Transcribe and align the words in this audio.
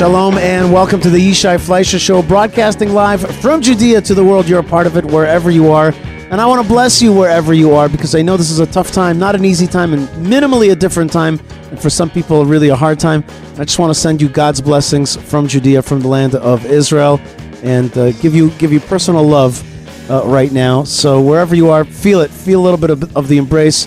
Shalom 0.00 0.38
and 0.38 0.72
welcome 0.72 0.98
to 1.02 1.10
the 1.10 1.18
Yishai 1.18 1.60
Fleischer 1.60 1.98
Show, 1.98 2.22
broadcasting 2.22 2.94
live 2.94 3.20
from 3.42 3.60
Judea 3.60 4.00
to 4.00 4.14
the 4.14 4.24
world. 4.24 4.48
You're 4.48 4.60
a 4.60 4.64
part 4.64 4.86
of 4.86 4.96
it 4.96 5.04
wherever 5.04 5.50
you 5.50 5.70
are. 5.72 5.92
And 6.30 6.40
I 6.40 6.46
want 6.46 6.62
to 6.62 6.66
bless 6.66 7.02
you 7.02 7.12
wherever 7.12 7.52
you 7.52 7.74
are 7.74 7.86
because 7.86 8.14
I 8.14 8.22
know 8.22 8.38
this 8.38 8.50
is 8.50 8.60
a 8.60 8.66
tough 8.66 8.92
time, 8.92 9.18
not 9.18 9.34
an 9.34 9.44
easy 9.44 9.66
time, 9.66 9.92
and 9.92 10.08
minimally 10.26 10.72
a 10.72 10.74
different 10.74 11.12
time. 11.12 11.38
And 11.68 11.78
for 11.78 11.90
some 11.90 12.08
people, 12.08 12.46
really 12.46 12.70
a 12.70 12.74
hard 12.74 12.98
time. 12.98 13.22
I 13.58 13.64
just 13.64 13.78
want 13.78 13.92
to 13.92 13.94
send 13.94 14.22
you 14.22 14.30
God's 14.30 14.62
blessings 14.62 15.16
from 15.16 15.46
Judea, 15.46 15.82
from 15.82 16.00
the 16.00 16.08
land 16.08 16.34
of 16.34 16.64
Israel, 16.64 17.20
and 17.62 17.94
uh, 17.98 18.12
give 18.12 18.34
you 18.34 18.52
give 18.52 18.72
you 18.72 18.80
personal 18.80 19.22
love 19.22 19.62
uh, 20.10 20.22
right 20.24 20.50
now. 20.50 20.82
So 20.82 21.20
wherever 21.20 21.54
you 21.54 21.68
are, 21.68 21.84
feel 21.84 22.22
it. 22.22 22.30
Feel 22.30 22.62
a 22.62 22.64
little 22.64 22.80
bit 22.80 22.88
of, 22.88 23.14
of 23.14 23.28
the 23.28 23.36
embrace 23.36 23.86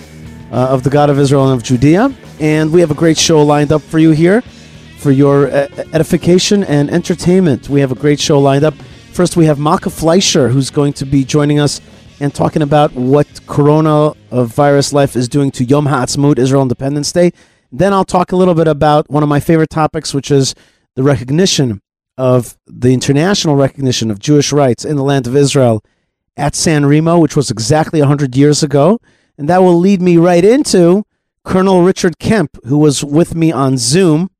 uh, 0.52 0.68
of 0.68 0.84
the 0.84 0.90
God 0.90 1.10
of 1.10 1.18
Israel 1.18 1.50
and 1.50 1.60
of 1.60 1.64
Judea. 1.64 2.14
And 2.38 2.72
we 2.72 2.80
have 2.82 2.92
a 2.92 2.94
great 2.94 3.18
show 3.18 3.42
lined 3.42 3.72
up 3.72 3.82
for 3.82 3.98
you 3.98 4.12
here 4.12 4.44
for 5.04 5.12
your 5.12 5.48
uh, 5.48 5.68
edification 5.92 6.64
and 6.64 6.88
entertainment. 6.88 7.68
We 7.68 7.80
have 7.80 7.92
a 7.92 7.94
great 7.94 8.18
show 8.18 8.40
lined 8.40 8.64
up. 8.64 8.72
First, 9.12 9.36
we 9.36 9.44
have 9.44 9.58
Malka 9.58 9.90
Fleischer, 9.90 10.48
who's 10.48 10.70
going 10.70 10.94
to 10.94 11.04
be 11.04 11.26
joining 11.26 11.60
us 11.60 11.82
and 12.20 12.34
talking 12.34 12.62
about 12.62 12.90
what 12.94 13.26
coronavirus 13.44 14.94
life 14.94 15.14
is 15.14 15.28
doing 15.28 15.50
to 15.50 15.64
Yom 15.66 15.84
Ha'atzmaut, 15.84 16.38
Israel 16.38 16.62
Independence 16.62 17.12
Day. 17.12 17.32
Then 17.70 17.92
I'll 17.92 18.06
talk 18.06 18.32
a 18.32 18.36
little 18.36 18.54
bit 18.54 18.66
about 18.66 19.10
one 19.10 19.22
of 19.22 19.28
my 19.28 19.40
favorite 19.40 19.68
topics, 19.68 20.14
which 20.14 20.30
is 20.30 20.54
the 20.94 21.02
recognition 21.02 21.82
of 22.16 22.56
the 22.66 22.94
international 22.94 23.56
recognition 23.56 24.10
of 24.10 24.18
Jewish 24.18 24.54
rights 24.54 24.86
in 24.86 24.96
the 24.96 25.04
land 25.04 25.26
of 25.26 25.36
Israel 25.36 25.84
at 26.34 26.54
San 26.54 26.86
Remo, 26.86 27.18
which 27.18 27.36
was 27.36 27.50
exactly 27.50 28.00
100 28.00 28.34
years 28.34 28.62
ago. 28.62 28.98
And 29.36 29.50
that 29.50 29.60
will 29.60 29.78
lead 29.78 30.00
me 30.00 30.16
right 30.16 30.46
into 30.46 31.04
Colonel 31.44 31.82
Richard 31.82 32.18
Kemp, 32.18 32.56
who 32.64 32.78
was 32.78 33.04
with 33.04 33.34
me 33.34 33.52
on 33.52 33.76
Zoom 33.76 34.30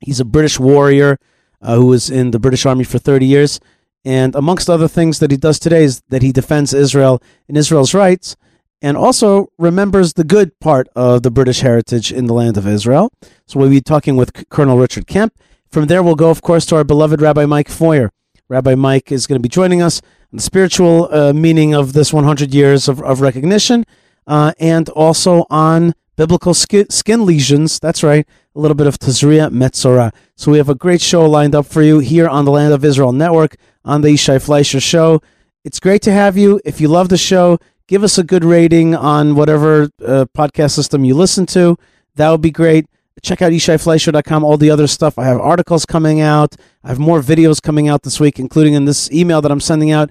He's 0.00 0.20
a 0.20 0.24
British 0.24 0.58
warrior 0.58 1.18
uh, 1.62 1.76
who 1.76 1.86
was 1.86 2.10
in 2.10 2.30
the 2.30 2.38
British 2.38 2.66
Army 2.66 2.84
for 2.84 2.98
30 2.98 3.26
years. 3.26 3.60
And 4.04 4.34
amongst 4.34 4.70
other 4.70 4.88
things 4.88 5.18
that 5.18 5.30
he 5.30 5.36
does 5.36 5.58
today 5.58 5.84
is 5.84 6.02
that 6.10 6.22
he 6.22 6.32
defends 6.32 6.72
Israel 6.72 7.20
and 7.48 7.56
Israel's 7.56 7.92
rights 7.92 8.36
and 8.82 8.96
also 8.96 9.48
remembers 9.58 10.12
the 10.12 10.24
good 10.24 10.58
part 10.60 10.88
of 10.94 11.22
the 11.22 11.30
British 11.30 11.60
heritage 11.60 12.12
in 12.12 12.26
the 12.26 12.34
land 12.34 12.56
of 12.56 12.66
Israel. 12.66 13.10
So 13.46 13.58
we'll 13.58 13.70
be 13.70 13.80
talking 13.80 14.16
with 14.16 14.48
Colonel 14.48 14.78
Richard 14.78 15.06
Kemp. 15.06 15.34
From 15.68 15.86
there, 15.86 16.02
we'll 16.02 16.14
go, 16.14 16.30
of 16.30 16.42
course, 16.42 16.66
to 16.66 16.76
our 16.76 16.84
beloved 16.84 17.20
Rabbi 17.20 17.46
Mike 17.46 17.68
Feuer. 17.68 18.10
Rabbi 18.48 18.74
Mike 18.74 19.10
is 19.10 19.26
going 19.26 19.38
to 19.38 19.42
be 19.42 19.48
joining 19.48 19.82
us 19.82 20.00
on 20.32 20.36
the 20.36 20.42
spiritual 20.42 21.12
uh, 21.12 21.32
meaning 21.32 21.74
of 21.74 21.92
this 21.94 22.12
100 22.12 22.54
years 22.54 22.86
of, 22.86 23.02
of 23.02 23.20
recognition 23.20 23.84
uh, 24.26 24.52
and 24.60 24.88
also 24.90 25.46
on 25.50 25.94
biblical 26.16 26.54
skin, 26.54 27.26
lesions. 27.26 27.78
That's 27.78 28.02
right, 28.02 28.26
a 28.54 28.58
little 28.58 28.74
bit 28.74 28.86
of 28.86 28.98
Tazria 28.98 29.50
Metzora. 29.50 30.12
So 30.34 30.50
we 30.50 30.58
have 30.58 30.68
a 30.68 30.74
great 30.74 31.00
show 31.00 31.28
lined 31.28 31.54
up 31.54 31.66
for 31.66 31.82
you 31.82 31.98
here 31.98 32.28
on 32.28 32.44
the 32.44 32.50
Land 32.50 32.72
of 32.74 32.84
Israel 32.84 33.12
Network 33.12 33.56
on 33.84 34.00
the 34.00 34.08
Yishai 34.08 34.42
Fleischer 34.42 34.80
Show. 34.80 35.20
It's 35.64 35.80
great 35.80 36.02
to 36.02 36.12
have 36.12 36.36
you. 36.36 36.60
If 36.64 36.80
you 36.80 36.88
love 36.88 37.08
the 37.08 37.16
show, 37.16 37.58
give 37.86 38.02
us 38.02 38.18
a 38.18 38.24
good 38.24 38.44
rating 38.44 38.94
on 38.94 39.34
whatever 39.34 39.90
uh, 40.04 40.26
podcast 40.36 40.72
system 40.72 41.04
you 41.04 41.14
listen 41.14 41.46
to. 41.46 41.76
That 42.16 42.30
would 42.30 42.40
be 42.40 42.50
great. 42.50 42.86
Check 43.22 43.40
out 43.40 43.52
YishaiFleischer.com, 43.52 44.44
all 44.44 44.56
the 44.58 44.70
other 44.70 44.86
stuff. 44.86 45.18
I 45.18 45.24
have 45.24 45.40
articles 45.40 45.86
coming 45.86 46.20
out. 46.20 46.54
I 46.84 46.88
have 46.88 46.98
more 46.98 47.20
videos 47.20 47.62
coming 47.62 47.88
out 47.88 48.02
this 48.02 48.20
week, 48.20 48.38
including 48.38 48.74
in 48.74 48.84
this 48.84 49.10
email 49.10 49.40
that 49.40 49.50
I'm 49.50 49.60
sending 49.60 49.90
out. 49.90 50.10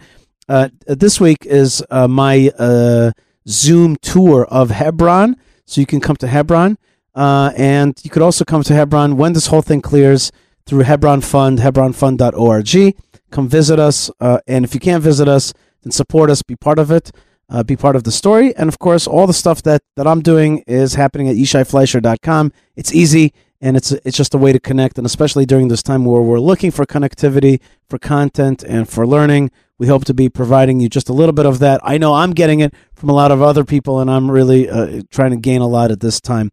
Uh, 0.49 0.69
this 0.87 1.19
week 1.19 1.45
is 1.45 1.83
uh, 1.89 2.07
my 2.07 2.51
uh, 2.57 3.11
Zoom 3.47 3.95
tour 3.97 4.45
of 4.45 4.71
Hebron. 4.71 5.35
So 5.65 5.81
you 5.81 5.87
can 5.87 5.99
come 5.99 6.15
to 6.17 6.27
Hebron. 6.27 6.77
Uh, 7.13 7.51
and 7.55 7.99
you 8.03 8.09
could 8.09 8.21
also 8.21 8.43
come 8.43 8.63
to 8.63 8.73
Hebron 8.73 9.17
when 9.17 9.33
this 9.33 9.47
whole 9.47 9.61
thing 9.61 9.81
clears 9.81 10.31
through 10.65 10.81
Hebron 10.81 11.21
Fund, 11.21 11.59
hebronfund.org. 11.59 12.95
Come 13.31 13.47
visit 13.47 13.79
us. 13.79 14.11
Uh, 14.19 14.39
and 14.47 14.65
if 14.65 14.73
you 14.73 14.79
can't 14.79 15.03
visit 15.03 15.27
us, 15.27 15.53
then 15.83 15.91
support 15.91 16.29
us, 16.29 16.41
be 16.41 16.55
part 16.55 16.79
of 16.79 16.91
it, 16.91 17.11
uh, 17.49 17.63
be 17.63 17.75
part 17.75 17.95
of 17.95 18.03
the 18.03 18.11
story. 18.11 18.55
And 18.55 18.67
of 18.67 18.79
course, 18.79 19.07
all 19.07 19.27
the 19.27 19.33
stuff 19.33 19.63
that, 19.63 19.81
that 19.95 20.07
I'm 20.07 20.21
doing 20.21 20.63
is 20.67 20.95
happening 20.95 21.29
at 21.29 21.35
yishaifleischer.com. 21.35 22.51
It's 22.75 22.93
easy 22.93 23.33
and 23.61 23.77
it's 23.77 23.91
it's 23.91 24.17
just 24.17 24.33
a 24.33 24.37
way 24.37 24.51
to 24.53 24.59
connect 24.59 24.97
and 24.97 25.05
especially 25.05 25.45
during 25.45 25.69
this 25.69 25.81
time 25.81 26.05
where 26.05 26.21
we're 26.21 26.39
looking 26.39 26.71
for 26.71 26.85
connectivity 26.85 27.59
for 27.89 27.97
content 27.97 28.63
and 28.63 28.89
for 28.89 29.07
learning 29.07 29.49
we 29.77 29.87
hope 29.87 30.05
to 30.05 30.13
be 30.13 30.29
providing 30.29 30.79
you 30.79 30.89
just 30.89 31.09
a 31.09 31.13
little 31.13 31.33
bit 31.33 31.45
of 31.45 31.59
that 31.59 31.79
i 31.83 31.97
know 31.97 32.13
i'm 32.13 32.31
getting 32.31 32.59
it 32.59 32.73
from 32.95 33.09
a 33.09 33.13
lot 33.13 33.31
of 33.31 33.41
other 33.41 33.63
people 33.63 33.99
and 33.99 34.09
i'm 34.09 34.29
really 34.29 34.69
uh, 34.69 35.01
trying 35.11 35.31
to 35.31 35.37
gain 35.37 35.61
a 35.61 35.67
lot 35.67 35.91
at 35.91 35.99
this 35.99 36.19
time. 36.21 36.51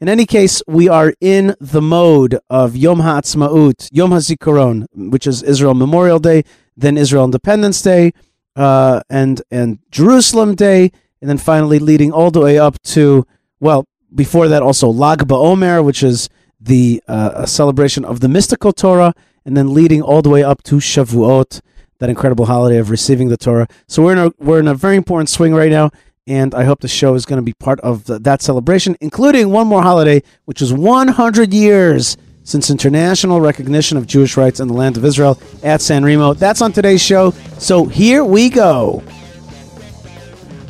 In 0.00 0.08
any 0.08 0.26
case 0.26 0.62
we 0.66 0.88
are 0.88 1.14
in 1.20 1.54
the 1.60 1.80
mode 1.80 2.38
of 2.50 2.76
yom 2.76 3.00
ha'atzmaut 3.00 3.88
yom 3.92 4.10
hazikaron 4.10 4.86
which 4.94 5.26
is 5.26 5.42
israel 5.42 5.74
memorial 5.74 6.18
day 6.18 6.44
then 6.76 6.98
israel 6.98 7.24
independence 7.24 7.80
day 7.80 8.12
uh, 8.56 9.00
and 9.08 9.42
and 9.50 9.78
jerusalem 9.90 10.54
day 10.54 10.90
and 11.20 11.30
then 11.30 11.38
finally 11.38 11.78
leading 11.78 12.12
all 12.12 12.30
the 12.30 12.40
way 12.40 12.58
up 12.58 12.80
to 12.82 13.26
well 13.60 13.86
before 14.14 14.48
that 14.48 14.62
also 14.62 14.88
lag 14.88 15.20
ba'omer 15.26 15.82
which 15.82 16.02
is 16.02 16.28
the 16.64 17.02
uh, 17.06 17.44
celebration 17.46 18.04
of 18.04 18.20
the 18.20 18.28
mystical 18.28 18.72
Torah, 18.72 19.14
and 19.44 19.56
then 19.56 19.74
leading 19.74 20.02
all 20.02 20.22
the 20.22 20.30
way 20.30 20.42
up 20.42 20.62
to 20.64 20.76
Shavuot, 20.76 21.60
that 22.04 22.10
incredible 22.10 22.44
holiday 22.44 22.76
of 22.76 22.90
receiving 22.90 23.28
the 23.28 23.36
Torah. 23.38 23.66
So 23.86 24.02
we're 24.02 24.12
in 24.12 24.18
a 24.18 24.30
we're 24.38 24.60
in 24.60 24.68
a 24.68 24.74
very 24.74 24.96
important 24.96 25.30
swing 25.30 25.54
right 25.54 25.70
now, 25.70 25.90
and 26.26 26.54
I 26.54 26.64
hope 26.64 26.80
the 26.80 26.88
show 26.88 27.14
is 27.14 27.24
going 27.24 27.38
to 27.38 27.42
be 27.42 27.54
part 27.54 27.80
of 27.80 28.04
the, 28.04 28.18
that 28.18 28.42
celebration, 28.42 28.94
including 29.00 29.48
one 29.48 29.66
more 29.66 29.80
holiday, 29.80 30.22
which 30.44 30.60
is 30.60 30.70
100 30.70 31.54
years 31.54 32.18
since 32.42 32.68
international 32.68 33.40
recognition 33.40 33.96
of 33.96 34.06
Jewish 34.06 34.36
rights 34.36 34.60
in 34.60 34.68
the 34.68 34.74
land 34.74 34.98
of 34.98 35.04
Israel 35.06 35.40
at 35.62 35.80
San 35.80 36.04
Remo. 36.04 36.34
That's 36.34 36.60
on 36.60 36.72
today's 36.72 37.00
show. 37.00 37.30
So 37.58 37.86
here 37.86 38.22
we 38.22 38.50
go. 38.50 39.02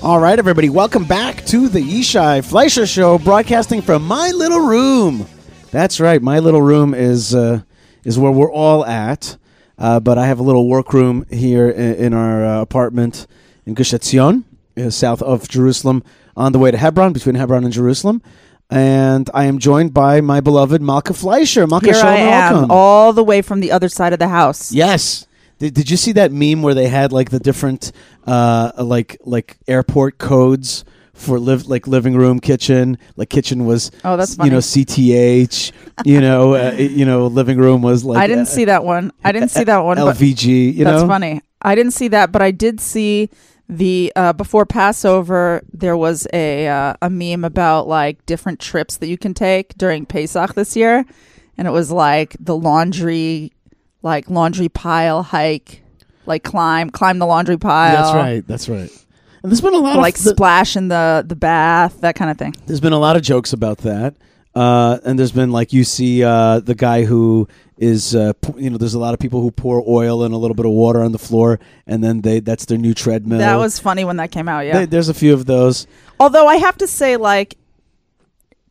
All 0.04 0.20
right, 0.20 0.38
everybody, 0.38 0.68
welcome 0.68 1.04
back 1.04 1.44
to 1.46 1.68
the 1.68 1.80
Yishai 1.80 2.44
Fleischer 2.44 2.86
Show, 2.86 3.18
broadcasting 3.18 3.82
from 3.82 4.06
my 4.06 4.30
little 4.30 4.60
room 4.60 5.26
that's 5.74 5.98
right. 5.98 6.22
My 6.22 6.38
little 6.38 6.62
room 6.62 6.94
is 6.94 7.34
uh, 7.34 7.62
is 8.04 8.16
where 8.16 8.30
we're 8.30 8.52
all 8.52 8.86
at. 8.86 9.36
Uh, 9.78 10.00
but 10.00 10.18
I 10.18 10.26
have 10.26 10.38
a 10.38 10.42
little 10.42 10.68
workroom 10.68 11.26
here 11.30 11.68
in, 11.68 11.94
in 11.96 12.14
our 12.14 12.44
uh, 12.44 12.60
apartment 12.60 13.26
in 13.66 13.74
Gush 13.74 13.92
Etzion, 13.92 14.44
uh, 14.76 14.90
south 14.90 15.22
of 15.22 15.48
Jerusalem, 15.48 16.02
on 16.36 16.52
the 16.52 16.58
way 16.58 16.70
to 16.70 16.76
Hebron, 16.76 17.12
between 17.12 17.34
Hebron 17.34 17.64
and 17.64 17.72
Jerusalem. 17.72 18.22
And 18.70 19.28
I 19.34 19.44
am 19.44 19.58
joined 19.58 19.92
by 19.92 20.20
my 20.20 20.40
beloved 20.40 20.80
Malka 20.80 21.12
Fleischer. 21.12 21.66
Malka, 21.66 21.92
Here 21.92 22.02
I 22.02 22.16
am, 22.16 22.52
welcome. 22.54 22.70
all 22.70 23.12
the 23.12 23.22
way 23.24 23.42
from 23.42 23.60
the 23.60 23.70
other 23.72 23.88
side 23.88 24.12
of 24.12 24.18
the 24.18 24.28
house. 24.28 24.72
Yes. 24.72 25.26
Did, 25.58 25.74
did 25.74 25.90
you 25.90 25.96
see 25.96 26.12
that 26.12 26.32
meme 26.32 26.62
where 26.62 26.74
they 26.74 26.88
had 26.88 27.12
like 27.12 27.30
the 27.30 27.38
different 27.38 27.92
uh, 28.26 28.72
like 28.78 29.18
like 29.24 29.58
airport 29.68 30.18
codes 30.18 30.84
for 31.14 31.38
live 31.38 31.66
like 31.66 31.86
living 31.86 32.14
room, 32.14 32.41
kitchen. 32.41 32.98
Like 33.16 33.30
kitchen 33.30 33.64
was 33.64 33.91
oh 34.04 34.16
that's 34.16 34.34
funny. 34.34 34.50
you 34.50 34.52
know 34.52 34.58
CTH. 34.58 35.72
you 36.04 36.20
know 36.20 36.54
uh, 36.54 36.72
you 36.78 37.06
know 37.06 37.28
living 37.28 37.58
room 37.58 37.80
was 37.82 38.04
like 38.04 38.19
I 38.19 38.26
didn't 38.26 38.42
uh, 38.42 38.47
see 38.47 38.66
that 38.66 38.84
one. 38.84 39.12
I 39.25 39.32
didn't 39.32 39.50
see 39.50 39.64
that 39.64 39.78
one. 39.78 39.97
LVG. 39.97 40.75
You 40.75 40.84
that's 40.84 41.02
know? 41.02 41.08
funny. 41.08 41.41
I 41.62 41.75
didn't 41.75 41.92
see 41.92 42.08
that, 42.08 42.30
but 42.30 42.42
I 42.42 42.50
did 42.50 42.80
see 42.80 43.30
the 43.69 44.12
uh, 44.16 44.32
before 44.34 44.66
Passover. 44.66 45.62
There 45.72 45.97
was 45.97 46.26
a 46.32 46.69
uh, 46.69 46.94
a 47.00 47.08
meme 47.08 47.44
about 47.44 47.88
like 47.88 48.25
different 48.26 48.60
trips 48.60 48.98
that 48.98 49.06
you 49.06 49.16
can 49.16 49.32
take 49.32 49.75
during 49.78 50.04
Pesach 50.04 50.54
this 50.54 50.76
year, 50.76 51.06
and 51.56 51.66
it 51.66 51.70
was 51.70 51.91
like 51.91 52.36
the 52.38 52.56
laundry, 52.56 53.52
like 54.02 54.28
laundry 54.28 54.69
pile 54.69 55.22
hike. 55.22 55.81
Like 56.26 56.42
climb, 56.42 56.88
climb 56.88 57.19
the 57.19 57.26
laundry 57.26 57.58
pile. 57.58 58.02
That's 58.02 58.14
right. 58.14 58.46
That's 58.46 58.66
right. 58.66 59.03
And 59.44 59.52
there's 59.52 59.61
been 59.61 59.75
a 59.75 59.79
lot 59.79 59.99
like 59.99 60.17
of 60.17 60.25
like 60.25 60.35
splash 60.37 60.75
in 60.75 60.88
the 60.88 61.23
the 61.25 61.37
bath, 61.37 62.00
that 62.00 62.14
kind 62.14 62.31
of 62.31 62.38
thing. 62.38 62.55
There's 62.64 62.81
been 62.81 62.94
a 62.94 62.99
lot 62.99 63.14
of 63.14 63.23
jokes 63.23 63.52
about 63.52 63.76
that. 63.79 64.14
Uh, 64.55 64.99
and 65.05 65.19
there's 65.19 65.32
been 65.32 65.52
like 65.52 65.75
you 65.75 65.85
see 65.85 66.25
uh, 66.25 66.61
the 66.61 66.75
guy 66.75 67.05
who 67.05 67.46
is 67.76 68.14
uh, 68.14 68.32
you 68.56 68.70
know 68.70 68.79
there's 68.79 68.94
a 68.94 68.99
lot 68.99 69.12
of 69.12 69.20
people 69.20 69.43
who 69.43 69.50
pour 69.50 69.85
oil 69.87 70.23
and 70.23 70.32
a 70.32 70.38
little 70.38 70.55
bit 70.55 70.64
of 70.64 70.73
water 70.73 71.02
on 71.02 71.12
the 71.12 71.19
floor 71.19 71.61
and 71.87 72.02
then 72.02 72.23
they 72.23 72.41
that's 72.41 72.64
their 72.64 72.79
new 72.79 72.94
treadmill. 72.94 73.38
That 73.38 73.56
was 73.56 73.79
funny 73.79 74.06
when 74.06 74.17
that 74.17 74.31
came 74.31 74.49
out. 74.49 74.61
Yeah, 74.61 74.79
they, 74.79 74.87
there's 74.87 75.11
a 75.11 75.14
few 75.14 75.35
of 75.35 75.44
those. 75.44 75.87
Although 76.19 76.47
I 76.47 76.56
have 76.56 76.79
to 76.79 76.87
say, 76.87 77.19
like 77.19 77.58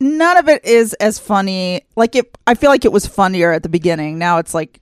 none 0.00 0.38
of 0.38 0.48
it 0.48 0.64
is 0.64 0.92
as 0.94 1.20
funny. 1.20 1.82
Like 1.94 2.16
it, 2.16 2.36
I 2.48 2.54
feel 2.54 2.70
like 2.70 2.84
it 2.84 2.90
was 2.90 3.06
funnier 3.06 3.52
at 3.52 3.62
the 3.62 3.68
beginning. 3.68 4.18
Now 4.18 4.38
it's 4.38 4.54
like 4.54 4.80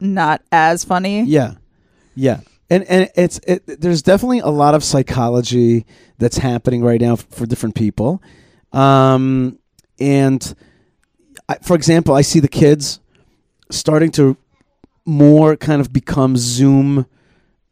not 0.00 0.40
as 0.50 0.84
funny. 0.84 1.24
Yeah, 1.24 1.56
yeah 2.14 2.40
and 2.70 2.84
and 2.84 3.10
it's 3.16 3.38
it, 3.46 3.62
there's 3.66 4.02
definitely 4.02 4.40
a 4.40 4.48
lot 4.48 4.74
of 4.74 4.82
psychology 4.84 5.86
that's 6.18 6.38
happening 6.38 6.82
right 6.82 7.00
now 7.00 7.16
for 7.16 7.46
different 7.46 7.74
people 7.74 8.22
um, 8.72 9.58
and 9.98 10.54
I, 11.48 11.56
for 11.62 11.74
example 11.74 12.14
i 12.14 12.22
see 12.22 12.40
the 12.40 12.48
kids 12.48 13.00
starting 13.70 14.10
to 14.12 14.36
more 15.04 15.56
kind 15.56 15.80
of 15.80 15.92
become 15.92 16.36
zoom 16.36 17.06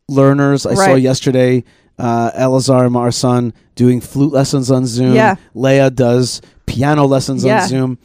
learners 0.09 0.67
i 0.67 0.71
right. 0.71 0.77
saw 0.77 0.95
yesterday 0.95 1.65
uh, 1.99 2.33
Elazar, 2.33 2.95
our 2.97 3.13
son, 3.13 3.53
doing 3.75 4.01
flute 4.01 4.33
lessons 4.33 4.71
on 4.71 4.87
Zoom. 4.87 5.15
Yeah. 5.15 5.37
Leah 5.55 5.91
does 5.91 6.41
piano 6.67 7.05
lessons 7.05 7.45
yeah. 7.45 7.63
on 7.63 7.69
Zoom, 7.69 7.99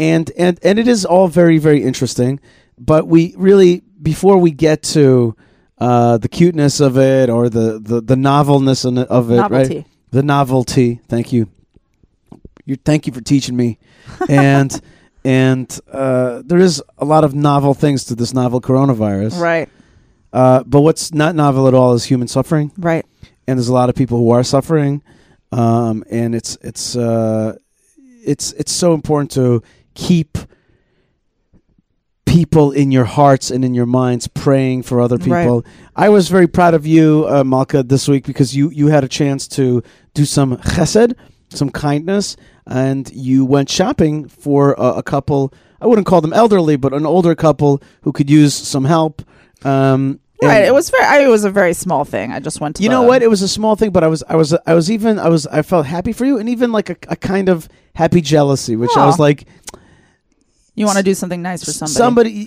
and 0.00 0.30
and 0.36 0.58
and 0.62 0.78
it 0.78 0.88
is 0.88 1.04
all 1.04 1.28
very 1.28 1.58
very 1.58 1.82
interesting. 1.82 2.40
but 2.78 3.06
we 3.06 3.34
really 3.36 3.82
before 4.02 4.38
we 4.38 4.50
get 4.50 4.82
to 4.82 5.36
uh, 5.78 6.18
the 6.18 6.28
cuteness 6.28 6.80
of 6.80 6.96
it 6.98 7.28
or 7.30 7.48
the 7.48 7.78
the, 7.78 8.00
the 8.00 8.16
novelness 8.16 8.84
of 8.84 8.96
it, 8.98 9.36
Novelty. 9.36 9.76
right? 9.76 9.86
The 10.10 10.22
novelty. 10.22 11.00
Thank 11.08 11.32
you. 11.32 11.48
You 12.64 12.76
thank 12.76 13.06
you 13.06 13.12
for 13.12 13.20
teaching 13.20 13.56
me, 13.56 13.78
and 14.28 14.80
and 15.24 15.80
uh, 15.92 16.42
there 16.44 16.58
is 16.58 16.82
a 16.98 17.04
lot 17.04 17.24
of 17.24 17.34
novel 17.34 17.74
things 17.74 18.04
to 18.06 18.14
this 18.14 18.32
novel 18.34 18.60
coronavirus. 18.60 19.38
Right. 19.40 19.68
Uh, 20.32 20.62
but 20.64 20.80
what's 20.80 21.12
not 21.14 21.34
novel 21.34 21.68
at 21.68 21.74
all 21.74 21.94
is 21.94 22.04
human 22.04 22.28
suffering, 22.28 22.72
Right. 22.76 23.06
and 23.46 23.58
there's 23.58 23.68
a 23.68 23.72
lot 23.72 23.88
of 23.88 23.94
people 23.94 24.18
who 24.18 24.30
are 24.30 24.42
suffering, 24.42 25.02
um, 25.52 26.04
and 26.10 26.34
it's 26.34 26.58
it's 26.60 26.96
uh, 26.96 27.56
it's 28.24 28.52
it's 28.52 28.72
so 28.72 28.92
important 28.94 29.30
to 29.32 29.62
keep 29.94 30.36
people 32.36 32.70
in 32.70 32.92
your 32.92 33.04
hearts 33.06 33.50
and 33.50 33.64
in 33.64 33.72
your 33.74 33.86
minds 33.86 34.28
praying 34.28 34.82
for 34.82 35.00
other 35.00 35.16
people. 35.16 35.64
I 35.94 36.10
was 36.10 36.28
very 36.28 36.46
proud 36.46 36.74
of 36.74 36.86
you, 36.86 37.26
uh, 37.28 37.42
Malka, 37.44 37.82
this 37.82 38.08
week 38.08 38.26
because 38.26 38.54
you 38.54 38.70
you 38.70 38.88
had 38.88 39.04
a 39.04 39.08
chance 39.08 39.48
to 39.48 39.82
do 40.12 40.24
some 40.26 40.58
chesed, 40.58 41.14
some 41.48 41.70
kindness, 41.70 42.36
and 42.66 43.10
you 43.12 43.46
went 43.46 43.70
shopping 43.70 44.28
for 44.28 44.74
a, 44.74 44.98
a 44.98 45.02
couple. 45.02 45.52
I 45.80 45.86
wouldn't 45.86 46.06
call 46.06 46.20
them 46.20 46.34
elderly, 46.34 46.76
but 46.76 46.92
an 46.92 47.06
older 47.06 47.34
couple 47.34 47.82
who 48.02 48.12
could 48.12 48.28
use 48.28 48.54
some 48.54 48.84
help. 48.84 49.22
Um, 49.64 50.20
Right. 50.42 50.66
It 50.66 50.74
was 50.74 50.90
very. 50.90 51.04
I, 51.04 51.24
it 51.24 51.28
was 51.28 51.44
a 51.44 51.50
very 51.50 51.72
small 51.72 52.04
thing. 52.04 52.30
I 52.30 52.40
just 52.40 52.60
went 52.60 52.76
to. 52.76 52.82
you 52.82 52.90
the- 52.90 52.94
know 52.96 53.02
what? 53.04 53.22
It 53.22 53.30
was 53.30 53.40
a 53.40 53.48
small 53.48 53.74
thing, 53.74 53.90
but 53.90 54.04
I 54.04 54.08
was, 54.08 54.22
I 54.28 54.36
was, 54.36 54.54
I 54.66 54.74
was 54.74 54.90
even, 54.90 55.18
I 55.18 55.30
was, 55.30 55.46
I 55.46 55.62
felt 55.62 55.86
happy 55.86 56.12
for 56.12 56.26
you, 56.26 56.36
and 56.38 56.46
even 56.50 56.72
like 56.72 56.90
a, 56.90 56.96
a 57.08 57.16
kind 57.16 57.48
of 57.48 57.70
happy 57.94 58.20
jealousy, 58.20 58.76
which 58.76 58.94
I 58.98 59.06
was 59.06 59.18
like, 59.18 59.46
You 60.76 60.84
want 60.86 60.98
to 60.98 61.02
do 61.02 61.14
something 61.14 61.40
nice 61.40 61.64
for 61.64 61.72
somebody. 61.72 61.94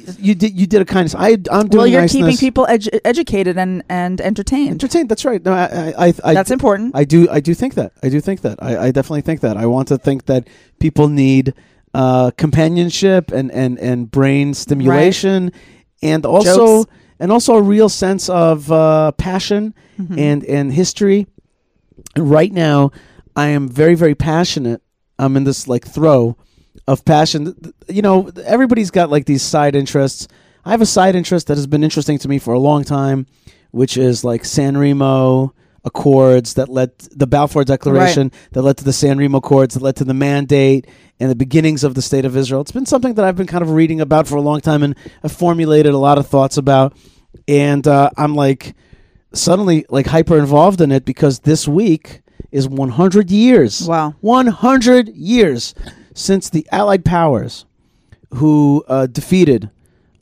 somebody, 0.03 0.15
you 0.21 0.35
did, 0.35 0.53
you 0.59 0.67
did 0.67 0.81
a 0.81 0.85
kindness. 0.85 1.15
I, 1.15 1.29
I'm 1.51 1.67
doing 1.67 1.77
well, 1.77 1.87
you're 1.87 2.01
niceness. 2.01 2.37
keeping 2.37 2.37
people 2.37 2.65
edu- 2.67 2.99
educated 3.03 3.57
and 3.57 3.83
and 3.89 4.21
entertained. 4.21 4.69
entertained. 4.71 5.09
That's 5.09 5.25
right. 5.25 5.43
No, 5.43 5.51
I, 5.53 5.65
I, 5.65 6.05
I, 6.07 6.13
I 6.23 6.33
That's 6.35 6.51
important. 6.51 6.95
I 6.95 7.05
do, 7.05 7.27
I 7.29 7.39
do 7.39 7.53
think 7.55 7.73
that. 7.73 7.91
I 8.03 8.09
do 8.09 8.21
think 8.21 8.41
that. 8.41 8.61
I, 8.61 8.87
I 8.87 8.91
definitely 8.91 9.21
think 9.21 9.41
that. 9.41 9.57
I 9.57 9.65
want 9.65 9.87
to 9.87 9.97
think 9.97 10.25
that 10.27 10.47
people 10.79 11.07
need 11.09 11.53
uh, 11.95 12.29
companionship 12.37 13.31
and 13.31 13.51
and 13.51 13.79
and 13.79 14.11
brain 14.11 14.53
stimulation, 14.53 15.51
and 16.03 16.23
also 16.25 16.83
Jokes. 16.83 16.91
and 17.19 17.31
also 17.31 17.55
a 17.55 17.61
real 17.63 17.89
sense 17.89 18.29
of 18.29 18.71
uh, 18.71 19.11
passion 19.13 19.73
Mhm. 19.99 20.17
and 20.19 20.43
and 20.45 20.71
history. 20.73 21.25
And 22.15 22.29
right 22.29 22.53
now, 22.53 22.91
I 23.35 23.47
am 23.47 23.67
very 23.67 23.95
very 23.95 24.13
passionate. 24.15 24.81
I'm 25.17 25.35
in 25.35 25.45
this 25.45 25.67
like 25.67 25.83
throw 25.87 26.37
of 26.89 27.06
passion. 27.06 27.56
You 27.88 28.01
know, 28.01 28.31
everybody's 28.44 28.89
got 28.89 29.12
like 29.12 29.25
these 29.25 29.44
side 29.44 29.75
interests. 29.75 30.27
I 30.65 30.71
have 30.71 30.81
a 30.81 30.88
side 30.88 31.15
interest 31.15 31.47
that 31.47 31.56
has 31.56 31.68
been 31.68 31.83
interesting 31.83 32.18
to 32.18 32.27
me 32.27 32.39
for 32.39 32.53
a 32.53 32.59
long 32.59 32.83
time, 32.83 33.27
which 33.69 33.95
is 33.95 34.24
like 34.24 34.44
San 34.44 34.75
Remo 34.75 35.53
Accords 35.86 36.56
that 36.56 36.68
led 36.68 36.97
the 36.97 37.27
Balfour 37.27 37.63
Declaration 37.63 38.31
that 38.53 38.63
led 38.63 38.77
to 38.77 38.83
the 38.83 38.91
San 38.91 39.19
Remo 39.19 39.38
Accords 39.38 39.75
that 39.75 39.83
led 39.83 39.97
to 39.97 40.03
the 40.03 40.15
mandate 40.15 40.88
and 41.19 41.30
the 41.30 41.36
beginnings 41.36 41.83
of 41.83 41.94
the 41.94 42.01
state 42.01 42.25
of 42.25 42.36
Israel. 42.36 42.62
It's 42.62 42.71
been 42.71 42.88
something 42.88 43.13
that 43.13 43.24
I've 43.24 43.38
been 43.38 43.47
kind 43.47 43.62
of 43.62 43.69
reading 43.69 44.01
about 44.01 44.27
for 44.27 44.36
a 44.36 44.41
long 44.41 44.59
time 44.59 44.81
and 44.81 44.95
I've 45.24 45.31
formulated 45.31 45.94
a 45.94 45.97
lot 45.97 46.18
of 46.18 46.25
thoughts 46.25 46.57
about. 46.57 46.97
And 47.47 47.88
uh, 47.88 48.09
I'm 48.18 48.33
like 48.33 48.75
suddenly 49.31 49.86
like 49.89 50.07
hyper 50.07 50.39
involved 50.39 50.81
in 50.81 50.91
it 50.91 51.06
because 51.06 51.41
this 51.41 51.68
week 51.68 52.21
is 52.51 52.68
100 52.68 53.30
years. 53.30 53.88
Wow. 53.88 54.15
100 54.21 55.09
years 55.09 55.75
since 56.13 56.50
the 56.50 56.67
Allied 56.71 57.06
powers 57.06 57.65
who 58.35 58.83
uh, 58.88 59.07
defeated 59.07 59.69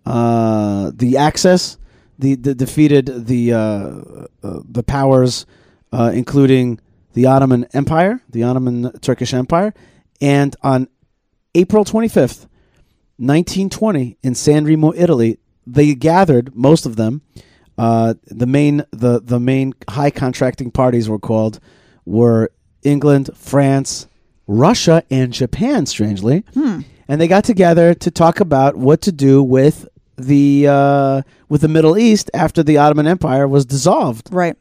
uh, 0.06 0.92
the 0.96 1.18
Axis, 1.18 1.78
the, 2.20 2.36
the 2.36 2.56
defeated 2.56 3.28
the 3.28 3.54
uh, 3.54 3.58
uh, 3.58 4.62
the 4.70 4.84
powers, 4.84 5.46
uh, 5.92 6.12
including 6.14 6.80
the 7.14 7.26
Ottoman 7.26 7.66
Empire, 7.74 8.22
the 8.30 8.44
Ottoman 8.44 8.92
Turkish 9.02 9.34
Empire, 9.34 9.74
and 10.22 10.56
on 10.64 10.88
April 11.56 11.84
25th, 11.84 12.48
1920, 13.18 14.18
in 14.22 14.36
San 14.36 14.66
Remo, 14.66 14.94
Italy, 14.94 15.40
they 15.66 15.96
gathered 15.96 16.56
most 16.56 16.86
of 16.86 16.96
them. 16.96 17.22
Uh, 17.78 18.16
the 18.26 18.48
main 18.48 18.84
the 18.92 19.20
the 19.22 19.40
main 19.40 19.74
high 19.90 20.10
contracting 20.10 20.72
parties 20.72 21.08
were 21.10 21.20
called 21.20 21.60
were 22.06 22.50
England, 22.84 23.30
France, 23.36 24.08
Russia, 24.48 25.04
and 25.12 25.32
Japan. 25.34 25.86
Strangely, 25.86 26.44
Hmm. 26.54 26.82
and 27.08 27.20
they 27.22 27.28
got 27.28 27.44
together 27.44 27.94
to 27.94 28.10
talk 28.12 28.40
about 28.40 28.76
what 28.78 29.02
to 29.02 29.12
do 29.12 29.44
with 29.44 29.88
the 30.18 30.66
uh, 30.68 31.22
with 31.50 31.62
the 31.62 31.68
Middle 31.68 31.98
East 31.98 32.32
after 32.34 32.64
the 32.64 32.78
Ottoman 32.78 33.08
Empire 33.08 33.48
was 33.48 33.66
dissolved. 33.66 34.30
Right. 34.32 34.56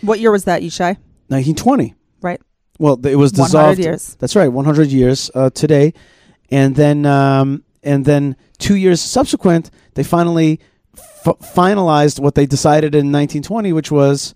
What 0.00 0.20
year 0.20 0.30
was 0.30 0.44
that, 0.44 0.62
Yishai? 0.62 0.96
1920. 1.28 1.94
Right. 2.22 2.40
Well, 2.78 2.94
it 3.06 3.16
was 3.16 3.32
100 3.32 3.46
dissolved. 3.46 3.78
years. 3.80 4.16
That's 4.20 4.36
right, 4.36 4.48
100 4.48 4.88
years 4.88 5.30
uh, 5.34 5.50
today, 5.50 5.92
and 6.50 6.74
then 6.76 7.04
um, 7.06 7.64
and 7.82 8.04
then 8.04 8.36
two 8.58 8.76
years 8.76 9.00
subsequent, 9.00 9.70
they 9.94 10.02
finally 10.04 10.60
f- 10.96 11.36
finalized 11.54 12.20
what 12.20 12.34
they 12.36 12.46
decided 12.46 12.94
in 12.94 13.06
1920, 13.12 13.72
which 13.72 13.90
was 13.90 14.34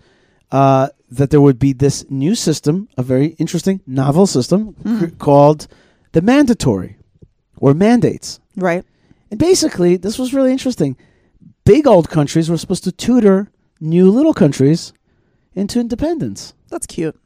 uh, 0.51 0.89
that 1.17 1.31
there 1.31 1.41
would 1.41 1.59
be 1.59 1.73
this 1.73 2.05
new 2.11 2.35
system, 2.35 2.89
a 2.97 3.03
very 3.03 3.29
interesting 3.39 3.81
novel 3.87 4.27
system 4.27 4.75
cr- 4.99 5.07
called 5.19 5.67
the 6.13 6.23
mandatory 6.23 6.97
or 7.57 7.75
mandates. 7.75 8.41
Right. 8.57 8.85
And 9.31 9.39
basically, 9.39 9.97
this 9.97 10.19
was 10.19 10.35
really 10.35 10.53
interesting. 10.53 10.97
Big 11.65 11.87
old 11.87 12.09
countries 12.09 12.51
were 12.51 12.59
supposed 12.59 12.85
to 12.85 12.93
tutor 12.93 13.51
new 13.81 14.11
little 14.11 14.35
countries 14.35 14.93
into 15.55 15.81
independence. 15.81 16.55
That's 16.71 16.87
cute. 16.87 17.17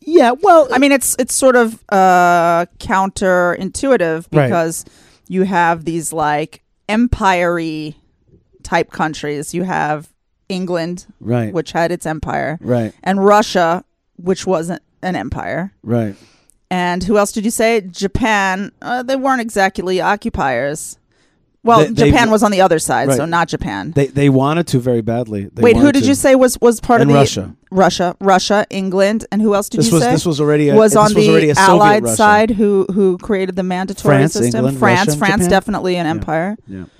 Yeah, 0.00 0.32
well, 0.40 0.68
I 0.72 0.78
mean, 0.78 0.92
it's 0.92 1.14
it's 1.18 1.34
sort 1.34 1.56
of 1.56 1.74
uh, 1.90 2.66
counterintuitive 2.78 4.26
Right. 4.32 4.46
because 4.46 4.84
you 5.28 5.42
have 5.44 5.84
these 5.84 6.12
like 6.12 6.62
empire 6.88 7.58
type 8.62 8.90
countries. 8.90 9.54
You 9.54 9.64
have 9.64 10.08
England, 10.48 11.06
right, 11.20 11.52
which 11.52 11.72
had 11.72 11.90
its 11.92 12.06
empire, 12.06 12.58
right, 12.60 12.92
and 13.02 13.24
Russia, 13.24 13.84
which 14.16 14.46
wasn't 14.46 14.82
an 15.02 15.16
empire. 15.16 15.72
right. 15.82 16.14
And 16.68 17.04
who 17.04 17.16
else 17.16 17.30
did 17.30 17.44
you 17.44 17.52
say? 17.52 17.80
Japan. 17.80 18.72
Uh, 18.82 19.04
they 19.04 19.14
weren't 19.14 19.40
exactly 19.40 20.00
occupiers. 20.00 20.98
Well, 21.62 21.78
They- 21.80 21.86
they- 21.92 22.10
Japan 22.10 22.30
was 22.30 22.42
on 22.42 22.50
the 22.52 22.60
other 22.60 22.78
side, 22.80 23.12
so 23.14 23.24
not 23.24 23.46
Japan. 23.48 23.92
They 23.94 24.06
they 24.08 24.28
wanted 24.28 24.66
to 24.68 24.78
very 24.80 25.00
badly. 25.00 25.48
They 25.52 25.62
Wait, 25.62 25.76
who 25.76 25.90
did 25.92 26.02
to. 26.02 26.08
you 26.08 26.14
say 26.14 26.34
was 26.34 26.60
was 26.60 26.80
part 26.80 27.00
And 27.00 27.10
of 27.10 27.14
the 27.14 27.20
Russia. 27.20 27.54
Russia, 27.70 28.16
Russia, 28.20 28.66
England, 28.70 29.26
and 29.32 29.42
who 29.42 29.54
else 29.54 29.68
did 29.68 29.78
This 29.80 29.88
you 29.88 29.94
was 29.94 30.02
say? 30.04 30.10
this 30.12 30.26
was 30.26 30.40
already 30.40 30.68
a, 30.70 30.76
was 30.76 30.94
on 30.96 31.04
was 31.04 31.14
the 31.14 31.54
Allied 31.56 32.02
Russia. 32.04 32.16
side 32.16 32.50
who 32.50 32.86
who 32.92 33.16
created 33.18 33.54
the 33.56 33.62
mandatory 33.64 34.16
France, 34.16 34.32
system. 34.34 34.58
England, 34.58 34.78
France, 34.78 35.06
Russia, 35.08 35.18
France, 35.18 35.32
Japan. 35.42 35.50
definitely 35.50 35.96
an 35.96 36.06
empire. 36.06 36.56
Yeah. 36.68 36.78
empire. 36.78 36.90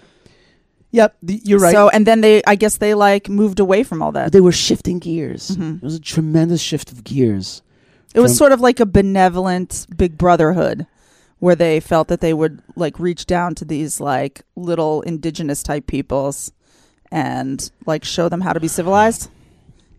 Yep, 0.97 1.17
the, 1.23 1.41
you're 1.45 1.59
right. 1.59 1.73
So, 1.73 1.89
and 1.91 2.07
then 2.07 2.23
they, 2.23 2.43
I 2.47 2.55
guess 2.55 2.79
they 2.79 2.95
like 2.95 3.29
moved 3.29 3.61
away 3.61 3.83
from 3.85 4.01
all 4.03 4.13
that. 4.13 4.33
they 4.33 4.41
were 4.41 4.51
shifting 4.53 4.99
gears. 4.99 5.51
Mhm. 5.51 5.77
It 5.77 5.83
was 5.83 5.95
a 5.97 6.01
tremendous 6.01 6.61
shift 6.63 6.91
of 6.91 7.05
gears. 7.05 7.63
It 8.15 8.21
was 8.21 8.35
sort 8.35 8.53
of 8.53 8.61
like 8.63 8.81
a 8.81 8.87
benevolent 8.87 9.87
big 9.95 10.17
brotherhood, 10.17 10.87
where 11.39 11.55
they 11.55 11.81
felt 11.81 12.09
that 12.09 12.23
they 12.23 12.33
would 12.33 12.63
like 12.75 12.99
reach 12.99 13.27
down 13.27 13.55
to 13.57 13.65
these 13.67 14.01
like 14.01 14.41
little 14.57 15.03
indigenous 15.03 15.63
type 15.63 15.87
peoples, 15.87 16.51
and 17.13 17.71
like 17.85 18.03
show 18.05 18.31
them 18.31 18.41
how 18.41 18.55
to 18.55 18.61
be 18.61 18.69
civilized, 18.69 19.29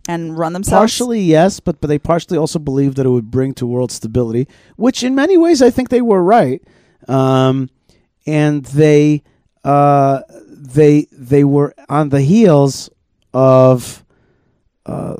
and 0.09 0.35
run 0.35 0.53
themselves. 0.53 0.81
Partially, 0.81 1.21
yes, 1.21 1.59
but 1.59 1.79
but 1.79 1.89
they 1.89 1.99
partially 1.99 2.39
also 2.39 2.57
believed 2.57 2.97
that 2.97 3.05
it 3.05 3.09
would 3.09 3.29
bring 3.29 3.53
to 3.53 3.67
world 3.67 3.91
stability, 3.91 4.47
which 4.77 5.03
in 5.03 5.13
many 5.13 5.37
ways 5.37 5.61
I 5.61 5.69
think 5.69 5.89
they 5.89 6.01
were 6.01 6.23
right. 6.23 6.59
Um, 7.07 7.69
and 8.25 8.65
they 8.65 9.21
uh, 9.63 10.21
they 10.73 11.07
they 11.11 11.43
were 11.43 11.73
on 11.89 12.09
the 12.09 12.21
heels 12.21 12.89
of 13.33 14.03
uh, 14.85 15.15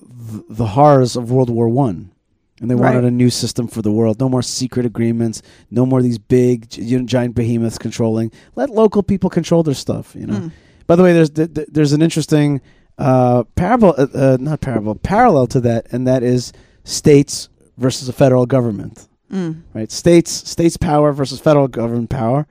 the 0.50 0.66
horrors 0.68 1.16
of 1.16 1.32
World 1.32 1.50
War 1.50 1.70
One. 1.70 2.12
And 2.60 2.72
they 2.72 2.76
wanted 2.76 3.04
a 3.04 3.12
new 3.12 3.30
system 3.30 3.68
for 3.68 3.84
the 3.84 3.92
world. 3.92 4.20
No 4.20 4.28
more 4.28 4.42
secret 4.42 4.84
agreements. 4.84 5.44
No 5.70 5.86
more 5.86 6.02
these 6.02 6.18
big, 6.18 6.76
you 6.76 6.98
know, 6.98 7.06
giant 7.06 7.36
behemoths 7.36 7.78
controlling. 7.78 8.32
Let 8.56 8.72
local 8.72 9.04
people 9.04 9.30
control 9.30 9.62
their 9.62 9.76
stuff. 9.76 10.16
You 10.16 10.26
know. 10.26 10.40
Mm. 10.40 10.52
By 10.88 10.96
the 10.96 11.04
way, 11.04 11.14
there's 11.14 11.30
th- 11.30 11.54
th- 11.54 11.68
there's 11.72 11.94
an 11.94 12.02
interesting 12.02 12.62
uh, 12.98 13.44
parable, 13.56 13.94
uh, 13.96 14.08
uh, 14.12 14.38
not 14.40 14.62
parable, 14.62 14.96
parallel 14.96 15.46
to 15.48 15.60
that, 15.62 15.86
and 15.92 16.08
that 16.08 16.24
is 16.24 16.52
states 16.84 17.50
versus 17.78 18.10
a 18.10 18.14
federal 18.14 18.48
government. 18.48 19.08
Mm. 19.32 19.62
Right? 19.76 19.92
States 19.92 20.32
states 20.32 20.78
power 20.78 21.14
versus 21.14 21.40
federal 21.40 21.68
government 21.68 22.10
power. 22.10 22.48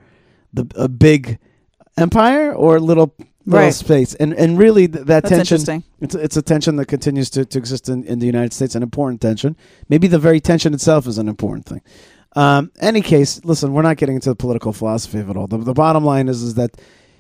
The 0.53 0.71
a 0.77 0.89
big 0.89 1.41
empire 1.97 2.53
or 2.55 2.79
little 2.81 3.15
little 3.49 3.61
Right. 3.67 3.73
states, 3.75 4.15
and 4.17 4.33
and 4.35 4.59
really 4.59 4.89
th- 4.89 5.05
that 5.07 5.23
That's 5.23 5.29
tension. 5.29 5.55
interesting. 5.57 5.85
It's 6.01 6.15
a, 6.15 6.19
it's 6.19 6.37
a 6.37 6.43
tension 6.43 6.77
that 6.77 6.87
continues 6.87 7.31
to, 7.31 7.45
to 7.45 7.59
exist 7.59 7.89
in, 7.89 8.03
in 8.05 8.19
the 8.19 8.27
United 8.27 8.53
States, 8.53 8.75
an 8.75 8.83
important 8.83 9.21
tension. 9.21 9.57
Maybe 9.89 10.09
the 10.09 10.19
very 10.19 10.41
tension 10.41 10.75
itself 10.75 11.07
is 11.07 11.17
an 11.19 11.29
important 11.29 11.67
thing. 11.67 11.81
Um, 12.35 12.71
any 12.81 13.01
case, 13.03 13.41
listen, 13.45 13.73
we're 13.73 13.83
not 13.83 13.97
getting 13.99 14.17
into 14.17 14.29
the 14.29 14.37
political 14.37 14.73
philosophy 14.73 15.21
of 15.21 15.31
it 15.31 15.37
all. 15.37 15.47
The, 15.47 15.59
the 15.59 15.73
bottom 15.75 16.05
line 16.05 16.29
is 16.29 16.43
is 16.43 16.55
that 16.55 16.73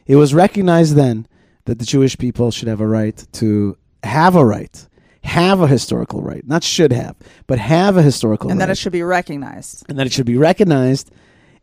It 0.06 0.16
was 0.16 0.34
recognized 0.34 0.94
then 0.96 1.26
that 1.64 1.78
the 1.78 1.84
Jewish 1.84 2.18
people 2.18 2.50
should 2.50 2.68
have 2.68 2.80
a 2.80 2.86
right 2.86 3.24
to 3.34 3.76
have 4.02 4.36
a 4.36 4.44
right, 4.44 4.88
have 5.22 5.60
a 5.60 5.66
historical 5.68 6.22
right, 6.22 6.44
not 6.46 6.62
should 6.64 6.92
have, 6.92 7.16
but 7.46 7.58
have 7.58 7.96
a 7.96 8.02
historical 8.02 8.48
right. 8.48 8.52
and 8.52 8.60
right, 8.60 8.66
that 8.66 8.72
it 8.72 8.78
should 8.78 8.92
be 8.92 9.02
recognized. 9.02 9.84
and 9.88 9.98
that 9.98 10.06
it 10.06 10.12
should 10.12 10.26
be 10.26 10.36
recognized, 10.36 11.10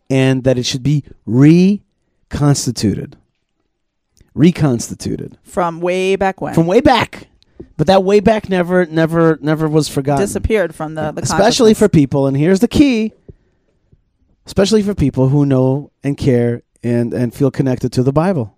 and 0.09 0.43
that 0.45 0.57
it 0.57 0.65
should 0.65 0.83
be 0.83 1.03
reconstituted, 2.33 3.17
reconstituted 4.33 5.37
From 5.43 5.81
way 5.81 6.15
back 6.15 6.41
when. 6.41 6.53
from 6.53 6.67
way 6.67 6.81
back. 6.81 7.27
But 7.77 7.87
that 7.87 8.03
way 8.03 8.19
back 8.19 8.49
never, 8.49 8.85
never, 8.85 9.37
never 9.41 9.67
was 9.67 9.87
forgotten. 9.87 10.23
disappeared 10.23 10.75
from 10.75 10.95
the, 10.95 11.11
the 11.11 11.21
especially 11.21 11.73
for 11.73 11.87
people, 11.87 12.27
and 12.27 12.35
here's 12.37 12.59
the 12.59 12.67
key: 12.67 13.13
especially 14.45 14.83
for 14.83 14.93
people 14.93 15.29
who 15.29 15.45
know 15.45 15.91
and 16.03 16.17
care 16.17 16.61
and 16.83 17.13
and 17.13 17.33
feel 17.33 17.49
connected 17.51 17.91
to 17.93 18.03
the 18.03 18.13
Bible. 18.13 18.57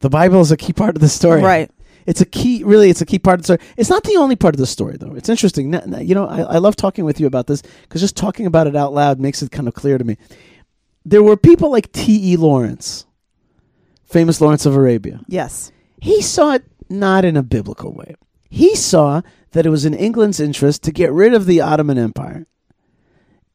The 0.00 0.10
Bible 0.10 0.40
is 0.40 0.50
a 0.50 0.56
key 0.56 0.72
part 0.72 0.96
of 0.96 1.00
the 1.00 1.08
story. 1.08 1.42
right. 1.42 1.70
It's 2.06 2.22
a 2.22 2.24
key, 2.24 2.64
really, 2.64 2.88
it's 2.88 3.02
a 3.02 3.06
key 3.06 3.18
part 3.18 3.34
of 3.34 3.46
the 3.46 3.56
story. 3.56 3.72
It's 3.76 3.90
not 3.90 4.02
the 4.04 4.16
only 4.16 4.34
part 4.34 4.54
of 4.54 4.58
the 4.58 4.66
story, 4.66 4.96
though. 4.98 5.14
It's 5.14 5.28
interesting. 5.28 5.74
You 6.00 6.14
know, 6.14 6.26
I, 6.26 6.40
I 6.40 6.56
love 6.58 6.74
talking 6.74 7.04
with 7.04 7.20
you 7.20 7.26
about 7.26 7.48
this 7.48 7.60
because 7.82 8.00
just 8.00 8.16
talking 8.16 8.46
about 8.46 8.66
it 8.66 8.74
out 8.74 8.94
loud 8.94 9.20
makes 9.20 9.42
it 9.42 9.50
kind 9.50 9.68
of 9.68 9.74
clear 9.74 9.98
to 9.98 10.04
me. 10.04 10.16
There 11.08 11.22
were 11.22 11.36
people 11.36 11.70
like 11.70 11.90
T.E. 11.92 12.36
Lawrence, 12.36 13.06
famous 14.04 14.40
Lawrence 14.40 14.66
of 14.66 14.74
Arabia. 14.76 15.20
Yes. 15.26 15.72
He 16.00 16.20
saw 16.22 16.52
it 16.54 16.64
not 16.90 17.24
in 17.24 17.36
a 17.36 17.42
biblical 17.42 17.92
way. 17.92 18.14
He 18.50 18.74
saw 18.76 19.22
that 19.52 19.64
it 19.66 19.70
was 19.70 19.84
in 19.84 19.94
England's 19.94 20.40
interest 20.40 20.82
to 20.84 20.92
get 20.92 21.12
rid 21.12 21.34
of 21.34 21.46
the 21.46 21.60
Ottoman 21.60 21.98
Empire 21.98 22.46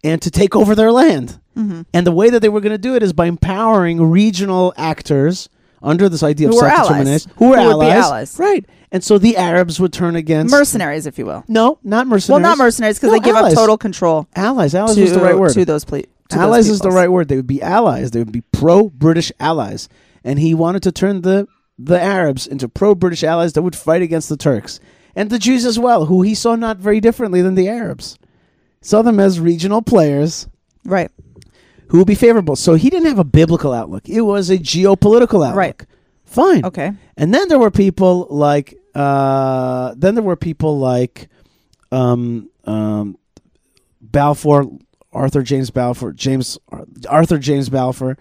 and 0.03 0.21
to 0.21 0.31
take 0.31 0.55
over 0.55 0.75
their 0.75 0.91
land. 0.91 1.39
hmm 1.55 1.81
And 1.93 2.05
the 2.07 2.11
way 2.11 2.29
that 2.29 2.41
they 2.41 2.49
were 2.49 2.61
going 2.61 2.71
to 2.73 2.77
do 2.77 2.95
it 2.95 3.03
is 3.03 3.13
by 3.13 3.27
empowering 3.27 4.01
regional 4.09 4.73
actors 4.75 5.49
under 5.81 6.09
this 6.09 6.23
idea 6.23 6.47
Who 6.47 6.57
of 6.57 6.61
were 6.63 6.69
self-determination, 6.69 7.29
allies. 7.31 7.37
who 7.39 7.49
were 7.49 7.57
Who 7.57 7.77
would 7.77 7.85
be 7.85 7.91
allies, 7.91 8.05
allies. 8.05 8.39
right? 8.39 8.65
And 8.91 9.03
so 9.03 9.17
the 9.17 9.37
Arabs 9.37 9.79
would 9.79 9.91
turn 9.93 10.15
against 10.15 10.51
Mercenaries, 10.51 11.05
if 11.07 11.17
you 11.17 11.25
will. 11.25 11.43
No, 11.47 11.79
not 11.83 12.07
mercenaries. 12.07 12.29
Well, 12.29 12.39
not 12.51 12.57
mercenaries 12.57 12.97
because 12.99 13.07
No, 13.07 13.13
they 13.13 13.19
give 13.25 13.35
allies. 13.35 13.53
up 13.53 13.57
total 13.59 13.77
control 13.77 14.27
Allies. 14.35 14.75
Allies 14.75 14.95
to, 14.95 15.01
was 15.01 15.13
the 15.13 15.19
right 15.19 15.37
word. 15.37 15.53
to 15.53 15.65
those 15.65 15.83
ple- 15.85 16.03
to 16.33 16.39
allies 16.39 16.69
is 16.69 16.79
the 16.79 16.91
right 16.91 17.11
word. 17.11 17.27
They 17.27 17.35
would 17.35 17.47
be 17.47 17.61
allies. 17.61 18.11
They 18.11 18.19
would 18.19 18.31
be 18.31 18.41
pro-British 18.51 19.31
allies, 19.39 19.89
and 20.23 20.39
he 20.39 20.53
wanted 20.53 20.83
to 20.83 20.91
turn 20.91 21.21
the 21.21 21.47
the 21.79 21.99
Arabs 21.99 22.45
into 22.45 22.69
pro-British 22.69 23.23
allies 23.23 23.53
that 23.53 23.61
would 23.63 23.75
fight 23.75 24.01
against 24.03 24.29
the 24.29 24.37
Turks 24.37 24.79
and 25.15 25.29
the 25.29 25.39
Jews 25.39 25.65
as 25.65 25.79
well, 25.79 26.05
who 26.05 26.21
he 26.21 26.35
saw 26.35 26.55
not 26.55 26.77
very 26.77 26.99
differently 26.99 27.41
than 27.41 27.55
the 27.55 27.67
Arabs. 27.67 28.17
Saw 28.81 29.01
them 29.01 29.19
as 29.19 29.39
regional 29.39 29.81
players 29.81 30.47
Right. 30.85 31.09
who 31.87 31.97
would 31.99 32.07
be 32.07 32.15
favorable. 32.15 32.55
So 32.55 32.75
he 32.75 32.89
didn't 32.89 33.07
have 33.07 33.19
a 33.19 33.23
biblical 33.23 33.73
outlook. 33.73 34.07
It 34.09 34.21
was 34.21 34.49
a 34.49 34.57
geopolitical 34.57 35.45
outlook. 35.45 35.55
Right. 35.55 35.85
Fine. 36.25 36.65
Okay. 36.65 36.91
And 37.17 37.33
then 37.33 37.47
there 37.47 37.59
were 37.59 37.71
people 37.71 38.27
like 38.29 38.75
uh, 38.95 39.93
then 39.97 40.13
there 40.15 40.23
were 40.23 40.35
people 40.35 40.77
like 40.79 41.27
um, 41.91 42.49
um, 42.65 43.17
Balfour, 44.01 44.69
Arthur 45.13 45.41
James 45.43 45.69
Balfour, 45.69 46.11
James 46.13 46.57
Arthur 47.09 47.37
James 47.37 47.69
Balfour, 47.69 48.17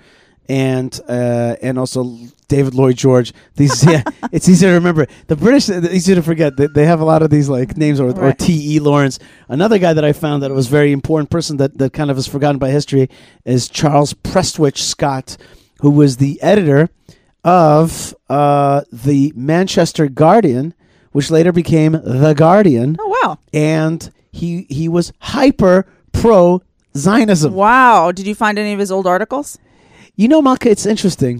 and 0.48 0.98
uh, 1.08 1.56
and 1.62 1.78
also 1.78 2.16
David 2.48 2.74
Lloyd 2.74 2.96
George. 2.96 3.32
These 3.56 3.84
yeah, 3.84 4.02
it's 4.32 4.48
easy 4.48 4.66
to 4.66 4.72
remember. 4.72 5.06
The 5.26 5.36
British 5.36 5.68
it's 5.68 5.92
easy 5.92 6.14
to 6.14 6.22
forget. 6.22 6.56
They, 6.56 6.66
they 6.66 6.84
have 6.86 7.00
a 7.00 7.04
lot 7.04 7.22
of 7.22 7.30
these 7.30 7.48
like 7.48 7.76
names 7.76 8.00
or, 8.00 8.10
or 8.18 8.32
T. 8.32 8.76
E. 8.76 8.80
Lawrence. 8.80 9.18
Another 9.48 9.78
guy 9.78 9.92
that 9.92 10.04
I 10.04 10.12
found 10.12 10.42
that 10.42 10.50
was 10.50 10.66
very 10.66 10.92
important 10.92 11.30
person 11.30 11.56
that 11.58 11.78
that 11.78 11.92
kind 11.92 12.10
of 12.10 12.18
is 12.18 12.26
forgotten 12.26 12.58
by 12.58 12.70
history 12.70 13.08
is 13.44 13.68
Charles 13.68 14.14
Prestwich 14.14 14.78
Scott, 14.78 15.36
who 15.80 15.90
was 15.90 16.18
the 16.18 16.40
editor 16.42 16.90
of 17.44 18.14
uh, 18.28 18.82
the 18.92 19.32
Manchester 19.34 20.08
Guardian, 20.08 20.74
which 21.12 21.30
later 21.30 21.52
became 21.52 21.92
the 21.92 22.34
Guardian, 22.36 22.96
Oh 23.00 23.18
wow. 23.22 23.38
and 23.52 24.10
he 24.30 24.66
he 24.68 24.88
was 24.88 25.12
hyper 25.20 25.86
pro 26.12 26.62
Zionism. 26.95 27.53
Wow. 27.53 28.11
Did 28.11 28.25
you 28.27 28.35
find 28.35 28.57
any 28.57 28.73
of 28.73 28.79
his 28.79 28.91
old 28.91 29.07
articles? 29.07 29.57
You 30.15 30.27
know, 30.27 30.41
Malka, 30.41 30.69
it's 30.69 30.85
interesting. 30.85 31.35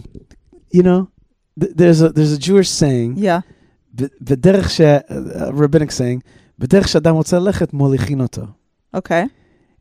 You 0.71 0.83
know, 0.83 0.99
th- 1.59 1.73
there's 1.79 1.99
a 2.01 2.09
there's 2.09 2.33
a 2.33 2.37
Jewish 2.47 2.69
saying, 2.69 3.09
Yeah. 3.17 3.41
"ב- 3.95 4.13
בדרך 4.21 4.69
ש- 4.69 4.81
a 4.81 5.51
rabbinic 5.51 5.91
saying, 5.91 6.19
בדרך 6.59 6.87
שאדם 6.87 7.15
רוצה 7.15 7.39
ללכת 7.39 7.73
מוליכין 7.73 8.21
אותו. 8.21 8.41
Okay. 8.95 9.23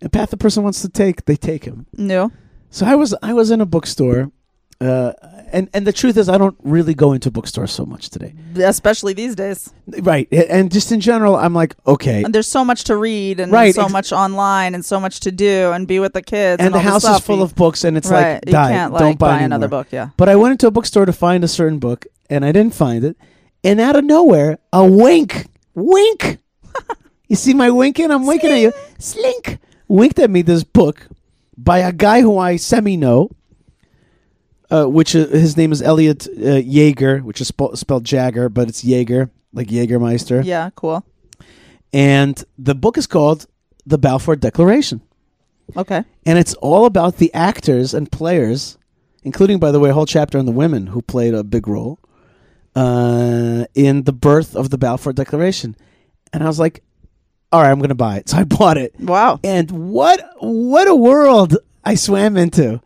And 0.04 0.08
path 0.12 0.30
the 0.30 0.36
person 0.36 0.62
wants 0.62 0.80
to 0.82 0.88
take, 0.88 1.24
they 1.26 1.36
take 1.36 1.64
him. 1.64 1.86
No. 1.98 2.30
So 2.70 2.84
I 2.86 2.94
was 3.02 3.14
I 3.22 3.32
was 3.40 3.50
in 3.50 3.60
a 3.60 3.66
bookstore, 3.66 4.30
uh, 4.81 5.13
and 5.53 5.69
and 5.73 5.85
the 5.85 5.93
truth 5.93 6.17
is 6.17 6.27
I 6.27 6.37
don't 6.37 6.57
really 6.63 6.93
go 6.93 7.13
into 7.13 7.29
bookstores 7.29 7.71
so 7.71 7.85
much 7.85 8.09
today. 8.09 8.33
Especially 8.55 9.13
these 9.13 9.35
days. 9.35 9.69
Right, 9.87 10.27
and 10.31 10.71
just 10.71 10.91
in 10.91 10.99
general, 10.99 11.35
I'm 11.35 11.53
like, 11.53 11.75
okay, 11.85 12.23
And 12.23 12.33
there's 12.33 12.47
so 12.47 12.65
much 12.65 12.85
to 12.85 12.95
read 12.97 13.39
and 13.39 13.51
Right, 13.51 13.75
so 13.75 13.83
ex- 13.83 13.91
much 13.91 14.11
online 14.11 14.73
and 14.75 14.83
so 14.83 14.99
much 14.99 15.19
to 15.21 15.31
do 15.31 15.71
and 15.71 15.87
be 15.87 15.99
with 15.99 16.13
the 16.13 16.21
kids. 16.21 16.59
and 16.59 16.67
And, 16.67 16.75
the 16.75 16.79
house 16.79 17.03
stuff. 17.03 17.19
is 17.21 17.25
full 17.25 17.41
of 17.43 17.53
books, 17.55 17.83
and 17.83 17.95
it's 17.97 18.09
right. 18.09 18.33
like, 18.35 18.45
you 18.47 18.51
die, 18.53 18.71
can't 18.71 18.93
like 18.93 18.99
don't 19.01 19.19
buy, 19.19 19.37
buy 19.37 19.43
another 19.43 19.67
book. 19.67 19.87
Yeah. 19.91 20.09
But 20.17 20.29
I 20.29 20.35
went 20.35 20.53
into 20.53 20.67
a 20.67 20.71
bookstore 20.71 21.05
to 21.05 21.13
find 21.13 21.43
a 21.43 21.47
certain 21.47 21.79
book, 21.79 22.05
and 22.29 22.43
I 22.43 22.51
didn't 22.51 22.73
find 22.73 23.03
it. 23.03 23.17
And 23.63 23.79
out 23.79 23.95
of 23.95 24.03
nowhere, 24.03 24.57
a 24.73 24.83
wink, 24.85 25.45
wink. 25.75 26.39
you 27.27 27.35
see 27.35 27.53
my 27.53 27.69
winking? 27.69 28.09
I'm 28.09 28.25
winking 28.25 28.51
at 28.51 28.59
you. 28.59 28.73
Slink 28.97 29.59
winked 29.87 30.17
at 30.19 30.29
me. 30.31 30.41
This 30.41 30.63
book 30.63 31.07
by 31.57 31.79
a 31.79 31.91
guy 31.91 32.21
who 32.21 32.37
I 32.39 32.55
semi 32.55 32.97
know. 32.97 33.29
Uh, 34.71 34.85
which 34.85 35.15
uh, 35.15 35.27
his 35.27 35.57
name 35.57 35.71
is 35.73 35.81
Elliot 35.81 36.27
uh, 36.37 36.55
Jaeger, 36.55 37.19
which 37.19 37.41
is 37.41 37.47
sp- 37.51 37.75
spelled 37.75 38.05
Jagger, 38.05 38.47
but 38.47 38.69
it's 38.69 38.83
Jaeger, 38.85 39.29
like 39.51 39.67
Jaegermeister. 39.67 40.43
Yeah. 40.45 40.69
Cool. 40.75 41.03
And 41.93 42.41
the 42.57 42.73
book 42.73 42.97
is 42.97 43.05
called 43.05 43.47
The 43.85 43.97
Balfour 43.97 44.37
Declaration. 44.37 45.01
Okay. 45.75 46.03
And 46.25 46.39
it's 46.39 46.53
all 46.55 46.85
about 46.85 47.17
the 47.17 47.33
actors 47.33 47.93
and 47.93 48.11
players, 48.11 48.77
including, 49.23 49.59
by 49.59 49.71
the 49.71 49.79
way, 49.79 49.89
a 49.89 49.93
whole 49.93 50.05
chapter 50.05 50.37
on 50.37 50.45
the 50.45 50.51
women 50.51 50.87
who 50.87 51.01
played 51.01 51.33
a 51.33 51.43
big 51.43 51.67
role 51.67 51.99
uh, 52.75 53.65
in 53.73 54.03
the 54.03 54.13
birth 54.13 54.55
of 54.55 54.69
the 54.69 54.77
Balfour 54.77 55.13
Declaration. 55.13 55.75
And 56.31 56.43
I 56.43 56.47
was 56.47 56.59
like, 56.59 56.81
all 57.51 57.61
right, 57.61 57.69
I'm 57.71 57.79
going 57.79 57.89
to 57.89 57.95
buy 57.95 58.17
it. 58.17 58.29
So 58.29 58.37
I 58.37 58.43
bought 58.45 58.77
it. 58.77 58.97
Wow. 58.99 59.39
And 59.43 59.69
what 59.91 60.21
what 60.39 60.87
a 60.87 60.95
world 60.95 61.57
I 61.83 61.95
swam 61.95 62.37
into. 62.37 62.81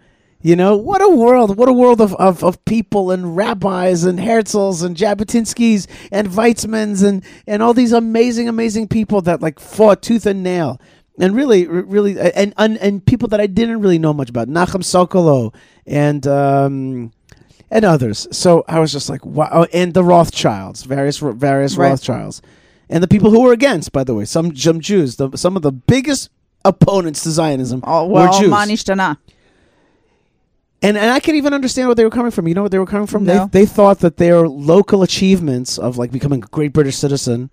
You 0.46 0.56
know, 0.56 0.78
what 0.78 1.02
a 1.02 1.10
world, 1.10 1.58
what 1.58 1.70
a 1.70 1.74
world 1.74 2.00
of, 2.00 2.14
of, 2.18 2.44
of 2.44 2.64
people 2.66 3.10
and 3.10 3.36
rabbis 3.36 4.04
and 4.04 4.20
Herzls 4.20 4.84
and 4.86 4.96
Jabotinskys 4.96 5.88
and 6.12 6.28
Weizmanns 6.28 7.04
and, 7.04 7.24
and 7.48 7.64
all 7.64 7.74
these 7.74 7.92
amazing, 7.92 8.48
amazing 8.48 8.88
people 8.88 9.24
that 9.24 9.42
like 9.42 9.60
fought 9.60 10.04
tooth 10.04 10.28
and 10.28 10.44
nail. 10.44 10.80
And 11.20 11.36
really, 11.36 11.66
really, 11.66 12.20
and, 12.20 12.54
and, 12.60 12.78
and 12.78 13.04
people 13.04 13.28
that 13.30 13.42
I 13.42 13.48
didn't 13.48 13.82
really 13.82 13.98
know 13.98 14.14
much 14.14 14.30
about. 14.30 14.48
Nachum 14.48 14.84
Sokolow 14.84 15.52
and, 15.88 16.28
um, 16.28 17.12
and 17.72 17.84
others. 17.84 18.28
So 18.30 18.64
I 18.68 18.80
was 18.80 18.92
just 18.92 19.10
like, 19.10 19.26
wow. 19.26 19.50
Oh, 19.52 19.68
And 19.74 19.96
the 19.96 20.04
Rothschilds, 20.04 20.84
various, 20.84 21.18
various 21.18 21.76
Right. 21.76 21.90
Rothschilds. 21.90 22.44
And 22.88 23.02
the 23.02 23.08
people 23.08 23.32
who 23.32 23.42
were 23.42 23.52
against, 23.52 23.92
by 23.92 24.04
the 24.04 24.14
way, 24.14 24.26
some, 24.26 24.56
some 24.56 24.80
Jews, 24.80 25.16
the, 25.16 25.36
some 25.36 25.56
of 25.56 25.64
the 25.64 25.72
biggest 25.72 26.30
opponents 26.64 27.24
to 27.24 27.32
Zionism 27.32 27.82
Oh, 27.84 28.06
were 28.06 28.14
well, 28.14 28.40
Jews. 28.40 28.52
And 30.82 30.98
and 30.98 31.12
I 31.12 31.20
can 31.20 31.36
even 31.36 31.54
understand 31.54 31.88
where 31.88 31.96
they 31.96 32.04
were 32.04 32.10
coming 32.10 32.32
from. 32.32 32.48
You 32.48 32.54
know 32.54 32.62
what 32.64 32.72
they 32.72 32.80
were 32.80 32.86
coming 32.86 33.08
from? 33.08 33.24
No. 33.24 33.48
They 33.52 33.62
they 33.62 33.66
thought 33.66 34.00
that 34.00 34.18
their 34.18 34.48
local 34.48 35.04
achievements 35.04 35.78
of 35.78 35.98
like 35.98 36.12
becoming 36.12 36.44
a 36.44 36.48
great 36.48 36.74
British 36.74 36.98
citizen, 36.98 37.50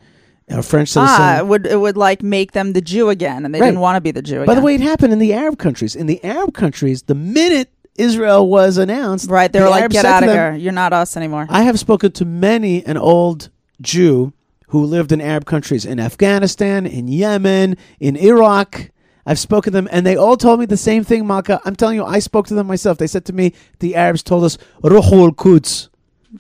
a 0.48 0.62
French 0.62 0.88
citizen. 0.90 1.16
Ah, 1.18 1.38
it 1.38 1.46
would 1.46 1.66
it 1.66 1.80
would 1.80 1.96
like 1.96 2.22
make 2.22 2.52
them 2.52 2.72
the 2.72 2.80
Jew 2.80 3.08
again, 3.08 3.44
and 3.44 3.54
they 3.54 3.60
Right. 3.60 3.68
didn't 3.68 3.80
want 3.80 3.96
to 3.96 4.00
be 4.00 4.10
the 4.10 4.22
Jew 4.22 4.36
again. 4.42 4.46
By 4.46 4.54
the 4.54 4.60
way, 4.60 4.74
it 4.74 4.80
happened 4.80 5.12
in 5.12 5.18
the 5.18 5.32
Arab 5.32 5.58
countries. 5.58 5.94
In 5.94 6.06
the 6.06 6.22
Arab 6.24 6.52
countries, 6.52 7.02
the 7.04 7.14
minute 7.14 7.70
Israel 7.96 8.48
was 8.48 8.76
announced, 8.76 9.30
right? 9.30 9.52
They 9.52 9.60
the 9.60 9.66
were 9.66 9.70
like, 9.70 9.82
Arabs 9.82 9.92
"Get 9.94 10.04
out 10.04 10.22
of 10.24 10.28
them, 10.28 10.36
here! 10.54 10.54
You're 10.62 10.72
not 10.72 10.92
us 10.92 11.16
anymore." 11.16 11.46
I 11.48 11.62
have 11.62 11.78
spoken 11.78 12.10
to 12.12 12.24
many 12.24 12.84
an 12.84 12.96
old 12.96 13.50
Jew 13.80 14.32
who 14.68 14.84
lived 14.84 15.12
in 15.12 15.20
Arab 15.20 15.44
countries, 15.44 15.84
in 15.84 16.00
Afghanistan, 16.00 16.86
in 16.86 17.06
Yemen, 17.08 17.76
in 18.00 18.16
Iraq. 18.16 18.90
I've 19.24 19.38
spoken 19.38 19.72
to 19.72 19.76
them, 19.78 19.88
and 19.92 20.04
they 20.04 20.16
all 20.16 20.36
told 20.36 20.58
me 20.60 20.66
the 20.66 20.76
same 20.76 21.04
thing, 21.04 21.26
Malka. 21.26 21.60
I'm 21.64 21.76
telling 21.76 21.94
you, 21.96 22.04
I 22.04 22.18
spoke 22.18 22.46
to 22.48 22.54
them 22.54 22.66
myself. 22.66 22.98
They 22.98 23.06
said 23.06 23.24
to 23.26 23.32
me, 23.32 23.52
the 23.78 23.94
Arabs 23.94 24.22
told 24.22 24.42
us, 24.44 24.58
Ruhul 24.82 25.36
Quds, 25.36 25.88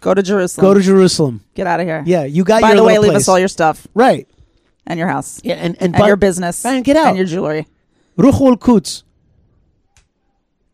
Go 0.00 0.14
to 0.14 0.22
Jerusalem. 0.22 0.64
go 0.66 0.74
to 0.74 0.80
Jerusalem. 0.80 1.44
Get 1.54 1.66
out 1.66 1.78
of 1.80 1.86
here. 1.86 2.02
Yeah, 2.06 2.24
you 2.24 2.42
got 2.44 2.62
By 2.62 2.68
your 2.70 2.76
the 2.78 2.84
way, 2.84 2.98
leave 2.98 3.10
place. 3.12 3.22
us 3.24 3.28
all 3.28 3.38
your 3.38 3.46
stuff 3.48 3.86
right. 3.94 4.26
and 4.86 4.98
your 4.98 5.06
house 5.08 5.40
Yeah, 5.44 5.54
and 5.54 5.74
and, 5.76 5.82
and 5.82 5.92
but- 5.92 6.06
your 6.06 6.16
business 6.16 6.64
and 6.64 6.82
get 6.84 6.96
out. 6.96 7.08
and 7.08 7.16
your 7.18 7.26
jewelry. 7.26 7.66
Ruhul 8.18 8.58
Quds. 8.58 9.04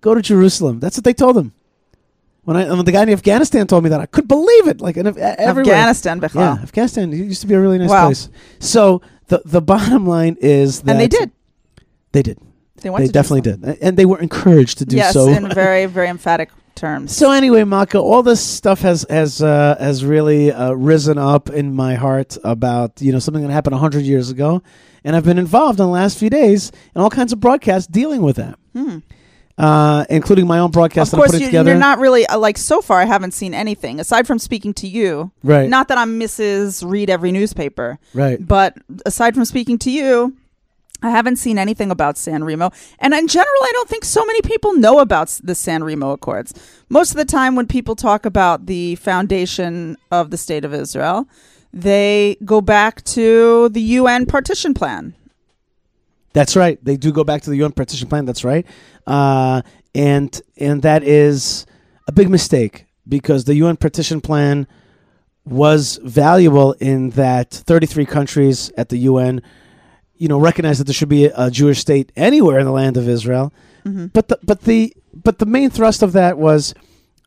Go 0.01 0.15
to 0.15 0.23
Jerusalem. 0.23 0.79
That's 0.81 0.97
what 0.97 1.05
they 1.05 1.13
told 1.13 1.37
them. 1.37 1.53
When 2.45 2.57
I 2.57 2.69
when 2.71 2.85
the 2.85 2.93
guy 2.93 3.03
in 3.03 3.11
Afghanistan 3.11 3.67
told 3.67 3.85
me 3.85 3.91
that, 3.91 4.01
I 4.01 4.07
couldn't 4.07 4.29
believe 4.29 4.69
it. 4.69 4.81
Like 4.81 4.97
in, 4.97 5.07
everywhere. 5.07 5.75
Afghanistan, 5.75 6.21
Bichlal. 6.21 6.35
Yeah, 6.57 6.63
Afghanistan 6.63 7.13
used 7.13 7.41
to 7.43 7.47
be 7.47 7.55
a 7.55 7.61
really 7.61 7.77
nice 7.79 7.91
Wow. 7.91 8.07
place. 8.07 8.31
So 8.61 9.03
the 9.27 9.43
the 9.45 9.61
bottom 9.61 10.07
line 10.07 10.37
is 10.41 10.81
that 10.83 10.93
and 10.93 11.01
they 11.01 11.09
did. 11.09 11.31
They 12.13 12.23
did. 12.23 12.39
They. 12.81 12.91
They 12.91 13.09
definitely 13.09 13.41
did, 13.41 13.65
and 13.83 13.97
they 13.97 14.07
were 14.07 14.21
encouraged 14.21 14.79
to 14.79 14.85
do 14.87 14.97
yes, 14.97 15.13
so. 15.13 15.29
in 15.29 15.49
very 15.53 15.87
very 15.87 16.09
emphatic 16.09 16.51
terms. 16.77 17.17
So 17.17 17.33
anyway, 17.33 17.65
Malka, 17.65 17.99
all 17.99 18.23
this 18.23 18.41
stuff 18.41 18.81
has 18.83 19.05
has 19.11 19.43
uh, 19.43 19.75
has 19.81 20.05
really 20.05 20.53
uh, 20.53 20.73
risen 20.73 21.19
up 21.19 21.51
in 21.51 21.75
my 21.75 21.95
heart 21.97 22.39
about 22.45 23.03
you 23.03 23.11
know 23.13 23.19
something 23.19 23.43
that 23.43 23.51
happened 23.53 23.75
hundred 23.77 24.05
years 24.05 24.31
ago, 24.31 24.63
and 25.03 25.17
I've 25.17 25.25
been 25.25 25.39
involved 25.39 25.81
in 25.81 25.87
the 25.87 25.91
last 25.93 26.19
few 26.19 26.31
days 26.31 26.71
in 26.95 27.01
all 27.01 27.11
kinds 27.11 27.33
of 27.33 27.41
broadcasts 27.41 27.89
dealing 27.89 28.23
with 28.23 28.37
that, 28.37 28.57
uh, 29.59 30.05
including 30.09 30.47
my 30.47 30.61
own 30.61 30.71
broadcast 30.71 31.11
Hmm. 31.11 31.17
of 31.17 31.21
that 31.23 31.25
I'm 31.25 31.31
course, 31.33 31.41
you, 31.41 31.47
together. 31.49 31.71
you're 31.71 31.79
not 31.81 31.99
really 31.99 32.27
uh, 32.27 32.39
like 32.39 32.57
so 32.59 32.81
far. 32.81 33.01
I 33.01 33.07
haven't 33.07 33.33
seen 33.33 33.55
anything 33.55 33.99
aside 33.99 34.27
from 34.29 34.39
speaking 34.39 34.73
to 34.75 34.87
you. 34.87 35.33
right, 35.43 35.69
Not 35.69 35.89
that 35.89 35.99
I'm 35.99 36.21
Mrs. 36.21 36.89
Read 36.89 37.11
every 37.11 37.33
newspaper, 37.33 37.99
right. 38.15 38.39
but 38.47 38.77
aside 39.05 39.35
from 39.35 39.45
speaking 39.45 39.79
to 39.79 39.91
you, 39.91 40.37
I 41.03 41.11
haven't 41.11 41.37
seen 41.37 41.59
anything 41.59 41.91
about 41.91 42.19
San 42.19 42.43
Remo. 42.43 42.71
And 42.99 43.15
in 43.15 43.29
general, 43.29 43.63
I 43.63 43.71
don't 43.73 43.89
think 43.89 44.05
so 44.05 44.25
many 44.25 44.43
people 44.43 44.75
know 44.75 44.99
about 44.99 45.29
the 45.43 45.55
San 45.55 45.85
Remo 45.85 46.11
Accords. 46.11 46.53
Most 46.89 47.11
of 47.13 47.17
the 47.17 47.25
time, 47.25 47.55
when 47.55 47.67
people 47.67 47.95
talk 47.95 48.27
about 48.27 48.67
the 48.67 48.97
foundation 48.97 49.97
of 50.11 50.31
the 50.31 50.37
State 50.37 50.65
of 50.65 50.75
Israel, 50.75 51.29
they 51.73 52.37
go 52.45 52.61
back 52.61 53.03
to 53.05 53.69
the 53.69 53.81
UN 53.81 54.27
partition 54.27 54.75
plan. 54.75 55.15
That's 56.33 56.57
right. 56.57 56.83
They 56.85 56.97
do 56.97 57.13
go 57.13 57.25
back 57.25 57.43
to 57.43 57.51
the 57.51 57.57
UN 57.57 57.73
partition 57.73 58.09
plan. 58.09 58.25
That's 58.25 58.45
right, 58.45 58.67
uh, 59.07 59.63
and 59.95 60.41
and 60.57 60.83
that 60.83 61.03
is 61.03 61.67
a 62.07 62.13
big 62.13 62.29
mistake 62.29 62.87
because 63.09 63.45
the 63.45 63.55
UN 63.57 63.77
partition 63.77 64.21
plan 64.21 64.67
was 65.45 65.99
valuable 66.05 66.75
in 66.75 67.11
that 67.11 67.51
33 67.51 68.05
countries 68.05 68.71
at 68.77 68.91
the 68.91 68.99
UN, 68.99 69.43
you 70.19 70.29
know, 70.29 70.39
recognize 70.39 70.79
that 70.79 70.85
there 70.85 70.95
should 70.95 71.09
be 71.09 71.27
a, 71.27 71.33
a 71.37 71.51
Jewish 71.51 71.79
state 71.79 72.13
anywhere 72.17 72.59
in 72.59 72.67
the 72.67 72.73
land 72.73 72.97
of 72.97 73.09
Israel. 73.09 73.53
But 74.09 74.29
the 74.29 74.39
but 74.43 74.63
the 74.63 74.95
but 75.15 75.39
the 75.39 75.47
main 75.47 75.71
thrust 75.71 76.03
of 76.03 76.13
that 76.13 76.39
was 76.39 76.75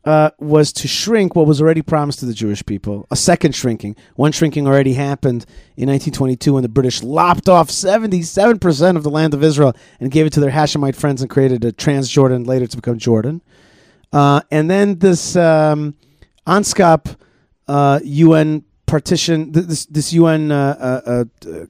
uh, 0.04 0.30
was 0.38 0.72
to 0.72 0.88
shrink 0.88 1.36
what 1.36 1.46
was 1.46 1.60
already 1.60 1.82
promised 1.82 2.20
to 2.20 2.26
the 2.26 2.34
Jewish 2.34 2.64
people. 2.64 3.06
A 3.10 3.16
second 3.16 3.54
shrinking. 3.54 3.96
One 4.16 4.32
shrinking 4.32 4.66
already 4.66 4.94
happened 4.94 5.44
in 5.76 5.88
1922 5.88 6.54
when 6.54 6.62
the 6.62 6.68
British 6.68 7.02
lopped 7.02 7.48
off 7.48 7.68
77% 7.68 8.96
of 8.96 9.02
the 9.02 9.10
land 9.10 9.34
of 9.34 9.44
Israel 9.44 9.74
and 10.00 10.10
gave 10.10 10.26
it 10.26 10.32
to 10.34 10.40
their 10.40 10.50
Hashemite 10.50 10.96
friends 10.96 11.20
and 11.20 11.30
created 11.30 11.64
a 11.64 11.72
Transjordan, 11.72 12.46
later 12.46 12.66
to 12.66 12.76
become 12.76 12.98
Jordan. 12.98 13.42
Uh, 14.12 14.40
and 14.50 14.70
then 14.70 14.98
this 14.98 15.36
um, 15.36 15.94
uh, 16.46 18.00
UN 18.02 18.64
partition, 18.86 19.52
this 19.52 19.86
this 19.86 20.12
UN 20.12 20.50
uh, 20.50 21.00
uh, 21.06 21.24
uh, 21.48 21.64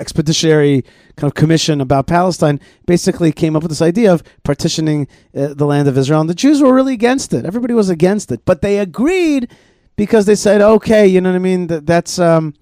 expeditionary 0.00 0.82
kind 1.16 1.30
of 1.30 1.34
commission 1.34 1.80
about 1.80 2.06
Palestine 2.06 2.58
basically 2.86 3.30
came 3.32 3.54
up 3.54 3.62
with 3.62 3.70
this 3.70 3.82
idea 3.82 4.12
of 4.12 4.22
partitioning 4.42 5.06
uh, 5.36 5.54
the 5.54 5.66
land 5.66 5.86
of 5.86 5.96
Israel, 5.98 6.20
and 6.20 6.30
the 6.30 6.34
Jews 6.34 6.60
were 6.62 6.74
really 6.74 6.94
against 6.94 7.32
it. 7.32 7.44
Everybody 7.44 7.74
was 7.74 7.90
against 7.90 8.32
it, 8.32 8.44
but 8.44 8.62
they 8.62 8.78
agreed 8.78 9.48
because 9.96 10.26
they 10.26 10.34
said, 10.34 10.60
okay, 10.62 11.06
you 11.06 11.20
know 11.20 11.30
what 11.30 11.36
I 11.36 11.40
mean. 11.40 11.66
That, 11.66 11.86
that's 11.86 12.18
um, 12.18 12.54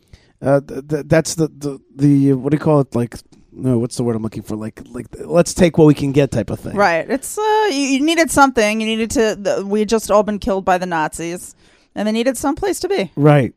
uh, 0.43 0.61
th- 0.61 0.89
th- 0.89 1.05
that's 1.07 1.37
the, 1.37 1.49
the 1.49 1.81
the 1.95 2.33
what 2.35 2.51
do 2.51 2.57
you 2.57 2.61
call 2.61 2.81
it? 2.81 2.95
Like, 2.95 3.15
no, 3.53 3.79
what's 3.79 3.97
the 3.97 4.05
word 4.05 4.17
I'm 4.17 4.23
looking 4.23 4.43
for? 4.43 4.57
Like, 4.57 4.83
like 4.91 5.07
let's 5.25 5.55
take 5.55 5.79
what 5.79 5.87
we 5.87 5.95
can 5.95 6.13
get, 6.13 6.31
type 6.31 6.51
of 6.51 6.61
thing. 6.61 6.77
Right. 6.77 7.09
It's 7.09 7.39
uh, 7.39 7.69
you, 7.71 7.81
you 7.81 8.01
needed 8.05 8.31
something. 8.31 8.81
You 8.81 8.87
needed 8.87 9.11
to. 9.13 9.37
The, 9.41 9.67
we 9.67 9.81
had 9.81 9.89
just 9.89 10.11
all 10.11 10.23
been 10.23 10.39
killed 10.39 10.65
by 10.65 10.79
the 10.79 10.87
Nazis, 10.87 11.55
and 11.95 12.07
they 12.07 12.13
needed 12.13 12.37
some 12.37 12.57
place 12.57 12.81
to 12.81 12.89
be. 12.89 13.11
Right. 13.17 13.55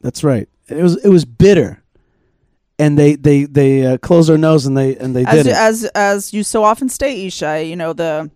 That's 0.00 0.24
right. 0.24 0.48
It 0.68 0.82
was 0.82 0.96
it 1.04 1.08
was 1.10 1.24
bitter, 1.24 1.82
and 2.78 2.98
they 2.98 3.14
they 3.16 3.44
they 3.44 3.86
uh, 3.86 3.98
closed 3.98 4.28
their 4.28 4.38
nose 4.38 4.66
and 4.66 4.76
they 4.76 4.96
and 4.96 5.14
they 5.14 5.24
As 5.24 5.34
did 5.44 5.46
it. 5.48 5.54
as 5.56 5.84
as 5.94 6.32
you 6.32 6.42
so 6.42 6.64
often 6.64 6.88
state, 6.88 7.18
Yishai. 7.26 7.68
You 7.68 7.76
know 7.76 7.92
the 7.92 8.30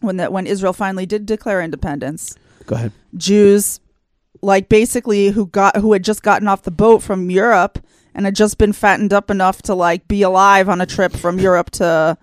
when 0.00 0.16
that 0.18 0.32
when 0.32 0.46
Israel 0.46 0.72
finally 0.72 1.06
did 1.06 1.26
declare 1.26 1.60
independence, 1.62 2.36
Go 2.66 2.74
ahead. 2.76 2.92
Jews, 3.16 3.80
like 4.42 4.68
basically 4.68 5.28
who 5.28 5.46
got 5.46 5.76
who 5.76 5.92
had 5.92 6.04
just 6.04 6.22
gotten 6.22 6.48
off 6.48 6.62
the 6.62 6.70
boat 6.70 7.02
from 7.02 7.30
Europe 7.30 7.78
and 8.14 8.24
had 8.26 8.34
just 8.34 8.58
been 8.58 8.72
fattened 8.72 9.12
up 9.12 9.30
enough 9.30 9.62
to 9.62 9.74
like 9.74 10.08
be 10.08 10.22
alive 10.22 10.68
on 10.68 10.80
a 10.80 10.86
trip 10.86 11.12
from 11.12 11.38
Europe 11.38 11.70
to 11.72 12.16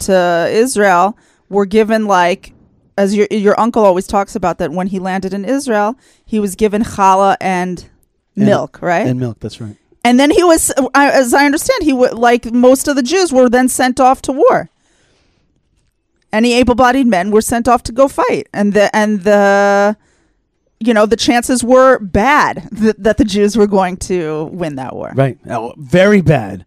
to 0.00 0.48
Israel, 0.52 1.16
were 1.48 1.66
given 1.66 2.06
like 2.06 2.52
as 2.96 3.14
your 3.16 3.26
your 3.30 3.58
uncle 3.58 3.84
always 3.84 4.06
talks 4.06 4.36
about 4.36 4.58
that 4.58 4.70
when 4.70 4.86
he 4.86 4.98
landed 4.98 5.32
in 5.34 5.44
Israel, 5.44 5.96
he 6.24 6.38
was 6.38 6.54
given 6.54 6.82
challah 6.82 7.36
and 7.40 7.88
And- 8.36 8.46
milk, 8.46 8.80
right? 8.82 9.06
And 9.06 9.18
milk. 9.18 9.38
That's 9.40 9.60
right. 9.60 9.76
And 10.04 10.18
then 10.18 10.30
he 10.30 10.42
was, 10.42 10.72
as 10.94 11.32
I 11.32 11.44
understand, 11.46 11.82
he 11.84 11.92
would 11.92 12.14
like 12.14 12.52
most 12.52 12.88
of 12.88 12.96
the 12.96 13.02
Jews 13.02 13.32
were 13.32 13.48
then 13.48 13.68
sent 13.68 14.00
off 14.00 14.20
to 14.22 14.32
war. 14.32 14.68
Any 16.32 16.54
able-bodied 16.54 17.06
men 17.06 17.30
were 17.30 17.42
sent 17.42 17.68
off 17.68 17.82
to 17.84 17.92
go 17.92 18.08
fight, 18.08 18.48
and 18.54 18.72
the 18.72 18.94
and 18.96 19.20
the, 19.22 19.96
you 20.80 20.94
know, 20.94 21.04
the 21.06 21.14
chances 21.16 21.62
were 21.62 21.98
bad 21.98 22.68
that, 22.72 23.02
that 23.02 23.16
the 23.18 23.24
Jews 23.24 23.56
were 23.56 23.66
going 23.66 23.98
to 23.98 24.44
win 24.46 24.76
that 24.76 24.96
war. 24.96 25.12
Right. 25.14 25.38
Oh, 25.48 25.74
very 25.76 26.22
bad. 26.22 26.64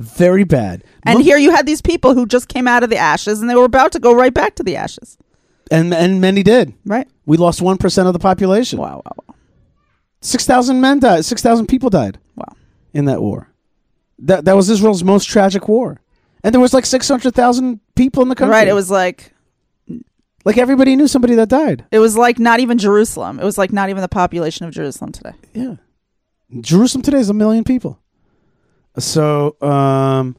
Very 0.00 0.42
bad. 0.44 0.82
And 1.04 1.20
Mo- 1.20 1.24
here 1.24 1.38
you 1.38 1.52
had 1.52 1.64
these 1.64 1.80
people 1.80 2.14
who 2.14 2.26
just 2.26 2.48
came 2.48 2.66
out 2.66 2.82
of 2.82 2.90
the 2.90 2.96
ashes, 2.96 3.40
and 3.40 3.48
they 3.48 3.54
were 3.54 3.64
about 3.64 3.92
to 3.92 4.00
go 4.00 4.12
right 4.12 4.34
back 4.34 4.56
to 4.56 4.64
the 4.64 4.74
ashes. 4.76 5.16
and 5.70 5.94
and 5.94 6.20
many 6.20 6.42
did. 6.42 6.74
Right? 6.84 7.08
We 7.24 7.36
lost 7.36 7.62
one 7.62 7.78
percent 7.78 8.08
of 8.08 8.12
the 8.12 8.18
population. 8.18 8.78
Wow, 8.80 9.00
wow, 9.06 9.12
wow. 9.28 9.34
Six 10.20 10.44
thousand 10.44 10.80
men 10.80 10.98
died. 10.98 11.24
Six 11.24 11.40
thousand 11.40 11.66
people 11.68 11.88
died 11.88 12.18
wow. 12.34 12.52
In 12.94 13.04
that 13.06 13.20
war. 13.20 13.50
That 14.20 14.46
that 14.46 14.56
was 14.56 14.70
Israel's 14.70 15.04
most 15.04 15.28
tragic 15.28 15.68
war, 15.68 16.00
and 16.42 16.54
there 16.54 16.60
was 16.60 16.72
like 16.72 16.86
six 16.86 17.08
hundred 17.08 17.34
thousand 17.34 17.80
people 17.94 18.22
in 18.22 18.28
the 18.28 18.34
country. 18.34 18.52
Right? 18.52 18.68
It 18.68 18.72
was 18.72 18.90
like 18.90 19.34
like 20.44 20.56
everybody 20.56 20.94
knew 20.96 21.08
somebody 21.08 21.34
that 21.34 21.48
died. 21.48 21.84
it 21.90 21.98
was 21.98 22.16
like 22.16 22.38
not 22.38 22.60
even 22.60 22.78
Jerusalem. 22.78 23.40
It 23.40 23.44
was 23.44 23.58
like 23.58 23.72
not 23.72 23.90
even 23.90 24.00
the 24.02 24.08
population 24.08 24.64
of 24.66 24.72
Jerusalem 24.72 25.12
today. 25.12 25.32
Yeah. 25.52 25.76
Jerusalem 26.60 27.02
today 27.02 27.18
is 27.18 27.28
a 27.28 27.34
million 27.34 27.64
people. 27.64 27.98
So, 28.98 29.56
um, 29.60 30.36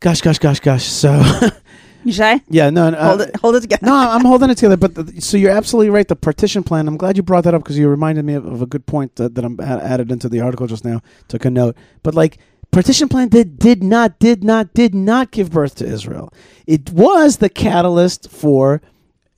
gosh, 0.00 0.20
gosh, 0.20 0.38
gosh, 0.38 0.60
gosh. 0.60 0.84
So, 0.84 1.22
Yishai? 2.04 2.42
yeah, 2.48 2.70
no, 2.70 2.90
no, 2.90 2.96
uh, 2.98 3.08
Hold 3.08 3.20
it, 3.22 3.36
hold 3.36 3.56
it 3.56 3.60
together. 3.62 3.86
no, 3.86 3.94
I'm 3.94 4.24
holding 4.24 4.50
it 4.50 4.56
together. 4.56 4.76
But 4.76 4.94
the, 4.94 5.20
so 5.20 5.36
you're 5.36 5.50
absolutely 5.50 5.90
right. 5.90 6.06
The 6.08 6.16
partition 6.16 6.62
plan. 6.62 6.88
I'm 6.88 6.96
glad 6.96 7.16
you 7.16 7.22
brought 7.22 7.44
that 7.44 7.54
up 7.54 7.62
because 7.62 7.78
you 7.78 7.88
reminded 7.88 8.24
me 8.24 8.34
of, 8.34 8.44
of 8.46 8.62
a 8.62 8.66
good 8.66 8.86
point 8.86 9.16
that, 9.16 9.34
that 9.34 9.44
I'm 9.44 9.58
a- 9.60 9.62
added 9.62 10.10
into 10.10 10.28
the 10.28 10.40
article 10.40 10.66
just 10.66 10.84
now. 10.84 11.00
Took 11.28 11.44
a 11.44 11.50
note. 11.50 11.76
But 12.02 12.14
like 12.14 12.38
partition 12.70 13.08
plan 13.08 13.28
did 13.28 13.58
did 13.58 13.82
not 13.82 14.18
did 14.18 14.42
not 14.42 14.74
did 14.74 14.94
not 14.94 15.30
give 15.30 15.50
birth 15.50 15.74
to 15.76 15.86
Israel. 15.86 16.32
It 16.66 16.90
was 16.90 17.36
the 17.38 17.48
catalyst 17.48 18.30
for 18.30 18.82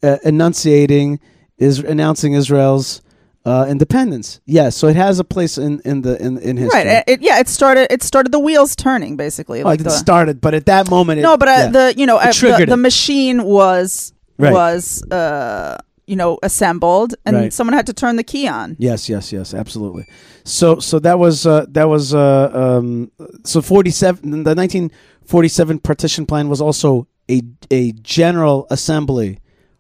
uh, 0.02 0.18
enunciating 0.24 1.20
is 1.58 1.78
announcing 1.80 2.32
Israel's 2.34 3.00
uh, 3.44 3.66
independence. 3.68 4.40
Yes, 4.46 4.74
so 4.76 4.88
it 4.88 4.96
has 4.96 5.18
a 5.18 5.24
place 5.24 5.58
in 5.58 5.80
in 5.84 6.02
the 6.02 6.16
in 6.24 6.38
in 6.38 6.56
history. 6.56 6.78
Right. 6.84 6.86
It, 6.86 7.04
it- 7.06 7.22
yeah, 7.22 7.40
it 7.40 7.48
started. 7.48 7.92
It 7.92 8.02
started 8.02 8.32
the 8.32 8.38
wheels 8.38 8.74
turning, 8.76 9.16
basically. 9.16 9.62
Oh, 9.62 9.66
Like 9.66 9.80
it 9.80 9.84
the, 9.84 9.90
started, 9.90 10.40
but 10.40 10.54
at 10.54 10.66
that 10.66 10.88
moment, 10.90 11.18
it, 11.20 11.22
no, 11.22 11.36
but 11.36 11.48
uh, 11.48 11.52
yeah. 11.52 11.66
the 11.68 11.94
you 11.96 12.06
know 12.06 12.16
uh, 12.18 12.26
the, 12.28 12.32
triggered 12.32 12.68
the 12.68 12.72
it. 12.74 12.76
machine 12.76 13.42
was 13.44 14.12
Right. 14.38 14.52
was 14.52 15.02
uh 15.12 15.78
you 16.06 16.16
know 16.16 16.38
assembled, 16.42 17.14
and 17.24 17.36
Right. 17.36 17.52
someone 17.52 17.74
had 17.74 17.86
to 17.86 17.92
turn 17.92 18.16
the 18.16 18.24
key 18.24 18.48
on. 18.48 18.76
Yes, 18.78 19.08
yes, 19.08 19.32
yes, 19.32 19.54
absolutely. 19.54 20.06
So, 20.44 20.78
so 20.78 20.98
that 20.98 21.18
was 21.18 21.46
uh, 21.46 21.64
that 21.70 21.88
was 21.88 22.12
uh, 22.14 22.50
um, 22.52 23.10
so 23.44 23.62
forty 23.62 23.90
seven. 23.90 24.42
The 24.42 24.54
nineteen 24.54 24.90
forty 25.24 25.48
seven 25.48 25.78
partition 25.78 26.26
plan 26.26 26.48
was 26.48 26.60
also 26.60 27.06
a 27.30 27.40
a 27.70 27.92
General 28.02 28.66
Assembly 28.70 29.38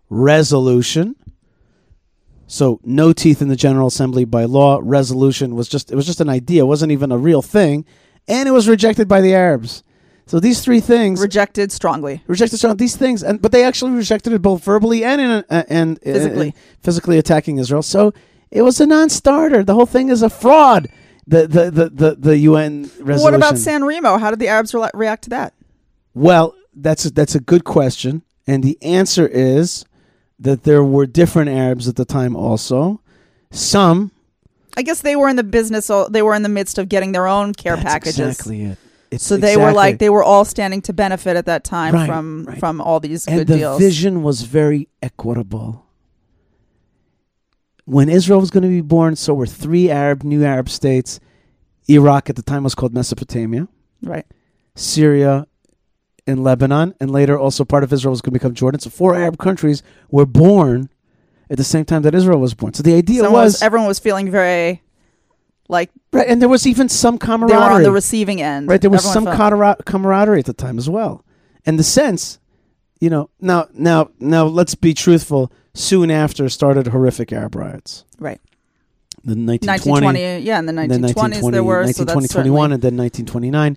resolution. 0.08 1.16
So, 2.46 2.80
no 2.84 3.12
teeth 3.12 3.40
in 3.40 3.48
the 3.48 3.56
General 3.56 3.88
Assembly 3.88 4.24
by 4.24 4.44
law. 4.44 4.80
Resolution 4.82 5.54
was 5.54 5.68
just 5.68 5.90
it 5.90 5.96
was 5.96 6.06
just 6.06 6.20
an 6.20 6.28
idea. 6.28 6.62
It 6.62 6.66
wasn't 6.66 6.92
even 6.92 7.10
a 7.10 7.18
real 7.18 7.42
thing, 7.42 7.84
and 8.28 8.48
it 8.48 8.52
was 8.52 8.68
rejected 8.68 9.08
by 9.08 9.20
the 9.20 9.34
Arabs. 9.34 9.82
So 10.26 10.40
these 10.40 10.62
three 10.62 10.80
things 10.80 11.20
Rejected 11.20 11.70
strongly. 11.70 12.22
rejected 12.26 12.56
strong 12.56 12.78
these 12.78 12.96
things 12.96 13.22
and 13.22 13.42
but 13.42 13.52
they 13.52 13.62
actually 13.62 13.92
rejected 13.92 14.32
it 14.32 14.40
both 14.40 14.64
verbally 14.64 15.04
and 15.04 15.20
in 15.20 15.30
a, 15.30 15.44
uh, 15.50 15.62
and 15.68 16.00
Physically. 16.02 16.46
and 16.46 16.54
physically 16.82 17.18
attacking 17.18 17.58
Israel 17.58 17.82
so 17.82 18.14
it 18.50 18.62
was 18.62 18.80
a 18.80 18.86
non-starter 18.86 19.62
the 19.64 19.74
whole 19.74 19.84
thing 19.84 20.08
is 20.08 20.22
a 20.22 20.30
fraud 20.30 20.88
the 21.26 21.46
the 21.46 21.70
the 21.70 21.90
the, 21.90 22.14
the 22.18 22.38
UN 22.38 22.84
resolution 23.00 23.22
What 23.22 23.34
about 23.34 23.58
San 23.58 23.84
Remo? 23.84 24.16
How 24.16 24.30
did 24.30 24.38
the 24.38 24.48
Arabs 24.48 24.72
re- 24.72 24.88
react 24.94 25.24
to 25.24 25.30
that? 25.30 25.52
well 26.14 26.54
that's 26.74 27.04
a, 27.04 27.10
that's 27.10 27.34
a 27.34 27.40
good 27.40 27.64
question 27.64 28.22
and 28.46 28.62
the 28.64 28.78
answer 28.82 29.26
is 29.28 29.84
that 30.44 30.62
there 30.62 30.82
were 30.84 31.06
different 31.06 31.50
Arabs 31.50 31.88
at 31.88 31.96
the 31.96 32.04
time 32.04 32.34
also 32.36 33.00
some 33.50 34.10
I 34.76 34.82
guess 34.82 35.02
they 35.02 35.14
were 35.14 35.28
in 35.28 35.36
the 35.36 35.44
business. 35.44 35.88
They 36.10 36.20
were 36.22 36.34
in 36.34 36.42
the 36.42 36.48
midst 36.48 36.78
of 36.78 36.88
getting 36.88 37.12
their 37.12 37.26
own 37.28 37.52
care 37.54 37.76
that's 37.76 37.84
packages. 37.92 38.18
exactly 38.18 38.62
it 38.64 38.78
it's 39.10 39.24
So 39.24 39.36
they 39.36 39.56
were 39.56 39.72
like 39.72 39.98
they 39.98 40.10
were 40.10 40.24
all 40.24 40.44
standing 40.44 40.82
to 40.82 40.92
benefit 40.92 41.36
at 41.36 41.46
that 41.46 41.62
time 41.62 41.94
Right, 41.94 42.06
from 42.06 42.44
right. 42.46 42.58
from 42.58 42.80
all 42.80 42.98
these 43.00 43.26
and 43.28 43.38
good 43.38 43.46
the 43.46 43.56
deals. 43.58 43.78
vision 43.80 44.22
was 44.24 44.42
very 44.42 44.88
equitable. 45.02 45.86
When 47.84 48.08
Israel 48.08 48.40
was 48.40 48.50
going 48.50 48.62
to 48.62 48.68
be 48.68 48.80
born, 48.80 49.14
so 49.14 49.34
were 49.34 49.46
three 49.46 49.90
Arab 49.90 50.22
new 50.22 50.42
Arab 50.44 50.68
states. 50.68 51.20
Iraq 51.88 52.30
at 52.30 52.36
the 52.36 52.42
time 52.42 52.64
was 52.64 52.74
called 52.74 52.94
Mesopotamia. 52.94 53.68
right. 54.02 54.26
Syria 54.74 55.46
in 56.26 56.42
Lebanon, 56.42 56.94
and 57.00 57.10
later 57.10 57.38
also 57.38 57.64
part 57.64 57.84
of 57.84 57.92
Israel 57.92 58.10
was 58.10 58.20
going 58.22 58.32
to 58.32 58.38
become 58.38 58.54
Jordan. 58.54 58.80
So 58.80 58.90
four 58.90 59.14
Arab 59.14 59.38
countries 59.38 59.82
were 60.10 60.26
born 60.26 60.88
at 61.50 61.58
the 61.58 61.64
same 61.64 61.84
time 61.84 62.02
that 62.02 62.14
Israel 62.14 62.40
was 62.40 62.54
born. 62.54 62.72
So 62.74 62.82
the 62.82 62.94
idea 62.94 63.22
Someone 63.22 63.42
was, 63.42 63.62
everyone 63.62 63.86
was 63.88 63.98
feeling 63.98 64.30
very 64.30 64.82
like 65.68 65.90
right, 66.12 66.26
and 66.28 66.40
there 66.40 66.48
was 66.48 66.66
even 66.66 66.88
some 66.88 67.18
they 67.18 67.28
were 67.28 67.54
on 67.54 67.82
the 67.82 67.92
receiving 67.92 68.40
end. 68.42 68.68
right, 68.68 68.80
there 68.80 68.90
was 68.90 69.06
Everyone 69.06 69.36
some 69.36 69.52
felt- 69.54 69.84
camaraderie 69.86 70.40
at 70.40 70.46
the 70.46 70.52
time 70.52 70.78
as 70.78 70.88
well, 70.88 71.24
and 71.66 71.78
the 71.78 71.82
sense, 71.84 72.38
you 73.00 73.10
know, 73.10 73.30
now 73.40 73.68
now 73.72 74.10
now 74.18 74.44
let's 74.46 74.74
be 74.74 74.94
truthful. 74.94 75.52
Soon 75.76 76.10
after 76.10 76.48
started 76.48 76.86
horrific 76.88 77.32
Arab 77.32 77.56
riots. 77.56 78.04
right. 78.18 78.40
The 79.24 79.34
1920, 79.34 80.06
1920, 80.06 80.44
yeah, 80.46 80.58
in 80.58 80.66
the 80.66 80.82
and 80.82 80.90
then 80.90 81.02
1920s 81.02 81.50
there 81.50 81.64
were 81.64 81.82
so 81.84 82.04
1920, 82.04 82.04
that's 82.04 82.32
21, 82.34 82.70
certainly, 82.70 82.74
and 82.74 82.82
then 82.82 82.96
1929, 82.96 83.76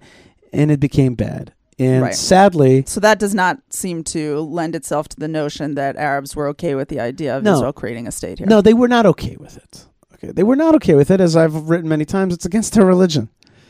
and 0.52 0.72
it 0.72 0.80
became 0.82 1.16
bad. 1.16 1.54
And 1.80 2.02
Right. 2.02 2.16
sadly, 2.16 2.84
so 2.88 3.00
that 3.02 3.20
does 3.20 3.36
not 3.36 3.60
seem 3.70 4.04
to 4.06 4.40
lend 4.40 4.76
itself 4.76 5.08
to 5.10 5.20
the 5.20 5.28
notion 5.28 5.76
that 5.76 5.96
Arabs 5.96 6.36
were 6.36 6.48
okay 6.50 6.74
with 6.74 6.90
the 6.90 7.00
idea 7.00 7.38
of 7.38 7.44
No. 7.44 7.54
Israel 7.56 7.74
creating 7.74 8.08
a 8.08 8.12
state 8.12 8.40
here. 8.40 8.48
no, 8.48 8.62
they 8.62 8.74
were 8.74 8.88
not 8.88 9.06
okay 9.06 9.36
with 9.40 9.58
it. 9.58 9.86
Okay, 10.16 10.32
they 10.32 10.42
were 10.44 10.56
not 10.56 10.74
okay 10.76 10.96
with 10.96 11.12
it, 11.12 11.22
as 11.22 11.36
I've 11.36 11.70
written 11.70 11.88
many 11.88 12.04
times. 12.06 12.34
It's 12.34 12.46
against 12.46 12.74
their 12.74 12.86
religion. 12.86 13.30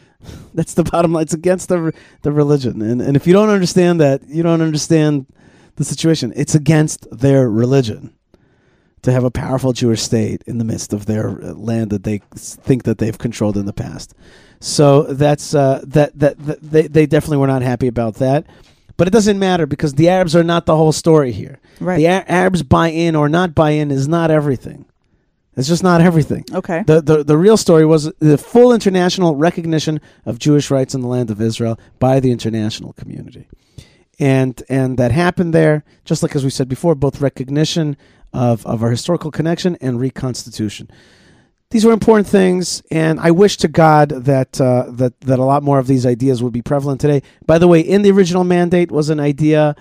That's 0.53 0.73
the 0.73 0.83
bottom 0.83 1.11
line. 1.11 1.23
It's 1.23 1.33
against 1.33 1.67
the 1.67 1.93
the 2.21 2.31
religion, 2.31 2.81
and 2.81 3.01
and 3.01 3.15
if 3.17 3.27
you 3.27 3.33
don't 3.33 3.49
understand 3.49 3.99
that, 3.99 4.21
you 4.27 4.41
don't 4.41 4.61
understand 4.61 5.25
the 5.75 5.83
situation. 5.83 6.31
It's 6.35 6.55
against 6.55 7.05
their 7.11 7.49
religion 7.49 8.13
to 9.01 9.11
have 9.11 9.25
a 9.25 9.29
powerful 9.31 9.73
Jewish 9.73 10.01
state 10.01 10.41
in 10.47 10.57
the 10.57 10.63
midst 10.63 10.91
of 10.93 11.05
their 11.05 11.29
uh, 11.43 11.53
land 11.53 11.91
that 11.91 12.03
they 12.03 12.21
think 12.35 12.83
that 12.83 12.97
they've 12.97 13.17
controlled 13.17 13.57
in 13.57 13.65
the 13.65 13.73
past. 13.73 14.13
So 14.59 15.03
that's 15.03 15.53
uh, 15.53 15.81
that, 15.87 16.17
that 16.19 16.37
that 16.45 16.61
they 16.61 16.87
they 16.87 17.05
definitely 17.05 17.37
were 17.37 17.47
not 17.47 17.61
happy 17.61 17.87
about 17.87 18.15
that. 18.15 18.45
But 18.97 19.07
it 19.07 19.11
doesn't 19.11 19.37
matter 19.37 19.67
because 19.67 19.93
the 19.93 20.09
Arabs 20.09 20.35
are 20.35 20.43
not 20.43 20.65
the 20.65 20.75
whole 20.75 20.91
story 20.91 21.31
here. 21.31 21.59
Right. 21.79 21.97
The 21.97 22.07
Ar- 22.07 22.25
Arabs 22.27 22.63
buy 22.63 22.87
in 22.89 23.15
or 23.15 23.29
not 23.29 23.53
buy 23.53 23.71
in 23.71 23.91
is 23.91 24.07
not 24.07 24.31
everything. 24.31 24.85
It's 25.55 25.67
just 25.67 25.83
not 25.83 26.01
everything. 26.01 26.45
okay. 26.53 26.83
The, 26.85 27.01
the 27.01 27.23
the 27.23 27.37
real 27.37 27.57
story 27.57 27.85
was 27.85 28.11
the 28.19 28.37
full 28.37 28.73
international 28.73 29.35
recognition 29.35 29.99
of 30.25 30.37
Jewish 30.39 30.69
rights 30.71 30.93
in 30.95 31.01
the 31.01 31.07
land 31.07 31.31
of 31.31 31.41
Israel 31.41 31.79
by 31.99 32.19
the 32.19 32.31
international 32.31 32.93
community, 32.93 33.47
and 34.19 34.61
and 34.69 34.97
that 34.97 35.11
happened 35.11 35.53
there. 35.53 35.83
Just 36.05 36.21
like 36.23 36.35
as 36.35 36.43
we 36.43 36.51
said 36.51 36.67
before, 36.69 36.93
both 36.95 37.21
recognition 37.21 37.97
of 38.33 38.65
of 38.67 38.83
our 38.83 38.91
historical 38.91 39.31
connection 39.31 39.75
and 39.81 39.99
reconstitution. 39.99 40.89
These 41.69 41.83
were 41.83 41.91
important 41.91 42.27
things, 42.27 42.81
and 42.91 43.19
I 43.19 43.31
wish 43.31 43.57
to 43.57 43.67
God 43.67 44.09
that 44.09 44.61
uh, 44.61 44.85
that 44.91 45.19
that 45.21 45.37
a 45.37 45.43
lot 45.43 45.63
more 45.63 45.79
of 45.79 45.87
these 45.87 46.05
ideas 46.05 46.41
would 46.41 46.53
be 46.53 46.61
prevalent 46.61 47.01
today. 47.01 47.21
By 47.45 47.57
the 47.57 47.67
way, 47.67 47.81
in 47.81 48.03
the 48.03 48.11
original 48.11 48.45
mandate 48.45 48.89
was 48.89 49.09
an 49.09 49.19
idea 49.19 49.75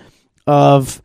of 0.45 1.01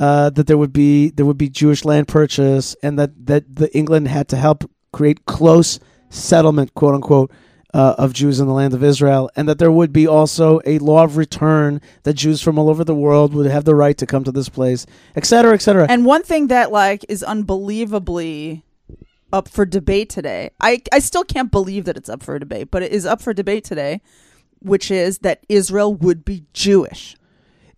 uh, 0.00 0.30
that 0.30 0.48
there 0.48 0.58
would 0.58 0.72
be 0.72 1.10
there 1.10 1.24
would 1.24 1.38
be 1.38 1.48
Jewish 1.48 1.84
land 1.84 2.08
purchase, 2.08 2.74
and 2.82 2.98
that 2.98 3.26
that 3.26 3.54
the 3.54 3.72
England 3.76 4.08
had 4.08 4.26
to 4.28 4.36
help 4.36 4.68
create 4.92 5.24
close 5.24 5.78
settlement, 6.10 6.74
quote 6.74 6.96
unquote, 6.96 7.30
uh, 7.72 7.94
of 7.96 8.12
Jews 8.12 8.40
in 8.40 8.48
the 8.48 8.52
land 8.52 8.74
of 8.74 8.82
Israel, 8.82 9.30
and 9.36 9.48
that 9.48 9.60
there 9.60 9.70
would 9.70 9.92
be 9.92 10.08
also 10.08 10.60
a 10.66 10.80
law 10.80 11.04
of 11.04 11.16
return 11.16 11.80
that 12.02 12.14
Jews 12.14 12.42
from 12.42 12.58
all 12.58 12.68
over 12.68 12.82
the 12.82 12.94
world 12.94 13.34
would 13.34 13.46
have 13.46 13.64
the 13.64 13.76
right 13.76 13.96
to 13.98 14.06
come 14.06 14.24
to 14.24 14.32
this 14.32 14.48
place, 14.48 14.84
et 15.14 15.26
cetera, 15.26 15.54
et 15.54 15.62
cetera. 15.62 15.86
And 15.88 16.04
one 16.04 16.24
thing 16.24 16.48
that 16.48 16.72
like 16.72 17.04
is 17.08 17.22
unbelievably 17.22 18.64
up 19.34 19.48
for 19.48 19.66
debate 19.66 20.08
today. 20.08 20.50
I 20.60 20.80
I 20.92 21.00
still 21.00 21.24
can't 21.24 21.50
believe 21.50 21.84
that 21.86 21.96
it's 21.96 22.08
up 22.08 22.22
for 22.22 22.38
debate, 22.38 22.70
but 22.70 22.82
it 22.82 22.92
is 22.92 23.04
up 23.04 23.20
for 23.20 23.34
debate 23.34 23.64
today, 23.64 24.00
which 24.60 24.90
is 24.90 25.18
that 25.18 25.44
Israel 25.48 25.94
would 25.94 26.24
be 26.24 26.44
Jewish. 26.52 27.16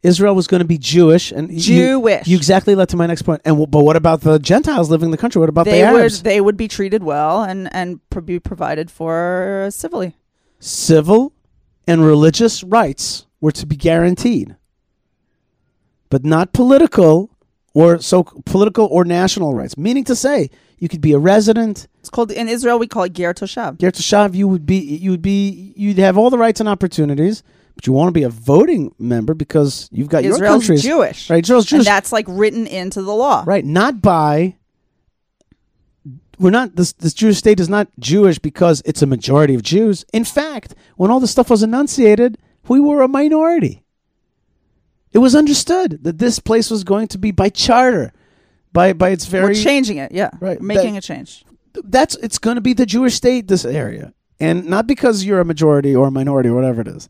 Israel 0.03 0.35
was 0.35 0.47
going 0.47 0.61
to 0.61 0.67
be 0.67 0.79
Jewish, 0.79 1.33
and 1.33 1.51
Jewish. 1.51 2.29
You, 2.29 2.37
exactly 2.37 2.75
led 2.75 2.91
to 2.91 2.97
my 2.97 3.07
next 3.07 3.23
point. 3.23 3.41
And 3.45 3.59
but 3.71 3.83
what 3.83 3.97
about 3.97 4.21
the 4.21 4.39
Gentiles 4.39 4.91
living 4.91 5.07
in 5.07 5.11
the 5.11 5.17
country? 5.17 5.41
What 5.41 5.49
about 5.49 5.65
they 5.65 5.83
the 5.83 5.93
would 5.93 6.13
they 6.13 6.41
would 6.41 6.57
be 6.57 6.69
treated 6.69 7.03
well 7.03 7.43
and 7.43 7.69
and 7.73 8.01
be 8.25 8.39
provided 8.39 8.91
for 8.91 9.69
civilly. 9.73 10.15
Civil 10.61 11.33
and 11.87 12.05
religious 12.05 12.63
rights 12.63 13.27
were 13.41 13.53
to 13.53 13.67
be 13.67 13.77
guaranteed, 13.77 14.57
but 16.11 16.25
not 16.25 16.53
political 16.53 17.31
or 17.75 17.99
so 17.99 18.23
political 18.45 18.87
or 18.87 19.05
national 19.05 19.55
rights. 19.55 19.77
Meaning 19.77 20.05
to 20.05 20.15
say, 20.15 20.51
you 20.79 20.89
could 20.89 21.01
be 21.01 21.13
a 21.13 21.19
resident. 21.19 21.89
It's 22.01 22.11
called 22.11 22.31
in 22.31 22.49
Israel 22.49 22.79
we 22.79 22.87
call 22.87 23.05
it 23.05 23.13
ger 23.13 23.33
toshav. 23.35 23.79
Ger 23.79 23.91
Toshav, 23.91 24.35
you 24.35 24.47
would 24.49 24.67
be 24.67 24.77
you 24.79 25.11
would 25.11 25.23
be 25.23 25.73
you'd 25.77 25.99
have 25.99 26.17
all 26.19 26.31
the 26.31 26.39
rights 26.39 26.61
and 26.61 26.69
opportunities, 26.69 27.43
but 27.75 27.87
you 27.87 27.93
want 27.93 28.09
to 28.09 28.13
be 28.13 28.23
a 28.23 28.29
voting 28.29 28.95
member 28.99 29.35
because 29.35 29.89
you've 29.93 30.09
got 30.09 30.23
your 30.25 30.35
Israel's 30.35 30.61
country's 30.63 30.83
Jewish. 30.83 31.31
right. 31.31 31.43
Israel's 31.45 31.65
And 31.65 31.79
Jewish, 31.81 31.87
that's 31.87 32.13
like 32.13 32.27
written 32.29 32.67
into 32.67 33.03
the 33.03 33.15
law. 33.15 33.45
right? 33.47 33.65
Not 33.65 34.01
by. 34.03 34.57
We're 36.39 36.51
not 36.51 36.77
this. 36.77 36.93
This 36.93 37.15
Jewish 37.15 37.39
state 37.39 37.61
is 37.61 37.69
not 37.71 37.89
Jewish 37.99 38.39
because 38.39 38.83
it's 38.85 39.01
a 39.01 39.07
majority 39.07 39.55
of 39.55 39.63
Jews. 39.63 40.05
In 40.13 40.25
fact, 40.25 40.75
when 40.97 41.11
all 41.11 41.19
this 41.21 41.31
stuff 41.31 41.49
was 41.49 41.63
enunciated, 41.63 42.37
we 42.69 42.79
were 42.79 43.01
a 43.01 43.09
minority. 43.09 43.83
It 45.13 45.19
was 45.21 45.35
understood 45.35 46.01
that 46.05 46.19
this 46.19 46.39
place 46.39 46.71
was 46.71 46.85
going 46.85 47.09
to 47.09 47.17
be 47.17 47.31
by 47.31 47.49
charter, 47.49 48.13
by 48.77 48.93
by 48.93 49.09
its 49.17 49.27
very 49.27 49.47
We're 49.55 49.63
changing 49.71 49.97
it, 50.05 50.13
yeah. 50.13 50.31
Right. 50.41 50.61
Making 50.61 50.95
That- 50.95 51.05
a 51.05 51.07
change. 51.13 51.45
that's 51.85 52.15
it's 52.17 52.39
going 52.39 52.57
to 52.57 52.61
be 52.61 52.75
the 52.75 52.87
Jewish 52.87 53.15
state 53.15 53.49
this 53.49 53.65
area, 53.65 54.13
and 54.39 54.67
not 54.67 54.87
because 54.87 55.25
you're 55.25 55.41
a 55.41 55.45
majority 55.45 55.93
or 55.97 56.07
a 56.09 56.11
minority 56.11 56.49
or 56.51 56.55
whatever 56.55 56.81
it 56.83 56.89
is. 56.89 57.09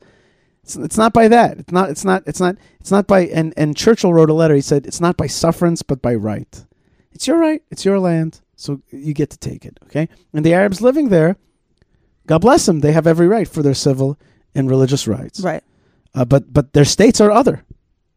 It's, 0.62 0.76
it's 0.76 0.98
not 0.98 1.12
by 1.12 1.28
that. 1.28 1.58
It's 1.58 1.72
not. 1.72 1.90
It's 1.90 2.04
not. 2.04 2.22
It's 2.26 2.40
not. 2.40 2.56
It's 2.80 2.90
not 2.90 3.06
by. 3.06 3.20
And 3.38 3.52
and 3.56 3.76
Churchill 3.76 4.12
wrote 4.14 4.30
a 4.30 4.38
letter. 4.42 4.54
He 4.54 4.60
said 4.62 4.86
it's 4.86 5.00
not 5.00 5.16
by 5.16 5.26
sufferance 5.28 5.82
but 5.82 6.00
by 6.02 6.14
right. 6.14 6.64
It's 7.12 7.26
your 7.26 7.38
right. 7.38 7.62
It's 7.70 7.84
your 7.84 7.98
land. 8.00 8.40
So 8.56 8.80
you 8.90 9.12
get 9.14 9.30
to 9.30 9.38
take 9.38 9.64
it. 9.64 9.78
Okay. 9.84 10.08
And 10.32 10.44
the 10.44 10.54
Arabs 10.54 10.80
living 10.80 11.08
there, 11.10 11.36
God 12.26 12.40
bless 12.40 12.66
them. 12.66 12.80
They 12.80 12.92
have 12.92 13.06
every 13.06 13.28
right 13.28 13.48
for 13.48 13.62
their 13.62 13.74
civil 13.74 14.18
and 14.54 14.70
religious 14.70 15.06
rights. 15.06 15.40
Right. 15.40 15.62
Uh, 16.14 16.24
but 16.24 16.52
but 16.52 16.72
their 16.72 16.84
states 16.86 17.20
are 17.20 17.30
other, 17.30 17.62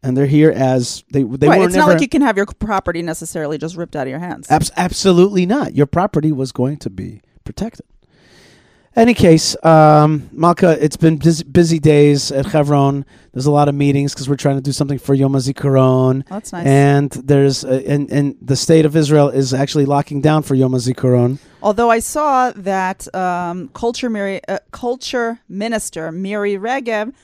and 0.02 0.16
they're 0.16 0.26
here 0.26 0.50
as 0.50 1.04
they 1.10 1.22
they 1.22 1.48
right. 1.48 1.58
were 1.58 1.66
It's 1.66 1.74
never. 1.74 1.86
not 1.88 1.92
like 1.94 2.00
you 2.02 2.08
can 2.08 2.22
have 2.22 2.36
your 2.36 2.46
property 2.46 3.02
necessarily 3.02 3.58
just 3.58 3.76
ripped 3.76 3.96
out 3.96 4.06
of 4.06 4.10
your 4.10 4.18
hands. 4.18 4.50
Abs- 4.50 4.72
absolutely 4.76 5.46
not. 5.46 5.74
Your 5.74 5.86
property 5.86 6.32
was 6.32 6.52
going 6.52 6.78
to 6.78 6.90
be 6.90 7.20
protected. 7.44 7.86
Any 8.96 9.14
case, 9.14 9.56
um, 9.64 10.28
Malka, 10.32 10.76
it's 10.84 10.96
been 10.96 11.16
busy, 11.16 11.44
busy 11.44 11.78
days 11.78 12.32
at 12.32 12.50
Chevron. 12.50 13.06
There's 13.32 13.46
a 13.46 13.50
lot 13.52 13.68
of 13.68 13.74
meetings 13.76 14.12
because 14.12 14.28
we're 14.28 14.34
trying 14.34 14.56
to 14.56 14.60
do 14.60 14.72
something 14.72 14.98
for 14.98 15.14
Yom 15.14 15.34
HaZikaron. 15.34 16.24
Oh, 16.28 16.34
that's 16.34 16.52
nice. 16.52 16.66
And 16.66 17.08
there's 17.12 17.64
uh, 17.64 17.82
and 17.86 18.10
and 18.10 18.36
the 18.42 18.56
state 18.56 18.84
of 18.84 18.96
Israel 18.96 19.28
is 19.28 19.54
actually 19.54 19.84
locking 19.84 20.20
down 20.20 20.42
for 20.42 20.56
Yom 20.56 20.72
HaZikaron. 20.72 21.38
Although 21.62 21.88
I 21.88 22.00
saw 22.00 22.50
that 22.50 23.14
um, 23.14 23.68
culture 23.68 24.10
Miri, 24.10 24.40
uh, 24.48 24.58
culture 24.72 25.38
minister 25.48 26.10
Miri 26.10 26.54
Regev 26.54 27.14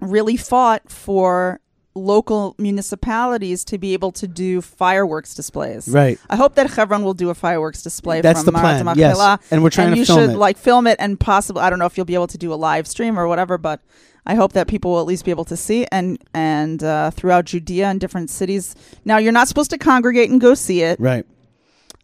really 0.00 0.36
fought 0.36 0.90
for 0.90 1.60
local 1.98 2.54
municipalities 2.58 3.64
to 3.66 3.78
be 3.78 3.92
able 3.92 4.12
to 4.12 4.26
do 4.26 4.60
fireworks 4.60 5.34
displays. 5.34 5.88
Right. 5.88 6.18
I 6.30 6.36
hope 6.36 6.54
that 6.54 6.70
Chevron 6.70 7.04
will 7.04 7.14
do 7.14 7.30
a 7.30 7.34
fireworks 7.34 7.82
display. 7.82 8.20
That's 8.20 8.44
from 8.44 8.54
the 8.54 8.60
plan, 8.60 8.84
Marat 8.84 8.96
yes. 8.96 9.18
And 9.50 9.62
we're 9.62 9.70
trying 9.70 9.88
and 9.88 9.96
to 9.96 10.00
you 10.00 10.06
film 10.06 10.18
should 10.18 10.30
it. 10.30 10.36
like 10.36 10.56
film 10.56 10.86
it 10.86 10.96
and 10.98 11.18
possibly 11.18 11.62
I 11.62 11.70
don't 11.70 11.78
know 11.78 11.86
if 11.86 11.96
you'll 11.96 12.06
be 12.06 12.14
able 12.14 12.28
to 12.28 12.38
do 12.38 12.52
a 12.52 12.56
live 12.56 12.86
stream 12.86 13.18
or 13.18 13.26
whatever, 13.28 13.58
but 13.58 13.80
I 14.26 14.34
hope 14.34 14.52
that 14.52 14.68
people 14.68 14.92
will 14.92 15.00
at 15.00 15.06
least 15.06 15.24
be 15.24 15.30
able 15.30 15.46
to 15.46 15.56
see 15.56 15.86
and 15.90 16.22
and 16.34 16.82
uh, 16.82 17.10
throughout 17.10 17.46
Judea 17.46 17.86
and 17.86 18.00
different 18.00 18.30
cities. 18.30 18.74
Now 19.04 19.16
you're 19.18 19.32
not 19.32 19.48
supposed 19.48 19.70
to 19.70 19.78
congregate 19.78 20.30
and 20.30 20.40
go 20.40 20.54
see 20.54 20.82
it. 20.82 21.00
Right. 21.00 21.26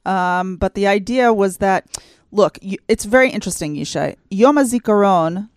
Um, 0.07 0.57
but 0.57 0.75
the 0.75 0.87
idea 0.87 1.33
was 1.33 1.59
that, 1.59 1.87
look, 2.31 2.59
you, 2.61 2.79
it's 2.89 3.05
very 3.05 3.31
interesting, 3.31 3.75
Yishai. 3.75 4.17
Yom 4.31 4.57
HaZikaron, 4.57 5.49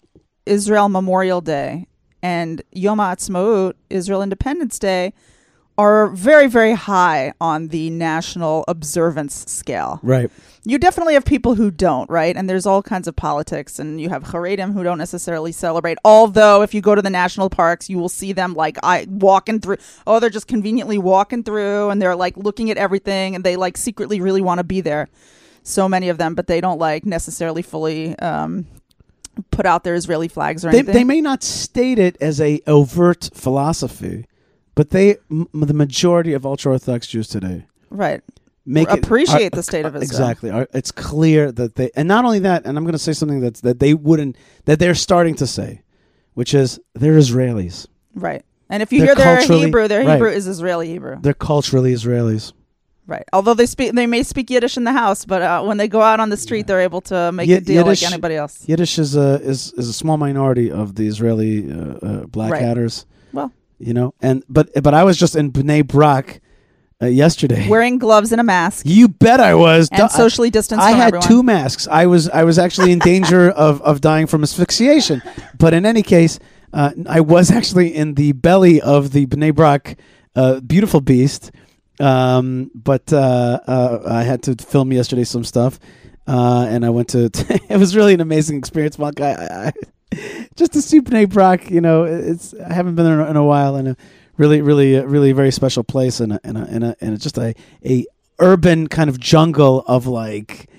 Israel 0.46 0.90
Memorial 0.90 1.42
Day, 1.42 1.88
and 2.22 2.62
Yom 2.72 3.00
HaAtzmaut, 3.00 3.74
Israel 3.90 4.22
Independence 4.22 4.80
Day, 4.80 5.14
are 5.78 6.08
very, 6.08 6.48
very 6.48 6.74
high 6.74 7.32
on 7.40 7.68
the 7.68 7.90
national 7.92 8.66
observance 8.68 9.46
scale. 9.48 10.00
Right. 10.02 10.32
You 10.66 10.80
definitely 10.80 11.14
have 11.14 11.24
people 11.24 11.54
who 11.54 11.70
don't, 11.70 12.10
right? 12.10 12.36
And 12.36 12.50
there's 12.50 12.66
all 12.66 12.82
kinds 12.82 13.08
of 13.08 13.16
politics, 13.16 13.78
and 13.78 14.02
you 14.02 14.10
have 14.10 14.24
Haredim 14.24 14.74
who 14.74 14.84
don't 14.84 14.98
necessarily 14.98 15.52
celebrate. 15.52 15.98
Although, 16.04 16.64
if 16.64 16.74
you 16.74 16.82
go 16.82 16.96
to 16.96 17.02
the 17.02 17.12
national 17.12 17.50
parks, 17.50 17.90
you 17.90 18.00
will 18.00 18.10
see 18.10 18.34
them 18.34 18.54
like 18.56 18.78
I 18.82 19.06
walking 19.08 19.60
through. 19.60 19.78
Oh, 20.08 20.20
they're 20.20 20.32
just 20.32 20.48
conveniently 20.48 20.98
walking 20.98 21.44
through, 21.44 21.92
and 21.92 22.02
they're 22.02 22.16
like 22.16 22.36
looking 22.38 22.72
at 22.72 22.78
everything, 22.78 23.36
and 23.36 23.44
they 23.44 23.56
like 23.56 23.78
secretly 23.78 24.20
really 24.20 24.42
want 24.42 24.58
to 24.58 24.64
be 24.64 24.82
there. 24.82 25.08
So 25.62 25.88
many 25.88 26.10
of 26.10 26.18
them, 26.18 26.34
but 26.34 26.48
they 26.48 26.60
don't 26.60 26.80
like 26.80 27.06
necessarily 27.06 27.62
fully 27.62 28.18
um, 28.20 28.66
put 29.52 29.66
out 29.66 29.84
their 29.84 29.96
Israeli 29.96 30.28
flags 30.28 30.66
or 30.66 30.72
They, 30.72 30.80
anything. 30.80 30.94
they 30.96 31.04
may 31.04 31.22
not 31.22 31.44
state 31.44 32.00
it 32.00 32.18
as 32.22 32.40
a 32.42 32.62
overt 32.68 33.30
philosophy, 33.34 34.26
but 34.76 34.90
they 34.92 35.18
m- 35.32 35.48
the 35.54 35.74
majority 35.74 36.34
of 36.34 36.46
ultra 36.46 36.74
orthodox 36.74 37.08
Jews 37.08 37.28
today 37.28 37.66
right. 37.90 38.22
make 38.66 38.90
it- 38.92 39.04
Appreciate 39.04 39.54
are- 39.54 39.58
the 39.58 39.64
state 39.64 39.86
of 39.86 39.96
Israel. 39.96 40.04
Exactly. 40.04 40.50
Are- 40.52 40.68
It's 40.74 40.92
clear 40.92 41.52
that 41.54 41.76
they, 41.76 41.90
and 41.96 42.08
not 42.08 42.26
only 42.26 42.40
that, 42.40 42.66
and 42.66 42.78
I'm 42.78 42.84
going 42.84 42.94
to 42.94 43.00
say 43.00 43.14
something 43.14 43.40
that's 43.40 43.62
that 43.62 43.80
they 43.80 43.94
wouldn't, 43.94 44.36
that 44.66 44.80
they're 44.80 44.96
starting 44.96 45.36
to 45.36 45.48
say, 45.48 45.82
which 46.34 46.54
is 46.54 46.80
they're 46.96 47.14
Israelis. 47.18 47.88
Right. 48.14 48.44
And 48.70 48.84
if 48.84 48.92
you 48.92 49.00
They're 49.06 49.16
hear 49.16 49.16
their 49.16 49.42
Hebrew, 49.66 49.88
their 49.88 50.04
right. 50.06 50.14
Hebrew 50.16 50.30
is 50.30 50.46
Israeli 50.46 50.90
Hebrew. 50.90 51.18
They're 51.22 51.34
culturally 51.34 51.94
Israelis. 51.94 52.52
Right. 53.08 53.24
Although 53.32 53.54
they 53.54 53.66
speak, 53.66 53.94
they 53.94 54.06
may 54.06 54.22
speak 54.24 54.50
Yiddish 54.50 54.76
in 54.76 54.84
the 54.84 54.92
house, 54.92 55.24
but 55.24 55.42
uh, 55.42 55.64
when 55.64 55.78
they 55.78 55.88
go 55.88 56.02
out 56.02 56.20
on 56.20 56.30
the 56.30 56.36
street, 56.38 56.68
they're 56.68 56.82
able 56.82 57.00
to 57.02 57.32
make 57.32 57.48
Yi- 57.48 57.56
a 57.56 57.62
deal 57.62 57.86
Yiddish- 57.86 58.04
like 58.04 58.12
anybody 58.12 58.36
else. 58.36 58.68
Yiddish 58.68 59.00
is 59.00 59.16
a 59.16 59.40
is, 59.42 59.72
is 59.78 59.88
a 59.88 59.94
small 59.94 60.18
minority 60.18 60.70
of 60.72 60.96
the 60.96 61.08
Israeli 61.08 61.72
uh, 61.72 61.76
uh, 61.76 62.26
black 62.26 62.52
Right. 62.52 62.62
hatters. 62.62 63.06
Well. 63.32 63.52
you 63.80 63.94
know, 63.94 64.14
and 64.22 64.44
but 64.50 64.70
but 64.84 64.94
I 64.94 65.04
was 65.06 65.18
just 65.18 65.36
in 65.38 65.52
Bnei 65.54 65.88
Brak 65.88 66.42
uh, 67.02 67.06
yesterday. 67.06 67.70
Wearing 67.70 67.98
gloves 67.98 68.32
and 68.34 68.42
a 68.42 68.44
mask 68.44 68.86
you 68.86 69.08
bet 69.08 69.40
I 69.40 69.54
was. 69.56 69.88
and 69.92 70.00
Duh, 70.00 70.08
socially 70.10 70.50
distanced 70.50 70.84
I 70.84 70.92
had 70.92 71.14
everyone. 71.14 71.28
two 71.30 71.44
masks. 71.44 71.88
I 71.88 72.08
was 72.08 72.28
I 72.30 72.44
was 72.44 72.58
actually 72.60 72.92
in 72.92 73.00
danger 73.00 73.50
of, 73.66 73.82
of 73.84 74.02
dying 74.02 74.28
from 74.28 74.44
asphyxiation. 74.44 75.22
But 75.58 75.74
in 75.74 75.86
any 75.86 76.04
case, 76.04 76.40
uh, 76.74 76.92
I 77.08 77.22
was 77.22 77.52
actually 77.52 77.96
in 77.96 78.16
the 78.16 78.34
belly 78.34 78.82
of 78.82 79.12
the 79.12 79.28
Bnei 79.28 79.56
Brak 79.56 79.98
uh, 80.36 80.60
beautiful 80.60 81.00
beast. 81.00 81.52
Um, 82.00 82.72
but 82.76 83.12
uh, 83.12 83.60
uh, 83.68 84.04
I 84.08 84.24
had 84.24 84.44
to 84.44 84.56
film 84.56 84.92
yesterday 84.92 85.24
some 85.24 85.44
stuff, 85.44 85.80
uh, 86.28 86.68
and 86.70 86.86
I 86.86 86.90
went 86.90 87.10
to. 87.10 87.26
it 87.70 87.78
was 87.78 87.96
really 87.96 88.14
an 88.14 88.22
amazing 88.22 88.58
experience, 88.58 89.00
Mark. 89.00 89.20
I, 89.22 89.34
I, 89.34 89.68
I 89.68 90.48
just 90.56 90.74
to 90.74 90.82
see 90.82 91.02
Bnei 91.02 91.30
Brak, 91.30 91.70
you 91.70 91.82
know, 91.82 92.04
it's 92.04 92.54
I 92.54 92.74
haven't 92.74 92.96
been 92.96 93.06
there 93.06 93.28
in 93.28 93.36
a 93.36 93.44
while, 93.44 93.76
and 93.76 93.90
a 93.90 93.98
really, 94.38 94.62
really, 94.62 94.98
uh, 94.98 95.04
really 95.04 95.32
very 95.32 95.52
special 95.52 95.84
place, 95.84 96.20
and 96.20 96.34
a, 96.34 96.40
and 96.44 96.58
a, 96.58 96.62
and 96.62 96.84
a, 96.84 96.96
and 97.02 97.14
it's 97.14 97.24
just 97.24 97.38
a 97.38 97.54
a 97.86 98.06
urban 98.40 98.88
kind 98.88 99.10
of 99.10 99.20
jungle 99.20 99.84
of 99.88 100.08
like. 100.08 100.70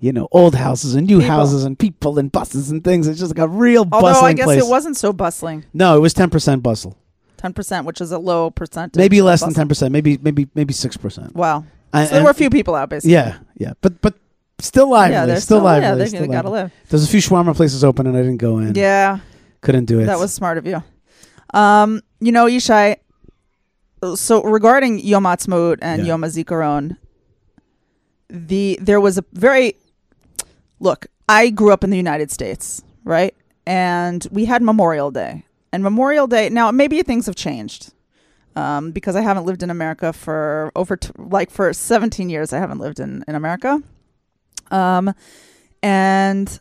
You 0.00 0.12
know, 0.12 0.28
old 0.30 0.54
houses 0.54 0.94
and 0.94 1.08
new 1.08 1.18
People. 1.18 1.34
houses 1.34 1.64
and 1.64 1.76
people 1.76 2.20
and 2.20 2.30
buses 2.30 2.70
and 2.70 2.84
things. 2.84 3.08
It's 3.08 3.18
just 3.18 3.36
like 3.36 3.44
a 3.44 3.48
real 3.48 3.80
Although 3.90 4.02
bustling 4.02 4.30
I 4.30 4.32
guess 4.34 4.44
place. 4.44 4.62
it 4.62 4.68
wasn't 4.68 4.96
so 4.96 5.12
bustling. 5.12 5.64
no, 5.74 5.96
it 5.96 5.98
was 5.98 6.14
ten 6.14 6.30
percent 6.30 6.62
bustle. 6.62 6.96
Ten 7.38 7.52
percent, 7.54 7.86
which 7.86 8.00
is 8.00 8.12
a 8.12 8.18
low 8.18 8.50
percentage. 8.50 8.98
Maybe 8.98 9.22
less 9.22 9.40
than 9.40 9.54
ten 9.54 9.68
percent. 9.68 9.92
Maybe 9.92 10.18
maybe 10.18 10.48
maybe 10.54 10.74
six 10.74 10.96
percent. 10.96 11.34
Wow. 11.34 11.64
So 11.94 12.04
there 12.06 12.24
were 12.24 12.30
a 12.30 12.34
few 12.34 12.50
people 12.50 12.74
out, 12.74 12.90
basically. 12.90 13.14
Yeah, 13.14 13.38
yeah, 13.56 13.72
but 13.80 14.02
but 14.02 14.14
still 14.58 14.90
lively. 14.90 15.14
yeah, 15.14 15.24
they're 15.24 15.40
still, 15.40 15.60
lively. 15.60 15.88
Yeah, 15.88 15.94
they, 15.94 16.06
still 16.08 16.20
they 16.20 16.26
gotta 16.26 16.50
lively. 16.50 16.62
live. 16.64 16.72
There's 16.90 17.04
a 17.04 17.08
few 17.08 17.20
shawarma 17.20 17.56
places 17.56 17.82
open, 17.82 18.06
and 18.06 18.14
I 18.16 18.20
didn't 18.20 18.36
go 18.36 18.58
in. 18.58 18.74
Yeah, 18.74 19.20
couldn't 19.62 19.86
do 19.86 19.98
it. 20.00 20.06
that 20.06 20.18
was 20.18 20.34
smart 20.34 20.58
of 20.58 20.66
you. 20.66 20.82
Um, 21.54 22.02
you 22.20 22.32
know, 22.32 22.44
Yishai. 22.46 22.96
So 24.16 24.42
regarding 24.42 24.98
Yom 25.00 25.24
Ha'atzmaut 25.24 25.78
and 25.80 26.02
Yeah. 26.02 26.08
Yom 26.08 26.22
HaZikaron, 26.22 26.96
the 28.28 28.78
there 28.82 29.00
was 29.00 29.16
a 29.18 29.24
very 29.32 29.74
look. 30.80 31.06
I 31.28 31.50
grew 31.50 31.72
up 31.72 31.84
in 31.84 31.90
the 31.90 31.96
United 31.96 32.30
States, 32.30 32.82
right? 33.04 33.34
And 33.66 34.26
we 34.30 34.44
had 34.44 34.62
Memorial 34.62 35.10
Day, 35.10 35.44
and 35.72 35.82
Memorial 35.82 36.26
Day. 36.26 36.48
Now 36.48 36.70
maybe 36.70 37.02
things 37.02 37.26
have 37.26 37.36
changed. 37.36 37.92
Um, 38.56 38.90
because 38.90 39.14
I 39.14 39.20
haven't 39.20 39.44
lived 39.44 39.62
in 39.62 39.70
America 39.70 40.12
for 40.12 40.72
over 40.74 40.96
t- 40.96 41.12
like 41.16 41.48
for 41.48 41.72
17 41.72 42.28
years, 42.28 42.52
I 42.52 42.58
haven't 42.58 42.78
lived 42.78 42.98
in 42.98 43.24
in 43.28 43.36
America. 43.36 43.80
Um, 44.72 45.14
and 45.80 46.60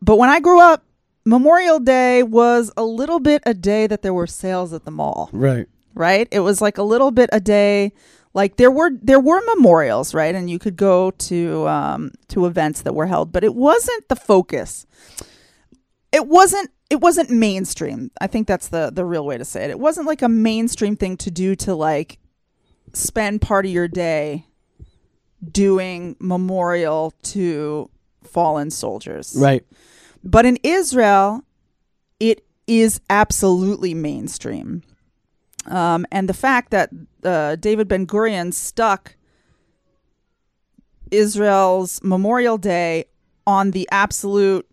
but 0.00 0.16
when 0.16 0.30
I 0.30 0.38
grew 0.38 0.60
up, 0.60 0.84
Memorial 1.24 1.80
Day 1.80 2.22
was 2.22 2.70
a 2.76 2.84
little 2.84 3.18
bit 3.18 3.42
a 3.46 3.54
day 3.54 3.88
that 3.88 4.02
there 4.02 4.14
were 4.14 4.28
sales 4.28 4.72
at 4.72 4.84
the 4.84 4.92
mall, 4.92 5.28
right. 5.32 5.66
right? 5.94 6.28
It 6.30 6.40
was 6.40 6.60
like 6.60 6.78
a 6.78 6.82
little 6.82 7.10
bit 7.10 7.30
a 7.32 7.40
day 7.40 7.92
like 8.34 8.56
there 8.56 8.70
were 8.70 8.90
there 9.00 9.20
were 9.20 9.40
memorials, 9.54 10.12
right? 10.12 10.34
And 10.34 10.50
you 10.50 10.58
could 10.58 10.76
go 10.76 11.12
to 11.12 11.68
um 11.68 12.10
to 12.28 12.46
events 12.46 12.82
that 12.82 12.94
were 12.94 13.06
held, 13.06 13.32
but 13.32 13.44
it 13.44 13.54
wasn't 13.54 14.08
the 14.08 14.16
focus. 14.16 14.86
It 16.12 16.26
wasn't 16.26 16.70
it 16.90 17.00
wasn't 17.00 17.30
mainstream. 17.30 18.10
I 18.20 18.26
think 18.26 18.46
that's 18.46 18.68
the 18.68 18.90
the 18.92 19.04
real 19.04 19.24
way 19.24 19.38
to 19.38 19.44
say 19.44 19.64
it. 19.64 19.70
It 19.70 19.78
wasn't 19.78 20.06
like 20.06 20.22
a 20.22 20.28
mainstream 20.28 20.96
thing 20.96 21.16
to 21.18 21.30
do 21.30 21.54
to 21.56 21.74
like 21.74 22.18
spend 22.92 23.40
part 23.40 23.64
of 23.64 23.72
your 23.72 23.88
day 23.88 24.46
doing 25.50 26.16
memorial 26.20 27.12
to 27.22 27.90
fallen 28.22 28.70
soldiers. 28.70 29.34
Right. 29.36 29.64
But 30.22 30.46
in 30.46 30.58
Israel, 30.62 31.42
it 32.18 32.44
is 32.66 33.00
absolutely 33.10 33.94
mainstream. 33.94 34.82
Um, 35.66 36.06
and 36.10 36.28
the 36.28 36.34
fact 36.34 36.70
that 36.70 36.90
uh, 37.22 37.56
David 37.56 37.88
Ben 37.88 38.06
Gurion 38.06 38.52
stuck 38.52 39.16
Israel's 41.10 42.02
Memorial 42.02 42.58
Day 42.58 43.06
on 43.46 43.70
the 43.70 43.88
absolute 43.90 44.66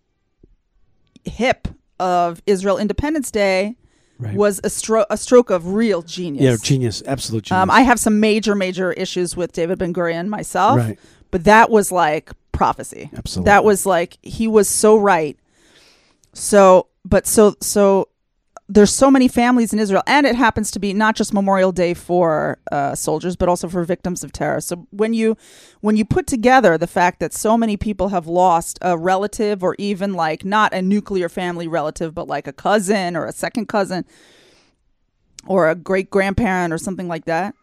hip 1.24 1.68
of 2.02 2.42
Israel 2.46 2.78
Independence 2.78 3.30
Day 3.30 3.76
Right. 4.18 4.34
was 4.36 4.58
a, 4.60 4.68
stro- 4.68 5.06
a 5.10 5.16
stroke 5.16 5.50
of 5.50 5.72
real 5.72 6.00
genius. 6.02 6.44
yeah, 6.44 6.56
genius. 6.62 7.02
Absolute 7.06 7.44
genius. 7.44 7.60
Um, 7.62 7.70
I 7.70 7.80
have 7.80 7.98
some 7.98 8.20
major, 8.20 8.54
major 8.54 8.92
issues 8.92 9.36
with 9.36 9.52
David 9.52 9.78
Ben 9.78 9.92
Gurion 9.92 10.28
myself, 10.28 10.78
right. 10.78 10.98
but 11.32 11.42
that 11.44 11.70
was 11.70 11.90
like 11.90 12.30
prophecy. 12.52 13.10
Absolutely. 13.16 13.46
That 13.46 13.64
was 13.64 13.84
like 13.84 14.18
he 14.22 14.46
was 14.46 14.68
so 14.68 14.96
right. 14.96 15.36
So, 16.34 16.86
but 17.04 17.26
so 17.26 17.56
so 17.60 18.08
there's 18.74 18.90
so 18.90 19.10
many 19.10 19.28
families 19.28 19.74
in 19.74 19.78
Israel, 19.78 20.02
and 20.06 20.26
it 20.26 20.34
happens 20.34 20.70
to 20.70 20.78
be 20.78 20.94
not 20.94 21.14
just 21.14 21.34
Memorial 21.34 21.72
Day 21.72 21.92
for 21.92 22.58
uh, 22.70 22.94
soldiers, 22.94 23.36
but 23.36 23.46
also 23.46 23.68
for 23.68 23.84
victims 23.84 24.24
of 24.24 24.32
terror. 24.32 24.62
So 24.62 24.86
when 24.90 25.12
you 25.12 25.36
when 25.80 25.98
you 25.98 26.06
put 26.06 26.26
together 26.26 26.78
the 26.78 26.86
fact 26.86 27.20
that 27.20 27.34
so 27.34 27.58
many 27.58 27.76
people 27.76 28.08
have 28.08 28.26
lost 28.26 28.78
a 28.80 28.96
relative, 28.96 29.62
or 29.62 29.76
even 29.78 30.14
like 30.14 30.42
not 30.44 30.72
a 30.72 30.80
nuclear 30.80 31.28
family 31.28 31.68
relative, 31.68 32.14
but 32.14 32.28
like 32.28 32.46
a 32.46 32.52
cousin 32.52 33.14
or 33.14 33.26
a 33.26 33.32
second 33.32 33.66
cousin, 33.66 34.06
or 35.46 35.68
a 35.68 35.74
great 35.74 36.08
grandparent 36.08 36.72
or 36.72 36.78
something 36.78 37.08
like 37.08 37.26
that, 37.26 37.54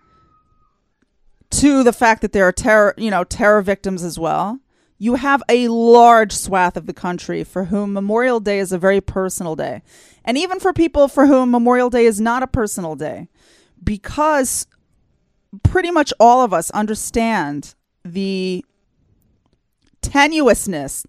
to 1.49 1.83
the 1.83 1.93
fact 1.93 2.21
that 2.21 2.33
there 2.33 2.47
are 2.47 2.51
terror, 2.51 2.93
you 2.97 3.09
know, 3.09 3.23
terror 3.23 3.63
victims 3.63 4.03
as 4.03 4.19
well. 4.19 4.59
You 5.01 5.15
have 5.15 5.41
a 5.47 5.69
large 5.69 6.33
swath 6.33 6.75
of 6.75 6.85
the 6.85 6.93
country 6.93 7.45
for 7.45 7.65
whom 7.65 7.93
Memorial 7.93 8.41
Day 8.41 8.59
is 8.59 8.73
a 8.73 8.77
very 8.77 8.99
personal 8.99 9.55
day. 9.55 9.81
And 10.25 10.37
even 10.37 10.59
for 10.59 10.73
people 10.73 11.07
for 11.07 11.25
whom 11.25 11.51
Memorial 11.51 11.89
Day 11.89 12.05
is 12.05 12.19
not 12.19 12.43
a 12.43 12.47
personal 12.47 12.95
day, 12.95 13.29
because 13.81 14.67
pretty 15.63 15.89
much 15.89 16.11
all 16.19 16.43
of 16.43 16.53
us 16.53 16.69
understand 16.71 17.75
the 18.03 18.63
tenuousness. 20.01 21.05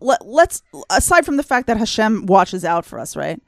Let, 0.00 0.24
let's, 0.24 0.62
aside 0.88 1.26
from 1.26 1.36
the 1.36 1.42
fact 1.42 1.66
that 1.66 1.76
Hashem 1.76 2.26
watches 2.26 2.64
out 2.64 2.86
for 2.86 3.00
us, 3.00 3.16
right? 3.16 3.42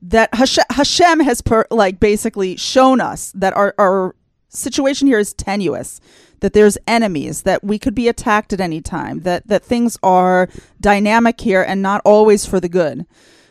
That 0.00 0.32
Hashem, 0.32 1.20
has 1.20 1.42
per, 1.42 1.66
like 1.72 1.98
basically 1.98 2.56
shown 2.56 3.00
us 3.00 3.32
that 3.34 3.52
our, 3.54 3.74
our 3.78 4.14
situation 4.48 5.08
here 5.08 5.18
is 5.18 5.32
tenuous 5.34 6.00
that 6.40 6.52
there's 6.52 6.78
enemies 6.86 7.42
that 7.42 7.64
we 7.64 7.78
could 7.78 7.94
be 7.94 8.08
attacked 8.08 8.52
at 8.52 8.60
any 8.60 8.80
time 8.80 9.20
that 9.20 9.46
that 9.46 9.64
things 9.64 9.98
are 10.02 10.48
dynamic 10.80 11.40
here 11.40 11.62
and 11.62 11.82
not 11.82 12.00
always 12.04 12.46
for 12.46 12.60
the 12.60 12.68
good. 12.68 13.06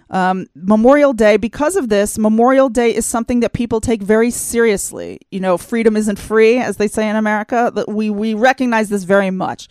Um, 0.10 0.47
memorial 0.56 1.12
day 1.12 1.36
because 1.36 1.76
of 1.76 1.89
this 1.89 2.17
memorial 2.17 2.69
day 2.69 2.95
is 2.95 3.06
something 3.06 3.41
that 3.41 3.52
people 3.52 3.82
take 3.82 4.02
very 4.02 4.32
seriously. 4.32 5.19
You 5.32 5.39
know 5.41 5.58
freedom 5.58 5.97
isn't 5.97 6.19
free 6.19 6.58
as 6.58 6.78
they 6.78 6.88
say 6.88 7.10
in 7.10 7.15
america. 7.15 7.71
That 7.73 7.89
we 7.89 8.10
we 8.10 8.34
recognize 8.34 8.89
this 8.89 9.04
very 9.04 9.32
much. 9.32 9.67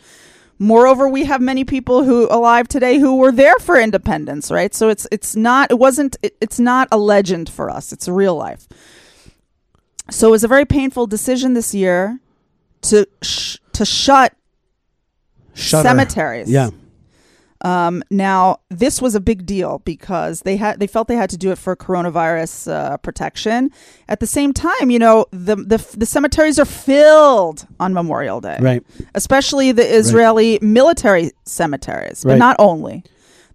Moreover 0.59 1.09
we 1.09 1.25
have 1.25 1.41
many 1.41 1.65
people 1.65 2.05
who 2.05 2.29
alive 2.31 2.69
today 2.69 2.99
who 2.99 3.17
were 3.17 3.33
there 3.33 3.59
for 3.61 3.81
independence 3.81 4.51
right? 4.51 4.75
So 4.75 4.91
it's 4.91 5.07
it's 5.11 5.35
not 5.35 5.71
it 5.71 5.79
wasn't 5.79 6.17
it, 6.23 6.37
it's 6.41 6.61
not 6.61 6.89
a 6.93 6.99
legend 6.99 7.49
for 7.49 7.71
us. 7.71 7.93
It's 7.93 8.07
real 8.07 8.37
life. 8.37 8.69
So 10.11 10.29
it 10.29 10.33
was 10.33 10.45
a 10.45 10.49
very 10.49 10.67
painful 10.67 11.07
decision 11.07 11.55
this 11.55 11.75
year 11.75 12.21
to 12.83 13.07
sh- 13.23 13.59
to 13.73 13.85
shut 13.85 14.35
Shutter. 15.55 15.89
cemeteries. 15.89 16.51
Yeah. 16.51 16.71
Um, 17.63 18.03
now 18.11 18.59
this 18.69 19.01
was 19.01 19.15
a 19.15 19.21
big 19.21 19.47
deal 19.47 19.81
because 19.87 20.43
they 20.43 20.57
had 20.57 20.79
they 20.79 20.87
felt 20.87 21.09
they 21.09 21.17
had 21.17 21.31
to 21.31 21.39
do 21.39 21.51
it 21.51 21.57
for 21.59 21.75
coronavirus 21.75 22.71
uh, 22.71 22.97
protection. 22.99 23.71
At 24.09 24.21
the 24.21 24.27
same 24.27 24.53
time, 24.53 24.91
you 24.91 24.99
know 24.99 25.25
the 25.31 25.57
the 25.57 25.85
the 25.97 26.05
cemeteries 26.07 26.59
are 26.59 26.67
filled 26.67 27.67
on 27.81 27.95
Memorial 27.95 28.41
Day, 28.43 28.59
Right. 28.61 28.83
especially 29.15 29.73
the 29.73 29.83
Israeli 29.87 30.59
military 30.61 31.33
cemeteries, 31.47 32.23
but 32.25 32.33
Right. 32.33 32.39
not 32.39 32.57
only. 32.59 33.03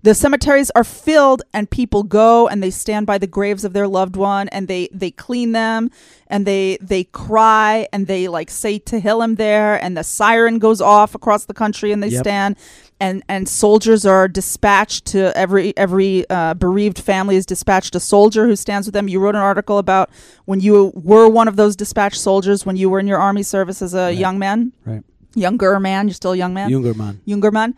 The 0.03 0.15
cemeteries 0.15 0.71
are 0.71 0.83
filled, 0.83 1.43
and 1.53 1.69
people 1.69 2.01
go 2.01 2.47
and 2.47 2.63
they 2.63 2.71
stand 2.71 3.05
by 3.05 3.19
the 3.19 3.27
graves 3.27 3.63
of 3.63 3.73
their 3.73 3.87
loved 3.87 4.15
one, 4.15 4.47
and 4.49 4.67
they 4.67 4.89
they 4.91 5.11
clean 5.11 5.51
them, 5.51 5.91
and 6.25 6.47
they 6.47 6.79
they 6.81 7.03
cry, 7.03 7.87
and 7.93 8.07
they 8.07 8.27
like 8.27 8.49
say 8.49 8.79
Tehillim 8.79 9.37
there, 9.37 9.75
and 9.83 9.95
the 9.95 10.03
siren 10.03 10.57
goes 10.57 10.81
off 10.81 11.13
across 11.13 11.45
the 11.45 11.53
country, 11.53 11.91
and 11.91 12.01
they 12.01 12.07
Yep. 12.07 12.23
stand, 12.23 12.55
and 12.99 13.21
and 13.29 13.47
soldiers 13.47 14.03
are 14.03 14.27
dispatched 14.27 15.05
to 15.07 15.37
every 15.37 15.77
every 15.77 16.25
uh, 16.31 16.55
bereaved 16.55 16.97
family 16.97 17.35
is 17.35 17.45
dispatched 17.45 17.93
a 17.93 17.99
soldier 17.99 18.47
who 18.47 18.55
stands 18.55 18.87
with 18.87 18.93
them. 18.95 19.07
You 19.07 19.19
wrote 19.19 19.35
an 19.35 19.41
article 19.41 19.77
about 19.77 20.09
when 20.45 20.61
you 20.61 20.91
were 20.95 21.29
one 21.29 21.47
of 21.47 21.57
those 21.57 21.75
dispatched 21.75 22.19
soldiers 22.19 22.65
when 22.65 22.75
you 22.75 22.89
were 22.89 22.99
in 22.99 23.05
your 23.05 23.19
army 23.19 23.43
service 23.43 23.83
as 23.83 23.93
a 23.93 24.11
young 24.11 24.39
man, 24.39 24.71
Right. 24.83 25.03
younger 25.35 25.79
man. 25.79 26.07
You're 26.07 26.15
still 26.15 26.31
a 26.31 26.37
young 26.37 26.55
man 26.55 26.71
Younger 26.71 26.95
man. 26.95 27.19
younger 27.25 27.51
man. 27.51 27.75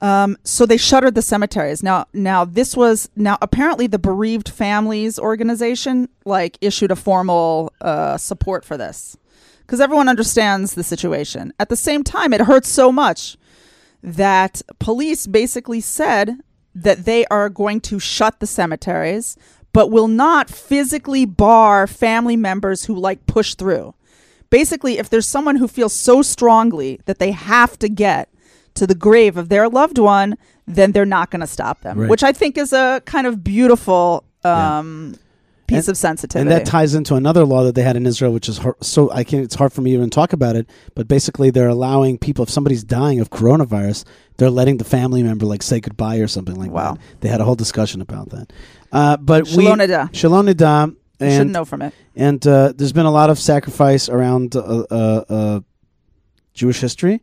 Um, 0.00 0.36
so 0.44 0.64
they 0.64 0.76
shuttered 0.76 1.14
the 1.14 1.22
cemeteries. 1.22 1.82
Now, 1.82 2.06
now 2.12 2.44
this 2.44 2.76
was 2.76 3.08
now 3.16 3.36
apparently 3.42 3.86
the 3.86 3.98
bereaved 3.98 4.48
families 4.48 5.18
organization 5.18 6.08
like 6.24 6.56
issued 6.60 6.90
a 6.90 6.96
formal 6.96 7.72
uh, 7.80 8.16
support 8.16 8.64
for 8.64 8.76
this 8.76 9.16
because 9.62 9.80
everyone 9.80 10.08
understands 10.08 10.74
the 10.74 10.84
situation. 10.84 11.52
At 11.58 11.68
the 11.68 11.76
same 11.76 12.04
time, 12.04 12.32
it 12.32 12.42
hurts 12.42 12.68
so 12.68 12.92
much 12.92 13.36
that 14.02 14.62
police 14.78 15.26
basically 15.26 15.80
said 15.80 16.38
that 16.74 17.04
they 17.04 17.26
are 17.26 17.48
going 17.48 17.80
to 17.80 17.98
shut 17.98 18.40
the 18.40 18.46
cemeteries, 18.46 19.36
but 19.72 19.90
will 19.90 20.08
not 20.08 20.48
physically 20.48 21.26
bar 21.26 21.86
family 21.86 22.36
members 22.36 22.84
who 22.84 22.94
like 22.94 23.26
push 23.26 23.54
through. 23.54 23.94
Basically, 24.48 24.96
if 24.98 25.10
there's 25.10 25.26
someone 25.26 25.56
who 25.56 25.68
feels 25.68 25.92
so 25.92 26.22
strongly 26.22 27.00
that 27.04 27.18
they 27.18 27.32
have 27.32 27.78
to 27.80 27.88
get 27.88 28.32
to 28.78 28.86
the 28.86 28.94
grave 28.94 29.36
of 29.36 29.48
their 29.48 29.68
loved 29.68 29.98
one, 29.98 30.36
then 30.66 30.92
they're 30.92 31.04
not 31.18 31.30
going 31.30 31.40
to 31.40 31.46
stop 31.46 31.82
them, 31.82 31.98
Right. 31.98 32.10
which 32.10 32.22
I 32.22 32.32
think 32.32 32.56
is 32.58 32.72
a 32.72 33.02
kind 33.04 33.26
of 33.26 33.42
beautiful 33.44 34.24
Yeah. 34.44 34.78
um, 34.78 35.14
piece 35.66 35.86
And- 35.86 35.90
of 35.90 35.96
sensitivity. 35.98 36.40
And 36.40 36.50
that 36.50 36.64
ties 36.66 36.94
into 36.94 37.14
another 37.14 37.44
law 37.44 37.62
that 37.64 37.74
they 37.74 37.82
had 37.82 37.94
in 37.96 38.06
Israel, 38.06 38.32
which 38.32 38.48
is 38.48 38.56
hor- 38.58 38.76
so 38.80 39.10
I 39.12 39.22
can. 39.22 39.40
It's 39.40 39.54
hard 39.56 39.70
for 39.72 39.82
me 39.82 39.90
to 39.90 39.96
even 39.98 40.08
talk 40.08 40.32
about 40.32 40.56
it. 40.56 40.66
But 40.94 41.08
basically, 41.08 41.50
they're 41.50 41.68
allowing 41.68 42.16
people 42.16 42.42
if 42.42 42.48
somebody's 42.50 42.82
dying 42.84 43.20
of 43.20 43.28
coronavirus, 43.28 44.04
they're 44.38 44.48
letting 44.60 44.78
the 44.78 44.84
family 44.84 45.22
member 45.22 45.44
like 45.44 45.62
say 45.62 45.78
goodbye 45.80 46.16
or 46.16 46.26
something 46.26 46.56
like 46.56 46.70
Wow. 46.70 46.92
that. 46.94 47.00
They 47.20 47.28
had 47.28 47.40
a 47.42 47.44
whole 47.44 47.54
discussion 47.54 48.00
about 48.00 48.30
that. 48.30 48.52
Uh, 48.92 49.16
but 49.18 49.46
Shalom 49.46 49.78
we 49.78 49.84
Nida. 49.84 50.08
Shalom 50.14 50.46
Nida, 50.46 50.86
You 51.20 51.30
should 51.30 51.40
and 51.42 51.52
know 51.52 51.66
from 51.66 51.82
it. 51.82 51.92
and 52.16 52.46
uh, 52.46 52.72
there's 52.74 52.92
been 52.94 53.04
a 53.04 53.10
lot 53.10 53.28
of 53.28 53.38
sacrifice 53.38 54.08
around 54.08 54.56
uh, 54.56 54.60
uh, 54.60 55.24
uh, 55.28 55.60
Jewish 56.54 56.80
history, 56.80 57.20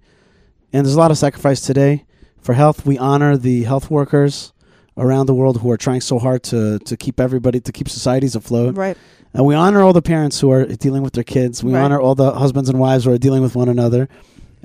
and 0.73 0.85
there's 0.85 0.95
a 0.95 0.99
lot 0.99 1.11
of 1.11 1.17
sacrifice 1.17 1.61
today 1.61 2.05
for 2.41 2.53
health. 2.53 2.85
We 2.85 2.97
honor 2.97 3.37
the 3.37 3.63
health 3.63 3.89
workers 3.89 4.53
around 4.97 5.25
the 5.25 5.33
world 5.33 5.61
who 5.61 5.69
are 5.71 5.77
trying 5.77 6.01
so 6.01 6.19
hard 6.19 6.43
to 6.43 6.79
to 6.79 6.97
keep 6.97 7.19
everybody 7.19 7.59
to 7.61 7.71
keep 7.71 7.89
societies 7.89 8.35
afloat. 8.35 8.75
Right. 8.77 8.97
And 9.33 9.45
we 9.45 9.53
honor 9.53 9.81
all 9.83 9.91
the 9.91 10.01
parents 10.01 10.39
who 10.39 10.49
are 10.51 10.65
dealing 10.65 11.01
with 11.03 11.13
their 11.13 11.23
kids. 11.25 11.61
We 11.63 11.73
Right. 11.73 11.81
honor 11.83 11.99
all 11.99 12.15
the 12.15 12.31
husbands 12.31 12.69
and 12.69 12.79
wives 12.79 13.03
who 13.03 13.11
are 13.11 13.17
dealing 13.17 13.41
with 13.41 13.55
one 13.55 13.67
another. 13.67 14.07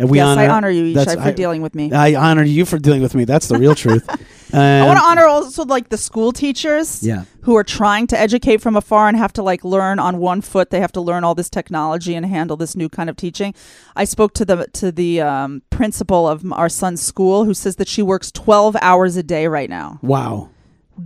And 0.00 0.08
we 0.10 0.16
yes, 0.18 0.26
honor, 0.28 0.40
I 0.42 0.48
honor 0.48 0.70
you, 0.70 0.94
Yishai, 0.94 1.14
for 1.14 1.20
I- 1.28 1.32
dealing 1.32 1.60
with 1.62 1.74
me. 1.74 1.92
I 1.92 2.14
honor 2.14 2.42
you 2.42 2.64
for 2.64 2.78
dealing 2.78 3.02
with 3.02 3.14
me. 3.14 3.24
That's 3.24 3.48
the 3.48 3.58
real 3.58 3.74
truth. 3.74 4.08
I 4.52 4.84
want 4.84 4.98
to 4.98 5.04
honor 5.04 5.26
also 5.26 5.64
like 5.64 5.90
the 5.90 5.96
school 5.96 6.32
teachers 6.32 7.02
Yeah. 7.06 7.24
who 7.42 7.54
are 7.56 7.62
trying 7.62 8.08
to 8.08 8.18
educate 8.18 8.60
from 8.60 8.74
afar 8.76 9.06
and 9.06 9.16
have 9.16 9.32
to 9.34 9.42
like 9.42 9.62
learn 9.62 9.98
on 10.00 10.18
one 10.18 10.40
foot. 10.40 10.70
They 10.70 10.80
have 10.80 10.90
to 10.92 11.00
learn 11.00 11.22
all 11.22 11.34
this 11.36 11.48
technology 11.50 12.14
and 12.16 12.26
handle 12.26 12.56
this 12.56 12.74
new 12.74 12.88
kind 12.88 13.08
of 13.08 13.16
teaching. 13.16 13.54
I 13.94 14.04
spoke 14.04 14.34
to 14.34 14.44
the 14.44 14.66
to 14.72 14.90
the 14.90 15.20
um, 15.20 15.62
principal 15.70 16.26
of 16.26 16.44
our 16.52 16.68
son's 16.68 17.00
school 17.02 17.44
who 17.44 17.54
says 17.54 17.76
that 17.76 17.86
she 17.88 18.02
works 18.02 18.32
twelve 18.32 18.74
hours 18.82 19.16
a 19.16 19.22
day 19.22 19.46
right 19.46 19.70
now 19.70 19.98
Wow. 20.02 20.49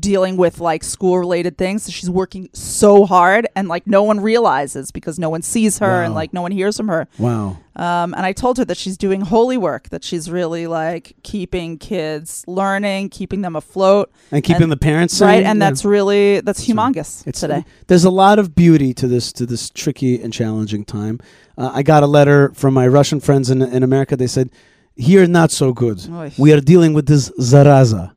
Dealing 0.00 0.37
with 0.37 0.61
like 0.61 0.85
school 0.85 1.18
related 1.18 1.57
things. 1.59 1.85
So 1.85 1.92
she's 1.92 2.11
working 2.11 2.48
so 2.52 3.04
hard 3.07 3.46
and 3.57 3.68
like 3.68 3.87
no 3.87 4.02
one 4.02 4.20
realizes 4.20 4.90
because 4.90 5.18
no 5.18 5.30
one 5.30 5.42
sees 5.42 5.78
her 5.78 6.02
and 6.02 6.14
like 6.14 6.33
no 6.33 6.42
one 6.42 6.52
hears 6.52 6.76
from 6.76 6.88
her. 6.88 7.07
Wow. 7.18 7.59
Um, 7.76 8.14
and 8.14 8.24
I 8.24 8.33
told 8.33 8.59
her 8.59 8.64
that 8.66 8.76
she's 8.76 8.96
doing 8.96 9.20
holy 9.22 9.57
work, 9.57 9.88
that 9.88 10.04
she's 10.04 10.30
really 10.30 10.66
like 10.68 11.16
keeping 11.24 11.76
kids 11.78 12.44
learning, 12.46 13.09
keeping 13.09 13.42
them 13.42 13.57
afloat, 13.57 14.12
And 14.30 14.44
keeping 14.44 14.62
And- 14.64 14.72
the 14.72 14.76
parents 14.76 15.20
right? 15.20 15.38
sane, 15.38 15.46
And 15.46 15.59
yeah. 15.59 15.70
that's 15.70 15.85
really 15.85 16.40
that's 16.40 16.64
humongous 16.66 17.26
It's 17.26 17.40
today. 17.40 17.64
There's 17.88 18.04
a 18.04 18.11
lot 18.11 18.38
of 18.38 18.54
beauty 18.54 18.94
to 18.94 19.09
this 19.09 19.33
to 19.33 19.46
this 19.46 19.70
tricky 19.70 20.22
and 20.22 20.33
challenging 20.33 20.85
time. 20.85 21.18
Uh, 21.59 21.70
I 21.74 21.83
got 21.83 22.02
a 22.02 22.07
letter 22.07 22.50
from 22.54 22.74
my 22.74 22.87
Russian 22.87 23.20
friends 23.20 23.50
in 23.50 23.61
in 23.62 23.83
America. 23.83 24.16
They 24.16 24.26
said, 24.28 24.50
"Here, 24.96 25.26
not 25.26 25.50
so 25.50 25.72
good. 25.72 26.00
Oy. 26.11 26.30
We 26.38 26.52
are 26.52 26.61
dealing 26.61 26.94
with 26.94 27.07
this 27.07 27.30
zaraza. 27.40 28.13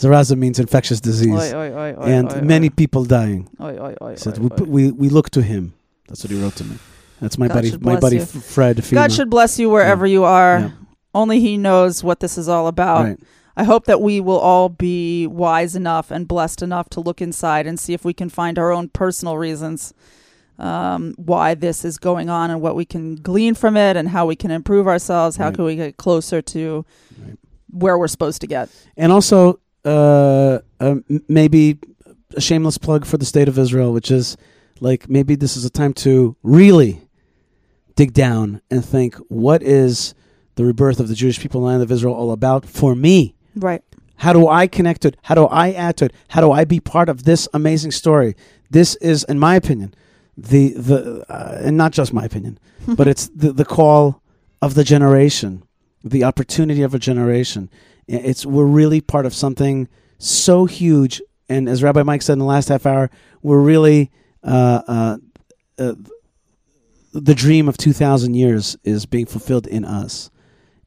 Zaraza 0.00 0.36
means 0.36 0.58
infectious 0.58 1.00
disease, 1.00 1.52
Oy, 1.52 1.52
oy, 1.54 1.94
oy, 1.94 2.02
and 2.02 2.42
many 2.46 2.70
people 2.70 3.04
dying." 3.04 3.48
He 3.58 4.16
said, 4.16 4.38
we, 4.38 4.64
we 4.64 4.90
we 4.92 5.08
look 5.08 5.30
to 5.30 5.42
him. 5.42 5.74
That's 6.08 6.24
what 6.24 6.30
he 6.30 6.42
wrote 6.42 6.56
to 6.56 6.64
me. 6.64 6.76
That's 7.20 7.36
my 7.38 7.48
God 7.48 7.54
buddy, 7.54 7.76
my 7.78 8.00
buddy 8.00 8.16
you. 8.16 8.24
Fred. 8.24 8.78
Fema. 8.78 8.94
God 8.94 9.12
should 9.12 9.30
bless 9.30 9.58
you 9.58 9.68
wherever 9.68 10.06
you 10.06 10.24
are. 10.24 10.58
Yeah. 10.58 10.70
Only 11.14 11.40
He 11.40 11.56
knows 11.58 12.02
what 12.02 12.20
this 12.20 12.38
is 12.38 12.48
all 12.48 12.66
about. 12.66 13.04
Right. 13.04 13.18
I 13.56 13.64
hope 13.64 13.84
that 13.86 14.00
we 14.00 14.20
will 14.20 14.38
all 14.38 14.68
be 14.70 15.26
wise 15.26 15.76
enough 15.76 16.10
and 16.10 16.26
blessed 16.26 16.62
enough 16.62 16.88
to 16.90 17.00
look 17.00 17.20
inside 17.20 17.66
and 17.66 17.78
see 17.78 17.92
if 17.92 18.04
we 18.04 18.14
can 18.14 18.30
find 18.30 18.58
our 18.58 18.70
own 18.72 18.88
personal 18.88 19.36
reasons 19.36 19.92
um, 20.58 21.14
why 21.18 21.54
this 21.54 21.84
is 21.84 21.98
going 21.98 22.30
on 22.30 22.50
and 22.50 22.60
what 22.62 22.74
we 22.76 22.84
can 22.84 23.16
glean 23.16 23.54
from 23.54 23.76
it 23.76 23.96
and 23.96 24.08
how 24.08 24.24
we 24.24 24.36
can 24.36 24.50
improve 24.50 24.86
ourselves. 24.86 25.36
How 25.36 25.46
Right. 25.46 25.54
can 25.54 25.64
we 25.64 25.76
get 25.76 25.96
closer 25.96 26.40
to 26.40 26.84
Right. 27.22 27.36
where 27.70 27.98
we're 27.98 28.08
supposed 28.08 28.40
to 28.42 28.46
get? 28.46 28.68
And 28.96 29.10
also, 29.12 29.58
uh, 29.84 30.58
um, 30.78 31.04
maybe 31.28 31.78
a 32.36 32.40
shameless 32.40 32.78
plug 32.78 33.04
for 33.04 33.16
the 33.16 33.24
state 33.24 33.48
of 33.48 33.58
Israel, 33.58 33.92
which 33.92 34.10
is 34.10 34.36
like 34.80 35.08
maybe 35.08 35.34
this 35.34 35.56
is 35.56 35.64
a 35.64 35.70
time 35.70 35.92
to 35.94 36.36
really 36.42 37.02
dig 37.96 38.12
down 38.12 38.60
and 38.70 38.84
think 38.84 39.14
what 39.28 39.62
is 39.62 40.14
the 40.54 40.64
rebirth 40.64 41.00
of 41.00 41.08
the 41.08 41.14
Jewish 41.14 41.40
people 41.40 41.60
in 41.60 41.64
the 41.64 41.70
land 41.70 41.82
of 41.82 41.92
Israel 41.92 42.14
all 42.14 42.32
about 42.32 42.66
for 42.66 42.94
me? 42.94 43.34
Right. 43.54 43.82
How 44.16 44.34
do 44.34 44.48
I 44.48 44.66
connect 44.66 45.02
to 45.02 45.08
it? 45.08 45.16
How 45.22 45.34
do 45.34 45.46
I 45.46 45.72
add 45.72 45.96
to 45.98 46.06
it? 46.06 46.12
How 46.28 46.42
do 46.42 46.52
I 46.52 46.64
be 46.64 46.78
part 46.78 47.08
of 47.08 47.24
this 47.24 47.48
amazing 47.54 47.90
story? 47.90 48.36
This 48.70 48.94
is, 48.96 49.24
in 49.24 49.38
my 49.38 49.56
opinion, 49.56 49.94
the 50.36 50.74
the 50.74 51.24
uh, 51.28 51.58
and 51.62 51.76
not 51.76 51.92
just 51.92 52.12
my 52.12 52.24
opinion, 52.24 52.58
but 52.86 53.08
it's 53.08 53.28
the 53.28 53.52
the 53.52 53.64
call 53.64 54.22
of 54.60 54.74
the 54.74 54.84
generation, 54.84 55.62
the 56.04 56.24
opportunity 56.24 56.82
of 56.82 56.94
a 56.94 56.98
generation. 56.98 57.70
It's 58.12 58.44
we're 58.44 58.64
really 58.64 59.00
part 59.00 59.24
of 59.26 59.34
something 59.34 59.88
so 60.18 60.64
huge, 60.66 61.22
and 61.48 61.68
as 61.68 61.82
Rabbi 61.82 62.02
Mike 62.02 62.22
said 62.22 62.34
in 62.34 62.38
the 62.40 62.44
last 62.44 62.68
half 62.68 62.84
hour, 62.86 63.10
we're 63.42 63.60
really 63.60 64.10
uh, 64.42 64.82
uh, 64.88 65.16
uh, 65.78 65.94
the 67.12 67.34
dream 67.34 67.68
of 67.68 67.76
two 67.76 67.92
thousand 67.92 68.34
years 68.34 68.76
is 68.84 69.06
being 69.06 69.26
fulfilled 69.26 69.66
in 69.66 69.84
us, 69.84 70.30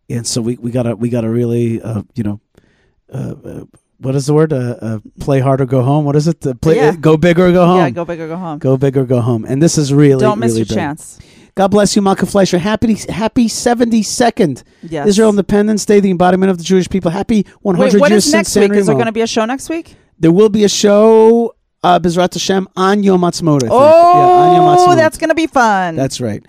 and 0.09 0.25
so 0.27 0.41
we, 0.41 0.57
we 0.57 0.69
gotta 0.71 0.95
we 0.95 1.09
gotta 1.09 1.29
really 1.29 1.81
uh, 1.81 2.03
you 2.15 2.23
know. 2.23 2.39
Uh, 3.11 3.35
uh, 3.45 3.63
what 3.99 4.15
is 4.15 4.25
the 4.25 4.33
word? 4.33 4.51
Uh, 4.51 4.75
uh, 4.81 4.99
play 5.21 5.39
hard 5.39 5.61
or 5.61 5.65
go 5.65 5.81
home. 5.81 6.03
What 6.03 6.17
is 6.17 6.27
it? 6.27 6.45
Uh, 6.45 6.53
play, 6.55 6.75
Yeah. 6.75 6.93
go 6.95 7.15
big 7.15 7.39
or 7.39 7.51
go 7.53 7.65
home. 7.65 7.77
Yeah, 7.77 7.89
go 7.91 8.03
big 8.03 8.19
or 8.19 8.27
go 8.27 8.35
home. 8.35 8.59
Go 8.59 8.75
big 8.75 8.97
or 8.97 9.05
go 9.05 9.21
home. 9.21 9.45
And 9.45 9.61
this 9.63 9.77
is 9.77 9.93
really 9.93 10.19
Don't 10.19 10.39
miss 10.39 10.49
really 10.49 10.59
your 10.61 10.65
big. 10.65 10.75
chance. 10.75 11.19
God 11.55 11.67
bless 11.67 11.95
you, 11.95 12.01
Malka 12.01 12.25
Fleisher. 12.25 12.57
Happy 12.57 12.95
happy 13.09 13.47
seventy 13.47 14.01
second 14.01 14.63
Yes. 14.81 15.07
Israel 15.07 15.29
Independence 15.29 15.85
Day, 15.85 15.99
the 15.99 16.09
embodiment 16.09 16.49
of 16.49 16.57
the 16.57 16.63
Jewish 16.63 16.89
people. 16.89 17.11
Happy 17.11 17.45
one 17.61 17.75
hundred 17.75 17.99
what 18.01 18.09
years 18.09 18.25
is 18.25 18.31
since 18.31 18.33
next 18.33 18.51
San 18.53 18.69
week? 18.71 18.79
Is 18.79 18.87
there 18.87 18.95
going 18.95 19.05
to 19.05 19.11
be 19.11 19.21
a 19.21 19.27
show 19.27 19.45
next 19.45 19.69
week? 19.69 19.95
There 20.19 20.31
will 20.31 20.49
be 20.49 20.63
a 20.63 20.69
show, 20.69 21.55
uh, 21.83 21.99
Bezrat 21.99 22.33
Hashem, 22.33 22.67
on 22.75 23.03
Yom 23.03 23.21
Ha'atzmaut. 23.21 23.67
Oh, 23.69 24.51
yeah, 24.53 24.87
Yom 24.87 24.97
that's 24.97 25.17
going 25.17 25.29
to 25.29 25.35
be 25.35 25.47
fun. 25.47 25.95
That's 25.95 26.19
right. 26.21 26.43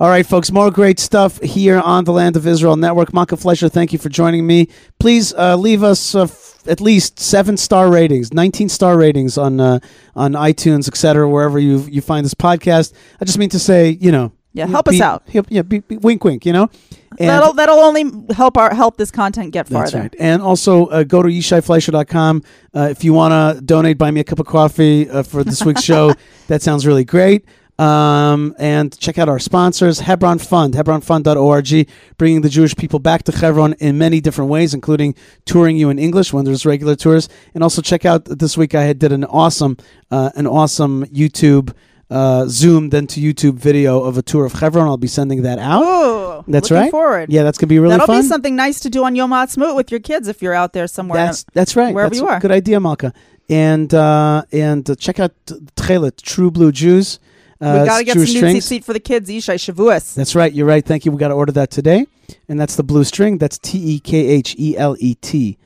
All 0.00 0.08
right, 0.08 0.24
folks, 0.24 0.52
more 0.52 0.70
great 0.70 1.00
stuff 1.00 1.40
here 1.42 1.80
on 1.80 2.04
the 2.04 2.12
Land 2.12 2.36
of 2.36 2.46
Israel 2.46 2.76
Network. 2.76 3.12
Malka 3.12 3.36
Fleisher, 3.36 3.68
thank 3.68 3.92
you 3.92 3.98
for 3.98 4.08
joining 4.08 4.46
me. 4.46 4.68
Please 5.00 5.34
uh, 5.34 5.56
leave 5.56 5.82
us 5.82 6.14
uh, 6.14 6.22
f- 6.22 6.62
at 6.68 6.80
least 6.80 7.18
seven 7.18 7.56
star 7.56 7.90
ratings, 7.90 8.32
19 8.32 8.68
star 8.68 8.96
ratings 8.96 9.36
on 9.36 9.58
uh, 9.58 9.80
on 10.14 10.32
iTunes, 10.34 10.86
etc., 10.88 11.28
wherever 11.28 11.58
you 11.58 11.80
you 11.90 12.00
find 12.00 12.24
this 12.24 12.34
podcast. 12.34 12.92
I 13.20 13.24
just 13.24 13.38
mean 13.38 13.48
to 13.50 13.58
say, 13.58 13.90
you 14.00 14.12
know, 14.12 14.30
Yeah, 14.54 14.66
help 14.66 14.86
be- 14.86 14.96
us 14.96 15.00
out. 15.02 15.28
help- 15.28 15.46
yeah, 15.50 15.62
be, 15.62 15.80
be- 15.80 15.98
wink, 15.98 16.24
wink, 16.24 16.44
you 16.46 16.52
know. 16.52 16.70
And 17.18 17.28
that'll 17.28 17.52
that'll 17.52 17.78
only 17.78 18.04
help 18.34 18.56
our 18.56 18.74
help 18.74 18.96
this 18.96 19.10
content 19.10 19.52
get 19.52 19.66
that's 19.66 19.92
farther. 19.92 20.04
right. 20.04 20.16
And 20.18 20.40
also 20.42 20.86
uh, 20.86 21.02
go 21.04 21.22
to 21.22 21.28
yishaifleisher.com 21.28 22.42
uh, 22.74 22.88
if 22.90 23.04
you 23.04 23.12
want 23.12 23.32
to 23.58 23.64
donate, 23.64 23.98
buy 23.98 24.10
me 24.10 24.20
a 24.20 24.24
cup 24.24 24.38
of 24.38 24.46
coffee 24.46 25.08
uh, 25.08 25.22
for 25.22 25.44
this 25.44 25.64
week's 25.64 25.82
show. 25.82 26.14
that 26.48 26.62
sounds 26.62 26.86
really 26.86 27.04
great. 27.04 27.44
Um, 27.78 28.56
and 28.58 28.96
check 28.98 29.18
out 29.18 29.28
our 29.28 29.38
sponsors, 29.38 30.00
Hebron 30.00 30.38
Fund, 30.40 30.74
hebronfund.org, 30.74 31.88
bringing 32.16 32.40
the 32.40 32.48
Jewish 32.48 32.74
people 32.74 32.98
back 32.98 33.22
to 33.24 33.32
Hebron 33.32 33.74
in 33.74 33.96
many 33.98 34.20
different 34.20 34.50
ways, 34.50 34.74
including 34.74 35.14
touring 35.44 35.76
you 35.76 35.88
in 35.88 35.96
English 35.98 36.32
when 36.32 36.44
there's 36.44 36.66
regular 36.66 36.96
tours. 36.96 37.28
And 37.54 37.62
also 37.62 37.80
check 37.80 38.04
out 38.04 38.24
this 38.24 38.56
week 38.56 38.74
I 38.74 38.82
had 38.82 38.98
did 38.98 39.12
an 39.12 39.24
awesome, 39.24 39.76
uh, 40.10 40.30
an 40.34 40.48
awesome 40.48 41.04
YouTube 41.06 41.72
uh, 42.10 42.46
Zoom 42.46 42.90
then 42.90 43.06
to 43.08 43.20
YouTube 43.20 43.54
video 43.54 44.02
of 44.02 44.16
a 44.16 44.22
tour 44.22 44.44
of 44.44 44.52
Hebron. 44.54 44.86
I'll 44.86 44.96
be 44.96 45.06
sending 45.06 45.42
that 45.42 45.58
out. 45.58 45.82
Oh, 45.84 46.44
That's 46.48 46.70
right. 46.70 46.90
Forward. 46.90 47.30
Yeah, 47.30 47.42
that's 47.42 47.58
gonna 47.58 47.68
be 47.68 47.78
really 47.78 47.92
fun. 47.92 47.98
That'll 48.00 48.14
fun. 48.14 48.22
be 48.22 48.28
something 48.28 48.56
nice 48.56 48.80
to 48.80 48.90
do 48.90 49.04
on 49.04 49.14
Yom 49.14 49.30
Ha'atzmaut 49.30 49.76
with 49.76 49.90
your 49.90 50.00
kids 50.00 50.28
if 50.28 50.40
you're 50.40 50.54
out 50.54 50.72
there 50.72 50.86
somewhere. 50.86 51.26
That's 51.26 51.44
that's 51.52 51.76
right. 51.76 51.94
wherever 51.94 52.10
That's 52.10 52.20
you 52.20 52.28
are. 52.28 52.40
Good 52.40 52.50
idea, 52.50 52.80
Malka. 52.80 53.12
And 53.50 53.92
uh, 53.92 54.44
and 54.52 54.88
uh, 54.88 54.94
check 54.94 55.20
out 55.20 55.32
Tchelet, 55.46 56.20
True 56.20 56.50
Blue 56.50 56.72
Jews. 56.72 57.18
Uh, 57.60 57.80
we 57.80 57.88
got 57.88 57.98
to 57.98 58.04
get 58.04 58.14
Jewish 58.14 58.34
some 58.34 58.52
new 58.52 58.60
seat 58.60 58.84
for 58.84 58.92
the 58.92 59.00
kids. 59.00 59.28
Ishai 59.28 59.56
Shavuos. 59.56 60.14
That's 60.14 60.34
right. 60.34 60.52
You're 60.52 60.66
right. 60.66 60.84
Thank 60.84 61.04
you. 61.04 61.12
We 61.12 61.18
got 61.18 61.28
to 61.28 61.34
order 61.34 61.52
that 61.52 61.70
today, 61.70 62.06
and 62.48 62.60
that's 62.60 62.76
the 62.76 62.84
blue 62.84 63.04
string. 63.04 63.38
That's 63.38 63.58
T 63.58 63.78
E 63.78 64.00
K 64.00 64.16
H 64.18 64.54
E 64.58 64.76
L 64.76 64.96
E 65.00 65.14
T 65.16 65.58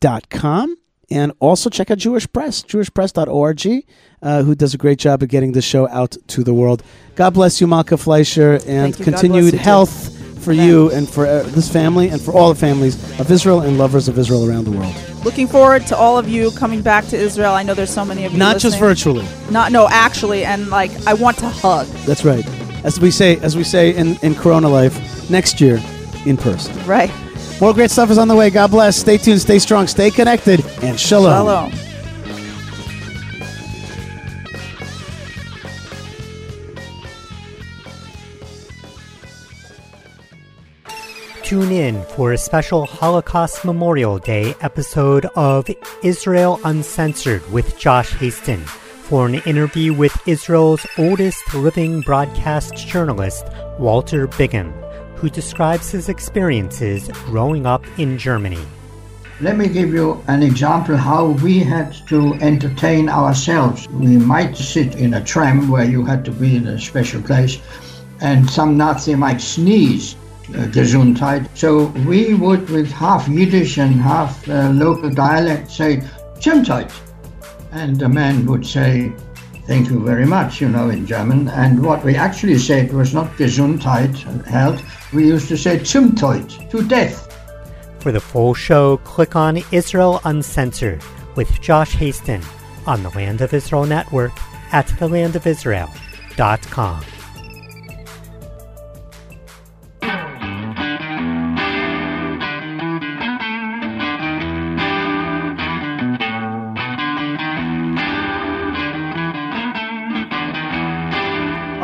dot 0.00 0.28
com. 0.28 0.76
And 1.10 1.32
also 1.40 1.70
check 1.70 1.90
out 1.90 1.98
Jewish 1.98 2.30
Press, 2.32 2.62
jewishpress.org, 2.62 3.84
uh, 4.22 4.42
who 4.42 4.54
does 4.54 4.74
a 4.74 4.78
great 4.78 4.98
job 4.98 5.22
of 5.22 5.28
getting 5.28 5.52
the 5.52 5.62
show 5.62 5.88
out 5.88 6.16
to 6.28 6.42
the 6.42 6.54
world. 6.54 6.82
God 7.14 7.34
bless 7.34 7.60
you, 7.60 7.66
Malka 7.66 7.96
Fleisher, 7.96 8.60
and 8.66 8.98
you. 8.98 9.04
Continued 9.04 9.44
you 9.44 9.50
too. 9.52 9.56
health 9.58 10.14
for 10.44 10.52
you 10.52 10.90
and 10.90 11.08
for 11.08 11.26
uh, 11.26 11.42
this 11.44 11.72
family 11.72 12.10
and 12.10 12.20
for 12.20 12.32
all 12.32 12.50
the 12.50 12.58
families 12.58 12.96
of 13.18 13.30
Israel 13.30 13.62
and 13.62 13.78
lovers 13.78 14.08
of 14.08 14.18
Israel 14.18 14.48
around 14.48 14.64
the 14.64 14.70
world. 14.72 14.94
Looking 15.24 15.48
forward 15.48 15.86
to 15.86 15.96
all 15.96 16.18
of 16.18 16.28
you 16.28 16.50
coming 16.52 16.82
back 16.82 17.06
to 17.06 17.16
Israel. 17.16 17.52
I 17.52 17.62
know 17.62 17.72
there's 17.72 17.90
so 17.90 18.04
many 18.04 18.24
of 18.26 18.32
you. 18.32 18.38
Not 18.38 18.58
just 18.58 18.78
virtually. 18.78 19.26
Not 19.50 19.72
no, 19.72 19.88
actually, 19.88 20.44
and 20.44 20.68
like 20.68 20.90
I 21.06 21.14
want 21.14 21.38
to 21.38 21.48
hug. 21.48 21.86
That's 22.06 22.24
right. 22.24 22.46
As 22.84 23.00
we 23.00 23.10
say, 23.10 23.38
as 23.38 23.56
we 23.56 23.64
say 23.64 23.94
in, 23.96 24.16
in 24.18 24.34
Corona 24.34 24.68
life, 24.68 25.30
next 25.30 25.60
year 25.60 25.80
in 26.26 26.36
person. 26.36 26.76
Right. 26.86 27.10
More 27.60 27.72
great 27.72 27.90
stuff 27.90 28.10
is 28.10 28.18
on 28.18 28.28
the 28.28 28.36
way. 28.36 28.50
God 28.50 28.70
bless. 28.70 28.96
Stay 28.96 29.16
tuned, 29.16 29.40
stay 29.40 29.58
strong, 29.58 29.86
stay 29.86 30.10
connected, 30.10 30.64
and 30.82 30.98
shalom. 30.98 31.32
Shalom. 31.32 31.72
Tune 41.42 41.70
in 41.70 42.02
for 42.16 42.32
a 42.32 42.38
special 42.38 42.86
Holocaust 42.86 43.64
Memorial 43.64 44.18
Day 44.18 44.54
episode 44.60 45.26
of 45.36 45.68
Israel 46.02 46.58
Uncensored 46.64 47.48
with 47.52 47.78
Josh 47.78 48.12
Hasten 48.14 48.60
for 49.04 49.26
an 49.26 49.34
interview 49.34 49.92
with 49.92 50.16
Israel's 50.26 50.86
oldest 50.96 51.54
living 51.54 52.00
broadcast 52.00 52.74
journalist, 52.74 53.46
Walter 53.78 54.26
Bingham, 54.26 54.72
who 55.16 55.28
describes 55.30 55.90
his 55.90 56.08
experiences 56.08 57.08
growing 57.26 57.66
up 57.66 57.84
in 57.98 58.18
Germany. 58.18 58.64
Let 59.40 59.56
me 59.56 59.68
give 59.68 59.92
you 59.92 60.22
an 60.28 60.42
example 60.42 60.96
how 60.96 61.30
we 61.42 61.58
had 61.58 61.92
to 62.06 62.34
entertain 62.34 63.08
ourselves. 63.08 63.88
We 63.88 64.16
might 64.16 64.56
sit 64.56 64.94
in 64.94 65.14
a 65.14 65.24
tram 65.24 65.68
where 65.68 65.84
you 65.84 66.04
had 66.04 66.24
to 66.26 66.30
be 66.30 66.54
in 66.56 66.68
a 66.68 66.78
special 66.78 67.20
place, 67.20 67.58
and 68.20 68.48
some 68.48 68.76
Nazi 68.76 69.16
might 69.16 69.40
sneeze, 69.40 70.14
uh, 70.50 70.68
Gesundheit. 70.70 71.48
So 71.54 71.86
we 72.06 72.34
would, 72.34 72.70
with 72.70 72.90
half 72.92 73.26
Yiddish 73.26 73.76
and 73.78 73.94
half 73.94 74.48
uh, 74.48 74.70
local 74.70 75.10
dialect, 75.10 75.70
say, 75.70 75.96
Gesundheit. 76.38 76.92
And 77.72 77.98
the 77.98 78.08
man 78.08 78.46
would 78.46 78.64
say, 78.64 79.12
Thank 79.66 79.88
you 79.88 80.04
very 80.04 80.26
much, 80.26 80.60
you 80.60 80.68
know, 80.68 80.90
in 80.90 81.06
German. 81.06 81.48
And 81.48 81.82
what 81.82 82.04
we 82.04 82.14
actually 82.14 82.58
said 82.58 82.92
was 82.92 83.14
not 83.14 83.30
Gesundheit, 83.32 84.44
health. 84.44 84.82
We 85.12 85.26
used 85.26 85.48
to 85.48 85.56
say 85.56 85.78
Zumteut, 85.78 86.70
to 86.70 86.86
death. 86.86 87.30
For 88.00 88.12
the 88.12 88.20
full 88.20 88.52
show, 88.52 88.98
click 88.98 89.34
on 89.36 89.62
Israel 89.72 90.20
Uncensored 90.24 91.02
with 91.36 91.62
Josh 91.62 91.94
Hasten 91.94 92.42
on 92.86 93.02
the 93.02 93.08
Land 93.10 93.40
of 93.40 93.54
Israel 93.54 93.86
Network 93.86 94.32
at 94.72 94.86
thelandofisrael.com. 94.86 97.04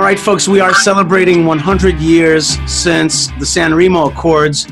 All 0.01 0.07
right, 0.07 0.19
folks, 0.19 0.49
we 0.49 0.61
are 0.61 0.73
celebrating 0.73 1.45
100 1.45 1.99
years 1.99 2.59
since 2.67 3.27
the 3.39 3.45
San 3.45 3.75
Remo 3.75 4.09
Accords, 4.09 4.67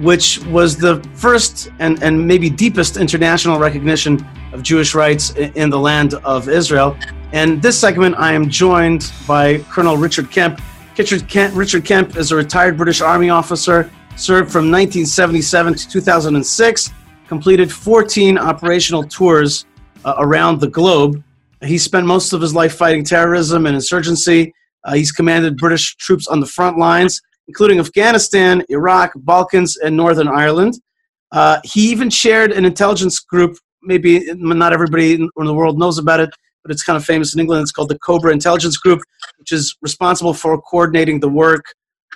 which 0.00 0.44
was 0.46 0.76
the 0.76 1.00
first 1.14 1.70
and, 1.78 2.02
and 2.02 2.26
maybe 2.26 2.50
deepest 2.50 2.96
international 2.96 3.60
recognition 3.60 4.26
of 4.52 4.64
Jewish 4.64 4.96
rights 4.96 5.36
in 5.36 5.70
the 5.70 5.78
land 5.78 6.14
of 6.24 6.48
Israel. 6.48 6.98
And 7.30 7.62
this 7.62 7.78
segment, 7.78 8.16
I 8.18 8.32
am 8.32 8.48
joined 8.48 9.12
by 9.24 9.58
Colonel 9.70 9.96
Richard 9.96 10.32
Kemp. 10.32 10.60
Richard 10.98 11.28
Kemp, 11.28 11.54
Richard 11.54 11.84
Kemp 11.84 12.16
is 12.16 12.32
a 12.32 12.36
retired 12.36 12.76
British 12.76 13.00
Army 13.00 13.30
officer, 13.30 13.88
served 14.16 14.50
from 14.50 14.68
1977 14.68 15.74
to 15.74 15.88
2006, 15.90 16.92
completed 17.28 17.70
14 17.70 18.36
operational 18.36 19.04
tours 19.04 19.64
uh, 20.04 20.16
around 20.18 20.58
the 20.58 20.68
globe. 20.68 21.22
He 21.62 21.78
spent 21.78 22.04
most 22.04 22.32
of 22.32 22.40
his 22.40 22.52
life 22.52 22.74
fighting 22.74 23.04
terrorism 23.04 23.66
and 23.66 23.76
insurgency. 23.76 24.52
Uh, 24.84 24.94
he's 24.94 25.12
commanded 25.12 25.56
British 25.56 25.96
troops 25.96 26.26
on 26.26 26.40
the 26.40 26.46
front 26.46 26.78
lines, 26.78 27.20
including 27.48 27.78
Afghanistan, 27.78 28.64
Iraq, 28.68 29.12
Balkans, 29.16 29.76
and 29.76 29.96
Northern 29.96 30.28
Ireland. 30.28 30.74
Uh, 31.32 31.60
he 31.64 31.90
even 31.90 32.10
shared 32.10 32.52
an 32.52 32.64
intelligence 32.64 33.20
group. 33.20 33.56
Maybe 33.82 34.32
not 34.34 34.72
everybody 34.72 35.14
in 35.14 35.30
the 35.36 35.54
world 35.54 35.78
knows 35.78 35.98
about 35.98 36.20
it, 36.20 36.30
but 36.62 36.70
it's 36.70 36.84
kind 36.84 36.96
of 36.96 37.04
famous 37.04 37.34
in 37.34 37.40
England. 37.40 37.62
It's 37.62 37.72
called 37.72 37.88
the 37.88 37.98
Cobra 37.98 38.32
Intelligence 38.32 38.76
Group, 38.76 39.00
which 39.38 39.50
is 39.52 39.76
responsible 39.82 40.34
for 40.34 40.60
coordinating 40.60 41.20
the 41.20 41.28
work 41.28 41.64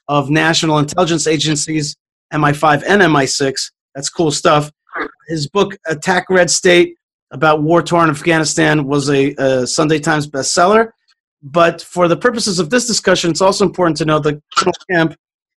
of 0.08 0.30
national 0.30 0.78
intelligence 0.78 1.26
agencies, 1.26 1.96
MI5 2.32 2.84
and 2.86 3.02
MI6. 3.02 3.72
That's 3.94 4.10
cool 4.10 4.30
stuff. 4.30 4.70
His 5.28 5.48
book, 5.48 5.76
Attack 5.86 6.26
Red 6.30 6.50
State, 6.50 6.96
about 7.32 7.62
war 7.62 7.82
torn 7.82 8.08
Afghanistan, 8.08 8.86
was 8.86 9.10
a, 9.10 9.34
a 9.38 9.66
Sunday 9.66 9.98
Times 9.98 10.28
bestseller. 10.28 10.90
But 11.42 11.82
for 11.82 12.08
the 12.08 12.16
purposes 12.16 12.58
of 12.58 12.70
this 12.70 12.86
discussion, 12.86 13.30
it's 13.30 13.40
also 13.40 13.64
important 13.64 13.96
to 13.98 14.04
know 14.04 14.18
that 14.20 14.40
Colonel 14.56 14.72
Kemp 14.90 15.16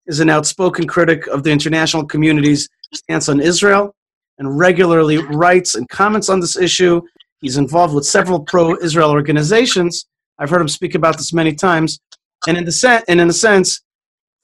is 0.08 0.20
an 0.20 0.30
outspoken 0.30 0.88
critic 0.88 1.28
of 1.28 1.44
the 1.44 1.52
international 1.52 2.06
community's 2.06 2.68
stance 2.94 3.30
on 3.30 3.40
Israel 3.40 3.94
and 4.40 4.58
regularly 4.58 5.18
writes 5.18 5.76
and 5.76 5.88
comments 5.90 6.30
on 6.30 6.40
this 6.40 6.58
issue. 6.58 7.02
He's 7.42 7.58
involved 7.58 7.94
with 7.94 8.06
several 8.06 8.40
pro-Israel 8.40 9.12
organizations. 9.12 10.06
I've 10.40 10.50
heard 10.50 10.62
him 10.62 10.68
speak 10.68 10.96
about 10.96 11.18
this 11.18 11.34
many 11.34 11.54
times. 11.54 12.00
And 12.48 12.58
in 12.58 12.66
the 12.66 12.72
sen- 12.72 13.04
and 13.08 13.20
in 13.20 13.30
a 13.30 13.34
sense, 13.34 13.82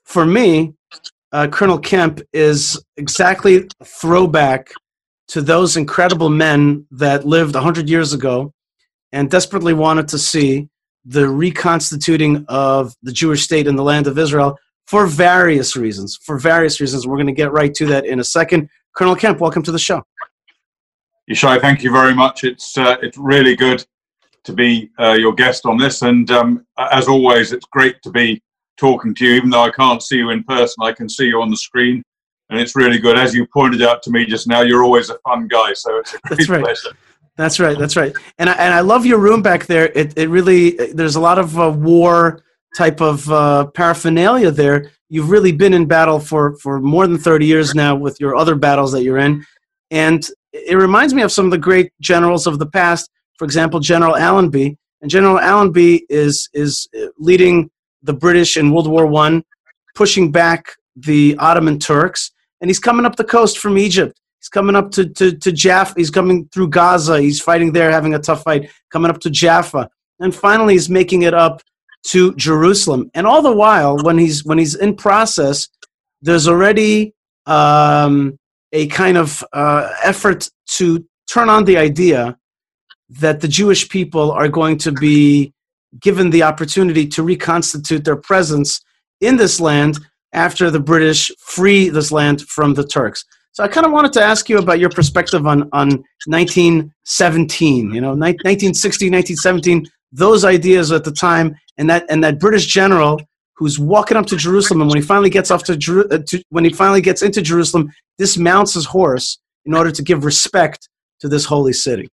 for 0.04 0.26
me, 0.26 0.74
uh, 1.32 1.48
Colonel 1.48 1.80
Kemp 1.80 2.22
is 2.34 2.84
exactly 2.98 3.68
a 3.80 3.86
throwback 3.86 4.74
to 5.30 5.42
those 5.42 5.78
incredible 5.78 6.30
men 6.30 6.86
that 6.92 7.26
lived 7.26 7.56
100 7.56 7.90
years 7.90 8.14
ago 8.14 8.54
and 9.12 9.32
desperately 9.32 9.74
wanted 9.74 10.08
to 10.10 10.18
see 10.18 10.68
the 11.06 11.28
reconstituting 11.28 12.46
of 12.48 12.96
the 13.04 13.12
Jewish 13.12 13.44
state 13.44 13.68
in 13.68 13.76
the 13.76 13.84
land 13.84 14.08
of 14.08 14.18
Israel 14.18 14.58
for 14.88 15.06
various 15.08 15.76
reasons. 15.76 16.18
For 16.24 16.38
various 16.38 16.80
reasons. 16.80 17.08
We're 17.08 17.18
going 17.18 17.28
to 17.28 17.34
get 17.34 17.52
right 17.52 17.74
to 17.76 17.86
that 17.88 18.06
in 18.06 18.20
a 18.20 18.24
second. 18.24 18.70
Colonel 18.96 19.16
Kemp, 19.16 19.40
welcome 19.40 19.64
to 19.64 19.72
the 19.72 19.80
show. 19.80 20.04
Yishai, 21.30 21.62
thank 21.62 21.84
you 21.84 21.92
very 21.92 22.14
much. 22.14 22.44
It's 22.44 22.78
uh, 22.78 22.98
it's 23.02 23.18
really 23.18 23.56
good 23.56 23.86
to 24.44 24.54
be 24.54 24.92
uh, 25.00 25.14
your 25.14 25.34
guest 25.34 25.66
on 25.66 25.78
this, 25.78 26.02
and 26.02 26.30
um, 26.32 26.66
as 26.78 27.08
always, 27.08 27.54
it's 27.54 27.66
great 27.66 28.02
to 28.04 28.12
be 28.12 28.42
talking 28.78 29.16
to 29.16 29.26
you. 29.26 29.34
Even 29.36 29.50
though 29.50 29.64
I 29.64 29.72
can't 29.72 30.04
see 30.04 30.18
you 30.18 30.32
in 30.32 30.44
person, 30.44 30.84
I 30.84 30.92
can 30.92 31.08
see 31.08 31.28
you 31.28 31.42
on 31.42 31.50
the 31.50 31.56
screen, 31.56 32.04
and 32.50 32.60
it's 32.60 32.76
really 32.76 33.00
good. 33.00 33.18
As 33.18 33.34
you 33.34 33.48
pointed 33.48 33.82
out 33.82 34.04
to 34.04 34.12
me 34.12 34.26
just 34.26 34.48
now, 34.48 34.62
you're 34.62 34.84
always 34.84 35.10
a 35.10 35.18
fun 35.20 35.48
guy, 35.48 35.72
so 35.74 35.98
it's 35.98 36.14
a 36.14 36.20
great 36.20 36.38
That's 36.38 36.50
right. 36.50 36.64
pleasure. 36.64 36.90
That's 37.36 37.60
right. 37.60 37.78
That's 37.78 37.96
right. 37.96 38.14
And 38.38 38.50
I, 38.50 38.54
and 38.54 38.74
I 38.74 38.82
love 38.82 39.06
your 39.06 39.18
room 39.18 39.42
back 39.42 39.66
there. 39.66 39.88
It 39.96 40.18
it 40.18 40.30
really 40.30 40.72
there's 40.94 41.16
a 41.16 41.20
lot 41.20 41.40
of 41.40 41.60
uh, 41.60 41.72
war 41.72 42.44
type 42.76 43.02
of 43.02 43.30
uh, 43.32 43.68
paraphernalia 43.68 44.52
there. 44.52 44.92
You've 45.10 45.30
really 45.30 45.52
been 45.52 45.74
in 45.74 45.86
battle 45.88 46.20
for 46.20 46.56
for 46.58 46.80
more 46.80 47.08
than 47.08 47.18
30 47.18 47.46
years 47.46 47.74
now 47.74 47.96
with 47.96 48.20
your 48.20 48.36
other 48.36 48.56
battles 48.56 48.92
that 48.92 49.04
you're 49.04 49.18
in, 49.18 49.46
and 49.90 50.28
it 50.54 50.78
reminds 50.78 51.14
me 51.14 51.24
of 51.24 51.32
some 51.32 51.46
of 51.46 51.52
the 51.52 51.58
great 51.58 51.92
generals 52.00 52.46
of 52.46 52.60
the 52.60 52.68
past. 52.68 53.10
For 53.38 53.46
example, 53.46 53.80
General 53.80 54.16
Allenby. 54.16 54.78
And 55.02 55.10
General 55.10 55.40
Allenby 55.40 56.06
is 56.10 56.50
is 56.54 56.88
uh, 56.96 57.08
leading 57.18 57.70
the 58.04 58.14
British 58.14 58.58
in 58.58 58.72
World 58.72 58.88
War 58.88 59.06
One, 59.06 59.44
pushing 59.96 60.32
back 60.32 60.68
the 60.96 61.36
Ottoman 61.40 61.80
Turks, 61.80 62.32
and 62.62 62.70
he's 62.70 62.80
coming 62.80 63.06
up 63.06 63.16
the 63.16 63.24
coast 63.24 63.58
from 63.58 63.78
Egypt. 63.78 64.18
He's 64.44 64.50
coming 64.50 64.76
up 64.76 64.92
to, 64.92 65.08
to, 65.08 65.32
to 65.38 65.52
Jaffa. 65.54 65.94
He's 65.96 66.10
coming 66.10 66.50
through 66.52 66.68
Gaza. 66.68 67.22
He's 67.22 67.40
fighting 67.40 67.72
there, 67.72 67.90
having 67.90 68.14
a 68.14 68.20
tough 68.20 68.44
fight, 68.44 68.70
coming 68.92 69.10
up 69.10 69.22
to 69.22 69.30
Jaffa. 69.30 69.90
And 70.20 70.36
finally, 70.36 70.74
he's 70.74 70.90
making 70.90 71.22
it 71.22 71.34
up 71.34 71.62
to 72.08 72.36
Jerusalem. 72.36 73.10
And 73.14 73.26
all 73.26 73.42
the 73.42 73.54
while, 73.54 73.98
when 74.04 74.18
he's, 74.18 74.44
when 74.44 74.58
he's 74.58 74.76
in 74.76 74.98
process, 74.98 75.70
there's 76.22 76.50
already 76.50 77.14
um, 77.46 78.38
a 78.74 78.88
kind 78.88 79.18
of 79.18 79.46
uh, 79.54 79.90
effort 80.04 80.50
to 80.72 81.08
turn 81.32 81.48
on 81.48 81.64
the 81.64 81.78
idea 81.78 82.38
that 83.12 83.40
the 83.40 83.48
Jewish 83.48 83.88
people 83.88 84.30
are 84.30 84.50
going 84.50 84.78
to 84.80 84.92
be 84.92 85.54
given 86.02 86.32
the 86.32 86.44
opportunity 86.44 87.08
to 87.08 87.24
reconstitute 87.24 88.04
their 88.04 88.18
presence 88.18 88.82
in 89.22 89.38
this 89.38 89.62
land 89.62 90.00
after 90.34 90.70
the 90.70 90.82
British 90.82 91.32
free 91.40 91.88
this 91.88 92.12
land 92.12 92.42
from 92.42 92.74
the 92.74 92.86
Turks. 92.86 93.24
So 93.54 93.64
I 93.64 93.68
kind 93.68 93.86
of 93.86 93.92
wanted 93.92 94.12
to 94.14 94.24
ask 94.24 94.50
you 94.50 94.58
about 94.58 94.80
your 94.80 94.90
perspective 94.90 95.46
on, 95.46 95.70
on 95.74 96.04
1917, 96.26 97.94
you 97.94 98.02
know, 98.02 98.10
1960, 98.10 99.06
1917, 99.12 99.88
those 100.12 100.44
ideas 100.44 100.92
at 100.92 101.04
the 101.04 101.12
time, 101.12 101.56
and 101.78 101.88
that, 101.88 102.04
and 102.10 102.24
that 102.24 102.40
British 102.40 102.66
general 102.66 103.22
who's 103.56 103.78
walking 103.78 104.18
up 104.18 104.26
to 104.26 104.36
Jerusalem, 104.36 104.82
and 104.82 104.90
when 104.90 105.00
he 105.00 105.06
finally 105.06 105.30
gets 105.30 105.52
off 105.52 105.64
to, 105.66 105.78
Jeru- 105.78 106.08
uh, 106.10 106.18
to 106.28 106.44
when 106.50 106.64
he 106.64 106.72
finally 106.72 107.02
gets 107.02 107.22
into 107.22 107.44
Jerusalem, 107.44 107.92
dismounts 108.18 108.74
his 108.74 108.86
horse 108.86 109.38
in 109.66 109.76
order 109.76 109.92
to 109.92 110.02
give 110.02 110.26
respect 110.26 110.90
to 111.20 111.30
this 111.30 111.46
holy 111.46 111.74
city. 111.74 112.10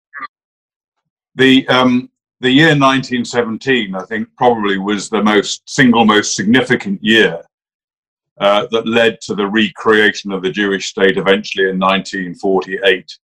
The 1.36 1.68
um, 1.68 2.10
the 2.40 2.50
year 2.50 2.70
1917, 2.70 3.94
I 3.94 4.04
think, 4.06 4.28
probably 4.38 4.80
was 4.80 5.10
the 5.10 5.22
most 5.22 5.62
single 5.70 6.04
most 6.04 6.36
significant 6.36 7.04
year 7.04 7.44
uh, 8.40 8.68
that 8.72 8.88
led 8.88 9.20
to 9.22 9.36
the 9.36 9.48
recreation 9.48 10.32
of 10.32 10.42
the 10.42 10.52
Jewish 10.52 10.90
state 10.90 11.18
eventually 11.18 11.70
in 11.70 11.80
1948. 11.80 13.18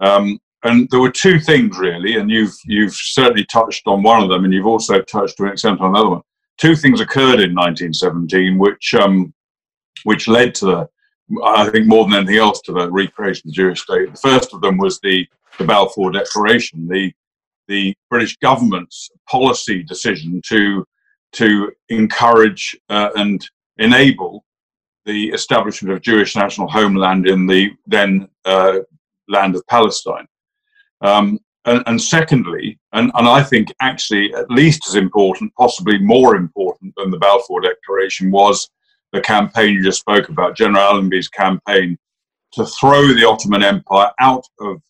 Um, 0.00 0.38
and 0.64 0.88
there 0.90 1.00
were 1.00 1.10
two 1.10 1.38
things 1.38 1.78
really, 1.78 2.16
and 2.16 2.30
you've 2.30 2.54
you've 2.64 2.94
certainly 2.94 3.44
touched 3.44 3.86
on 3.86 4.02
one 4.02 4.22
of 4.22 4.28
them, 4.28 4.44
and 4.44 4.52
you've 4.52 4.66
also 4.66 5.00
touched 5.02 5.36
to 5.36 5.44
an 5.44 5.52
extent 5.52 5.80
on 5.80 5.90
another 5.90 6.10
one. 6.10 6.22
Two 6.58 6.74
things 6.74 7.00
occurred 7.00 7.40
in 7.40 7.54
1917, 7.54 8.58
which 8.58 8.94
um, 8.94 9.32
which 10.04 10.26
led 10.26 10.54
to 10.56 10.66
the, 10.66 10.88
I 11.44 11.68
think 11.70 11.86
more 11.86 12.04
than 12.04 12.14
anything 12.14 12.38
else, 12.38 12.60
to 12.62 12.72
the 12.72 12.90
recreation 12.90 13.48
of 13.48 13.52
the 13.52 13.62
Jewish 13.62 13.82
state. 13.82 14.12
The 14.12 14.20
first 14.20 14.52
of 14.54 14.60
them 14.60 14.78
was 14.78 14.98
the 15.00 15.26
the 15.58 15.64
Balfour 15.64 16.10
Declaration, 16.10 16.88
the 16.88 17.12
the 17.68 17.94
British 18.10 18.36
government's 18.38 19.10
policy 19.28 19.82
decision 19.82 20.40
to 20.46 20.84
to 21.32 21.70
encourage 21.90 22.76
uh, 22.88 23.10
and 23.16 23.46
enable 23.78 24.45
the 25.06 25.28
establishment 25.28 25.94
of 25.94 26.02
Jewish 26.02 26.36
national 26.36 26.68
homeland 26.68 27.26
in 27.26 27.46
the 27.46 27.70
then 27.86 28.28
uh, 28.44 28.80
land 29.28 29.54
of 29.54 29.66
Palestine. 29.68 30.26
Um, 31.00 31.38
and, 31.64 31.82
and, 31.86 32.00
secondly, 32.00 32.78
and, 32.92 33.10
and 33.14 33.28
I 33.28 33.42
think 33.42 33.72
actually 33.80 34.34
at 34.34 34.50
least 34.50 34.86
as 34.88 34.94
important, 34.94 35.54
possibly 35.54 35.98
more 35.98 36.36
important 36.36 36.94
than 36.96 37.10
the 37.10 37.18
Balfour 37.18 37.60
Declaration, 37.60 38.30
was 38.30 38.68
the 39.12 39.20
campaign 39.20 39.74
you 39.74 39.82
just 39.82 40.00
spoke 40.00 40.28
about, 40.28 40.56
General 40.56 40.92
Allenby's 40.92 41.28
campaign 41.28 41.96
to 42.52 42.64
throw 42.66 43.06
the 43.08 43.24
Ottoman 43.24 43.62
Empire 43.62 44.10
out 44.20 44.44
of 44.60 44.80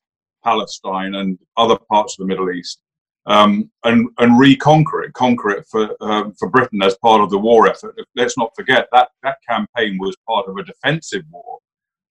Palestine 0.45 1.15
and 1.15 1.39
other 1.57 1.79
parts 1.91 2.15
of 2.15 2.25
the 2.25 2.29
Middle 2.29 2.51
East 2.51 2.81
um, 3.27 3.71
and, 3.85 4.09
and 4.19 4.39
reconquer 4.39 5.03
it, 5.03 5.13
conquer 5.13 5.51
it 5.51 5.67
for, 5.67 5.97
uh, 6.01 6.31
for 6.39 6.49
Britain 6.49 6.83
as 6.83 6.97
part 6.99 7.21
of 7.21 7.31
the 7.31 7.39
war 7.39 7.69
effort. 7.69 7.97
Let's 8.15 8.39
not 8.39 8.55
forget 8.55 8.89
that 8.93 9.09
that 9.23 9.39
campaign 9.49 9.99
was 9.99 10.17
part 10.29 10.47
of 10.49 10.57
a 10.57 10.65
defensive 10.65 11.25
war 11.31 11.59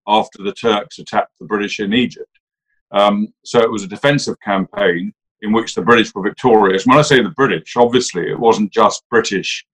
after 0.07 0.43
the 0.43 0.53
Turks 0.53 0.99
attacked 0.99 1.39
the 1.39 1.45
British 1.45 1.79
in 1.79 1.93
Egypt. 1.93 2.29
Um, 2.91 3.33
so 3.43 3.59
it 3.59 3.71
was 3.71 3.83
a 3.83 3.87
defensive 3.87 4.39
campaign 4.41 5.13
in 5.41 5.51
which 5.51 5.73
the 5.73 5.81
British 5.81 6.13
were 6.13 6.23
victorious. 6.23 6.85
When 6.85 6.97
I 6.97 7.01
say 7.01 7.21
the 7.21 7.29
British, 7.29 7.75
obviously 7.77 8.29
it 8.29 8.39
wasn't 8.39 8.71
just 8.71 9.03
British, 9.09 9.65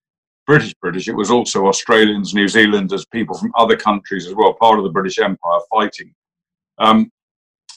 British, 0.45 0.73
British. 0.75 1.07
It 1.07 1.15
was 1.15 1.31
also 1.31 1.67
Australians, 1.67 2.33
New 2.33 2.47
Zealanders, 2.47 3.05
people 3.05 3.37
from 3.37 3.51
other 3.57 3.75
countries 3.75 4.27
as 4.27 4.35
well, 4.35 4.53
part 4.53 4.77
of 4.77 4.83
the 4.83 4.91
British 4.91 5.19
Empire 5.19 5.59
fighting. 5.69 6.13
Um, 6.77 7.11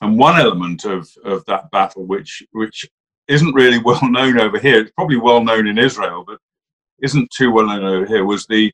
and 0.02 0.18
one 0.18 0.38
element 0.40 0.84
of, 0.84 1.08
of 1.24 1.44
that 1.46 1.70
battle, 1.70 2.04
which 2.04 2.42
which 2.52 2.84
isn't 3.28 3.54
really 3.54 3.78
well 3.78 4.00
known 4.10 4.40
over 4.40 4.58
here. 4.58 4.80
It's 4.80 4.92
probably 4.92 5.16
well 5.16 5.42
known 5.42 5.66
in 5.66 5.78
Israel, 5.78 6.24
but 6.26 6.38
isn't 7.02 7.30
too 7.30 7.50
well 7.50 7.66
known 7.66 7.84
over 7.84 8.06
here. 8.06 8.24
Was 8.24 8.46
the 8.46 8.72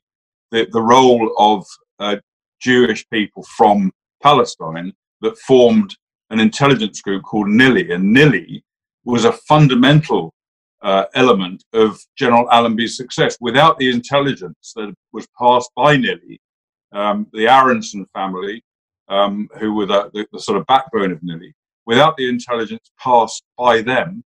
the, 0.51 0.67
the 0.71 0.81
role 0.81 1.33
of 1.37 1.65
uh, 1.99 2.17
Jewish 2.59 3.07
people 3.09 3.43
from 3.43 3.91
Palestine 4.21 4.93
that 5.21 5.37
formed 5.37 5.95
an 6.29 6.39
intelligence 6.39 7.01
group 7.01 7.23
called 7.23 7.47
Nili, 7.47 7.93
and 7.93 8.15
Nili 8.15 8.61
was 9.03 9.25
a 9.25 9.31
fundamental 9.31 10.33
uh, 10.81 11.05
element 11.15 11.63
of 11.73 11.99
General 12.17 12.47
Allenby's 12.47 12.97
success. 12.97 13.37
Without 13.39 13.77
the 13.77 13.89
intelligence 13.89 14.73
that 14.75 14.93
was 15.11 15.27
passed 15.39 15.71
by 15.75 15.97
Nili, 15.97 16.39
um, 16.91 17.27
the 17.33 17.45
Aaronsohn 17.45 18.05
family, 18.13 18.63
um, 19.07 19.49
who 19.59 19.73
were 19.73 19.85
the, 19.85 20.09
the, 20.13 20.27
the, 20.31 20.39
sort 20.39 20.57
of 20.57 20.65
backbone 20.67 21.11
of 21.11 21.19
Nili, 21.19 21.51
without 21.85 22.15
the 22.17 22.29
intelligence 22.29 22.91
passed 23.01 23.43
by 23.57 23.81
them, 23.81 24.23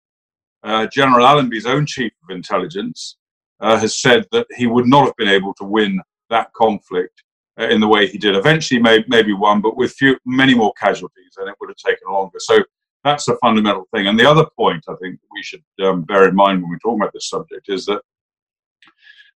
uh, 0.65 0.87
General 0.87 1.27
Allenby's 1.27 1.67
own 1.67 1.87
chief 1.87 2.13
of 2.23 2.35
intelligence 2.35 3.17
uh, 3.61 3.79
has 3.79 4.01
said 4.01 4.27
that 4.33 4.47
he 4.57 4.67
would 4.67 4.87
not 4.87 5.05
have 5.05 5.17
been 5.17 5.29
able 5.29 5.55
to 5.55 5.65
win 5.65 6.01
that 6.31 6.53
conflict 6.55 7.23
uh, 7.61 7.69
in 7.69 7.81
the 7.81 7.89
way 7.89 8.07
he 8.07 8.19
did. 8.19 8.35
Eventually, 8.35 8.81
may, 8.81 9.05
maybe 9.07 9.33
one, 9.33 9.61
but 9.61 9.77
with 9.77 9.93
few, 9.93 10.17
many 10.25 10.55
more 10.55 10.73
casualties, 10.73 11.37
and 11.37 11.49
it 11.49 11.55
would 11.61 11.71
have 11.71 11.77
taken 11.77 12.13
longer. 12.13 12.39
So 12.39 12.65
that's 13.05 13.29
a 13.29 13.37
fundamental 13.37 13.87
thing. 13.95 14.07
And 14.07 14.19
the 14.19 14.29
other 14.29 14.47
point 14.59 14.85
I 14.89 14.95
think 15.01 15.21
we 15.31 15.43
should 15.43 15.63
um, 15.83 16.03
bear 16.03 16.29
in 16.29 16.35
mind 16.35 16.63
when 16.63 16.71
we 16.71 16.79
talk 16.79 16.97
about 16.97 17.13
this 17.13 17.29
subject 17.29 17.69
is 17.69 17.85
that 17.87 18.01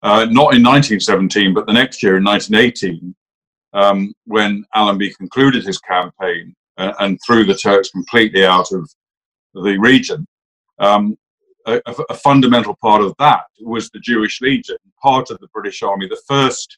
uh, 0.04 0.26
not 0.26 0.54
in 0.54 0.64
1917, 0.64 1.54
but 1.54 1.68
the 1.68 1.74
next 1.74 2.02
year 2.02 2.18
in 2.18 2.24
1918, 2.24 3.16
um, 3.74 4.14
when 4.26 4.64
Allenby 4.74 5.14
concluded 5.16 5.66
his 5.66 5.80
campaign 5.80 6.56
uh, 6.78 6.94
and 7.00 7.20
threw 7.26 7.44
the 7.44 7.56
Turks 7.56 7.90
completely 7.90 8.46
out 8.46 8.72
of 8.72 8.90
the 9.54 9.78
region, 9.78 10.26
um, 10.80 11.18
a, 11.66 11.82
a, 12.10 12.16
fundamental 12.16 12.76
part 12.76 13.02
of 13.02 13.14
that 13.20 13.42
was 13.60 13.90
the 13.90 14.00
Jewish 14.00 14.42
Legion, 14.42 14.78
part 15.02 15.30
of 15.30 15.40
the 15.40 15.48
British 15.54 15.84
Army, 15.84 16.08
the 16.08 16.22
first 16.28 16.78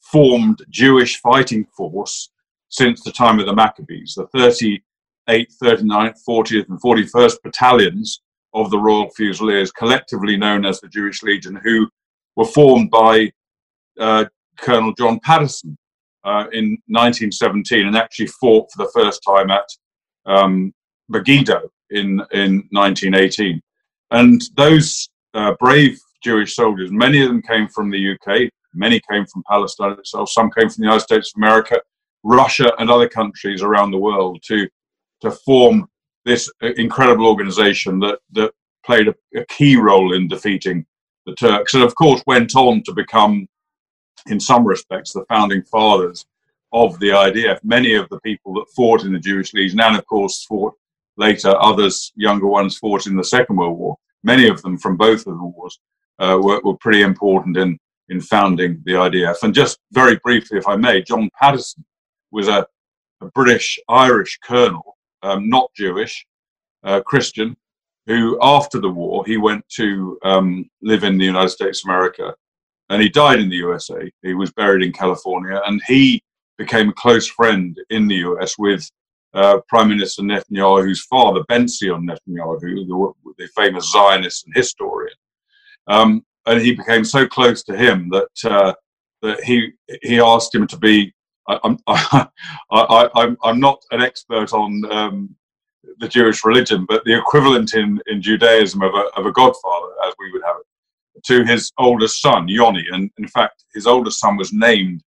formed 0.00 0.58
Jewish 0.68 1.20
fighting 1.20 1.66
force 1.76 2.30
since 2.68 3.02
the 3.02 3.12
time 3.12 3.40
of 3.40 3.46
the 3.46 3.54
Maccabees. 3.54 4.14
The 4.14 4.26
38th, 4.28 5.52
39th, 5.62 6.18
40th, 6.28 6.68
and 6.68 6.80
41st 6.82 7.36
battalions 7.42 8.20
of 8.52 8.70
the 8.70 8.78
Royal 8.78 9.10
Fusiliers, 9.10 9.72
collectively 9.72 10.36
known 10.36 10.64
as 10.64 10.80
the 10.80 10.88
Jewish 10.88 11.22
Legion, 11.22 11.58
who 11.62 11.88
were 12.36 12.44
formed 12.44 12.90
by 12.90 13.32
uh, 13.98 14.26
Colonel 14.58 14.92
John 14.94 15.18
Patterson 15.20 15.76
uh, 16.24 16.46
in 16.52 16.78
1917 16.88 17.86
and 17.86 17.96
actually 17.96 18.26
fought 18.26 18.70
for 18.72 18.84
the 18.84 18.90
first 18.94 19.22
time 19.26 19.50
at 19.50 19.68
um, 20.26 20.74
Megiddo 21.08 21.70
in, 21.90 22.20
in 22.32 22.68
1918. 22.70 23.60
And 24.10 24.42
those 24.56 25.08
uh, 25.34 25.54
brave 25.58 25.98
Jewish 26.22 26.54
soldiers, 26.54 26.90
many 26.90 27.22
of 27.22 27.28
them 27.28 27.42
came 27.42 27.68
from 27.68 27.90
the 27.90 28.12
UK, 28.12 28.50
many 28.74 29.00
came 29.10 29.26
from 29.26 29.42
Palestine 29.48 29.92
itself, 29.92 30.30
some 30.30 30.50
came 30.50 30.68
from 30.68 30.82
the 30.82 30.86
United 30.86 31.04
States 31.04 31.32
of 31.34 31.38
America, 31.38 31.80
Russia, 32.22 32.72
and 32.78 32.90
other 32.90 33.08
countries 33.08 33.62
around 33.62 33.90
the 33.90 33.98
world 33.98 34.42
to, 34.44 34.68
to 35.20 35.30
form 35.30 35.88
this 36.24 36.50
incredible 36.76 37.26
organization 37.26 38.00
that, 38.00 38.18
that 38.32 38.52
played 38.84 39.08
a, 39.08 39.14
a 39.36 39.44
key 39.46 39.76
role 39.76 40.14
in 40.14 40.28
defeating 40.28 40.84
the 41.26 41.34
Turks, 41.34 41.74
and 41.74 41.82
of 41.82 41.94
course 41.94 42.22
went 42.26 42.54
on 42.54 42.82
to 42.84 42.92
become, 42.92 43.46
in 44.28 44.40
some 44.40 44.64
respects, 44.64 45.12
the 45.12 45.24
founding 45.28 45.62
fathers 45.62 46.24
of 46.72 46.98
the 47.00 47.08
IDF. 47.08 47.58
Many 47.64 47.94
of 47.94 48.08
the 48.08 48.20
people 48.20 48.54
that 48.54 48.66
fought 48.74 49.04
in 49.04 49.12
the 49.12 49.18
Jewish 49.18 49.52
Legion, 49.52 49.80
and 49.80 49.96
of 49.96 50.06
course 50.06 50.44
fought 50.44 50.74
Later, 51.16 51.54
others, 51.60 52.12
younger 52.16 52.46
ones, 52.46 52.78
fought 52.78 53.06
in 53.06 53.16
the 53.16 53.24
Second 53.24 53.56
World 53.56 53.78
War. 53.78 53.96
Many 54.22 54.48
of 54.48 54.62
them 54.62 54.76
from 54.76 54.96
both 54.96 55.26
of 55.26 55.38
the 55.38 55.44
wars 55.44 55.78
uh, 56.18 56.38
were, 56.40 56.60
were 56.62 56.76
pretty 56.76 57.02
important 57.02 57.56
in, 57.56 57.78
in 58.08 58.20
founding 58.20 58.82
the 58.84 58.92
IDF. 58.92 59.42
And 59.42 59.54
just 59.54 59.78
very 59.92 60.16
briefly, 60.22 60.58
if 60.58 60.68
I 60.68 60.76
may, 60.76 61.02
John 61.02 61.30
Patterson 61.40 61.84
was 62.30 62.48
a, 62.48 62.66
a 63.20 63.26
British 63.34 63.78
Irish 63.88 64.38
colonel, 64.44 64.96
um, 65.22 65.48
not 65.48 65.70
Jewish, 65.74 66.26
uh, 66.84 67.00
Christian, 67.00 67.56
who 68.06 68.38
after 68.42 68.78
the 68.78 68.88
war 68.88 69.24
he 69.26 69.36
went 69.36 69.68
to 69.70 70.18
um, 70.22 70.68
live 70.82 71.04
in 71.04 71.18
the 71.18 71.24
United 71.24 71.50
States 71.50 71.84
of 71.84 71.88
America, 71.88 72.34
and 72.88 73.02
he 73.02 73.08
died 73.08 73.40
in 73.40 73.48
the 73.48 73.56
USA. 73.56 74.10
He 74.22 74.34
was 74.34 74.52
buried 74.52 74.82
in 74.84 74.92
California, 74.92 75.60
and 75.66 75.80
he 75.86 76.22
became 76.56 76.88
a 76.88 76.94
close 76.94 77.26
friend 77.26 77.76
in 77.90 78.06
the 78.06 78.16
US 78.16 78.56
with 78.58 78.88
uh, 79.36 79.60
Prime 79.68 79.88
Minister 79.88 80.22
Netanyahu's 80.22 81.02
father, 81.02 81.44
Ben-Zion 81.48 82.08
Netanyahu, 82.08 82.60
the, 82.60 83.12
the 83.38 83.48
famous 83.54 83.92
Zionist 83.92 84.46
and 84.46 84.56
historian. 84.56 85.14
Um, 85.86 86.24
and 86.46 86.60
he 86.60 86.74
became 86.74 87.04
so 87.04 87.26
close 87.26 87.62
to 87.64 87.76
him 87.76 88.08
that 88.10 88.50
uh, 88.50 88.72
that 89.22 89.42
he 89.44 89.72
he 90.02 90.20
asked 90.20 90.54
him 90.54 90.66
to 90.66 90.78
be. 90.78 91.12
I, 91.48 91.58
I'm 91.64 91.78
I, 91.86 92.28
I, 92.70 93.08
I'm 93.14 93.36
I'm 93.42 93.60
not 93.60 93.82
an 93.90 94.00
expert 94.00 94.52
on 94.52 94.82
um, 94.90 95.36
the 95.98 96.08
Jewish 96.08 96.44
religion, 96.44 96.86
but 96.88 97.04
the 97.04 97.16
equivalent 97.18 97.74
in, 97.74 98.00
in 98.06 98.22
Judaism 98.22 98.82
of 98.82 98.94
a 98.94 99.04
of 99.16 99.26
a 99.26 99.32
godfather, 99.32 99.92
as 100.06 100.14
we 100.18 100.32
would 100.32 100.42
have 100.44 100.56
it, 101.14 101.24
to 101.24 101.44
his 101.44 101.72
oldest 101.78 102.20
son 102.20 102.48
Yoni, 102.48 102.86
and 102.92 103.10
in 103.18 103.28
fact, 103.28 103.64
his 103.74 103.86
oldest 103.86 104.20
son 104.20 104.36
was 104.36 104.52
named 104.52 105.02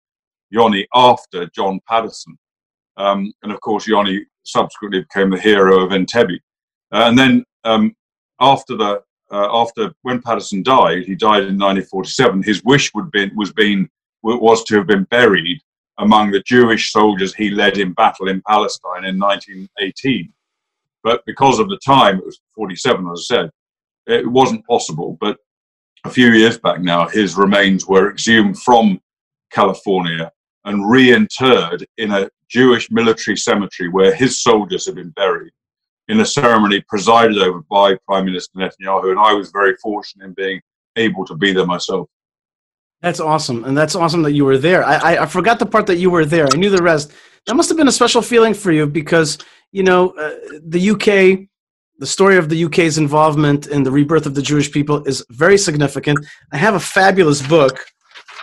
Yoni 0.49 0.88
after 0.93 1.47
John 1.47 1.80
Patterson. 1.88 2.38
Um, 3.00 3.34
and 3.43 3.52
of 3.52 3.60
course, 3.62 3.88
Yoni 3.88 4.26
subsequently 4.43 5.02
became 5.02 5.30
the 5.30 5.39
hero 5.39 5.80
of 5.84 5.91
Entebbe. 5.91 6.39
Uh, 6.91 7.06
and 7.08 7.18
then 7.18 7.43
um, 7.64 7.95
after 8.39 8.76
the 8.76 9.02
uh, 9.32 9.62
after 9.62 9.93
when 10.02 10.22
Patterson 10.22 10.64
died, 10.64 11.04
he 11.04 11.16
died 11.16 11.43
in 11.43 11.58
1947. 11.58 12.43
His 12.43 12.64
wish 12.64 12.93
would 12.93 13.12
be 13.12 13.32
was 13.36 13.54
been 13.54 13.89
was 14.22 14.64
to 14.66 14.76
have 14.76 14.88
been 14.88 15.06
buried 15.06 15.62
among 15.97 16.32
the 16.32 16.41
Jewish 16.41 16.91
soldiers 16.91 17.34
he 17.34 17.52
led 17.52 17.78
in 17.78 17.93
battle 17.93 18.28
in 18.28 18.41
Palestine 18.47 19.06
in 19.06 19.20
1918. 19.20 20.34
But 21.04 21.26
because 21.26 21.60
of 21.60 21.70
the 21.70 21.80
time, 21.86 22.18
it 22.18 22.26
was 22.26 22.39
47, 22.56 23.08
as 23.12 23.28
I 23.32 23.36
said, 23.36 23.50
it 24.08 24.28
wasn't 24.30 24.66
possible. 24.66 25.18
But 25.22 25.38
a 26.04 26.10
few 26.10 26.32
years 26.32 26.58
back 26.58 26.82
now, 26.82 27.08
his 27.08 27.38
remains 27.38 27.86
were 27.88 28.12
exhumed 28.12 28.60
from 28.62 29.00
California 29.52 30.32
and 30.70 30.89
reinterred 30.89 31.84
in 31.97 32.11
a 32.11 32.30
Jewish 32.47 32.89
military 32.91 33.36
cemetery 33.36 33.89
where 33.89 34.13
his 34.13 34.41
soldiers 34.41 34.86
had 34.86 34.95
been 34.95 35.09
buried 35.09 35.51
in 36.07 36.20
a 36.20 36.26
ceremony 36.26 36.84
presided 36.88 37.39
over 37.39 37.61
by 37.70 37.95
Prime 38.05 38.26
Minister 38.26 38.59
Netanyahu. 38.59 39.09
And 39.09 39.20
I 39.20 39.34
was 39.34 39.49
very 39.51 39.76
fortunate 39.82 40.26
in 40.26 40.34
being 40.34 40.61
able 40.95 41.26
to 41.26 41.36
be 41.36 41.53
there 41.53 41.65
myself. 41.65 42.07
That's 43.01 43.20
awesome, 43.20 43.63
and 43.63 43.78
that's 43.78 43.95
awesome 43.95 44.22
that 44.24 44.34
you 44.34 44.45
were 44.45 44.57
there. 44.57 44.84
I, 44.84 44.95
I, 44.95 45.24
I 45.24 45.26
forgot 45.26 45.57
the 45.57 45.65
part 45.65 45.88
that 45.88 45.97
you 45.97 46.09
were 46.09 46.26
there. 46.26 46.47
I 46.53 46.57
knew 46.57 46.70
the 46.70 46.84
rest. 46.84 47.13
That 47.47 47.55
must 47.55 47.70
have 47.70 47.78
been 47.78 47.88
a 47.88 47.93
special 47.93 48.22
feeling 48.22 48.53
for 48.53 48.72
you 48.72 48.86
because 48.86 49.38
you 49.72 49.84
know 49.84 50.09
uh, 50.11 50.36
the 50.61 50.91
UK. 50.91 51.47
The 51.99 52.05
story 52.05 52.38
of 52.38 52.47
the 52.47 52.63
UK's 52.63 52.97
involvement 52.97 53.67
in 53.67 53.84
the 53.84 53.91
rebirth 53.91 54.26
of 54.26 54.34
the 54.34 54.41
Jewish 54.41 54.72
people 54.72 55.03
is 55.03 55.26
very 55.32 55.57
significant. 55.57 56.26
I 56.53 56.55
have 56.55 56.74
a 56.76 56.80
fabulous 56.80 57.45
book 57.45 57.86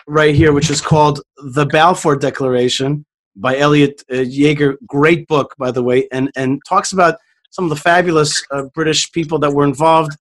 right 0.07 0.35
here, 0.35 0.53
which 0.53 0.71
is 0.71 0.81
called 0.81 1.21
The 1.37 1.67
Balfour 1.67 2.17
Declaration 2.17 3.05
by 3.35 3.59
Elliot 3.59 4.03
uh, 4.11 4.25
Jager. 4.25 4.79
Great 4.87 5.27
book, 5.29 5.55
by 5.59 5.71
the 5.71 5.83
way, 5.83 6.09
and 6.13 6.31
and 6.37 6.61
talks 6.69 6.93
about 6.93 7.17
some 7.51 7.65
of 7.65 7.71
the 7.71 7.77
fabulous 7.77 8.45
uh, 8.51 8.65
British 8.75 9.11
people 9.13 9.39
that 9.39 9.53
were 9.53 9.65
involved. 9.65 10.17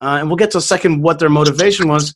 Uh, 0.00 0.18
and 0.20 0.28
we'll 0.28 0.36
get 0.36 0.50
to 0.50 0.58
a 0.58 0.60
second 0.60 1.00
what 1.00 1.18
their 1.18 1.30
motivation 1.30 1.88
was 1.88 2.14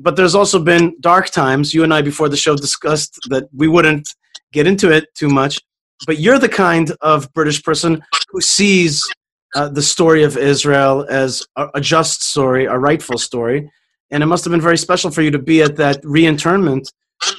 but 0.00 0.16
there's 0.16 0.34
also 0.34 0.58
been 0.58 0.96
dark 1.00 1.28
times. 1.28 1.74
You 1.74 1.84
and 1.84 1.92
I, 1.92 2.00
before 2.00 2.28
the 2.28 2.36
show, 2.36 2.56
discussed 2.56 3.18
that 3.28 3.48
we 3.54 3.68
wouldn't 3.68 4.14
get 4.52 4.66
into 4.66 4.90
it 4.90 5.14
too 5.14 5.28
much. 5.28 5.60
But 6.06 6.18
you're 6.18 6.38
the 6.38 6.48
kind 6.48 6.90
of 7.02 7.32
British 7.34 7.62
person 7.62 8.02
who 8.30 8.40
sees 8.40 9.06
uh, 9.54 9.68
the 9.68 9.82
story 9.82 10.22
of 10.22 10.38
Israel 10.38 11.06
as 11.10 11.46
a, 11.56 11.68
a, 11.74 11.80
just 11.80 12.22
story, 12.22 12.64
a 12.64 12.78
rightful 12.78 13.18
story. 13.18 13.70
And 14.10 14.22
it 14.22 14.26
must 14.26 14.44
have 14.44 14.50
been 14.50 14.60
very 14.60 14.78
special 14.78 15.10
for 15.10 15.22
you 15.22 15.30
to 15.30 15.38
be 15.38 15.62
at 15.62 15.76
that 15.76 16.02
reinternment 16.02 16.92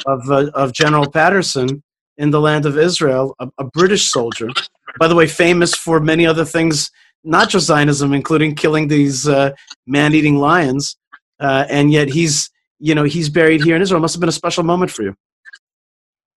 of, 0.05 0.29
uh, 0.29 0.49
of 0.53 0.73
General 0.73 1.09
Patterson 1.09 1.83
in 2.17 2.31
the 2.31 2.39
land 2.39 2.65
of 2.65 2.77
Israel, 2.77 3.35
a, 3.39 3.49
a 3.57 3.63
British 3.63 4.11
soldier. 4.11 4.47
By 4.99 5.07
the 5.07 5.15
way, 5.15 5.27
famous 5.27 5.73
for 5.73 5.99
many 5.99 6.25
other 6.25 6.45
things, 6.45 6.91
not 7.23 7.49
just 7.49 7.67
Zionism, 7.67 8.13
including 8.13 8.55
killing 8.55 8.87
these 8.87 9.27
uh, 9.27 9.51
man 9.85 10.13
eating 10.13 10.37
lions 10.37 10.97
uh, 11.41 11.65
and 11.69 11.91
yet 11.91 12.07
he's 12.07 12.49
you 12.79 12.95
know 12.95 13.03
he's 13.03 13.27
buried 13.27 13.63
here 13.63 13.75
in 13.75 13.81
Israel. 13.81 13.99
It 13.99 14.03
must 14.03 14.13
have 14.13 14.21
been 14.21 14.29
a 14.29 14.33
special 14.43 14.63
moment 14.63 14.91
for 14.91 15.03
you. 15.03 15.15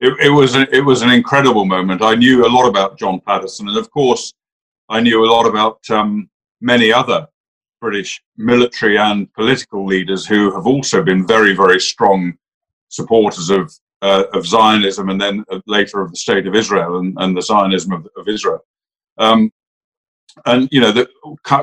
It, 0.01 0.15
it 0.21 0.31
was 0.31 0.55
it 0.55 0.85
was 0.85 1.03
an 1.03 1.11
incredible 1.11 1.65
moment. 1.65 2.03
I 2.03 2.15
knew 2.15 2.47
a 2.47 2.49
lot 2.49 2.69
about 2.69 2.99
John 2.99 3.21
Patterson, 3.21 3.69
and 3.69 3.77
of 3.77 3.91
course, 3.91 4.33
I 4.89 5.01
knew 5.01 5.25
a 5.25 5.31
lot 5.31 5.47
about 5.47 5.79
um, 5.91 6.31
many 6.61 6.93
other 6.93 7.27
British 7.83 8.23
military 8.37 8.97
and 8.97 9.31
political 9.35 9.85
leaders 9.85 10.25
who 10.25 10.55
have 10.55 10.67
also 10.67 11.03
been 11.03 11.27
very 11.27 11.53
very 11.55 11.81
strong 11.81 12.33
supporters 12.89 13.51
of 13.51 13.65
uh, 14.03 14.25
of 14.33 14.47
Zionism 14.47 15.11
and 15.11 15.21
then 15.21 15.45
uh, 15.51 15.61
later 15.67 16.01
of 16.01 16.11
the 16.11 16.17
state 16.17 16.47
of 16.47 16.55
Israel 16.55 16.99
and, 16.99 17.17
and 17.21 17.37
the 17.37 17.43
Zionism 17.43 17.93
of, 17.93 18.09
of 18.17 18.29
Israel. 18.29 18.65
Um, 19.19 19.53
and 20.47 20.69
you 20.73 20.81
know, 20.81 20.93
the, 20.93 21.09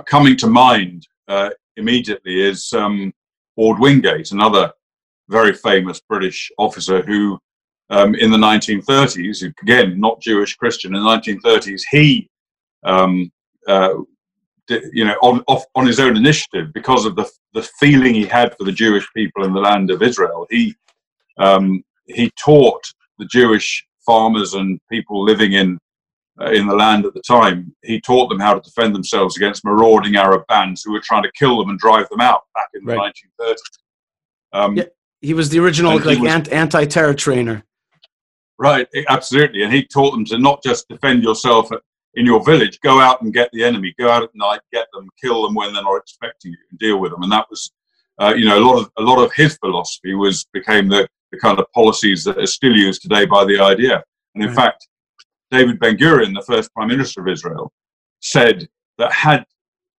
coming 0.05 0.36
to 0.38 0.47
mind 0.47 1.07
uh, 1.28 1.49
immediately 1.78 2.41
is 2.41 2.72
um, 2.74 3.13
Wingate, 3.57 4.32
another 4.32 4.72
very 5.28 5.53
famous 5.53 5.99
British 5.99 6.51
officer 6.57 7.01
who, 7.01 7.39
um, 7.89 8.15
in 8.15 8.32
the 8.32 8.38
1930s, 8.38 9.43
again, 9.61 9.99
not 9.99 10.22
Jewish 10.22 10.55
Christian, 10.55 10.95
in 10.95 11.03
the 11.03 11.09
1930s, 11.09 11.82
he, 11.91 12.30
um, 12.84 13.32
uh, 13.67 13.95
you 14.70 15.05
know, 15.05 15.15
on, 15.22 15.43
off, 15.47 15.65
on 15.76 15.86
his 15.86 15.99
own 15.99 16.17
initiative, 16.17 16.74
because 16.74 17.05
of 17.05 17.15
the, 17.15 17.30
the 17.53 17.63
feeling 17.80 18.13
he 18.13 18.26
had 18.26 18.55
for 18.57 18.63
the 18.63 18.72
Jewish 18.72 19.07
people 19.15 19.43
in 19.45 19.53
the 19.53 19.59
land 19.59 19.91
of 19.91 20.01
Israel, 20.01 20.45
he, 20.49 20.76
um, 21.38 21.84
he 22.05 22.32
taught 22.43 22.84
the 23.17 23.26
Jewish 23.26 23.86
farmers 24.05 24.53
and 24.53 24.80
people 24.89 25.24
living 25.24 25.53
in 25.53 25.80
uh, 26.41 26.51
in 26.51 26.67
the 26.67 26.76
land 26.76 27.05
at 27.05 27.13
the 27.13 27.22
time, 27.22 27.76
he 27.84 27.99
taught 27.99 28.30
them 28.30 28.39
how 28.39 28.53
to 28.53 28.61
defend 28.61 28.95
themselves 28.95 29.36
against 29.36 29.65
marauding 29.65 30.15
Arab 30.15 30.47
bands 30.47 30.82
who 30.84 30.93
were 30.93 31.01
trying 31.03 31.24
to 31.24 31.32
kill 31.34 31.57
them 31.59 31.70
and 31.70 31.78
drive 31.78 32.07
them 32.09 32.22
out 32.22 32.43
back 32.55 32.67
in 32.74 32.86
the 32.86 32.93
1930s. 32.93 33.55
Um, 34.53 34.78
yeah, 34.78 34.86
he 35.22 35.34
was 35.34 35.49
the 35.49 35.59
original 35.59 35.99
like 35.99 36.20
was, 36.20 36.47
anti-terror 36.47 37.13
trainer. 37.13 37.63
Right, 38.57 38.88
absolutely, 39.09 39.63
and 39.63 39.74
he 39.74 39.86
taught 39.86 40.11
them 40.11 40.24
to 40.26 40.38
not 40.38 40.63
just 40.63 40.88
defend 40.88 41.24
yourself 41.24 41.72
in 42.16 42.26
your 42.26 42.43
village, 42.43 42.80
go 42.82 42.99
out 42.99 43.22
and 43.22 43.34
get 43.34 43.49
the 43.51 43.64
enemy, 43.64 43.93
go 43.99 44.10
out 44.10 44.24
at 44.24 44.30
night, 44.34 44.62
get 44.74 44.88
them, 44.93 45.07
kill 45.22 45.43
them 45.43 45.55
when 45.55 45.74
they're 45.74 45.84
not 45.84 45.97
expecting 45.97 46.51
you, 46.51 46.57
and 46.70 46.80
deal 46.80 46.99
with 46.99 47.12
them. 47.12 47.24
And 47.24 47.32
that 47.32 47.45
was, 47.49 47.72
uh, 48.20 48.34
you 48.36 48.45
know, 48.45 48.57
a 48.57 48.66
lot 48.66 48.80
of 48.80 48.91
a 48.97 49.01
lot 49.01 49.24
of 49.24 49.34
his 49.34 49.57
philosophy 49.57 50.14
was 50.16 50.45
became 50.53 50.88
the 50.88 51.07
the 51.32 51.39
kind 51.39 51.60
of 51.60 51.72
policies 51.74 52.24
that 52.24 52.38
are 52.38 52.47
still 52.47 52.76
used 52.76 53.01
today 53.01 53.26
by 53.26 53.45
the 53.45 53.53
IDF. 53.53 54.01
And 54.36 54.43
in 54.43 54.49
right. 54.49 54.55
fact, 54.55 54.88
David 55.51 55.80
Ben 55.80 55.97
Gurion, 55.97 56.34
the 56.34 56.43
first 56.47 56.74
Prime 56.74 56.88
Minister 56.88 57.22
of 57.22 57.28
Israel, 57.28 57.72
said 58.22 58.68
that 58.97 59.12
had 59.12 59.45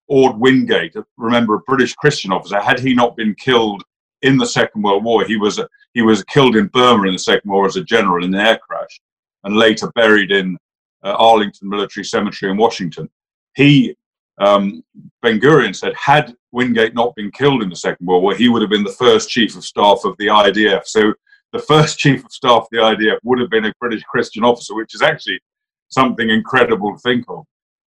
Orde 0.09 0.39
Wingate, 0.39 0.97
remember 1.17 1.55
a 1.55 1.61
British 1.61 1.95
Christian 1.95 2.33
officer, 2.33 2.61
had 2.61 2.81
he 2.81 2.95
not 2.95 3.17
been 3.17 3.35
killed 3.37 3.85
in 4.23 4.37
the 4.37 4.47
Second 4.47 4.83
World 4.83 5.05
War, 5.05 5.25
he 5.25 5.37
was 5.37 5.61
he 5.95 6.03
was 6.03 6.25
killed 6.25 6.57
in 6.57 6.67
Burma 6.69 7.07
in 7.07 7.15
the 7.15 7.19
Second 7.19 7.51
War 7.51 7.67
as 7.67 7.77
a 7.77 7.85
general 7.85 8.25
in 8.25 8.35
an 8.35 8.41
air 8.41 8.59
crash, 8.59 9.01
and 9.45 9.57
later 9.57 9.91
buried 9.95 10.31
in 10.31 10.59
uh, 11.05 11.15
Arlington 11.19 11.69
Military 11.69 12.05
Cemetery 12.05 12.51
in 12.51 12.57
Washington. 12.57 13.09
He 13.55 13.97
um, 14.41 14.83
Ben 15.23 15.39
Gurion 15.39 15.77
said, 15.77 15.93
had 15.95 16.35
Wingate 16.51 16.95
not 16.95 17.15
been 17.15 17.31
killed 17.31 17.63
in 17.63 17.69
the 17.69 17.77
Second 17.77 18.07
World 18.07 18.23
War, 18.23 18.35
he 18.35 18.49
would 18.49 18.63
have 18.63 18.71
been 18.71 18.83
the 18.83 18.93
first 18.93 19.29
chief 19.29 19.55
of 19.55 19.65
staff 19.65 20.01
of 20.05 20.17
the 20.19 20.27
IDF. 20.27 20.87
So 20.87 21.13
the 21.53 21.59
first 21.59 21.99
chief 22.03 22.25
of 22.25 22.33
staff 22.33 22.63
of 22.63 22.69
the 22.73 22.79
IDF 22.79 23.19
would 23.23 23.39
have 23.39 23.51
been 23.51 23.67
a 23.67 23.75
British 23.79 24.03
Christian 24.05 24.43
officer, 24.43 24.75
which 24.75 24.95
is 24.95 25.03
actually 25.03 25.41
something 25.89 26.31
incredible 26.31 26.95
to 26.95 26.99
think 27.01 27.25
of. 27.29 27.45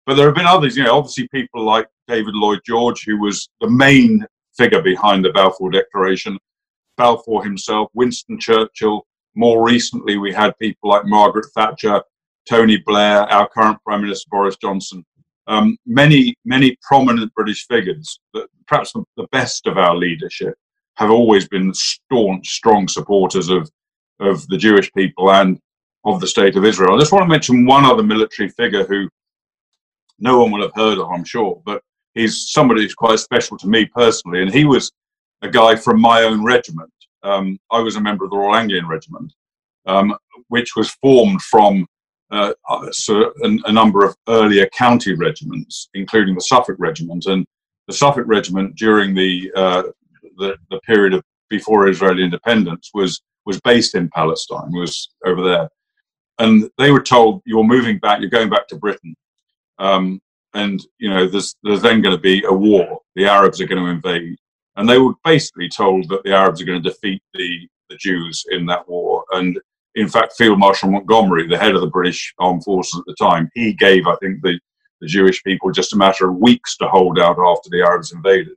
But 0.05 0.15
there 0.15 0.25
have 0.25 0.35
been 0.35 0.45
others, 0.45 0.75
you 0.75 0.83
know, 0.83 0.97
obviously 0.97 1.27
people 1.29 1.63
like 1.63 1.87
David 2.07 2.33
Lloyd 2.33 2.59
George, 2.65 3.05
who 3.05 3.19
was 3.19 3.47
the 3.61 3.69
main 3.69 4.25
figure 4.57 4.81
behind 4.81 5.23
the 5.23 5.29
Balfour 5.31 5.71
Declaration, 5.71 6.37
Balfour 6.97 7.43
himself, 7.43 7.89
Winston 7.93 8.39
Churchill. 8.39 9.05
More 9.35 9.65
recently, 9.65 10.17
we 10.17 10.33
had 10.33 10.57
people 10.59 10.89
like 10.89 11.05
Margaret 11.05 11.45
Thatcher, 11.55 12.01
Tony 12.47 12.77
Blair, 12.77 13.21
our 13.31 13.47
current 13.49 13.77
Prime 13.83 14.01
Minister 14.01 14.27
Boris 14.29 14.57
Johnson. 14.57 15.05
Um, 15.47 15.77
many, 15.85 16.35
many 16.45 16.77
prominent 16.81 17.33
British 17.33 17.67
figures, 17.67 18.19
perhaps 18.67 18.93
the 18.93 19.27
best 19.31 19.67
of 19.67 19.77
our 19.77 19.95
leadership, 19.95 20.55
have 20.95 21.09
always 21.09 21.47
been 21.47 21.73
staunch, 21.73 22.49
strong 22.49 22.87
supporters 22.87 23.49
of, 23.49 23.69
of 24.19 24.47
the 24.47 24.57
Jewish 24.57 24.91
people 24.93 25.31
and 25.31 25.59
of 26.05 26.19
the 26.19 26.27
state 26.27 26.55
of 26.55 26.65
Israel. 26.65 26.95
I 26.95 26.99
just 26.99 27.11
want 27.11 27.23
to 27.23 27.29
mention 27.29 27.65
one 27.65 27.85
other 27.85 28.03
military 28.03 28.49
figure 28.49 28.85
who 28.85 29.09
no 30.19 30.39
one 30.39 30.51
will 30.51 30.61
have 30.61 30.75
heard 30.75 30.99
of, 30.99 31.09
I'm 31.09 31.23
sure, 31.23 31.61
but 31.65 31.81
he's 32.13 32.51
somebody 32.51 32.81
who's 32.81 32.93
quite 32.93 33.19
special 33.19 33.57
to 33.57 33.67
me 33.67 33.85
personally. 33.85 34.41
And 34.41 34.53
he 34.53 34.65
was 34.65 34.91
a 35.41 35.49
guy 35.49 35.75
from 35.75 35.99
my 35.99 36.23
own 36.23 36.43
regiment. 36.43 36.91
Um, 37.23 37.59
I 37.71 37.79
was 37.79 37.95
a 37.95 38.01
member 38.01 38.25
of 38.25 38.31
the 38.31 38.37
Royal 38.37 38.55
Anglian 38.55 38.87
Regiment, 38.87 39.33
um, 39.85 40.15
which 40.47 40.75
was 40.75 40.91
formed 41.01 41.41
from 41.41 41.87
uh, 42.31 42.53
so 42.91 43.33
a, 43.43 43.57
a, 43.65 43.71
number 43.71 44.05
of 44.05 44.15
earlier 44.29 44.65
county 44.67 45.13
regiments, 45.13 45.89
including 45.93 46.33
the 46.33 46.41
Suffolk 46.41 46.77
Regiment. 46.79 47.25
And 47.25 47.45
the 47.87 47.93
Suffolk 47.93 48.23
Regiment 48.25 48.75
during 48.75 49.13
the 49.13 49.51
uh, 49.55 49.83
the, 50.37 50.55
the 50.69 50.79
period 50.81 51.13
of 51.13 51.23
before 51.49 51.89
Israeli 51.89 52.23
independence 52.23 52.91
was 52.93 53.21
was 53.45 53.59
based 53.61 53.95
in 53.95 54.09
Palestine, 54.09 54.71
was 54.71 55.09
over 55.25 55.43
there, 55.43 55.69
and 56.39 56.69
they 56.77 56.91
were 56.91 57.01
told 57.01 57.41
you're 57.45 57.65
moving 57.65 57.99
back, 57.99 58.21
you're 58.21 58.29
going 58.29 58.49
back 58.49 58.67
to 58.69 58.77
Britain, 58.77 59.13
um, 59.77 60.21
and 60.53 60.79
you 60.99 61.09
know 61.09 61.27
there's 61.27 61.55
there's 61.63 61.81
then 61.81 62.01
going 62.01 62.15
to 62.15 62.21
be 62.21 62.43
a 62.45 62.53
war. 62.53 63.01
The 63.15 63.27
Arabs 63.27 63.59
are 63.59 63.67
going 63.67 63.83
to 63.83 63.89
invade, 63.89 64.37
and 64.77 64.87
they 64.87 64.99
were 64.99 65.15
basically 65.25 65.67
told 65.67 66.07
that 66.07 66.23
the 66.23 66.33
Arabs 66.33 66.61
are 66.61 66.65
going 66.65 66.81
to 66.81 66.89
defeat 66.89 67.21
the 67.33 67.67
the 67.89 67.97
Jews 67.97 68.45
in 68.51 68.65
that 68.67 68.87
war. 68.87 69.25
And 69.33 69.59
in 69.95 70.07
fact, 70.07 70.33
Field 70.33 70.59
Marshal 70.59 70.89
Montgomery, 70.89 71.47
the 71.47 71.57
head 71.57 71.75
of 71.75 71.81
the 71.81 71.87
British 71.87 72.33
armed 72.39 72.63
forces 72.63 72.99
at 72.99 73.05
the 73.05 73.15
time, 73.15 73.49
he 73.53 73.73
gave 73.73 74.07
I 74.07 74.15
think 74.17 74.41
the 74.41 74.59
the 75.01 75.07
Jewish 75.07 75.43
people 75.43 75.71
just 75.71 75.93
a 75.93 75.97
matter 75.97 76.29
of 76.29 76.37
weeks 76.37 76.77
to 76.77 76.87
hold 76.87 77.19
out 77.19 77.39
after 77.39 77.69
the 77.69 77.81
Arabs 77.81 78.11
invaded. 78.11 78.53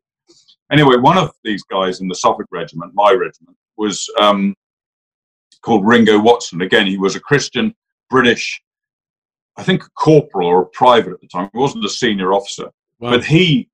Anyway, 0.71 0.97
one 0.97 1.17
of 1.17 1.33
these 1.43 1.63
guys 1.65 2.01
in 2.01 2.09
the 2.09 2.15
Suffolk 2.15 2.47
Regiment, 2.51 2.93
my 2.95 3.13
regiment, 3.13 3.57
was 3.79 4.09
um, 4.21 4.55
called 5.63 5.87
Ringo 5.87 6.19
Watson. 6.19 6.61
Again, 6.61 6.87
he 6.87 6.99
was 6.99 7.17
a 7.17 7.21
Christian, 7.21 7.75
British, 8.11 8.63
I 9.57 9.63
think 9.63 9.85
a 9.85 9.91
corporal 9.91 10.49
or 10.49 10.63
a 10.63 10.67
private 10.67 11.13
at 11.13 11.21
the 11.21 11.29
time. 11.29 11.49
He 11.53 11.59
wasn't 11.59 11.85
a 11.85 11.89
senior 11.89 12.33
officer, 12.33 12.71
wow. 12.99 13.11
but 13.11 13.25
he 13.25 13.69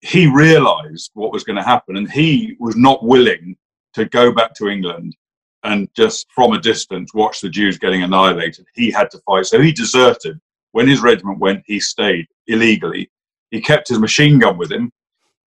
he 0.00 0.26
realised 0.26 1.10
what 1.14 1.32
was 1.32 1.44
going 1.44 1.56
to 1.56 1.62
happen, 1.62 1.96
and 1.96 2.10
he 2.10 2.56
was 2.60 2.76
not 2.76 3.02
willing 3.02 3.56
to 3.94 4.04
go 4.04 4.32
back 4.32 4.54
to 4.54 4.68
England 4.68 5.16
and 5.64 5.88
just 5.94 6.26
from 6.34 6.52
a 6.52 6.60
distance 6.60 7.12
watch 7.14 7.40
the 7.40 7.48
Jews 7.48 7.78
getting 7.78 8.02
annihilated. 8.02 8.66
He 8.74 8.90
had 8.90 9.10
to 9.10 9.18
fight, 9.26 9.46
so 9.46 9.60
he 9.60 9.72
deserted. 9.72 10.40
When 10.72 10.88
his 10.88 11.02
regiment 11.02 11.38
went, 11.38 11.62
he 11.66 11.80
stayed 11.80 12.26
illegally. 12.46 13.10
He 13.50 13.60
kept 13.60 13.88
his 13.88 13.98
machine 13.98 14.38
gun 14.38 14.58
with 14.58 14.72
him 14.72 14.92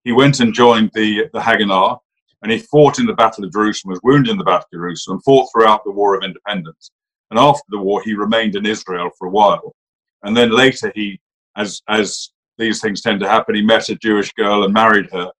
he 0.08 0.12
went 0.12 0.40
and 0.40 0.54
joined 0.54 0.90
the, 0.94 1.28
the 1.34 1.38
Haganah 1.38 1.98
and 2.40 2.50
he 2.50 2.58
fought 2.58 2.98
in 2.98 3.04
the 3.04 3.12
Battle 3.12 3.44
of 3.44 3.52
Jerusalem, 3.52 3.90
was 3.90 4.00
wounded 4.02 4.30
in 4.30 4.38
the 4.38 4.44
Battle 4.44 4.64
of 4.72 4.78
Jerusalem, 4.78 5.20
fought 5.20 5.50
throughout 5.52 5.84
the 5.84 5.90
War 5.90 6.16
of 6.16 6.22
Independence. 6.22 6.92
And 7.30 7.38
after 7.38 7.64
the 7.68 7.78
war, 7.78 8.00
he 8.02 8.14
remained 8.14 8.56
in 8.56 8.64
Israel 8.64 9.10
for 9.18 9.28
a 9.28 9.30
while. 9.30 9.74
And 10.22 10.34
then 10.34 10.50
later, 10.50 10.90
he, 10.94 11.20
as, 11.56 11.82
as 11.90 12.30
these 12.56 12.80
things 12.80 13.02
tend 13.02 13.20
to 13.20 13.28
happen, 13.28 13.54
he 13.54 13.60
met 13.60 13.90
a 13.90 13.96
Jewish 13.96 14.32
girl 14.32 14.64
and 14.64 14.72
married 14.72 15.10
her. 15.12 15.30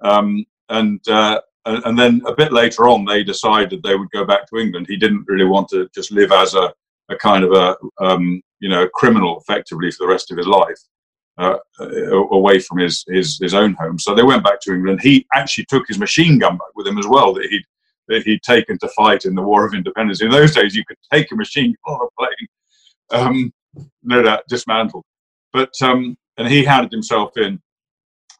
Um, 0.00 0.46
and 0.70 1.06
uh, 1.06 1.42
and, 1.66 1.82
and, 1.84 1.98
then 1.98 2.22
a 2.26 2.34
bit 2.34 2.52
later 2.52 2.88
on, 2.88 3.04
they 3.04 3.22
decided 3.22 3.82
they 3.82 3.96
would 3.96 4.10
go 4.10 4.24
back 4.24 4.48
to 4.48 4.58
England. 4.58 4.86
He 4.88 4.96
didn't 4.96 5.24
really 5.26 5.44
want 5.44 5.68
to 5.68 5.88
just 5.94 6.12
live 6.12 6.32
as 6.32 6.54
a, 6.54 6.72
a 7.08 7.16
kind 7.16 7.44
of 7.44 7.52
a 7.52 7.76
um, 8.04 8.42
you 8.60 8.68
know 8.68 8.88
criminal 8.94 9.40
effectively 9.40 9.90
for 9.90 10.06
the 10.06 10.12
rest 10.12 10.30
of 10.30 10.38
his 10.38 10.46
life. 10.46 10.78
Uh, 11.36 11.56
away 12.30 12.60
from 12.60 12.78
his, 12.78 13.04
his 13.08 13.38
his 13.40 13.54
own 13.54 13.74
home, 13.74 13.98
so 13.98 14.14
they 14.14 14.22
went 14.22 14.44
back 14.44 14.60
to 14.60 14.72
England. 14.72 15.00
He 15.00 15.26
actually 15.34 15.64
took 15.64 15.84
his 15.88 15.98
machine 15.98 16.38
gun 16.38 16.56
back 16.56 16.68
with 16.76 16.86
him 16.86 16.96
as 16.96 17.08
well 17.08 17.34
that 17.34 17.46
he'd 17.50 17.64
that 18.06 18.22
he'd 18.22 18.42
taken 18.42 18.78
to 18.78 18.88
fight 18.88 19.24
in 19.24 19.34
the 19.34 19.42
War 19.42 19.66
of 19.66 19.74
Independence. 19.74 20.22
In 20.22 20.30
those 20.30 20.54
days, 20.54 20.76
you 20.76 20.84
could 20.84 20.98
take 21.12 21.32
a 21.32 21.36
machine 21.36 21.74
gun 21.84 21.96
on 22.00 22.06
a 22.06 23.18
plane, 23.18 23.22
um, 23.22 23.52
no 24.02 24.22
doubt 24.22 24.44
dismantled. 24.48 25.04
But 25.52 25.72
um, 25.82 26.16
and 26.36 26.48
he 26.48 26.64
handed 26.64 26.92
himself 26.92 27.36
in. 27.36 27.60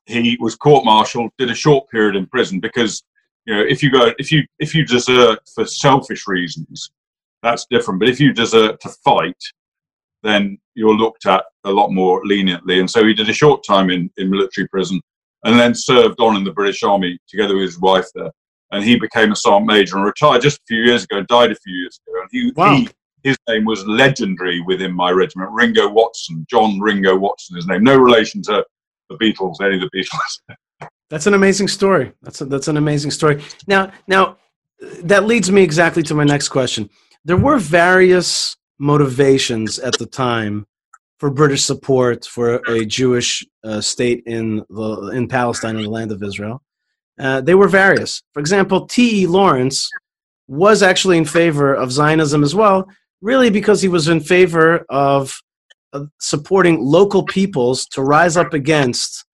He 0.06 0.36
was 0.38 0.54
court-martialed, 0.54 1.30
did 1.38 1.50
a 1.50 1.54
short 1.54 1.88
period 1.88 2.14
in 2.14 2.26
prison 2.26 2.60
because 2.60 3.02
you 3.46 3.54
know 3.54 3.62
if 3.62 3.82
you 3.82 3.90
go 3.90 4.12
if 4.18 4.32
you 4.32 4.44
if 4.58 4.74
you 4.74 4.84
desert 4.84 5.38
for 5.54 5.64
selfish 5.64 6.26
reasons, 6.26 6.90
that's 7.42 7.66
different. 7.70 8.00
But 8.00 8.08
if 8.08 8.20
you 8.20 8.32
desert 8.32 8.80
to 8.80 8.88
fight, 9.04 9.40
then 10.22 10.58
you're 10.74 10.94
looked 10.94 11.26
at 11.26 11.44
a 11.64 11.70
lot 11.70 11.90
more 11.90 12.20
leniently. 12.24 12.80
And 12.80 12.90
so 12.90 13.04
he 13.04 13.14
did 13.14 13.28
a 13.28 13.34
short 13.34 13.64
time 13.64 13.90
in, 13.90 14.10
in 14.16 14.30
military 14.30 14.66
prison 14.68 15.00
and 15.44 15.58
then 15.58 15.74
served 15.74 16.20
on 16.20 16.36
in 16.36 16.44
the 16.44 16.52
British 16.52 16.82
Army 16.82 17.18
together 17.28 17.54
with 17.54 17.66
his 17.66 17.78
wife 17.78 18.06
there. 18.14 18.32
And 18.72 18.82
he 18.82 18.98
became 18.98 19.30
a 19.30 19.36
sergeant 19.36 19.66
major 19.66 19.96
and 19.96 20.04
retired 20.04 20.42
just 20.42 20.58
a 20.58 20.66
few 20.66 20.82
years 20.82 21.04
ago, 21.04 21.22
died 21.22 21.52
a 21.52 21.56
few 21.56 21.74
years 21.74 22.00
ago. 22.06 22.20
And 22.22 22.28
he, 22.32 22.52
wow. 22.56 22.76
he 22.76 22.88
his 23.24 23.38
name 23.48 23.64
was 23.64 23.86
legendary 23.86 24.60
within 24.60 24.92
my 24.92 25.10
regiment. 25.10 25.50
Ringo 25.50 25.88
Watson, 25.88 26.46
John 26.48 26.78
Ringo 26.78 27.16
Watson, 27.16 27.56
his 27.56 27.66
name. 27.66 27.82
No 27.82 27.96
relation 27.96 28.42
to 28.42 28.64
the 29.08 29.16
Beatles, 29.16 29.62
any 29.62 29.76
of 29.76 29.80
the 29.80 29.90
Beatles. 29.98 30.54
that's 31.10 31.26
an 31.26 31.34
amazing 31.34 31.68
story. 31.68 32.12
That's 32.22 32.40
a, 32.40 32.46
that's 32.46 32.68
an 32.68 32.76
amazing 32.76 33.10
story. 33.10 33.42
Now, 33.66 33.92
now 34.06 34.38
that 35.02 35.24
leads 35.24 35.50
me 35.50 35.62
exactly 35.62 36.02
to 36.04 36.14
my 36.14 36.24
next 36.24 36.48
question. 36.48 36.90
There 37.24 37.36
were 37.36 37.58
various 37.58 38.56
motivations 38.78 39.78
at 39.78 39.96
the 39.98 40.06
time 40.06 40.66
for 41.18 41.30
British 41.30 41.64
support 41.64 42.24
for 42.24 42.56
a 42.68 42.84
Jewish 42.84 43.46
uh, 43.62 43.80
state 43.80 44.22
in 44.26 44.64
the 44.68 45.12
in 45.14 45.28
Palestine 45.28 45.76
in 45.76 45.84
the 45.84 45.90
land 45.90 46.12
of 46.12 46.22
Israel. 46.22 46.62
Uh, 47.18 47.40
they 47.40 47.54
were 47.54 47.68
various. 47.68 48.22
For 48.32 48.40
example, 48.40 48.86
T. 48.86 49.22
E. 49.22 49.26
Lawrence 49.26 49.88
was 50.48 50.82
actually 50.82 51.16
in 51.16 51.24
favor 51.24 51.72
of 51.72 51.92
Zionism 51.92 52.42
as 52.42 52.54
well, 52.54 52.86
really 53.20 53.50
because 53.50 53.80
he 53.80 53.88
was 53.88 54.08
in 54.08 54.20
favor 54.20 54.84
of 54.88 55.40
supporting 56.18 56.84
local 56.84 57.22
peoples 57.22 57.86
to 57.86 58.02
rise 58.02 58.36
up 58.36 58.52
against 58.52 59.24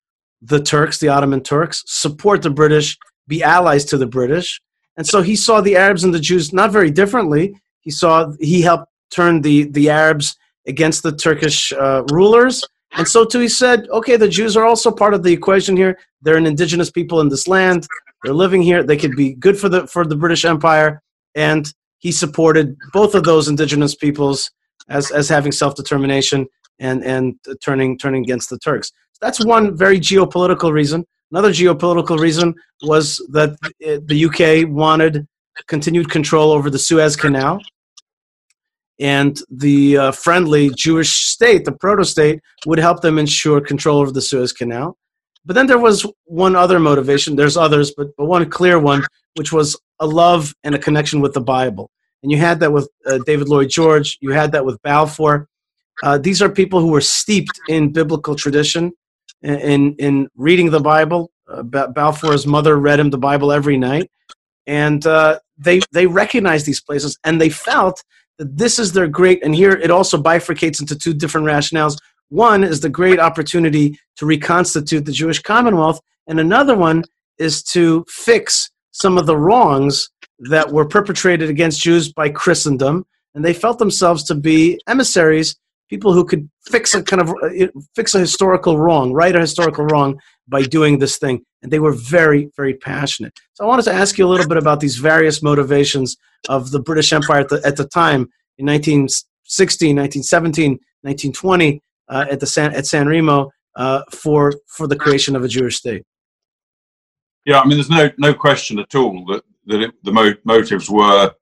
the 0.42 0.60
Turks, 0.60 0.98
the 0.98 1.08
Ottoman 1.08 1.42
Turks, 1.42 1.82
support 1.86 2.42
the 2.42 2.50
British, 2.50 2.98
be 3.28 3.42
allies 3.42 3.84
to 3.86 3.98
the 3.98 4.06
British. 4.06 4.60
And 4.96 5.06
so 5.06 5.22
he 5.22 5.36
saw 5.36 5.60
the 5.60 5.76
Arabs 5.76 6.04
and 6.04 6.12
the 6.12 6.20
Jews 6.20 6.52
not 6.52 6.72
very 6.72 6.90
differently. 6.90 7.54
He 7.80 7.90
saw 7.90 8.32
he 8.40 8.60
helped 8.60 8.86
turn 9.10 9.42
the, 9.42 9.64
the 9.64 9.90
Arabs 9.90 10.36
against 10.66 11.02
the 11.02 11.12
Turkish 11.12 11.72
uh, 11.72 12.02
rulers. 12.12 12.62
And 12.92 13.06
so 13.06 13.24
too, 13.24 13.38
he 13.38 13.48
said, 13.48 13.88
okay, 13.90 14.16
the 14.16 14.28
Jews 14.28 14.56
are 14.56 14.64
also 14.64 14.90
part 14.90 15.14
of 15.14 15.22
the 15.22 15.32
equation 15.32 15.76
here. 15.76 15.98
They're 16.22 16.36
an 16.36 16.46
indigenous 16.46 16.90
people 16.90 17.20
in 17.20 17.28
this 17.28 17.46
land. 17.48 17.86
They're 18.22 18.34
living 18.34 18.62
here. 18.62 18.82
They 18.82 18.96
could 18.96 19.16
be 19.16 19.34
good 19.34 19.58
for 19.58 19.68
the 19.68 19.86
for 19.86 20.04
the 20.04 20.16
British 20.16 20.44
Empire. 20.44 21.00
And 21.34 21.72
he 21.98 22.12
supported 22.12 22.76
both 22.92 23.14
of 23.14 23.24
those 23.24 23.48
indigenous 23.48 23.94
peoples 23.94 24.50
as, 24.88 25.10
as 25.10 25.28
having 25.28 25.52
self 25.52 25.74
determination 25.76 26.46
and, 26.80 27.04
and 27.04 27.36
turning 27.62 27.96
turning 27.96 28.22
against 28.22 28.50
the 28.50 28.58
Turks. 28.58 28.92
That's 29.20 29.44
one 29.44 29.76
very 29.76 30.00
geopolitical 30.00 30.72
reason. 30.72 31.04
Another 31.30 31.50
geopolitical 31.50 32.18
reason 32.18 32.54
was 32.82 33.24
that 33.30 33.56
the 33.80 34.24
UK 34.24 34.68
wanted 34.68 35.28
continued 35.66 36.10
control 36.10 36.50
over 36.50 36.70
the 36.70 36.78
Suez 36.78 37.16
Canal 37.16 37.60
and 39.00 39.40
the 39.50 39.96
uh, 39.96 40.12
friendly 40.12 40.70
Jewish 40.76 41.26
state, 41.26 41.64
the 41.64 41.72
proto 41.72 42.04
state, 42.04 42.40
would 42.66 42.78
help 42.78 43.00
them 43.00 43.18
ensure 43.18 43.60
control 43.60 43.98
over 43.98 44.12
the 44.12 44.20
Suez 44.20 44.52
Canal. 44.52 44.96
But 45.46 45.54
then 45.54 45.66
there 45.66 45.78
was 45.78 46.06
one 46.24 46.54
other 46.54 46.78
motivation. 46.78 47.34
There's 47.34 47.56
others, 47.56 47.92
but, 47.96 48.08
but 48.18 48.26
one 48.26 48.48
clear 48.50 48.78
one, 48.78 49.02
which 49.36 49.52
was 49.52 49.78
a 50.00 50.06
love 50.06 50.54
and 50.64 50.74
a 50.74 50.78
connection 50.78 51.20
with 51.20 51.32
the 51.32 51.40
Bible. 51.40 51.90
And 52.22 52.30
you 52.30 52.36
had 52.36 52.60
that 52.60 52.72
with 52.72 52.90
uh, 53.06 53.18
David 53.24 53.48
Lloyd 53.48 53.70
George. 53.70 54.18
You 54.20 54.32
had 54.32 54.52
that 54.52 54.66
with 54.66 54.80
Balfour. 54.82 55.48
Uh, 56.02 56.18
these 56.18 56.40
are 56.42 56.48
people 56.48 56.80
who 56.80 56.88
were 56.88 57.00
steeped 57.00 57.60
in 57.68 57.92
biblical 57.92 58.34
tradition, 58.34 58.92
in 59.42 59.94
in 59.96 60.28
reading 60.36 60.70
the 60.70 60.80
Bible. 60.80 61.30
Uh, 61.48 61.62
Balfour's 61.62 62.46
mother 62.46 62.78
read 62.78 63.00
him 63.00 63.10
the 63.10 63.18
Bible 63.18 63.52
every 63.52 63.76
night, 63.76 64.10
and 64.66 65.06
uh, 65.06 65.38
they 65.58 65.80
they 65.92 66.06
recognized 66.06 66.66
these 66.66 66.80
places, 66.80 67.18
and 67.24 67.40
they 67.40 67.50
felt 67.50 68.02
that 68.38 68.56
this 68.56 68.78
is 68.78 68.92
their 68.92 69.08
great, 69.08 69.44
and 69.44 69.54
here 69.54 69.72
it 69.72 69.90
also 69.90 70.20
bifurcates 70.22 70.80
into 70.80 70.96
two 70.96 71.12
different 71.12 71.46
rationales. 71.46 71.98
One 72.28 72.62
is 72.62 72.80
the 72.80 72.88
great 72.88 73.18
opportunity 73.18 73.98
to 74.16 74.26
reconstitute 74.26 75.04
the 75.04 75.12
Jewish 75.12 75.40
Commonwealth, 75.40 76.00
and 76.26 76.38
another 76.38 76.76
one 76.76 77.04
is 77.38 77.62
to 77.62 78.04
fix 78.08 78.70
some 78.92 79.18
of 79.18 79.26
the 79.26 79.36
wrongs 79.36 80.08
that 80.50 80.72
were 80.72 80.86
perpetrated 80.86 81.50
against 81.50 81.82
Jews 81.82 82.12
by 82.12 82.30
Christendom, 82.30 83.04
and 83.34 83.44
they 83.44 83.52
felt 83.52 83.78
themselves 83.78 84.24
to 84.24 84.34
be 84.34 84.80
emissaries, 84.86 85.56
people 85.90 86.12
who 86.12 86.24
could 86.24 86.48
fix 86.62 86.94
a 86.94 87.02
kind 87.02 87.20
of 87.20 87.28
uh, 87.42 87.66
fix 87.94 88.14
a 88.14 88.20
historical 88.20 88.78
wrong, 88.78 89.12
right 89.12 89.34
a 89.36 89.40
historical 89.40 89.84
wrong 89.84 90.18
by 90.48 90.62
doing 90.62 90.98
this 90.98 91.18
thing. 91.18 91.44
And 91.62 91.70
they 91.70 91.80
were 91.80 91.92
very, 91.92 92.50
very 92.56 92.74
passionate. 92.74 93.32
So 93.54 93.64
I 93.64 93.66
wanted 93.66 93.84
to 93.86 93.92
ask 93.92 94.16
you 94.16 94.26
a 94.26 94.30
little 94.30 94.48
bit 94.48 94.56
about 94.56 94.80
these 94.80 94.96
various 94.96 95.42
motivations 95.42 96.16
of 96.48 96.70
the 96.70 96.80
British 96.80 97.12
Empire 97.12 97.40
at 97.40 97.48
the, 97.48 97.60
at 97.66 97.76
the 97.76 97.86
time 97.86 98.22
in 98.56 98.66
1916, 98.66 99.96
1917, 99.96 100.70
1920 101.02 101.82
uh, 102.08 102.26
at 102.30 102.40
the 102.40 102.46
San, 102.46 102.74
at 102.74 102.86
San 102.86 103.06
Remo 103.06 103.50
uh, 103.76 104.02
for 104.10 104.54
for 104.66 104.86
the 104.86 104.96
creation 104.96 105.36
of 105.36 105.44
a 105.44 105.48
Jewish 105.48 105.76
state. 105.76 106.04
Yeah, 107.44 107.60
I 107.60 107.66
mean, 107.66 107.76
there's 107.76 107.90
no 107.90 108.10
no 108.16 108.32
question 108.32 108.78
at 108.78 108.94
all 108.94 109.24
that 109.26 109.42
that 109.66 109.82
it, 109.82 110.04
the 110.04 110.12
mo- 110.12 110.34
motives 110.44 110.88
were 110.88 111.32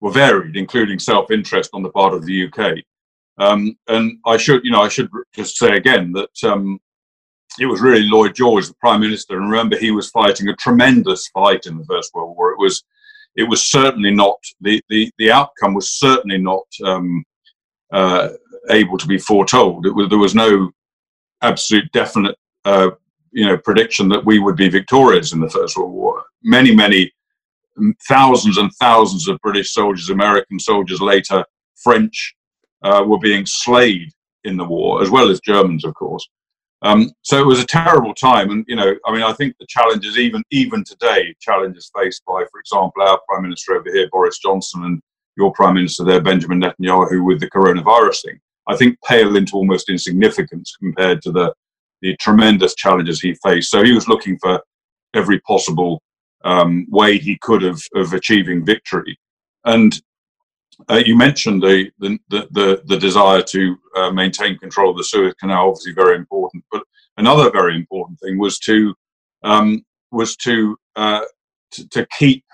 were 0.00 0.12
varied, 0.12 0.56
including 0.56 0.98
self-interest 0.98 1.70
on 1.72 1.82
the 1.82 1.90
part 1.90 2.14
of 2.14 2.26
the 2.26 2.46
UK. 2.46 2.78
Um, 3.38 3.76
and 3.88 4.18
I 4.24 4.36
should, 4.36 4.64
you 4.64 4.70
know, 4.70 4.80
I 4.80 4.88
should 4.88 5.10
just 5.34 5.56
say 5.56 5.76
again 5.76 6.12
that 6.12 6.44
um, 6.44 6.78
it 7.58 7.66
was 7.66 7.80
really 7.80 8.02
Lloyd 8.02 8.34
George, 8.34 8.68
the 8.68 8.74
Prime 8.74 9.00
Minister, 9.00 9.36
and 9.36 9.50
remember 9.50 9.76
he 9.76 9.90
was 9.90 10.10
fighting 10.10 10.48
a 10.48 10.56
tremendous 10.56 11.28
fight 11.28 11.66
in 11.66 11.76
the 11.78 11.84
First 11.84 12.14
World 12.14 12.36
War. 12.36 12.52
It 12.52 12.58
was 12.58 12.82
it 13.34 13.44
was 13.44 13.66
certainly 13.66 14.10
not 14.10 14.38
the 14.60 14.82
the, 14.88 15.10
the 15.18 15.30
outcome 15.30 15.74
was 15.74 15.90
certainly 15.90 16.38
not 16.38 16.66
um, 16.84 17.24
uh, 17.92 18.30
able 18.70 18.98
to 18.98 19.06
be 19.06 19.18
foretold. 19.18 19.86
It 19.86 19.94
was 19.94 20.08
there 20.08 20.18
was 20.18 20.34
no 20.34 20.70
absolute 21.42 21.90
definite 21.92 22.36
uh, 22.64 22.90
you 23.32 23.46
know 23.46 23.58
prediction 23.58 24.08
that 24.08 24.24
we 24.24 24.38
would 24.38 24.56
be 24.56 24.68
victorious 24.68 25.32
in 25.32 25.40
the 25.40 25.50
First 25.50 25.76
World 25.76 25.92
War. 25.92 26.24
Many 26.42 26.74
many 26.74 27.12
thousands 28.08 28.58
and 28.58 28.72
thousands 28.80 29.28
of 29.28 29.38
British 29.40 29.72
soldiers, 29.72 30.10
American 30.10 30.58
soldiers, 30.58 31.00
later 31.00 31.44
French, 31.76 32.34
uh, 32.86 33.02
were 33.02 33.18
being 33.18 33.44
slayed 33.44 34.10
in 34.44 34.56
the 34.56 34.64
war, 34.64 35.02
as 35.02 35.10
well 35.10 35.28
as 35.28 35.40
Germans, 35.40 35.84
of 35.84 35.92
course. 35.94 36.26
Um, 36.82 37.10
so 37.22 37.40
it 37.40 37.46
was 37.46 37.60
a 37.60 37.66
terrible 37.66 38.14
time, 38.14 38.50
and 38.50 38.64
you 38.68 38.76
know, 38.76 38.94
I 39.06 39.12
mean, 39.12 39.22
I 39.22 39.32
think 39.32 39.56
the 39.58 39.66
challenges, 39.68 40.18
even 40.18 40.42
even 40.50 40.84
today, 40.84 41.34
challenges 41.40 41.90
faced 41.96 42.22
by, 42.26 42.44
for 42.50 42.60
example, 42.60 43.02
our 43.02 43.18
prime 43.28 43.42
minister 43.42 43.74
over 43.74 43.90
here, 43.90 44.08
Boris 44.12 44.38
Johnson, 44.38 44.84
and 44.84 45.00
your 45.36 45.52
prime 45.52 45.74
minister 45.74 46.04
there, 46.04 46.20
Benjamin 46.20 46.60
Netanyahu, 46.60 47.24
with 47.24 47.40
the 47.40 47.50
coronavirus 47.50 48.22
thing, 48.24 48.38
I 48.68 48.76
think 48.76 48.98
pale 49.04 49.36
into 49.36 49.56
almost 49.56 49.90
insignificance 49.90 50.76
compared 50.78 51.22
to 51.22 51.32
the 51.32 51.52
the 52.02 52.14
tremendous 52.18 52.74
challenges 52.74 53.20
he 53.20 53.34
faced. 53.42 53.70
So 53.70 53.82
he 53.82 53.92
was 53.92 54.06
looking 54.06 54.38
for 54.38 54.62
every 55.14 55.40
possible 55.40 56.02
um, 56.44 56.86
way 56.90 57.18
he 57.18 57.36
could 57.40 57.64
of 57.64 57.82
of 57.94 58.12
achieving 58.12 58.64
victory, 58.64 59.18
and 59.64 60.00
uh, 60.88 61.02
you 61.04 61.16
mentioned 61.16 61.62
the 61.62 61.90
the, 61.98 62.18
the, 62.28 62.82
the 62.86 62.98
desire 62.98 63.42
to 63.42 63.76
uh, 63.96 64.10
maintain 64.10 64.58
control 64.58 64.90
of 64.90 64.96
the 64.96 65.04
Suez 65.04 65.34
Canal, 65.40 65.68
obviously 65.68 65.92
very 65.92 66.16
important. 66.16 66.64
But 66.70 66.82
another 67.16 67.50
very 67.50 67.76
important 67.76 68.20
thing 68.20 68.38
was 68.38 68.58
to 68.60 68.94
um, 69.42 69.84
was 70.10 70.36
to, 70.36 70.76
uh, 70.96 71.22
to, 71.72 71.88
to 71.88 72.06
keep 72.18 72.44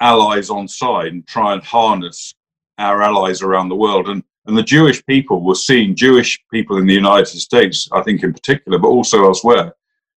allies 0.00 0.50
on 0.50 0.66
side 0.68 1.12
and 1.12 1.26
try 1.26 1.52
and 1.52 1.62
harness 1.62 2.34
our 2.78 3.02
allies 3.02 3.42
around 3.42 3.68
the 3.68 3.76
world. 3.76 4.08
And 4.08 4.22
and 4.46 4.56
the 4.56 4.62
Jewish 4.62 5.04
people 5.06 5.44
were 5.44 5.54
seen, 5.54 5.94
Jewish 5.94 6.42
people 6.52 6.78
in 6.78 6.86
the 6.86 6.94
United 6.94 7.38
States, 7.38 7.88
I 7.92 8.02
think 8.02 8.24
in 8.24 8.32
particular, 8.32 8.76
but 8.76 8.88
also 8.88 9.24
elsewhere, 9.24 9.72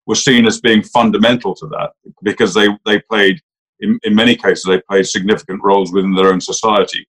were 0.07 0.15
seen 0.15 0.47
as 0.47 0.63
being 0.63 0.83
fundamental 0.83 1.55
to 1.57 1.67
that 1.69 1.93
because 2.23 2.55
they 2.55 2.69
they 2.85 3.01
played 3.01 3.41
in, 3.81 3.99
in 4.03 4.15
many 4.15 4.35
cases 4.35 4.65
they 4.65 4.81
played 4.89 5.07
significant 5.07 5.63
roles 5.63 5.93
within 5.93 6.15
their 6.15 6.33
own 6.33 6.41
society 6.41 7.07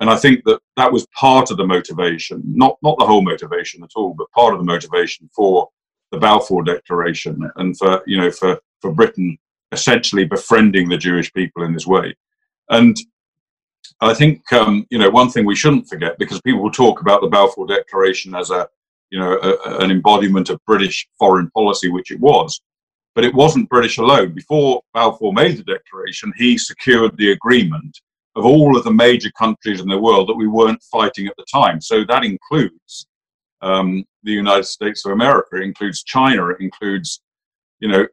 and 0.00 0.08
I 0.08 0.16
think 0.16 0.44
that 0.44 0.60
that 0.76 0.92
was 0.92 1.06
part 1.08 1.50
of 1.50 1.56
the 1.56 1.66
motivation, 1.66 2.42
not 2.46 2.78
not 2.82 2.98
the 2.98 3.06
whole 3.06 3.22
motivation 3.22 3.82
at 3.82 3.90
all, 3.96 4.14
but 4.14 4.30
part 4.30 4.54
of 4.54 4.60
the 4.60 4.64
motivation 4.64 5.28
for 5.34 5.68
the 6.12 6.18
Balfour 6.18 6.62
Declaration 6.62 7.50
and 7.56 7.76
for 7.76 8.02
you 8.06 8.16
know 8.16 8.30
for 8.30 8.58
for 8.80 8.92
Britain 8.92 9.38
essentially 9.72 10.24
befriending 10.24 10.88
the 10.88 10.96
Jewish 10.96 11.32
people 11.32 11.62
in 11.64 11.74
this 11.74 11.86
way. 11.86 12.16
And 12.70 12.96
I 14.00 14.14
think 14.14 14.50
um, 14.52 14.86
you 14.90 14.98
know 14.98 15.10
one 15.10 15.30
thing 15.30 15.44
we 15.44 15.56
shouldn't 15.56 15.88
forget 15.88 16.18
because 16.18 16.40
people 16.42 16.62
will 16.62 16.70
talk 16.70 17.00
about 17.00 17.20
the 17.20 17.28
Balfour 17.28 17.66
Declaration 17.66 18.34
as 18.34 18.50
a 18.50 18.68
you 19.10 19.18
know 19.18 19.38
a, 19.42 19.78
an 19.78 19.90
embodiment 19.90 20.48
of 20.48 20.64
British 20.64 21.08
foreign 21.18 21.50
policy, 21.50 21.88
which 21.88 22.12
it 22.12 22.20
was, 22.20 22.60
but 23.16 23.24
it 23.24 23.34
wasn't 23.34 23.68
British 23.68 23.98
alone. 23.98 24.32
Before 24.32 24.82
Balfour 24.94 25.32
made 25.32 25.56
the 25.56 25.64
declaration, 25.64 26.32
he 26.36 26.56
secured 26.56 27.16
the 27.16 27.32
agreement 27.32 27.98
of 28.38 28.44
all 28.44 28.76
of 28.76 28.84
the 28.84 28.92
major 29.06 29.30
countries 29.32 29.80
in 29.80 29.88
the 29.88 29.98
world 29.98 30.28
that 30.28 30.34
we 30.42 30.46
weren't 30.46 30.82
fighting 30.84 31.26
at 31.26 31.36
the 31.36 31.46
time. 31.52 31.80
So 31.80 32.04
that 32.04 32.24
includes 32.24 33.06
um, 33.60 34.04
the 34.22 34.32
United 34.32 34.64
States 34.64 35.04
of 35.04 35.12
America, 35.12 35.56
it 35.56 35.62
includes 35.62 36.02
China, 36.04 36.48
it 36.48 36.60
includes 36.60 37.20
you 37.80 37.88
know 37.88 38.06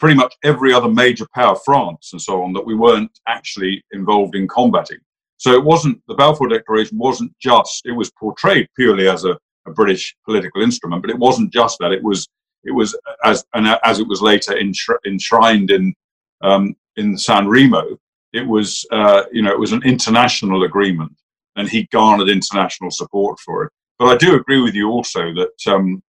pretty 0.00 0.16
much 0.16 0.34
every 0.42 0.72
other 0.72 0.88
major 0.88 1.26
power, 1.34 1.54
France 1.54 2.10
and 2.12 2.20
so 2.20 2.42
on, 2.42 2.52
that 2.54 2.66
we 2.66 2.74
weren't 2.74 3.16
actually 3.28 3.84
involved 3.92 4.34
in 4.34 4.48
combating. 4.48 4.98
So 5.36 5.52
it 5.52 5.62
wasn't, 5.62 6.02
the 6.08 6.14
Balfour 6.14 6.48
Declaration 6.48 6.98
wasn't 6.98 7.32
just, 7.38 7.86
it 7.86 7.92
was 7.92 8.10
portrayed 8.18 8.66
purely 8.74 9.08
as 9.08 9.24
a, 9.24 9.38
a 9.66 9.70
British 9.70 10.16
political 10.24 10.62
instrument, 10.62 11.02
but 11.02 11.10
it 11.10 11.18
wasn't 11.18 11.52
just 11.52 11.78
that. 11.80 11.92
It 11.92 12.02
was, 12.02 12.26
it 12.64 12.72
was 12.72 12.98
as, 13.24 13.44
and 13.54 13.68
as 13.84 14.00
it 14.00 14.08
was 14.08 14.22
later 14.22 14.58
enshrined 14.58 15.70
in, 15.70 15.94
um, 16.40 16.74
in 16.96 17.16
San 17.16 17.46
Remo, 17.46 17.96
it 18.32 18.46
was, 18.46 18.86
uh, 18.90 19.24
you 19.32 19.42
know, 19.42 19.50
it 19.50 19.58
was 19.58 19.72
an 19.72 19.82
international 19.82 20.64
agreement 20.64 21.12
and 21.56 21.68
he 21.68 21.88
garnered 21.92 22.28
international 22.28 22.90
support 22.90 23.38
for 23.40 23.64
it. 23.64 23.72
But 23.98 24.08
I 24.08 24.16
do 24.16 24.34
agree 24.34 24.60
with 24.60 24.74
you 24.74 24.88
also 24.88 25.32
that 25.34 25.72
um, 25.72 26.02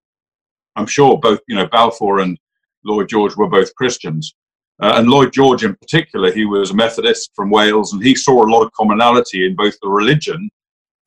I'm 0.76 0.86
sure 0.86 1.18
both, 1.18 1.40
you 1.48 1.56
know, 1.56 1.68
Balfour 1.68 2.20
and 2.20 2.38
Lloyd 2.86 3.10
George 3.10 3.36
were 3.36 3.50
both 3.50 3.76
Christians. 3.76 4.34
Uh, 4.82 4.94
and 4.96 5.10
Lloyd 5.10 5.32
George, 5.32 5.64
in 5.64 5.76
particular, 5.76 6.32
he 6.32 6.46
was 6.46 6.72
a 6.72 6.76
Methodist 6.76 7.32
from 7.36 7.52
Wales, 7.52 7.94
and 7.94 8.04
he 8.04 8.16
saw 8.16 8.44
a 8.44 8.50
lot 8.50 8.64
of 8.64 8.72
commonality 8.72 9.46
in 9.46 9.56
both 9.56 9.76
the 9.82 9.90
religion 9.90 10.50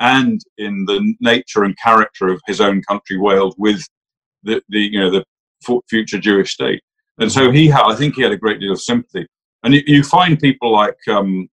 and 0.00 0.40
in 0.58 0.84
the 0.86 1.14
nature 1.20 1.64
and 1.64 1.76
character 1.78 2.28
of 2.28 2.40
his 2.46 2.60
own 2.60 2.82
country, 2.82 3.18
Wales, 3.18 3.54
with 3.58 3.84
the, 4.42 4.62
the 4.68 4.80
you 4.80 5.00
know 5.00 5.10
the 5.10 5.24
future 5.88 6.18
Jewish 6.18 6.52
state. 6.52 6.82
And 7.18 7.30
so 7.30 7.50
he 7.50 7.66
had, 7.68 7.84
I 7.84 7.94
think, 7.94 8.14
he 8.14 8.22
had 8.22 8.32
a 8.32 8.36
great 8.36 8.60
deal 8.60 8.72
of 8.72 8.80
sympathy. 8.80 9.26
And 9.64 9.74
you, 9.74 9.82
you 9.86 10.02
find 10.04 10.38
people 10.38 10.72
like 10.72 10.96
um, 11.08 11.48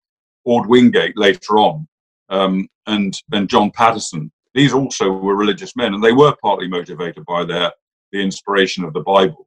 Orde 0.45 0.69
Wingate 0.69 1.17
later 1.17 1.59
on, 1.59 1.87
um, 2.31 2.69
and 2.87 3.21
and 3.33 3.49
John 3.49 3.71
Patterson. 3.71 4.33
These 4.55 4.73
also 4.73 5.11
were 5.11 5.37
religious 5.37 5.77
men, 5.77 5.93
and 5.93 6.03
they 6.03 6.13
were 6.13 6.35
partly 6.43 6.67
motivated 6.67 7.27
by 7.27 7.45
their 7.45 7.73
the 8.13 8.21
inspiration 8.23 8.85
of 8.85 8.93
the 8.93 9.01
Bible. 9.01 9.47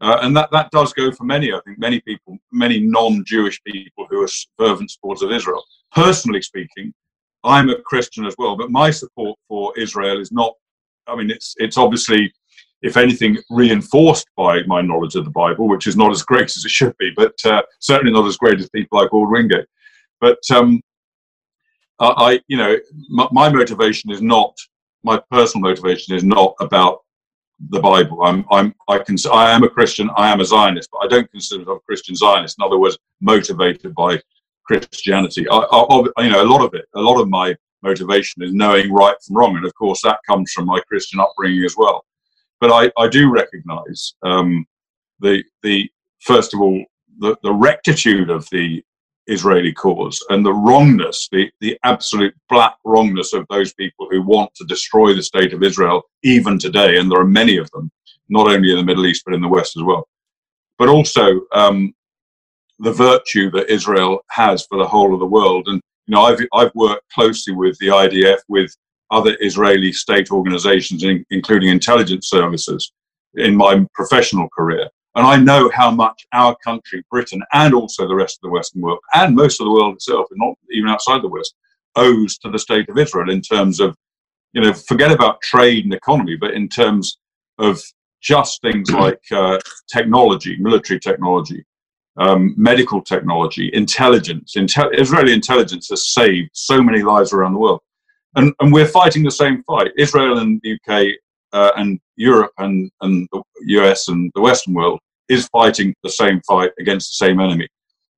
Uh, 0.00 0.18
and 0.22 0.34
that, 0.34 0.50
that 0.50 0.70
does 0.70 0.92
go 0.94 1.12
for 1.12 1.24
many, 1.24 1.52
I 1.52 1.60
think, 1.60 1.78
many 1.78 2.00
people, 2.00 2.38
many 2.52 2.80
non 2.80 3.22
Jewish 3.26 3.62
people 3.64 4.06
who 4.08 4.22
are 4.22 4.28
fervent 4.58 4.90
supporters 4.90 5.22
of 5.22 5.30
Israel. 5.30 5.62
Personally 5.92 6.40
speaking, 6.40 6.94
I'm 7.44 7.68
a 7.68 7.80
Christian 7.82 8.24
as 8.24 8.34
well, 8.38 8.56
but 8.56 8.70
my 8.70 8.90
support 8.90 9.38
for 9.46 9.78
Israel 9.78 10.20
is 10.20 10.32
not, 10.32 10.54
I 11.06 11.16
mean, 11.16 11.30
it's, 11.30 11.54
it's 11.58 11.76
obviously, 11.76 12.32
if 12.82 12.96
anything, 12.96 13.36
reinforced 13.50 14.26
by 14.36 14.62
my 14.66 14.80
knowledge 14.80 15.14
of 15.14 15.24
the 15.24 15.30
Bible, 15.30 15.68
which 15.68 15.86
is 15.86 15.96
not 15.96 16.10
as 16.10 16.22
great 16.22 16.44
as 16.44 16.64
it 16.64 16.70
should 16.70 16.96
be, 16.98 17.10
but 17.16 17.34
uh, 17.44 17.62
certainly 17.78 18.12
not 18.12 18.26
as 18.26 18.36
great 18.36 18.58
as 18.58 18.68
people 18.70 18.98
like 18.98 19.12
Orde 19.12 19.30
Wingate. 19.30 19.66
But 20.20 20.38
um, 20.50 20.80
I, 21.98 22.40
you 22.48 22.56
know, 22.56 22.76
my, 23.08 23.28
my 23.32 23.48
motivation 23.50 24.10
is 24.10 24.22
not, 24.22 24.56
my 25.02 25.20
personal 25.30 25.68
motivation 25.68 26.14
is 26.14 26.24
not 26.24 26.54
about 26.60 27.00
the 27.68 27.80
Bible. 27.80 28.22
I'm, 28.22 28.44
I'm, 28.50 28.74
I 28.88 28.98
can, 28.98 29.16
I 29.30 29.50
am 29.50 29.64
a 29.64 29.68
Christian. 29.68 30.08
I 30.16 30.30
am 30.32 30.40
a 30.40 30.44
Zionist, 30.44 30.88
but 30.90 31.04
I 31.04 31.08
don't 31.08 31.30
consider 31.30 31.60
myself 31.60 31.82
a 31.82 31.86
Christian 31.86 32.14
Zionist. 32.14 32.56
In 32.58 32.64
other 32.64 32.78
words, 32.78 32.96
motivated 33.20 33.94
by 33.94 34.20
Christianity. 34.64 35.46
I, 35.50 35.56
I, 35.56 36.24
you 36.24 36.30
know, 36.30 36.42
a 36.42 36.50
lot 36.50 36.64
of 36.64 36.72
it, 36.74 36.86
a 36.94 37.00
lot 37.00 37.20
of 37.20 37.28
my 37.28 37.54
motivation 37.82 38.42
is 38.42 38.54
knowing 38.54 38.92
right 38.92 39.16
from 39.26 39.36
wrong, 39.36 39.56
and 39.56 39.66
of 39.66 39.74
course 39.74 40.00
that 40.02 40.20
comes 40.26 40.52
from 40.52 40.66
my 40.66 40.80
Christian 40.88 41.20
upbringing 41.20 41.64
as 41.64 41.74
well. 41.76 42.04
But 42.60 42.70
I, 42.70 42.92
I 43.02 43.08
do 43.08 43.30
recognise 43.30 44.14
um, 44.22 44.66
the, 45.20 45.42
the 45.62 45.90
first 46.20 46.54
of 46.54 46.60
all, 46.60 46.84
the, 47.18 47.36
the 47.42 47.52
rectitude 47.52 48.30
of 48.30 48.48
the 48.50 48.82
Israeli 49.26 49.72
cause 49.72 50.24
and 50.28 50.44
the 50.44 50.52
wrongness, 50.52 51.28
the, 51.30 51.50
the 51.60 51.78
absolute 51.84 52.34
black 52.48 52.76
wrongness 52.84 53.32
of 53.32 53.46
those 53.48 53.72
people 53.74 54.08
who 54.10 54.22
want 54.22 54.52
to 54.54 54.64
destroy 54.64 55.14
the 55.14 55.22
state 55.22 55.52
of 55.52 55.62
Israel 55.62 56.02
even 56.22 56.58
today. 56.58 56.98
And 56.98 57.10
there 57.10 57.20
are 57.20 57.26
many 57.26 57.56
of 57.56 57.70
them, 57.70 57.90
not 58.28 58.48
only 58.48 58.70
in 58.70 58.76
the 58.76 58.84
Middle 58.84 59.06
East, 59.06 59.22
but 59.24 59.34
in 59.34 59.40
the 59.40 59.48
West 59.48 59.76
as 59.76 59.82
well. 59.82 60.08
But 60.78 60.88
also 60.88 61.42
um, 61.52 61.94
the 62.78 62.92
virtue 62.92 63.50
that 63.52 63.70
Israel 63.70 64.20
has 64.30 64.66
for 64.66 64.78
the 64.78 64.88
whole 64.88 65.14
of 65.14 65.20
the 65.20 65.26
world. 65.26 65.68
And, 65.68 65.80
you 66.06 66.14
know, 66.14 66.22
I've, 66.22 66.40
I've 66.52 66.74
worked 66.74 67.08
closely 67.12 67.54
with 67.54 67.78
the 67.78 67.88
IDF, 67.88 68.38
with 68.48 68.74
other 69.10 69.36
Israeli 69.40 69.92
state 69.92 70.30
organizations, 70.30 71.04
including 71.30 71.68
intelligence 71.68 72.28
services, 72.28 72.92
in 73.34 73.54
my 73.54 73.84
professional 73.94 74.48
career. 74.48 74.88
And 75.16 75.26
I 75.26 75.36
know 75.36 75.70
how 75.74 75.90
much 75.90 76.24
our 76.32 76.56
country, 76.62 77.02
Britain, 77.10 77.42
and 77.52 77.74
also 77.74 78.06
the 78.06 78.14
rest 78.14 78.38
of 78.38 78.42
the 78.42 78.50
Western 78.50 78.82
world, 78.82 79.00
and 79.14 79.34
most 79.34 79.60
of 79.60 79.64
the 79.64 79.72
world 79.72 79.94
itself, 79.94 80.26
and 80.30 80.38
not 80.38 80.54
even 80.70 80.88
outside 80.88 81.22
the 81.22 81.28
West, 81.28 81.54
owes 81.96 82.38
to 82.38 82.50
the 82.50 82.58
state 82.58 82.88
of 82.88 82.98
Israel 82.98 83.30
in 83.30 83.40
terms 83.40 83.80
of, 83.80 83.96
you 84.52 84.60
know, 84.60 84.72
forget 84.72 85.10
about 85.10 85.40
trade 85.42 85.84
and 85.84 85.94
economy, 85.94 86.36
but 86.36 86.54
in 86.54 86.68
terms 86.68 87.18
of 87.58 87.82
just 88.20 88.60
things 88.62 88.90
like 89.04 89.20
uh, 89.32 89.58
technology, 89.92 90.56
military 90.60 91.00
technology, 91.00 91.64
um, 92.16 92.54
medical 92.56 93.02
technology, 93.02 93.70
intelligence. 93.72 94.54
Intel- 94.56 94.96
Israeli 94.98 95.32
intelligence 95.32 95.88
has 95.88 96.08
saved 96.08 96.50
so 96.52 96.82
many 96.82 97.02
lives 97.02 97.32
around 97.32 97.54
the 97.54 97.58
world. 97.58 97.80
And, 98.36 98.52
and 98.60 98.72
we're 98.72 98.86
fighting 98.86 99.24
the 99.24 99.30
same 99.30 99.62
fight. 99.64 99.90
Israel 99.98 100.38
and 100.38 100.60
the 100.62 100.74
UK 100.74 101.14
uh, 101.52 101.72
and 101.76 101.98
Europe 102.16 102.52
and, 102.58 102.90
and 103.00 103.28
the 103.32 103.42
US 103.80 104.08
and 104.08 104.30
the 104.34 104.40
Western 104.40 104.74
world 104.74 105.00
is 105.28 105.48
fighting 105.48 105.94
the 106.02 106.10
same 106.10 106.40
fight 106.46 106.72
against 106.78 107.10
the 107.10 107.26
same 107.26 107.40
enemy. 107.40 107.68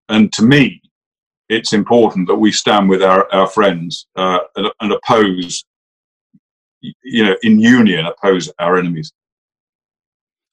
And 0.09 0.33
to 0.35 0.43
me, 0.43 0.83
it's 1.49 1.73
important 1.73 2.27
that 2.29 2.35
we 2.35 2.53
stand 2.53 2.89
with 2.89 3.03
our, 3.03 3.33
our 3.33 3.47
friends 3.47 4.07
uh, 4.17 4.41
and, 4.57 4.69
and 4.81 4.93
oppose, 4.93 5.65
you 6.81 7.25
know, 7.25 7.37
in 7.43 7.59
union, 7.59 8.07
oppose 8.07 8.51
our 8.59 8.79
enemies. 8.79 9.13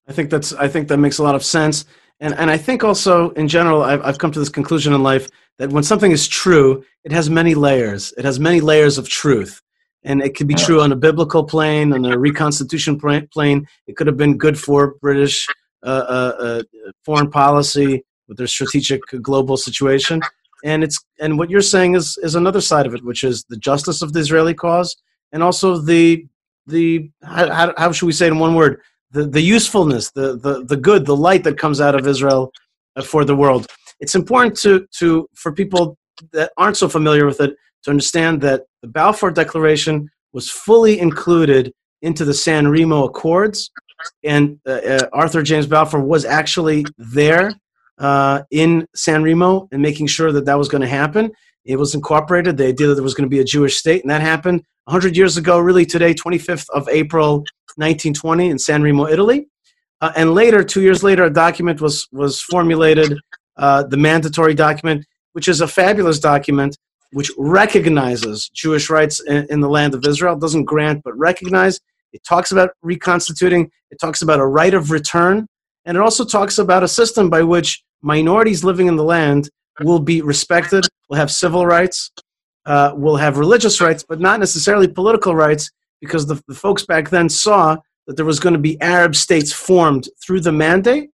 I 0.07 0.12
think 0.12 0.30
that's. 0.32 0.53
I 0.53 0.68
think 0.68 0.88
that 0.88 0.97
makes 0.97 1.20
a 1.20 1.24
lot 1.24 1.36
of 1.36 1.45
sense, 1.45 1.86
and 2.20 2.34
and 2.34 2.49
I 2.49 2.57
think 2.57 2.84
also 2.84 3.30
in 3.32 3.47
general, 3.47 3.84
I've 3.84 4.01
I've 4.03 4.18
come 4.18 4.32
to 4.32 4.39
this 4.39 4.49
conclusion 4.49 4.91
in 4.91 5.03
life 5.03 5.30
that 5.60 5.70
when 5.70 5.84
something 5.84 6.12
is 6.12 6.28
true, 6.28 6.84
it 7.03 7.12
has 7.12 7.30
many 7.30 7.53
layers. 7.53 8.14
It 8.18 8.26
has 8.26 8.39
many 8.39 8.62
layers 8.62 8.97
of 8.97 9.07
truth, 9.07 9.62
and 10.03 10.22
it 10.22 10.36
could 10.36 10.47
be 10.47 10.55
true 10.55 10.82
on 10.82 10.91
a 10.91 10.95
biblical 10.95 11.43
plane, 11.43 11.93
on 11.93 12.05
a 12.05 12.18
reconstitution 12.18 12.99
plane. 12.99 13.68
It 13.86 13.95
could 13.95 14.07
have 14.07 14.18
been 14.18 14.38
good 14.38 14.57
for 14.57 14.95
British 15.01 15.47
uh, 15.84 15.86
uh, 15.86 16.34
uh, 16.39 16.64
foreign 17.05 17.30
policy 17.30 18.03
with 18.28 18.38
their 18.38 18.47
strategic 18.47 19.01
global 19.22 19.57
situation, 19.57 20.22
and 20.64 20.84
it's 20.84 20.97
and 21.20 21.38
what 21.38 21.49
you're 21.49 21.62
saying 21.62 21.95
is 21.95 22.18
is 22.24 22.36
another 22.36 22.62
side 22.62 22.88
of 22.88 22.95
it, 22.95 23.03
which 23.03 23.24
is 23.24 23.43
the 23.49 23.57
justice 23.57 24.01
of 24.01 24.14
the 24.14 24.20
Israeli 24.20 24.53
cause, 24.53 24.95
and 25.32 25.43
also 25.43 25.78
the 25.78 26.26
the 26.66 27.12
how, 27.24 27.74
how 27.78 27.91
should 27.91 28.05
we 28.05 28.12
say 28.14 28.28
it 28.28 28.32
in 28.32 28.39
one 28.39 28.55
word 28.55 28.82
the 29.12 29.26
the 29.26 29.41
usefulness, 29.41 30.12
the 30.12 30.38
the 30.38 30.64
the 30.64 30.78
good, 30.78 31.05
the 31.05 31.16
light 31.16 31.43
that 31.43 31.57
comes 31.57 31.82
out 31.82 31.95
of 31.95 32.07
Israel 32.07 32.51
for 33.03 33.26
the 33.26 33.36
world. 33.36 33.68
It's 34.00 34.16
important 34.16 34.58
to 34.60 34.88
to 35.00 35.28
for 35.36 35.52
people 35.52 35.97
that 36.34 36.52
aren't 36.58 36.78
so 36.78 36.89
familiar 36.89 37.26
with 37.26 37.41
it 37.41 37.56
to 37.84 37.89
understand 37.89 38.41
that 38.41 38.64
the 38.82 38.88
Balfour 38.88 39.32
Declaration 39.32 40.10
was 40.34 40.50
fully 40.50 41.00
included 41.00 41.72
into 42.02 42.26
the 42.26 42.34
San 42.34 42.68
Remo 42.68 43.06
Accords, 43.06 43.72
and 44.24 44.60
uh, 44.68 44.72
uh, 44.72 45.10
Arthur 45.14 45.43
James 45.43 45.68
Balfour 45.68 46.02
was 46.02 46.26
actually 46.26 46.86
there 46.97 47.52
uh, 47.97 48.43
in 48.52 48.86
San 48.95 49.24
Remo 49.24 49.68
and 49.72 49.82
making 49.82 50.08
sure 50.08 50.32
that 50.32 50.45
that 50.45 50.58
was 50.58 50.70
going 50.70 50.82
to 50.82 50.88
happen. 50.88 51.32
It 51.66 51.78
was 51.78 51.93
incorporated. 51.93 52.58
The 52.58 52.68
idea 52.68 52.88
that 52.88 52.95
there 52.95 53.04
was 53.04 53.14
going 53.14 53.30
to 53.30 53.36
be 53.36 53.39
a 53.39 53.45
Jewish 53.45 53.78
state, 53.78 54.02
and 54.02 54.10
that 54.10 54.22
happened 54.22 54.64
100 54.86 55.16
years 55.16 55.38
ago, 55.38 55.60
really 55.60 55.86
today, 55.86 56.14
25th 56.14 56.68
of 56.74 56.88
April, 56.89 57.39
1920, 57.76 58.50
in 58.50 58.58
San 58.58 58.82
Remo, 58.82 59.08
Italy. 59.08 59.47
Uh, 60.02 60.12
and 60.16 60.34
later, 60.34 60.64
two 60.64 60.82
years 60.82 61.04
later, 61.04 61.26
a 61.26 61.30
document 61.30 61.82
was 61.82 62.08
was 62.12 62.41
formulated, 62.41 63.20
uh, 63.60 63.84
the 63.84 63.97
mandatory 63.97 64.55
document, 64.55 65.05
which 65.34 65.47
is 65.47 65.62
a 65.62 65.68
fabulous 65.68 66.18
document 66.18 66.78
which 67.12 67.32
recognizes 67.38 68.49
Jewish 68.49 68.89
rights 68.89 69.20
in, 69.20 69.45
in, 69.49 69.62
the 69.62 69.70
land 69.70 69.93
of 69.93 70.05
Israel, 70.05 70.36
it 70.36 70.41
doesn't 70.41 70.66
grant 70.66 71.03
but 71.03 71.18
recognize. 71.18 71.80
It 72.14 72.24
talks 72.24 72.51
about 72.51 72.72
reconstituting, 72.82 73.72
it 73.91 73.99
talks 73.99 74.22
about 74.22 74.39
a 74.39 74.45
right 74.45 74.74
of 74.74 74.91
return, 74.91 75.47
and 75.86 75.97
it 75.97 76.01
also 76.01 76.24
talks 76.24 76.57
about 76.57 76.84
a 76.84 76.88
system 76.88 77.30
by 77.30 77.43
which 77.43 77.84
minorities 78.01 78.64
living 78.64 78.88
in 78.88 78.95
the 78.95 79.03
land 79.03 79.49
will 79.82 79.99
be 79.99 80.22
respected, 80.22 80.86
will 81.10 81.18
have 81.18 81.32
civil 81.32 81.66
rights, 81.66 82.12
uh, 82.66 82.93
will 82.95 83.18
have 83.18 83.38
religious 83.38 83.82
rights, 83.82 84.05
but 84.07 84.20
not 84.20 84.39
necessarily 84.39 84.88
political 84.88 85.36
rights, 85.36 85.72
because 86.01 86.28
the, 86.28 86.41
the 86.47 86.55
folks 86.55 86.86
back 86.86 87.10
then 87.10 87.28
saw 87.28 87.78
that 88.07 88.16
there 88.16 88.26
was 88.26 88.39
going 88.39 88.53
to 88.53 88.60
be 88.60 88.80
Arab 88.82 89.16
states 89.16 89.51
formed 89.51 90.07
through 90.24 90.41
the 90.41 90.51
mandate, 90.51 91.10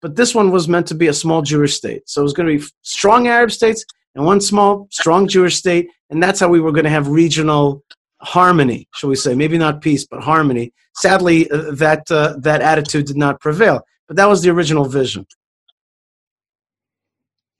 but 0.00 0.16
this 0.16 0.34
one 0.34 0.50
was 0.50 0.68
meant 0.68 0.86
to 0.88 0.94
be 0.94 1.08
a 1.08 1.12
small 1.12 1.42
Jewish 1.42 1.74
state. 1.74 2.08
So 2.08 2.20
it 2.20 2.24
was 2.24 2.32
going 2.32 2.48
to 2.48 2.58
be 2.58 2.72
strong 2.82 3.28
Arab 3.28 3.52
states 3.52 3.84
and 4.14 4.24
one 4.24 4.40
small, 4.40 4.88
strong 4.90 5.28
Jewish 5.28 5.56
state, 5.56 5.88
and 6.10 6.22
that's 6.22 6.40
how 6.40 6.48
we 6.48 6.60
were 6.60 6.72
going 6.72 6.84
to 6.84 6.90
have 6.90 7.08
regional 7.08 7.84
harmony, 8.20 8.88
shall 8.94 9.10
we 9.10 9.16
say? 9.16 9.34
Maybe 9.34 9.58
not 9.58 9.80
peace, 9.80 10.06
but 10.06 10.22
harmony. 10.22 10.72
Sadly, 10.96 11.50
uh, 11.50 11.72
that 11.72 12.10
uh, 12.10 12.36
that 12.38 12.60
attitude 12.60 13.06
did 13.06 13.16
not 13.16 13.40
prevail, 13.40 13.80
but 14.08 14.16
that 14.16 14.28
was 14.28 14.42
the 14.42 14.50
original 14.50 14.84
vision. 14.84 15.26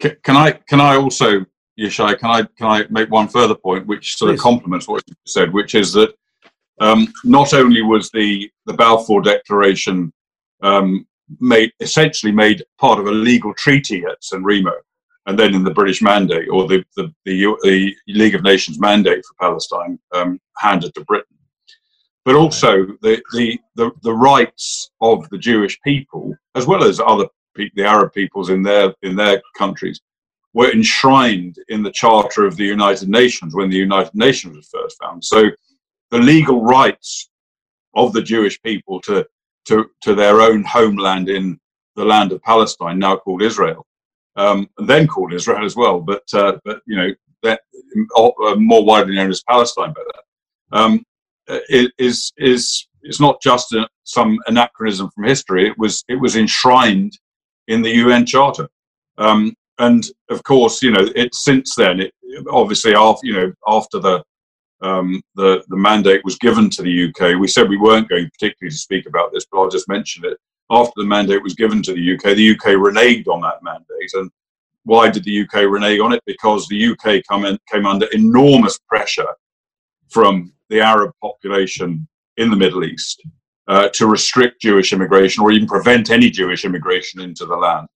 Can 0.00 0.36
I 0.36 0.52
can 0.52 0.80
I 0.80 0.96
also, 0.96 1.44
Yishai, 1.78 2.18
can 2.18 2.30
I 2.30 2.42
can 2.56 2.66
I 2.66 2.86
make 2.90 3.10
one 3.10 3.28
further 3.28 3.54
point, 3.54 3.86
which 3.86 4.16
sort 4.16 4.30
Please. 4.30 4.40
of 4.40 4.42
complements 4.42 4.88
what 4.88 5.04
you 5.06 5.14
said, 5.26 5.52
which 5.52 5.74
is 5.74 5.92
that 5.92 6.14
um, 6.80 7.12
not 7.24 7.54
only 7.54 7.82
was 7.82 8.10
the 8.10 8.50
the 8.66 8.72
Balfour 8.72 9.22
Declaration 9.22 10.12
um, 10.62 11.06
made 11.38 11.72
essentially 11.80 12.32
made 12.32 12.64
part 12.78 12.98
of 12.98 13.06
a 13.06 13.10
legal 13.10 13.54
treaty 13.54 14.04
at 14.04 14.22
San 14.22 14.42
Remo, 14.42 14.72
and 15.26 15.38
then 15.38 15.54
in 15.54 15.64
the 15.64 15.70
British 15.70 16.02
mandate 16.02 16.48
or 16.50 16.66
the 16.66 16.84
the, 16.96 17.12
the, 17.24 17.56
the 17.62 17.96
League 18.08 18.34
of 18.34 18.42
Nations 18.42 18.80
mandate 18.80 19.24
for 19.24 19.34
Palestine 19.40 19.98
um, 20.12 20.40
handed 20.56 20.94
to 20.94 21.04
Britain, 21.04 21.36
but 22.24 22.34
also 22.34 22.86
the, 23.02 23.22
the 23.32 23.58
the 23.76 23.90
the 24.02 24.12
rights 24.12 24.90
of 25.00 25.28
the 25.30 25.38
Jewish 25.38 25.80
people 25.82 26.34
as 26.54 26.66
well 26.66 26.84
as 26.84 27.00
other 27.00 27.26
pe- 27.56 27.70
the 27.74 27.84
Arab 27.84 28.12
peoples 28.12 28.50
in 28.50 28.62
their 28.62 28.94
in 29.02 29.16
their 29.16 29.40
countries 29.56 30.00
were 30.52 30.72
enshrined 30.72 31.56
in 31.68 31.82
the 31.82 31.92
Charter 31.92 32.44
of 32.44 32.56
the 32.56 32.64
United 32.64 33.08
Nations 33.08 33.54
when 33.54 33.70
the 33.70 33.76
United 33.76 34.14
Nations 34.14 34.56
was 34.56 34.68
first 34.68 34.96
found. 35.00 35.24
So 35.24 35.50
the 36.10 36.18
legal 36.18 36.64
rights 36.64 37.30
of 37.94 38.12
the 38.12 38.22
Jewish 38.22 38.60
people 38.62 39.00
to 39.02 39.26
to 39.70 39.90
to 40.02 40.16
their 40.16 40.42
own 40.42 40.64
homeland 40.64 41.30
in 41.30 41.60
the 41.96 42.06
land 42.06 42.32
of 42.32 42.42
Palestine, 42.42 43.00
now 43.00 43.16
called 43.18 43.42
Israel, 43.42 43.86
um, 44.36 44.68
then 44.78 45.08
called 45.08 45.34
Israel 45.34 45.66
as 45.66 45.76
well, 45.76 46.00
but 46.00 46.24
uh, 46.34 46.58
but 46.64 46.82
you 46.86 46.96
know 46.96 47.10
that 47.44 47.62
uh, 48.44 48.56
more 48.56 48.84
widely 48.84 49.16
known 49.16 49.30
as 49.30 49.44
Palestine 49.44 49.94
by 49.94 50.02
that, 50.14 50.78
um, 50.78 51.04
i- 51.50 51.90
is 51.98 52.32
is 52.38 52.88
it's 53.02 53.20
not 53.20 53.42
just 53.42 53.74
a, 53.74 53.88
some 54.04 54.38
anachronism 54.48 55.10
from 55.14 55.24
history. 55.24 55.68
It 55.68 55.78
was 55.78 56.04
it 56.08 56.16
was 56.20 56.36
enshrined 56.36 57.18
in 57.68 57.82
the 57.82 57.92
UN 58.04 58.26
Charter, 58.26 58.68
um, 59.18 59.54
and 59.78 60.04
of 60.30 60.44
course, 60.44 60.82
you 60.82 60.92
know, 60.92 61.08
it 61.16 61.34
since 61.34 61.76
then, 61.76 62.00
it 62.00 62.14
obviously 62.50 62.94
after 62.96 63.26
you 63.26 63.34
know 63.34 63.52
after 63.68 64.00
the 64.00 64.24
um, 64.82 65.22
the 65.34 65.62
the 65.68 65.76
mandate 65.76 66.24
was 66.24 66.38
given 66.38 66.70
to 66.70 66.82
the 66.82 67.08
UK, 67.08 67.38
we 67.38 67.48
said 67.48 67.68
we 67.68 67.76
weren't 67.76 68.08
going 68.08 68.30
particularly 68.30 68.70
to 68.70 68.78
speak 68.78 69.06
about 69.06 69.32
this, 69.32 69.46
but 69.50 69.60
I'll 69.60 69.70
just 69.70 69.88
mention 69.88 70.24
it. 70.24 70.38
After 70.70 70.92
the 70.96 71.06
mandate 71.06 71.42
was 71.42 71.54
given 71.54 71.82
to 71.82 71.92
the 71.92 72.14
UK, 72.14 72.36
the 72.36 72.52
UK 72.52 72.76
reneged 72.76 73.28
on 73.28 73.40
that 73.42 73.62
mandate, 73.62 74.10
and 74.14 74.30
why 74.84 75.10
did 75.10 75.24
the 75.24 75.42
UK 75.42 75.70
renege 75.70 76.00
on 76.00 76.12
it? 76.12 76.22
Because 76.26 76.66
the 76.66 76.92
UK 76.92 77.22
come 77.28 77.44
in, 77.44 77.58
came 77.70 77.86
under 77.86 78.06
enormous 78.12 78.78
pressure 78.88 79.28
from 80.08 80.52
the 80.68 80.80
Arab 80.80 81.12
population 81.22 82.06
in 82.36 82.50
the 82.50 82.56
Middle 82.56 82.84
East 82.84 83.22
uh, 83.68 83.88
to 83.90 84.06
restrict 84.06 84.60
Jewish 84.60 84.92
immigration 84.92 85.42
or 85.42 85.52
even 85.52 85.68
prevent 85.68 86.10
any 86.10 86.30
Jewish 86.30 86.64
immigration 86.64 87.20
into 87.20 87.46
the 87.46 87.56
land. 87.56 87.86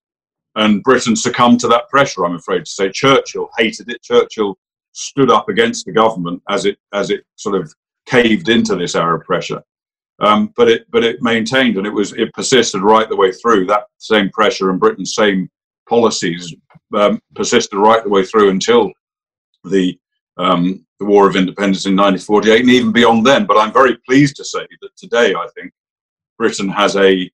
And 0.56 0.82
Britain 0.82 1.16
succumbed 1.16 1.60
to 1.60 1.68
that 1.68 1.88
pressure, 1.88 2.24
I'm 2.24 2.36
afraid 2.36 2.64
to 2.64 2.70
say. 2.70 2.90
Churchill 2.90 3.50
hated 3.58 3.90
it. 3.90 4.02
Churchill 4.02 4.56
stood 4.94 5.30
up 5.30 5.48
against 5.48 5.84
the 5.84 5.92
government 5.92 6.42
as 6.48 6.64
it 6.64 6.78
as 6.92 7.10
it 7.10 7.24
sort 7.36 7.60
of 7.60 7.72
caved 8.06 8.48
into 8.48 8.76
this 8.76 8.94
Arab 8.94 9.24
pressure. 9.24 9.62
Um, 10.20 10.52
but 10.56 10.68
it 10.68 10.86
but 10.90 11.04
it 11.04 11.22
maintained 11.22 11.76
and 11.76 11.86
it 11.86 11.92
was 11.92 12.12
it 12.12 12.32
persisted 12.32 12.82
right 12.82 13.08
the 13.08 13.16
way 13.16 13.32
through 13.32 13.66
that 13.66 13.86
same 13.98 14.30
pressure 14.30 14.70
and 14.70 14.78
Britain's 14.78 15.14
same 15.14 15.50
policies 15.88 16.54
um, 16.94 17.20
persisted 17.34 17.78
right 17.78 18.02
the 18.02 18.08
way 18.08 18.24
through 18.24 18.50
until 18.50 18.92
the 19.64 19.98
um, 20.36 20.86
the 21.00 21.04
War 21.04 21.28
of 21.28 21.36
Independence 21.36 21.86
in 21.86 21.96
1948 21.96 22.60
and 22.60 22.70
even 22.70 22.92
beyond 22.92 23.26
then. 23.26 23.44
But 23.44 23.58
I'm 23.58 23.72
very 23.72 23.96
pleased 24.08 24.36
to 24.36 24.44
say 24.44 24.66
that 24.80 24.96
today 24.96 25.34
I 25.34 25.48
think 25.56 25.72
Britain 26.38 26.68
has 26.68 26.96
a 26.96 27.28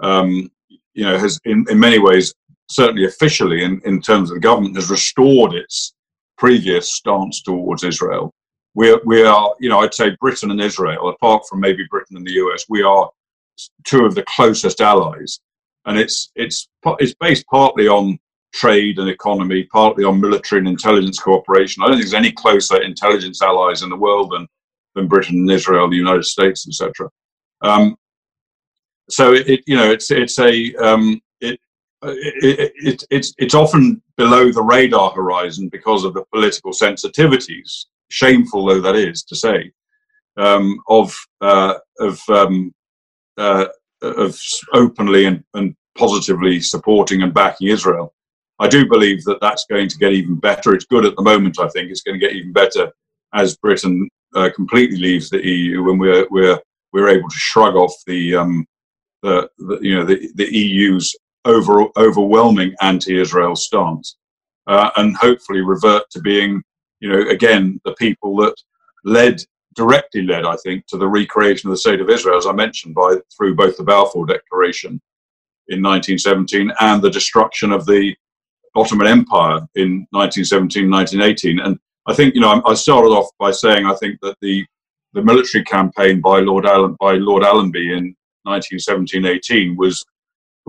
um, 0.00 0.50
you 0.92 1.04
know 1.04 1.18
has 1.18 1.40
in, 1.46 1.64
in 1.70 1.78
many 1.78 1.98
ways 1.98 2.34
certainly 2.68 3.06
officially 3.06 3.64
in, 3.64 3.80
in 3.84 4.02
terms 4.02 4.30
of 4.30 4.34
the 4.34 4.40
government 4.40 4.76
has 4.76 4.90
restored 4.90 5.54
its 5.54 5.94
previous 6.38 6.92
stance 6.92 7.42
towards 7.42 7.84
Israel. 7.84 8.32
We're, 8.74 9.00
we 9.04 9.22
are, 9.22 9.54
you 9.58 9.68
know, 9.68 9.80
I'd 9.80 9.94
say 9.94 10.16
Britain 10.20 10.50
and 10.50 10.60
Israel, 10.60 11.08
apart 11.08 11.44
from 11.48 11.60
maybe 11.60 11.84
Britain 11.90 12.16
and 12.16 12.26
the 12.26 12.32
US, 12.32 12.66
we 12.68 12.82
are 12.82 13.10
two 13.84 14.04
of 14.04 14.14
the 14.14 14.24
closest 14.24 14.80
allies. 14.80 15.40
And 15.86 15.98
it's, 15.98 16.30
it's, 16.34 16.68
it's 16.98 17.14
based 17.14 17.46
partly 17.46 17.88
on 17.88 18.18
trade 18.52 18.98
and 18.98 19.08
economy, 19.08 19.64
partly 19.72 20.04
on 20.04 20.20
military 20.20 20.58
and 20.58 20.68
intelligence 20.68 21.18
cooperation. 21.18 21.82
I 21.82 21.86
don't 21.86 21.96
think 21.96 22.04
there's 22.04 22.14
any 22.14 22.32
closer 22.32 22.82
intelligence 22.82 23.40
allies 23.40 23.82
in 23.82 23.88
the 23.88 23.96
world 23.96 24.32
than, 24.32 24.46
than 24.94 25.08
Britain 25.08 25.36
and 25.36 25.50
Israel, 25.50 25.88
the 25.88 25.96
United 25.96 26.24
States, 26.24 26.66
etc. 26.68 27.08
Um, 27.62 27.96
so 29.08 29.32
it, 29.32 29.60
you 29.66 29.76
know, 29.76 29.90
it's, 29.90 30.10
it's 30.10 30.38
a, 30.38 30.74
um, 30.76 31.20
it, 32.02 32.44
it, 32.58 32.72
it, 32.76 33.04
it's 33.10 33.34
it's 33.38 33.54
often 33.54 34.02
below 34.16 34.52
the 34.52 34.62
radar 34.62 35.10
horizon 35.12 35.68
because 35.68 36.04
of 36.04 36.14
the 36.14 36.24
political 36.32 36.72
sensitivities, 36.72 37.86
shameful 38.10 38.66
though 38.66 38.80
that 38.80 38.96
is 38.96 39.22
to 39.24 39.36
say, 39.36 39.70
um, 40.36 40.78
of 40.88 41.14
uh, 41.40 41.74
of 42.00 42.20
um, 42.28 42.72
uh, 43.38 43.66
of 44.02 44.38
openly 44.72 45.26
and, 45.26 45.42
and 45.54 45.74
positively 45.96 46.60
supporting 46.60 47.22
and 47.22 47.34
backing 47.34 47.68
Israel. 47.68 48.12
I 48.58 48.68
do 48.68 48.88
believe 48.88 49.22
that 49.24 49.40
that's 49.40 49.66
going 49.68 49.88
to 49.88 49.98
get 49.98 50.12
even 50.12 50.36
better. 50.36 50.74
It's 50.74 50.86
good 50.86 51.04
at 51.04 51.14
the 51.16 51.22
moment. 51.22 51.60
I 51.60 51.68
think 51.68 51.90
it's 51.90 52.02
going 52.02 52.18
to 52.18 52.26
get 52.26 52.34
even 52.34 52.52
better 52.52 52.90
as 53.34 53.56
Britain 53.56 54.08
uh, 54.34 54.50
completely 54.54 54.96
leaves 54.96 55.28
the 55.28 55.46
EU 55.46 55.82
when 55.82 55.98
we're 55.98 56.26
we're 56.30 56.60
we're 56.92 57.08
able 57.08 57.28
to 57.28 57.36
shrug 57.36 57.74
off 57.74 57.92
the 58.06 58.34
um, 58.34 58.66
the, 59.22 59.48
the 59.58 59.78
you 59.80 59.94
know 59.94 60.04
the, 60.04 60.30
the 60.34 60.46
EU's 60.46 61.14
over, 61.46 61.86
overwhelming 61.96 62.74
anti-Israel 62.80 63.56
stance, 63.56 64.16
uh, 64.66 64.90
and 64.96 65.16
hopefully 65.16 65.60
revert 65.60 66.02
to 66.10 66.20
being, 66.20 66.62
you 67.00 67.08
know, 67.08 67.28
again 67.30 67.80
the 67.84 67.94
people 67.94 68.36
that 68.36 68.54
led 69.04 69.40
directly 69.74 70.22
led, 70.22 70.44
I 70.44 70.56
think, 70.56 70.86
to 70.86 70.96
the 70.96 71.06
recreation 71.06 71.68
of 71.68 71.72
the 71.72 71.78
state 71.78 72.00
of 72.00 72.10
Israel, 72.10 72.38
as 72.38 72.46
I 72.46 72.52
mentioned, 72.52 72.94
by 72.94 73.16
through 73.36 73.54
both 73.54 73.76
the 73.76 73.84
Balfour 73.84 74.26
Declaration 74.26 75.00
in 75.68 75.82
1917 75.82 76.72
and 76.80 77.02
the 77.02 77.10
destruction 77.10 77.72
of 77.72 77.84
the 77.86 78.14
Ottoman 78.74 79.06
Empire 79.06 79.60
in 79.74 80.06
1917, 80.10 80.90
1918. 80.90 81.60
And 81.60 81.78
I 82.06 82.14
think, 82.14 82.34
you 82.34 82.40
know, 82.40 82.62
I 82.64 82.74
started 82.74 83.08
off 83.08 83.28
by 83.38 83.50
saying 83.50 83.86
I 83.86 83.94
think 83.94 84.18
that 84.22 84.36
the 84.40 84.64
the 85.12 85.22
military 85.22 85.64
campaign 85.64 86.20
by 86.20 86.40
Lord 86.40 86.66
Allen 86.66 86.94
by 87.00 87.12
Lord 87.14 87.42
Allenby 87.42 87.94
in 87.94 88.14
1917-18 88.46 89.74
was 89.76 90.04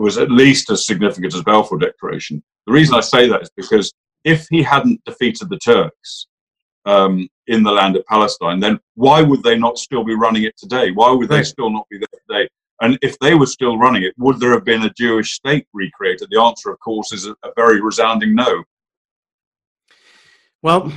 was 0.01 0.17
at 0.17 0.31
least 0.31 0.69
as 0.69 0.85
significant 0.85 1.33
as 1.33 1.43
Balfour 1.43 1.79
Declaration. 1.79 2.43
The 2.65 2.73
reason 2.73 2.95
I 2.95 3.01
say 3.01 3.27
that 3.27 3.41
is 3.41 3.51
because 3.55 3.91
if 4.23 4.47
he 4.49 4.61
hadn't 4.61 5.03
defeated 5.05 5.49
the 5.49 5.57
Turks 5.59 6.27
um, 6.85 7.27
in 7.47 7.63
the 7.63 7.71
land 7.71 7.95
of 7.95 8.05
Palestine, 8.05 8.59
then 8.59 8.79
why 8.95 9.21
would 9.21 9.43
they 9.43 9.57
not 9.57 9.77
still 9.77 10.03
be 10.03 10.15
running 10.15 10.43
it 10.43 10.57
today? 10.57 10.91
Why 10.91 11.11
would 11.11 11.29
they 11.29 11.43
still 11.43 11.69
not 11.69 11.87
be 11.89 11.97
there 11.97 12.21
today? 12.27 12.49
And 12.81 12.99
if 13.01 13.17
they 13.19 13.33
were 13.33 13.47
still 13.47 13.77
running 13.77 14.03
it, 14.03 14.13
would 14.17 14.39
there 14.39 14.51
have 14.51 14.63
been 14.63 14.83
a 14.83 14.93
Jewish 14.93 15.31
state 15.33 15.65
recreated? 15.73 16.27
The 16.29 16.39
answer, 16.39 16.69
of 16.71 16.79
course, 16.79 17.11
is 17.11 17.25
a, 17.25 17.31
a 17.43 17.51
very 17.55 17.81
resounding 17.81 18.35
no. 18.35 18.63
Well, 20.61 20.91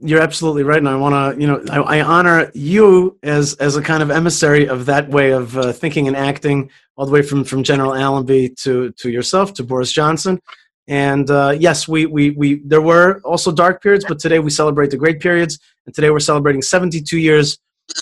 you're 0.00 0.20
absolutely 0.20 0.62
right, 0.62 0.78
and 0.78 0.88
I 0.88 0.96
want 0.96 1.14
to, 1.36 1.40
you 1.40 1.46
know, 1.46 1.62
I, 1.70 1.98
I 1.98 2.02
honor 2.02 2.50
you 2.54 3.18
as 3.22 3.54
as 3.54 3.76
a 3.76 3.82
kind 3.82 4.02
of 4.02 4.10
emissary 4.10 4.68
of 4.68 4.86
that 4.86 5.08
way 5.08 5.30
of 5.30 5.56
uh, 5.56 5.72
thinking 5.72 6.06
and 6.06 6.16
acting, 6.16 6.70
all 6.96 7.06
the 7.06 7.12
way 7.12 7.22
from 7.22 7.44
from 7.44 7.62
General 7.62 7.94
Allenby 7.94 8.50
to 8.60 8.92
to 8.92 9.10
yourself 9.10 9.54
to 9.54 9.64
Boris 9.64 9.92
Johnson. 9.92 10.40
And 10.86 11.30
uh, 11.30 11.54
yes, 11.58 11.86
we, 11.86 12.06
we 12.06 12.30
we 12.30 12.60
there 12.64 12.80
were 12.80 13.20
also 13.24 13.52
dark 13.52 13.82
periods, 13.82 14.04
but 14.06 14.18
today 14.18 14.38
we 14.38 14.50
celebrate 14.50 14.90
the 14.90 14.96
great 14.96 15.20
periods, 15.20 15.58
and 15.84 15.94
today 15.94 16.10
we're 16.10 16.20
celebrating 16.20 16.62
72 16.62 17.18
years 17.18 17.58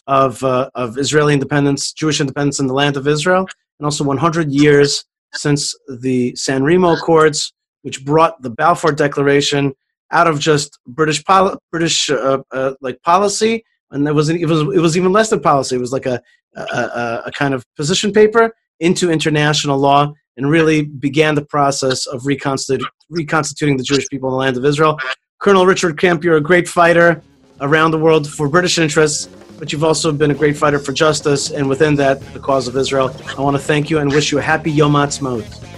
of 0.07 0.43
uh, 0.45 0.71
of 0.75 0.99
Israeli 0.99 1.35
independence, 1.35 1.93
Jewish 1.93 2.21
independence 2.21 2.61
in 2.61 2.67
the 2.67 2.75
land 2.75 2.97
of 2.97 3.09
Israel, 3.09 3.49
and 3.79 3.87
also 3.87 4.05
100 4.05 4.53
years 4.53 5.05
since 5.35 5.75
the 6.01 6.35
San 6.37 6.63
Remo 6.63 6.95
Accords, 6.95 7.53
which 7.83 8.05
brought 8.05 8.41
the 8.43 8.51
Balfour 8.51 8.93
Declaration 8.93 9.75
out 10.11 10.27
of 10.27 10.39
just 10.39 10.79
British 10.87 11.23
British 11.71 12.11
uh, 12.11 12.39
uh, 12.53 12.75
like 12.81 13.01
policy, 13.03 13.65
and 13.91 14.07
there 14.07 14.15
was 14.15 14.29
it 14.29 14.47
was 14.47 14.61
it 14.75 14.81
was 14.81 14.97
even 14.97 15.13
less 15.13 15.31
than 15.31 15.41
policy. 15.41 15.77
It 15.77 15.81
was 15.81 15.93
like 15.93 16.07
a 16.07 16.21
a, 16.57 17.23
a 17.27 17.33
kind 17.33 17.55
of 17.55 17.65
position 17.77 18.13
paper 18.13 18.55
into 18.81 19.11
international 19.11 19.79
law, 19.79 20.13
and 20.37 20.51
really 20.51 20.83
began 20.83 21.35
the 21.35 21.45
process 21.45 22.07
of 22.07 22.23
reconstitu- 22.23 22.85
reconstituting 23.11 23.77
the 23.77 23.83
Jewish 23.85 24.09
people 24.09 24.29
in 24.29 24.33
the 24.33 24.39
land 24.39 24.57
of 24.57 24.65
Israel. 24.65 24.99
Colonel 25.39 25.67
Richard 25.67 25.99
Kemp, 25.99 26.25
you're 26.25 26.37
a 26.37 26.41
great 26.41 26.69
fighter 26.69 27.23
around 27.61 27.91
the 27.91 27.99
world 27.99 28.29
for 28.29 28.49
British 28.49 28.79
interests, 28.79 29.29
but 29.59 29.73
you've 29.73 29.85
also 29.85 30.13
been 30.13 30.31
a 30.31 30.35
great 30.35 30.57
fighter 30.57 30.79
for 30.79 30.93
justice, 30.93 31.51
and 31.51 31.69
within 31.69 31.95
that, 31.97 32.21
the 32.33 32.41
cause 32.41 32.69
of 32.69 32.77
Israel. 32.77 33.15
I 33.37 33.41
want 33.41 33.57
to 33.57 33.63
thank 33.63 33.91
you 33.91 33.99
and 33.99 34.11
wish 34.13 34.33
you 34.33 34.39
a 34.39 34.43
happy 34.43 34.71
Yom 34.71 34.93
Ha'atzmaut. 34.93 35.76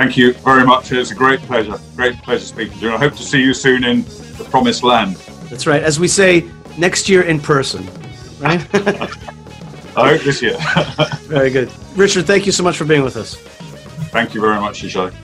Thank 0.00 0.16
you 0.16 0.32
very 0.32 0.64
much. 0.64 0.90
It's 0.92 1.10
a 1.10 1.14
great 1.14 1.40
pleasure. 1.40 1.78
Great 1.94 2.16
pleasure 2.22 2.46
speaking 2.46 2.78
to 2.78 2.86
you. 2.86 2.94
I 2.94 2.96
hope 2.96 3.12
to 3.16 3.22
see 3.22 3.42
you 3.42 3.52
soon 3.52 3.84
in 3.84 4.02
the 4.38 4.46
promised 4.48 4.82
land. 4.82 5.16
That's 5.50 5.66
right. 5.66 5.82
As 5.82 6.00
we 6.00 6.08
say, 6.08 6.50
next 6.78 7.06
year 7.10 7.20
in 7.20 7.38
person, 7.38 7.86
right? 8.40 8.66
I 8.74 10.08
hope 10.08 10.22
this 10.22 10.40
year. 10.40 10.56
very 11.28 11.50
good. 11.50 11.70
Richard, 11.96 12.26
thank 12.26 12.46
you 12.46 12.52
so 12.52 12.62
much 12.62 12.78
for 12.78 12.86
being 12.86 13.02
with 13.02 13.18
us. 13.18 13.34
Thank 14.08 14.32
you 14.32 14.40
very 14.40 14.58
much, 14.58 14.80
Yishai. 14.80 15.14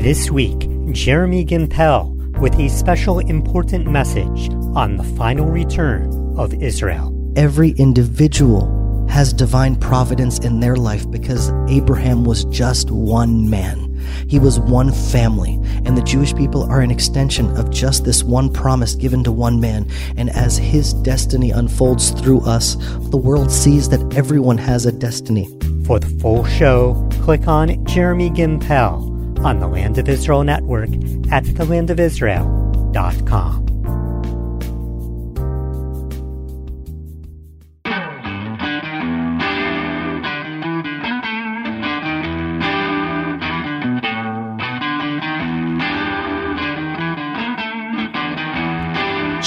This 0.00 0.30
week, 0.30 0.68
Jeremy 0.92 1.44
Gimpel 1.44 2.38
with 2.38 2.54
a 2.60 2.68
special 2.68 3.18
important 3.18 3.90
message 3.90 4.48
on 4.76 4.96
the 4.96 5.04
final 5.04 5.46
return 5.46 6.19
of 6.36 6.54
Israel. 6.54 7.14
Every 7.36 7.70
individual 7.72 8.78
has 9.08 9.32
divine 9.32 9.76
providence 9.76 10.38
in 10.38 10.60
their 10.60 10.76
life 10.76 11.10
because 11.10 11.52
Abraham 11.68 12.24
was 12.24 12.44
just 12.46 12.90
one 12.90 13.50
man. 13.50 13.90
He 14.28 14.38
was 14.38 14.60
one 14.60 14.92
family, 14.92 15.54
and 15.84 15.96
the 15.96 16.02
Jewish 16.02 16.34
people 16.34 16.62
are 16.70 16.80
an 16.80 16.90
extension 16.90 17.56
of 17.56 17.70
just 17.70 18.04
this 18.04 18.22
one 18.22 18.52
promise 18.52 18.94
given 18.94 19.24
to 19.24 19.32
one 19.32 19.60
man. 19.60 19.90
And 20.16 20.30
as 20.30 20.56
his 20.56 20.94
destiny 20.94 21.50
unfolds 21.50 22.10
through 22.10 22.40
us, 22.42 22.76
the 23.10 23.16
world 23.16 23.50
sees 23.50 23.88
that 23.90 24.16
everyone 24.16 24.58
has 24.58 24.86
a 24.86 24.92
destiny. 24.92 25.48
For 25.84 25.98
the 25.98 26.06
full 26.20 26.44
show, 26.44 27.08
click 27.22 27.48
on 27.48 27.84
Jeremy 27.86 28.30
Gimpel 28.30 29.44
on 29.44 29.58
the 29.58 29.66
Land 29.66 29.98
of 29.98 30.08
Israel 30.08 30.44
Network 30.44 30.90
at 31.30 31.44
thelandofisrael.com. 31.44 33.79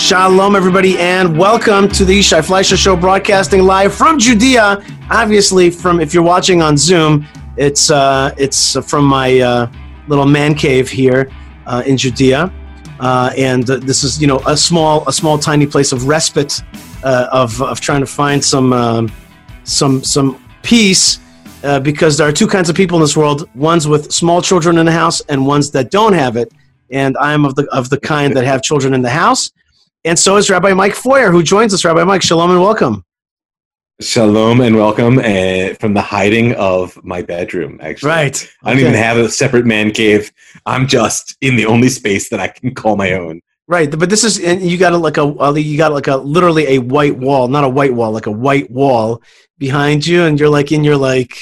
Shalom, 0.04 0.58
everybody, 0.58 1.00
and 1.00 1.38
welcome 1.38 1.88
to 1.88 2.04
the 2.04 2.20
Yishai 2.20 2.46
Fleisher 2.46 2.76
Show, 2.76 2.98
broadcasting 2.98 3.64
live 3.64 3.96
from 3.96 4.20
Judea. 4.20 4.84
Obviously, 5.10 5.70
from 5.70 6.02
if 6.02 6.14
you're 6.14 6.22
watching 6.22 6.62
on 6.62 6.76
Zoom, 6.76 7.26
it's 7.56 7.90
uh, 7.90 8.36
it's 8.38 8.76
from 8.86 9.06
my 9.06 9.40
uh, 9.40 9.72
little 10.10 10.26
man 10.26 10.56
cave 10.56 10.90
here 10.90 11.32
uh, 11.68 11.84
in 11.86 11.96
Judea, 11.96 12.52
uh, 13.00 13.32
and 13.38 13.66
this 13.66 14.04
is 14.04 14.20
you 14.20 14.28
know 14.28 14.40
a 14.46 14.58
small 14.58 15.08
a 15.08 15.14
small 15.14 15.40
tiny 15.40 15.66
place 15.66 15.94
of 15.94 16.06
respite 16.06 16.62
uh, 17.06 17.30
of 17.32 17.62
of 17.62 17.80
trying 17.80 18.02
to 18.02 18.06
find 18.06 18.44
some 18.44 18.74
um, 18.74 19.10
some 19.64 20.04
some 20.04 20.38
peace. 20.64 21.22
Uh, 21.64 21.80
because 21.80 22.18
there 22.18 22.28
are 22.28 22.34
two 22.34 22.46
kinds 22.46 22.70
of 22.70 22.76
people 22.76 22.98
in 22.98 23.02
this 23.02 23.16
world: 23.16 23.50
ones 23.56 23.88
with 23.88 24.12
small 24.12 24.42
children 24.42 24.78
in 24.78 24.86
the 24.86 24.92
house, 24.92 25.22
and 25.30 25.48
ones 25.48 25.72
that 25.72 25.92
don't 25.92 26.12
have 26.12 26.36
it. 26.36 26.52
And 26.92 27.16
I 27.22 27.32
am 27.32 27.46
of 27.46 27.56
the 27.56 27.66
of 27.72 27.90
the 27.90 27.98
kind 27.98 28.36
that 28.36 28.44
have 28.44 28.62
children 28.62 28.94
in 28.94 29.02
the 29.02 29.10
house, 29.10 29.50
and 30.06 30.18
so 30.18 30.38
is 30.38 30.50
Rabbi 30.50 30.74
Mike 30.74 30.94
Feuer, 30.94 31.32
who 31.32 31.44
joins 31.44 31.74
us. 31.74 31.86
Rabbi 31.86 32.04
Mike, 32.04 32.22
shalom 32.22 32.52
and 32.52 32.62
welcome. 32.62 33.04
Shalom 34.02 34.60
and 34.62 34.76
welcome 34.76 35.20
uh, 35.20 35.76
from 35.80 35.94
the 35.94 36.02
hiding 36.02 36.54
of 36.56 37.02
my 37.06 37.22
bedroom, 37.22 37.80
actually. 37.82 38.10
Right. 38.10 38.52
I 38.64 38.72
don't 38.72 38.80
Okay. 38.80 38.88
even 38.90 39.00
have 39.00 39.18
a 39.18 39.30
separate 39.30 39.66
man 39.66 39.92
cave. 39.92 40.32
I'm 40.66 40.88
just 40.88 41.38
in 41.42 41.56
the 41.56 41.66
only 41.68 41.90
space 41.90 42.30
that 42.30 42.40
I 42.40 42.48
can 42.48 42.74
call 42.74 42.96
my 42.98 43.14
own. 43.14 43.42
Right, 43.68 43.90
but 43.98 44.10
this 44.10 44.26
is 44.26 44.40
and 44.44 44.62
you 44.62 44.78
got 44.78 44.92
a, 44.92 44.98
like 44.98 45.18
a 45.18 45.54
you 45.58 45.78
got 45.78 45.94
like 45.94 46.08
a 46.08 46.18
literally 46.18 46.68
a 46.68 46.80
white 46.80 47.16
wall, 47.18 47.48
not 47.48 47.64
a 47.64 47.70
white 47.70 47.94
wall, 47.94 48.12
like 48.12 48.26
a 48.26 48.32
white 48.32 48.70
wall 48.70 49.22
behind 49.58 50.06
you, 50.06 50.24
and 50.24 50.38
you're 50.38 50.50
like 50.50 50.74
in 50.74 50.84
your 50.84 50.98
like, 50.98 51.38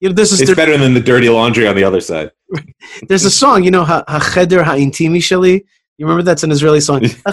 you 0.00 0.08
know, 0.08 0.14
this 0.14 0.32
is 0.32 0.40
It's 0.40 0.54
better 0.54 0.78
than 0.78 0.94
the 0.94 1.00
dirty 1.00 1.28
laundry 1.28 1.66
on 1.68 1.76
the 1.76 1.84
other 1.84 2.00
side. 2.00 2.30
there's 3.08 3.24
a 3.24 3.30
song, 3.30 3.64
you 3.64 3.70
know, 3.70 3.84
Ha- 3.84 4.04
Hacheder 4.08 4.64
Ha'intimi. 4.64 5.62
You 5.98 6.06
remember 6.06 6.22
that's 6.22 6.42
an 6.42 6.50
Israeli 6.50 6.80
song, 6.80 7.04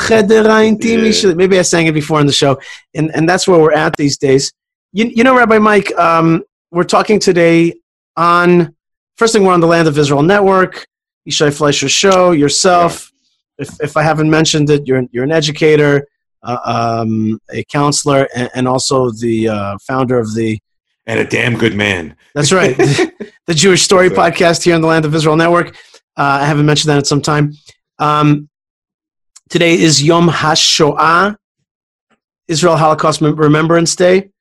Yeah. 1.28 1.34
Maybe 1.36 1.60
I 1.60 1.64
sang 1.64 1.88
it 1.88 1.94
before 1.94 2.22
in 2.22 2.28
the 2.28 2.34
show, 2.34 2.60
and 2.96 3.14
and 3.14 3.28
that's 3.28 3.48
where 3.48 3.60
we're 3.60 3.74
at 3.74 3.96
these 3.98 4.18
days. 4.18 4.54
You 4.94 5.06
you 5.06 5.24
know, 5.24 5.36
Rabbi 5.36 5.58
Mike, 5.58 5.94
um, 5.98 6.44
we're 6.72 6.86
talking 6.86 7.20
today 7.20 7.74
on 8.16 8.74
first 9.18 9.34
thing 9.34 9.44
we're 9.44 9.54
on 9.54 9.60
the 9.60 9.68
Land 9.68 9.88
of 9.88 9.98
Israel 9.98 10.24
Network, 10.24 10.88
Yishai 11.28 11.56
Fleisher 11.56 11.90
Show, 11.90 12.32
yourself. 12.32 13.12
If 13.58 13.70
if 13.82 13.98
I 13.98 14.04
haven't 14.04 14.30
mentioned 14.30 14.70
it, 14.70 14.88
you're 14.88 15.04
you're 15.12 15.26
an 15.26 15.32
educator, 15.32 16.08
uh, 16.42 16.58
um, 17.04 17.40
a 17.52 17.66
counselor, 17.66 18.30
and, 18.34 18.50
and 18.56 18.68
also 18.68 19.12
the 19.12 19.50
uh, 19.50 19.78
founder 19.86 20.18
of 20.18 20.34
the 20.36 20.58
And 21.06 21.20
a 21.20 21.26
damn 21.26 21.58
good 21.58 21.76
man. 21.76 22.16
that's 22.34 22.54
right. 22.54 22.78
the 23.48 23.54
Jewish 23.54 23.82
Story 23.82 24.10
podcast 24.10 24.64
here 24.64 24.74
on 24.76 24.82
the 24.82 24.88
Land 24.88 25.04
of 25.04 25.14
Israel 25.14 25.36
Network. 25.36 25.76
Uh, 26.16 26.40
I 26.42 26.46
haven't 26.46 26.66
mentioned 26.66 26.92
that 26.92 26.98
at 26.98 27.08
some 27.08 27.22
time. 27.22 27.54
Um, 28.00 28.50
today 29.54 29.80
is 29.80 30.02
Yom 30.02 30.28
HaShoah, 30.30 31.36
Israel 32.48 32.76
Holocaust 32.76 33.22
Mem- 33.22 33.36
Remembrance 33.36 33.96
Day. 33.96 34.32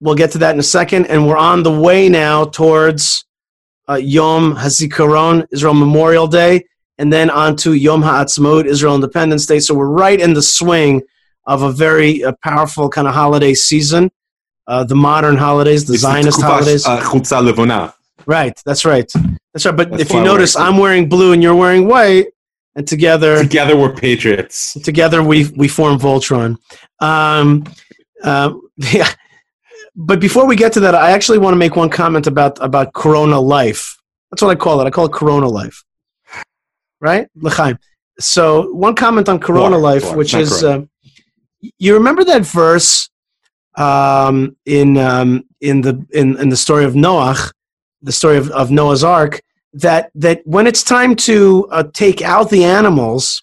We'll 0.00 0.14
get 0.14 0.30
to 0.30 0.38
that 0.38 0.54
in 0.54 0.58
a 0.58 0.62
second. 0.62 1.08
And 1.08 1.28
we're 1.28 1.36
on 1.36 1.62
the 1.62 1.70
way 1.70 2.08
now 2.08 2.46
towards 2.46 3.26
uh, 3.86 3.96
Yom 3.96 4.56
HaZikaron, 4.56 5.46
Israel 5.52 5.74
Memorial 5.74 6.26
Day, 6.26 6.64
and 6.96 7.12
then 7.12 7.28
on 7.28 7.54
to 7.56 7.74
Yom 7.74 8.02
HaAtzmaut, 8.02 8.64
Israel 8.64 8.94
Independence 8.94 9.44
Day. 9.44 9.60
So 9.60 9.74
we're 9.74 9.90
right 9.90 10.18
in 10.18 10.32
the 10.32 10.40
swing 10.40 11.02
of 11.44 11.60
a 11.60 11.70
very 11.70 12.24
uh, 12.24 12.32
powerful 12.42 12.88
kind 12.88 13.06
of 13.06 13.12
holiday 13.12 13.52
season. 13.52 14.10
Uh, 14.66 14.84
the 14.84 14.96
modern 14.96 15.36
holidays, 15.36 15.84
the 15.84 15.92
It's 15.92 16.02
the 16.02 16.08
Zionist 16.08 16.38
Tkufa, 16.38 16.42
holidays. 16.44 16.86
uh, 16.86 16.98
Right, 18.24 18.58
that's 18.64 18.86
right. 18.86 19.12
That's 19.52 19.66
right. 19.66 19.76
But 19.76 19.90
That's 19.90 20.04
if 20.04 20.12
you 20.14 20.22
notice, 20.22 20.56
I'm 20.56 20.78
wearing 20.78 21.10
blue 21.10 21.34
and 21.34 21.42
you're 21.42 21.54
wearing 21.54 21.86
white, 21.86 22.28
and 22.76 22.86
together, 22.86 23.42
Together 23.42 23.76
we're 23.76 23.94
patriots. 23.94 24.74
together 24.74 25.22
we 25.22 25.48
we 25.56 25.66
form 25.66 25.98
Voltron. 25.98 26.58
Um, 27.00 27.64
um, 28.22 28.68
yeah. 28.76 29.10
But 29.96 30.20
before 30.20 30.46
we 30.46 30.56
get 30.56 30.74
to 30.74 30.80
that, 30.80 30.94
I 30.94 31.10
actually 31.10 31.38
want 31.38 31.54
to 31.54 31.58
make 31.58 31.74
one 31.74 31.88
comment 31.88 32.26
about 32.26 32.62
about 32.62 32.92
Corona 32.92 33.40
life. 33.40 33.96
That's 34.30 34.42
what 34.42 34.50
I 34.50 34.54
call 34.54 34.80
it. 34.80 34.84
I 34.84 34.90
call 34.90 35.06
it 35.06 35.12
Corona 35.12 35.48
life. 35.48 35.82
Right, 37.00 37.28
L'chaim. 37.34 37.78
So 38.18 38.72
one 38.72 38.94
comment 38.94 39.28
on 39.28 39.38
Corona 39.38 39.76
life, 39.76 40.14
which 40.14 40.34
is, 40.34 40.64
um, 40.64 40.88
you 41.78 41.94
remember 41.94 42.24
that 42.24 42.42
verse 42.42 43.10
um, 43.76 44.56
in 44.66 44.98
um, 44.98 45.44
in 45.60 45.80
the 45.80 46.06
in, 46.12 46.38
in 46.38 46.50
the 46.50 46.56
story 46.56 46.84
of 46.84 46.92
Noach, 46.94 47.52
the 48.02 48.12
story 48.12 48.36
of, 48.36 48.50
of 48.50 48.70
Noah's 48.70 49.04
Ark, 49.04 49.40
that 49.76 50.10
that 50.14 50.42
when 50.44 50.66
it's 50.66 50.82
time 50.82 51.14
to 51.16 51.66
uh, 51.70 51.84
take 51.92 52.22
out 52.22 52.50
the 52.50 52.64
animals, 52.64 53.42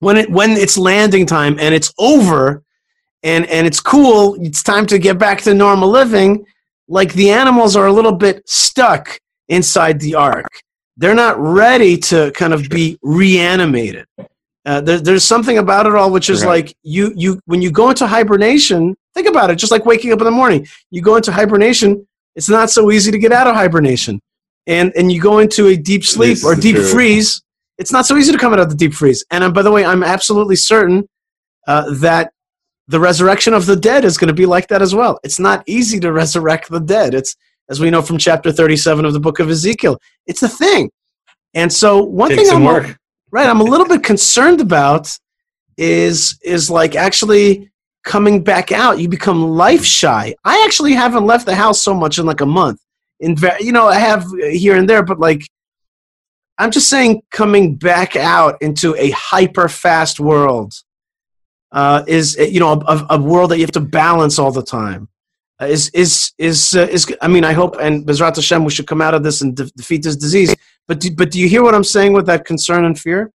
when 0.00 0.16
it 0.16 0.30
when 0.30 0.52
it's 0.52 0.78
landing 0.78 1.26
time 1.26 1.58
and 1.58 1.74
it's 1.74 1.92
over, 1.98 2.62
and 3.22 3.46
and 3.46 3.66
it's 3.66 3.80
cool, 3.80 4.36
it's 4.40 4.62
time 4.62 4.86
to 4.86 4.98
get 4.98 5.18
back 5.18 5.40
to 5.42 5.54
normal 5.54 5.88
living. 5.88 6.44
Like 6.88 7.12
the 7.12 7.30
animals 7.30 7.76
are 7.76 7.86
a 7.86 7.92
little 7.92 8.12
bit 8.12 8.48
stuck 8.48 9.18
inside 9.48 10.00
the 10.00 10.14
ark. 10.14 10.46
They're 10.96 11.14
not 11.14 11.38
ready 11.38 11.96
to 11.96 12.30
kind 12.32 12.52
of 12.52 12.68
be 12.68 12.98
reanimated. 13.02 14.06
Uh, 14.66 14.80
there, 14.82 14.98
there's 14.98 15.24
something 15.24 15.56
about 15.58 15.86
it 15.86 15.94
all 15.94 16.10
which 16.10 16.28
is 16.28 16.42
Right. 16.42 16.64
like 16.66 16.76
you 16.82 17.12
you 17.16 17.40
when 17.46 17.62
you 17.62 17.70
go 17.70 17.88
into 17.90 18.06
hibernation. 18.06 18.94
Think 19.14 19.26
about 19.28 19.50
it, 19.50 19.56
just 19.56 19.72
like 19.72 19.86
waking 19.86 20.12
up 20.12 20.20
in 20.20 20.24
the 20.24 20.30
morning. 20.30 20.66
You 20.90 21.00
go 21.02 21.16
into 21.16 21.32
hibernation. 21.32 22.06
It's 22.36 22.48
not 22.48 22.70
so 22.70 22.90
easy 22.92 23.10
to 23.10 23.18
get 23.18 23.32
out 23.32 23.46
of 23.48 23.54
hibernation, 23.56 24.20
and 24.70 24.92
and 24.96 25.12
you 25.12 25.20
go 25.20 25.38
into 25.40 25.66
a 25.68 25.76
deep 25.76 26.04
sleep 26.04 26.36
This 26.36 26.44
or 26.44 26.54
deep 26.54 26.76
true. 26.76 26.86
freeze. 26.86 27.42
It's 27.76 27.92
not 27.92 28.06
so 28.06 28.16
easy 28.16 28.32
to 28.32 28.38
come 28.38 28.52
out 28.54 28.60
of 28.60 28.68
the 28.70 28.74
deep 28.76 28.94
freeze. 28.94 29.24
And 29.30 29.42
um, 29.44 29.52
by 29.52 29.62
the 29.62 29.70
way, 29.70 29.84
I'm 29.84 30.02
absolutely 30.02 30.56
certain 30.56 31.06
uh, 31.66 31.84
that 32.06 32.32
the 32.88 33.00
resurrection 33.00 33.52
of 33.54 33.66
the 33.66 33.76
dead 33.76 34.04
is 34.04 34.18
going 34.18 34.28
to 34.28 34.34
be 34.34 34.46
like 34.46 34.68
that 34.68 34.82
as 34.82 34.94
well. 34.94 35.18
It's 35.24 35.38
not 35.38 35.62
easy 35.66 35.98
to 36.00 36.12
resurrect 36.12 36.68
the 36.70 36.80
dead. 36.80 37.14
It's 37.14 37.34
as 37.70 37.80
we 37.80 37.88
know 37.90 38.02
from 38.02 38.18
chapter 38.18 38.50
37 38.52 39.04
of 39.04 39.12
the 39.12 39.20
book 39.20 39.38
of 39.40 39.48
Ezekiel. 39.48 39.98
It's 40.26 40.42
a 40.42 40.48
thing. 40.48 40.90
And 41.54 41.72
so 41.72 42.02
one 42.02 42.30
Takes 42.30 42.48
thing 42.48 42.56
I'm 42.56 42.62
a- 42.62 42.66
work. 42.66 42.96
right 43.32 43.48
I'm 43.48 43.60
a 43.60 43.64
little 43.64 43.86
bit 43.86 44.02
concerned 44.02 44.60
about 44.60 45.16
is 45.76 46.38
is 46.42 46.70
like 46.70 46.94
actually 46.96 47.70
coming 48.04 48.42
back 48.42 48.72
out. 48.72 48.98
You 48.98 49.08
become 49.08 49.42
life 49.42 49.84
shy. 49.84 50.34
I 50.44 50.62
actually 50.66 50.92
haven't 50.94 51.26
left 51.26 51.46
the 51.46 51.54
house 51.54 51.82
so 51.82 51.94
much 51.94 52.18
in 52.18 52.26
like 52.26 52.40
a 52.40 52.46
month. 52.46 52.80
In 53.20 53.36
you 53.60 53.72
know, 53.72 53.88
I 53.88 53.98
have 53.98 54.26
here 54.40 54.76
and 54.76 54.88
there, 54.88 55.02
but 55.02 55.20
like 55.20 55.42
I'm 56.58 56.70
just 56.70 56.88
saying 56.88 57.22
coming 57.30 57.76
back 57.76 58.16
out 58.16 58.60
into 58.60 58.94
a 58.96 59.10
hyper 59.10 59.68
fast 59.68 60.20
world 60.20 60.74
uh, 61.72 62.04
is 62.06 62.36
you 62.36 62.60
know 62.60 62.82
a, 62.86 63.06
a 63.10 63.20
world 63.20 63.50
that 63.50 63.58
you 63.58 63.62
have 63.62 63.72
to 63.72 63.80
balance 63.80 64.38
all 64.38 64.52
the 64.52 64.62
time. 64.62 65.08
Uh, 65.60 65.66
is 65.66 65.90
is 65.90 66.32
is 66.38 66.74
uh, 66.74 66.86
is 66.90 67.14
I 67.20 67.28
mean 67.28 67.44
I 67.44 67.52
hope 67.52 67.76
and 67.80 68.06
Bezrat 68.06 68.36
Hashem 68.36 68.64
we 68.64 68.70
should 68.70 68.86
come 68.86 69.02
out 69.02 69.14
of 69.14 69.22
this 69.22 69.42
and 69.42 69.56
de- 69.56 69.70
defeat 69.76 70.02
this 70.02 70.16
disease. 70.16 70.54
But 70.88 71.00
do, 71.00 71.14
but 71.14 71.30
do 71.30 71.38
you 71.38 71.48
hear 71.48 71.62
what 71.62 71.74
I'm 71.74 71.84
saying 71.84 72.12
with 72.12 72.26
that 72.26 72.44
concern 72.44 72.84
and 72.84 72.98
fear? 72.98 73.30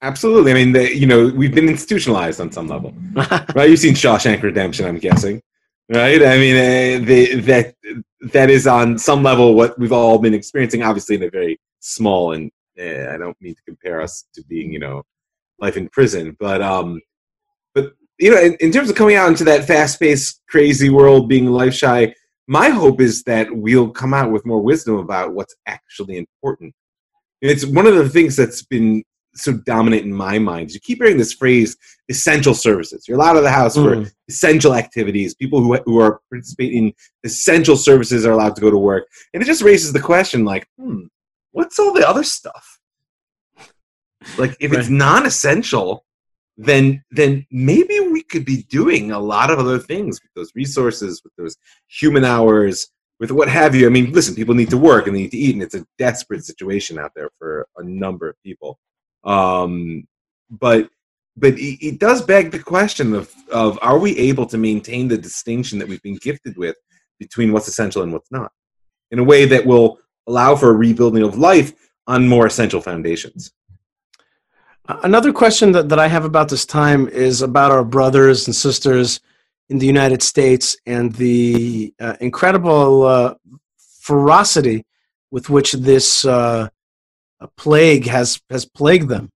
Absolutely. 0.00 0.52
I 0.52 0.54
mean, 0.54 0.72
the, 0.72 0.96
you 0.96 1.06
know, 1.06 1.28
we've 1.28 1.54
been 1.54 1.68
institutionalized 1.68 2.40
on 2.40 2.52
some 2.52 2.68
level, 2.68 2.94
right? 3.54 3.68
You've 3.68 3.80
seen 3.80 3.94
Shawshank 3.94 4.42
Redemption, 4.42 4.86
I'm 4.86 4.98
guessing, 4.98 5.42
right? 5.88 6.22
I 6.22 6.38
mean, 6.38 6.56
uh, 6.56 7.42
that 7.46 7.74
that 8.32 8.50
is 8.50 8.66
on 8.66 8.98
some 8.98 9.22
level 9.22 9.54
what 9.54 9.78
we've 9.78 9.92
all 9.92 10.18
been 10.18 10.34
experiencing. 10.34 10.82
Obviously, 10.82 11.16
in 11.16 11.22
a 11.22 11.30
very 11.30 11.58
small 11.80 12.32
and 12.32 12.50
uh, 12.78 13.12
I 13.12 13.16
don't 13.16 13.36
mean 13.40 13.54
to 13.54 13.62
compare 13.66 14.00
us 14.00 14.24
to 14.34 14.42
being, 14.44 14.72
you 14.72 14.78
know, 14.78 15.02
life 15.58 15.76
in 15.76 15.88
prison, 15.88 16.36
but 16.38 16.62
um, 16.62 17.00
but 17.74 17.92
you 18.18 18.30
know, 18.30 18.40
in, 18.40 18.54
in 18.60 18.72
terms 18.72 18.90
of 18.90 18.96
coming 18.96 19.16
out 19.16 19.28
into 19.28 19.44
that 19.44 19.66
fast-paced, 19.66 20.42
crazy 20.48 20.90
world, 20.90 21.28
being 21.28 21.46
life 21.46 21.74
shy, 21.74 22.14
my 22.46 22.68
hope 22.68 23.00
is 23.00 23.22
that 23.24 23.48
we'll 23.50 23.90
come 23.90 24.14
out 24.14 24.30
with 24.32 24.46
more 24.46 24.60
wisdom 24.60 24.96
about 24.96 25.34
what's 25.34 25.54
actually 25.66 26.16
important. 26.16 26.74
It's 27.40 27.64
one 27.64 27.86
of 27.86 27.94
the 27.94 28.08
things 28.08 28.36
that's 28.36 28.62
been 28.62 29.04
so 29.34 29.52
dominant 29.52 30.04
in 30.04 30.12
my 30.12 30.38
mind. 30.38 30.72
You 30.72 30.80
keep 30.80 30.98
hearing 30.98 31.16
this 31.18 31.32
phrase 31.32 31.76
essential 32.08 32.54
services. 32.54 33.06
You're 33.06 33.18
allowed 33.18 33.30
out 33.30 33.36
of 33.38 33.42
the 33.44 33.50
house 33.50 33.74
for 33.74 33.96
Mm. 33.96 34.10
essential 34.28 34.74
activities. 34.74 35.34
People 35.34 35.62
who, 35.62 35.76
who 35.84 36.00
are 36.00 36.20
participating 36.30 36.88
in 36.88 36.94
essential 37.24 37.76
services 37.76 38.26
are 38.26 38.32
allowed 38.32 38.54
to 38.56 38.60
go 38.60 38.70
to 38.70 38.78
work. 38.78 39.06
And 39.32 39.42
it 39.42 39.46
just 39.46 39.62
raises 39.62 39.92
the 39.92 40.00
question 40.00 40.44
like, 40.44 40.66
hmm, 40.78 41.02
what's 41.52 41.78
all 41.78 41.92
the 41.92 42.08
other 42.08 42.24
stuff? 42.24 42.80
Like 44.36 44.56
if 44.60 44.72
it's 44.72 44.88
non-essential, 44.88 46.04
then 46.56 47.04
then 47.12 47.46
maybe 47.52 48.00
we 48.00 48.22
could 48.22 48.44
be 48.44 48.64
doing 48.64 49.12
a 49.12 49.18
lot 49.18 49.50
of 49.50 49.58
other 49.60 49.78
things 49.78 50.20
with 50.20 50.32
those 50.34 50.50
resources, 50.56 51.22
with 51.22 51.32
those 51.38 51.56
human 51.86 52.24
hours, 52.24 52.88
with 53.20 53.30
what 53.30 53.48
have 53.48 53.74
you. 53.76 53.86
I 53.86 53.90
mean, 53.90 54.12
listen, 54.12 54.34
people 54.34 54.56
need 54.56 54.70
to 54.70 54.78
work 54.78 55.06
and 55.06 55.14
they 55.14 55.20
need 55.22 55.30
to 55.30 55.38
eat, 55.38 55.54
and 55.54 55.62
it's 55.62 55.76
a 55.76 55.86
desperate 55.98 56.44
situation 56.44 56.98
out 56.98 57.12
there 57.14 57.30
for 57.38 57.68
a 57.76 57.84
number 57.84 58.28
of 58.28 58.34
people. 58.42 58.78
Um, 59.24 60.06
but 60.50 60.88
but 61.36 61.54
it, 61.54 61.86
it 61.86 61.98
does 61.98 62.22
beg 62.22 62.50
the 62.50 62.58
question 62.58 63.14
of 63.14 63.32
of 63.50 63.78
are 63.82 63.98
we 63.98 64.16
able 64.18 64.46
to 64.46 64.58
maintain 64.58 65.08
the 65.08 65.18
distinction 65.18 65.78
that 65.78 65.88
we've 65.88 66.02
been 66.02 66.16
gifted 66.16 66.56
with 66.56 66.76
between 67.18 67.52
what's 67.52 67.68
essential 67.68 68.02
and 68.02 68.12
what's 68.12 68.30
not, 68.30 68.52
in 69.10 69.18
a 69.18 69.24
way 69.24 69.44
that 69.44 69.66
will 69.66 69.98
allow 70.26 70.54
for 70.54 70.70
a 70.70 70.76
rebuilding 70.76 71.22
of 71.22 71.36
life 71.36 71.72
on 72.06 72.28
more 72.28 72.46
essential 72.46 72.80
foundations. 72.80 73.52
Another 74.88 75.32
question 75.32 75.72
that, 75.72 75.90
that 75.90 75.98
I 75.98 76.08
have 76.08 76.24
about 76.24 76.48
this 76.48 76.64
time 76.64 77.08
is 77.08 77.42
about 77.42 77.70
our 77.70 77.84
brothers 77.84 78.46
and 78.46 78.56
sisters 78.56 79.20
in 79.68 79.78
the 79.78 79.86
United 79.86 80.22
States 80.22 80.76
and 80.86 81.12
the 81.14 81.92
uh, 82.00 82.16
incredible 82.20 83.02
uh, 83.02 83.34
ferocity 84.00 84.86
with 85.30 85.50
which 85.50 85.72
this 85.72 86.24
uh, 86.24 86.68
plague 87.46 88.06
has 88.06 88.40
has 88.50 88.64
plagued 88.64 89.08
them. 89.08 89.30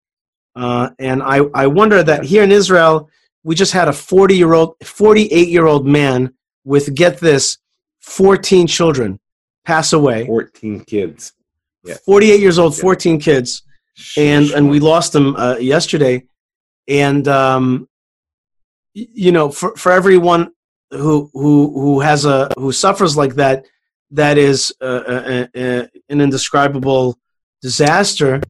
Uh, 0.54 0.90
and 0.98 1.22
I, 1.22 1.38
I 1.54 1.66
wonder 1.68 2.02
that 2.02 2.24
here 2.24 2.42
in 2.42 2.52
Israel, 2.52 3.08
we 3.42 3.54
just 3.54 3.72
had 3.72 3.88
a 3.88 3.92
40 3.92 4.36
year 4.36 4.52
old, 4.52 4.74
48 4.84 5.48
year 5.48 5.66
old 5.66 5.86
man 5.86 6.34
with, 6.64 6.94
get 6.94 7.20
this, 7.20 7.56
14 8.00 8.66
children 8.66 9.18
pass 9.64 9.92
away. 9.94 10.26
Fourteen 10.26 10.84
kids. 10.84 11.32
Yeah. 11.84 11.96
48 12.04 12.40
years 12.40 12.58
old, 12.58 12.74
Yeah. 12.74 12.80
14 12.82 13.18
kids 13.18 13.62
and 14.16 14.50
and 14.50 14.70
we 14.70 14.80
lost 14.80 15.12
them 15.12 15.36
uh, 15.36 15.56
yesterday 15.56 16.24
and 16.88 17.28
um 17.28 17.88
you 18.94 19.32
know 19.32 19.50
for 19.50 19.76
for 19.76 19.92
everyone 19.92 20.50
who 20.90 21.30
who 21.34 21.72
who 21.72 22.00
has 22.00 22.24
a 22.24 22.50
who 22.58 22.72
suffers 22.72 23.16
like 23.16 23.34
that 23.34 23.66
that 24.10 24.36
is 24.36 24.74
uh, 24.80 24.84
uh, 24.84 25.46
uh, 25.54 25.86
an 26.08 26.20
indescribable 26.20 27.18
disaster 27.62 28.40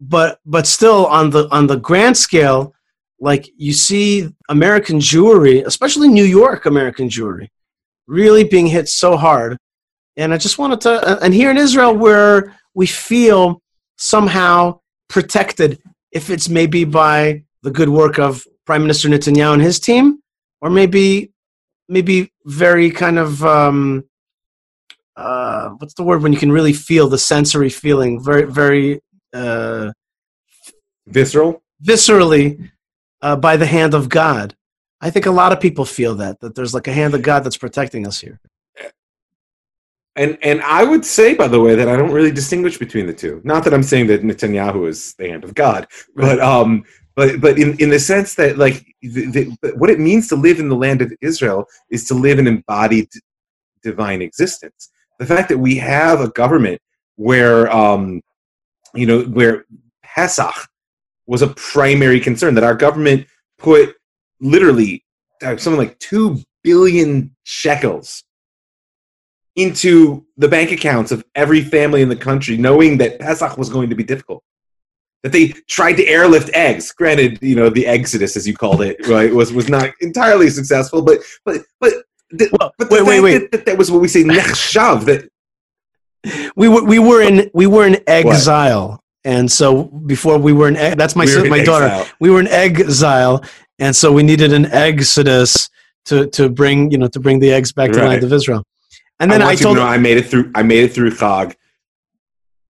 but 0.00 0.40
but 0.46 0.66
still 0.66 1.06
on 1.06 1.30
the 1.30 1.48
on 1.50 1.66
the 1.66 1.76
grand 1.76 2.16
scale 2.16 2.74
like 3.20 3.50
you 3.56 3.72
see 3.72 4.28
american 4.48 4.98
jewry 4.98 5.64
especially 5.66 6.08
new 6.08 6.24
york 6.24 6.66
american 6.66 7.08
jewry 7.08 7.48
really 8.06 8.44
being 8.44 8.66
hit 8.66 8.88
so 8.88 9.16
hard. 9.16 9.56
And 10.16 10.34
i 10.34 10.36
just 10.36 10.58
wanted 10.58 10.80
to 10.82 11.22
and 11.24 11.32
here 11.32 11.50
in 11.50 11.56
israel 11.56 11.94
where 11.94 12.54
we 12.74 12.86
feel 12.86 13.62
somehow 13.96 14.80
protected 15.08 15.80
if 16.10 16.28
it's 16.28 16.48
maybe 16.48 16.84
by 16.84 17.44
the 17.62 17.70
good 17.70 17.88
work 17.88 18.18
of 18.18 18.44
prime 18.66 18.82
minister 18.82 19.08
netanyahu 19.08 19.54
and 19.54 19.62
his 19.62 19.80
team 19.80 20.18
or 20.60 20.68
maybe 20.68 21.32
maybe 21.88 22.32
very 22.44 22.90
kind 22.90 23.18
of 23.18 23.42
um 23.44 24.04
uh 25.16 25.70
what's 25.78 25.94
the 25.94 26.02
word 26.02 26.22
when 26.22 26.32
you 26.32 26.38
can 26.38 26.52
really 26.52 26.72
feel 26.72 27.08
the 27.08 27.18
sensory 27.18 27.68
feeling 27.68 28.22
very 28.22 28.44
very 28.44 29.00
uh 29.34 29.90
Visceral. 31.06 31.62
viscerally 31.84 32.70
uh, 33.20 33.36
by 33.36 33.56
the 33.56 33.66
hand 33.66 33.94
of 33.94 34.08
god 34.08 34.56
i 35.00 35.10
think 35.10 35.26
a 35.26 35.30
lot 35.30 35.52
of 35.52 35.60
people 35.60 35.84
feel 35.84 36.14
that 36.14 36.40
that 36.40 36.54
there's 36.54 36.74
like 36.74 36.88
a 36.88 36.92
hand 36.92 37.14
of 37.14 37.22
god 37.22 37.40
that's 37.44 37.56
protecting 37.58 38.06
us 38.06 38.20
here 38.20 38.40
And 40.16 40.36
and 40.42 40.60
I 40.62 40.84
would 40.84 41.04
say, 41.04 41.34
by 41.34 41.48
the 41.48 41.60
way, 41.60 41.74
that 41.74 41.88
I 41.88 41.96
don't 41.96 42.12
really 42.12 42.30
distinguish 42.30 42.76
between 42.76 43.06
the 43.06 43.14
two. 43.14 43.40
Not 43.44 43.64
that 43.64 43.72
I'm 43.72 43.82
saying 43.82 44.08
that 44.08 44.22
Netanyahu 44.22 44.86
is 44.88 45.14
the 45.14 45.28
hand 45.28 45.44
of 45.44 45.54
God, 45.54 45.86
but 46.14 46.38
um, 46.40 46.84
but 47.16 47.40
but 47.40 47.58
in 47.58 47.76
in 47.78 47.88
the 47.88 47.98
sense 47.98 48.34
that 48.34 48.58
like 48.58 48.84
the, 49.00 49.56
the, 49.62 49.72
what 49.76 49.88
it 49.88 49.98
means 49.98 50.28
to 50.28 50.36
live 50.36 50.58
in 50.60 50.68
the 50.68 50.76
land 50.76 51.00
of 51.00 51.12
Israel 51.22 51.64
is 51.90 52.06
to 52.08 52.14
live 52.14 52.38
an 52.38 52.46
embodied 52.46 53.08
divine 53.82 54.20
existence. 54.20 54.90
The 55.22 55.36
fact 55.36 55.48
that 55.50 55.58
we 55.58 55.76
have 55.76 56.20
a 56.20 56.30
government 56.30 56.80
where 57.14 57.70
um, 57.72 58.22
you 58.92 59.06
know, 59.06 59.22
where 59.22 59.64
Pesach 60.02 60.68
was 61.26 61.42
a 61.42 61.46
primary 61.48 62.18
concern, 62.18 62.54
that 62.56 62.64
our 62.64 62.74
government 62.74 63.28
put 63.56 63.94
literally 64.40 65.04
uh, 65.42 65.56
something 65.56 65.78
like 65.78 65.96
two 66.00 66.42
billion 66.64 67.34
shekels 67.44 68.24
into 69.54 70.26
the 70.38 70.48
bank 70.48 70.72
accounts 70.72 71.12
of 71.12 71.24
every 71.36 71.62
family 71.62 72.02
in 72.02 72.08
the 72.08 72.16
country, 72.16 72.56
knowing 72.56 72.98
that 72.98 73.20
Pesach 73.20 73.56
was 73.56 73.68
going 73.68 73.90
to 73.90 73.96
be 73.96 74.02
difficult. 74.02 74.42
That 75.22 75.30
they 75.30 75.48
tried 75.68 75.92
to 75.98 76.06
airlift 76.08 76.50
eggs. 76.52 76.90
Granted, 76.90 77.38
you 77.40 77.54
know 77.54 77.70
the 77.70 77.86
exodus, 77.86 78.36
as 78.36 78.48
you 78.48 78.56
called 78.56 78.82
it, 78.82 79.06
right, 79.06 79.32
was 79.32 79.52
was 79.52 79.68
not 79.68 79.90
entirely 80.00 80.50
successful. 80.50 81.00
But 81.00 81.20
but 81.44 81.62
but 81.80 81.92
the, 82.32 82.48
Well, 82.58 82.72
but 82.78 82.90
the 82.90 82.96
wait, 82.96 83.04
wait, 83.04 83.20
wait. 83.20 83.38
That, 83.38 83.52
that, 83.52 83.66
that 83.66 83.78
was 83.78 83.90
what 83.90 84.00
we 84.00 84.08
say 84.08 84.22
nechshav. 84.24 85.04
That 85.06 85.28
we 86.56 86.68
were 86.68 86.84
we 86.84 86.98
were 86.98 87.22
in 87.22 87.50
we 87.54 87.66
were 87.66 87.86
in 87.86 87.98
exile 88.06 89.02
and 89.24 89.50
so 89.50 89.84
before 89.84 90.38
we 90.38 90.52
were 90.52 90.68
in 90.68 90.74
that's 90.96 91.16
my 91.16 91.24
we 91.24 91.30
were 91.30 91.36
sis- 91.36 91.44
in 91.44 91.50
my 91.50 91.64
daughter 91.64 91.86
exile. 91.86 92.06
we 92.20 92.30
were 92.30 92.40
in 92.40 92.48
exile 92.48 93.44
and 93.78 93.94
so 93.94 94.12
we 94.12 94.22
needed 94.22 94.52
an 94.52 94.66
exodus 94.66 95.68
to 96.04 96.26
to 96.28 96.48
bring 96.48 96.90
you 96.90 96.98
know 96.98 97.08
to 97.08 97.20
bring 97.20 97.38
the 97.40 97.50
eggs 97.50 97.72
back 97.72 97.90
to 97.90 97.98
the 97.98 98.06
land 98.06 98.24
of 98.24 98.32
Israel 98.32 98.64
and 99.18 99.30
then 99.30 99.42
I, 99.42 99.44
I, 99.44 99.48
want 99.48 99.60
you 99.60 99.74
know 99.74 99.82
I 99.82 99.98
made 99.98 100.16
it 100.16 100.26
through. 100.26 100.50
I 100.54 100.62
made 100.62 100.84
it 100.84 100.92
through 100.92 101.10
Chag 101.10 101.54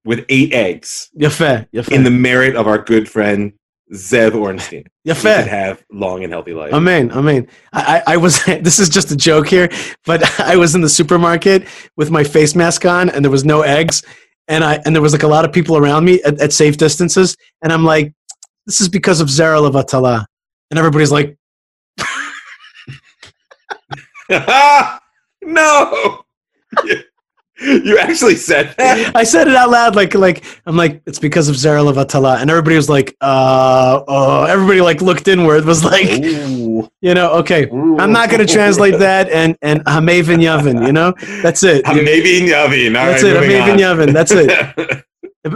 with 0.04 0.24
eight 0.28 0.52
eggs 0.52 1.10
Yafeh, 1.18 1.68
Yafeh, 1.72 1.92
in 1.92 2.04
the 2.04 2.10
merit 2.10 2.56
of 2.56 2.66
our 2.66 2.78
good 2.78 3.08
friend 3.08 3.52
Zev 3.92 4.34
Ornstein. 4.34 4.84
He 5.04 5.12
could 5.12 5.46
have 5.46 5.84
long 5.90 6.24
and 6.24 6.32
healthy 6.32 6.54
life. 6.54 6.72
Amen, 6.72 7.10
amen. 7.12 7.46
I, 7.72 8.02
I 8.06 8.14
I 8.14 8.16
was. 8.16 8.42
This 8.62 8.78
is 8.78 8.88
just 8.88 9.10
a 9.10 9.16
joke 9.16 9.48
here, 9.48 9.68
but 10.06 10.22
I 10.40 10.56
was 10.56 10.74
in 10.74 10.80
the 10.80 10.88
supermarket 10.88 11.66
with 11.96 12.10
my 12.10 12.24
face 12.24 12.54
mask 12.54 12.86
on, 12.86 13.10
and 13.10 13.24
there 13.24 13.30
was 13.30 13.44
no 13.44 13.62
eggs, 13.62 14.02
and 14.48 14.64
I 14.64 14.80
and 14.84 14.94
there 14.94 15.02
was 15.02 15.12
like 15.12 15.22
a 15.24 15.28
lot 15.28 15.44
of 15.44 15.52
people 15.52 15.76
around 15.76 16.04
me 16.04 16.22
at, 16.22 16.40
at 16.40 16.52
safe 16.52 16.76
distances, 16.76 17.36
and 17.62 17.72
I'm 17.72 17.84
like, 17.84 18.12
this 18.66 18.80
is 18.80 18.88
because 18.88 19.20
of 19.20 19.28
Zara 19.28 19.58
Levatala, 19.58 20.24
and 20.70 20.78
everybody's 20.78 21.12
like, 21.12 21.36
no, 25.42 26.24
you 27.84 27.98
actually 27.98 28.36
said 28.36 28.74
that. 28.78 29.14
I 29.14 29.24
said 29.24 29.48
it 29.48 29.54
out 29.54 29.70
loud, 29.70 29.94
like 29.96 30.14
like 30.14 30.44
I'm 30.66 30.76
like, 30.76 31.02
it's 31.06 31.18
because 31.18 31.48
of 31.48 31.56
Zara 31.56 31.80
Levatala, 31.80 32.40
and 32.40 32.50
everybody 32.50 32.76
was 32.76 32.88
like, 32.88 33.16
uh, 33.20 34.02
oh, 34.08 34.44
everybody 34.44 34.80
like 34.80 35.00
looked 35.00 35.28
inward, 35.28 35.64
was 35.64 35.84
like, 35.84 36.22
Ooh. 36.24 36.90
you 37.00 37.14
know, 37.14 37.32
okay, 37.34 37.68
I'm 37.70 38.12
not 38.12 38.30
going 38.30 38.44
to 38.46 38.52
translate 38.52 38.98
that, 38.98 39.30
and 39.30 39.56
and 39.62 39.84
Hamev 39.84 40.28
and 40.32 40.42
Yavin, 40.42 40.86
you 40.86 40.92
know, 40.92 41.14
that's 41.42 41.62
it. 41.62 41.86
I'm 41.86 41.96
Yavin. 41.96 42.98
All 42.98 43.06
That's 43.06 43.22
right, 43.22 43.36
it. 43.36 43.52
and 43.52 43.80
Yavin. 43.80 44.12
That's 44.12 44.32
it. 44.32 45.04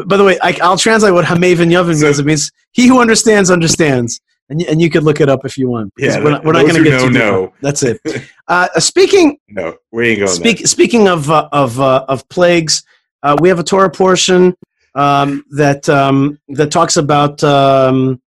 By 0.08 0.16
the 0.16 0.24
way, 0.24 0.36
I, 0.42 0.56
I'll 0.62 0.76
translate 0.76 1.12
what 1.14 1.24
Hamev 1.24 1.60
and 1.60 1.70
Yavin 1.70 1.94
So- 1.96 2.06
means. 2.06 2.18
It 2.18 2.26
means 2.26 2.52
he 2.72 2.86
who 2.88 3.00
understands 3.00 3.50
understands, 3.50 4.20
and 4.48 4.60
you, 4.60 4.66
and 4.68 4.80
you 4.80 4.90
could 4.90 5.02
look 5.02 5.20
it 5.20 5.28
up 5.28 5.44
if 5.44 5.58
you 5.58 5.68
want. 5.68 5.92
Yeah, 5.98 6.22
we're 6.22 6.30
not, 6.30 6.44
we're 6.44 6.52
not 6.52 6.62
going 6.62 6.82
to 6.82 6.84
get 6.84 7.00
too 7.00 7.10
know, 7.10 7.46
deep. 7.46 7.54
That's 7.60 7.82
it. 7.82 8.00
Uh, 8.48 8.68
speaking 8.78 9.36
no, 9.48 9.76
we 9.90 10.10
ain't 10.10 10.20
going 10.20 10.30
speak, 10.30 10.64
speaking 10.68 11.08
of 11.08 11.28
uh, 11.28 11.48
of 11.50 11.80
uh, 11.80 12.04
of 12.06 12.28
plagues, 12.28 12.84
uh, 13.24 13.36
we 13.40 13.48
have 13.48 13.58
a 13.58 13.64
Torah 13.64 13.90
portion 13.90 14.56
um, 14.94 15.44
that 15.50 15.88
um, 15.88 16.38
that 16.50 16.70
talks 16.70 16.96
about 16.96 17.42
um, 17.42 18.22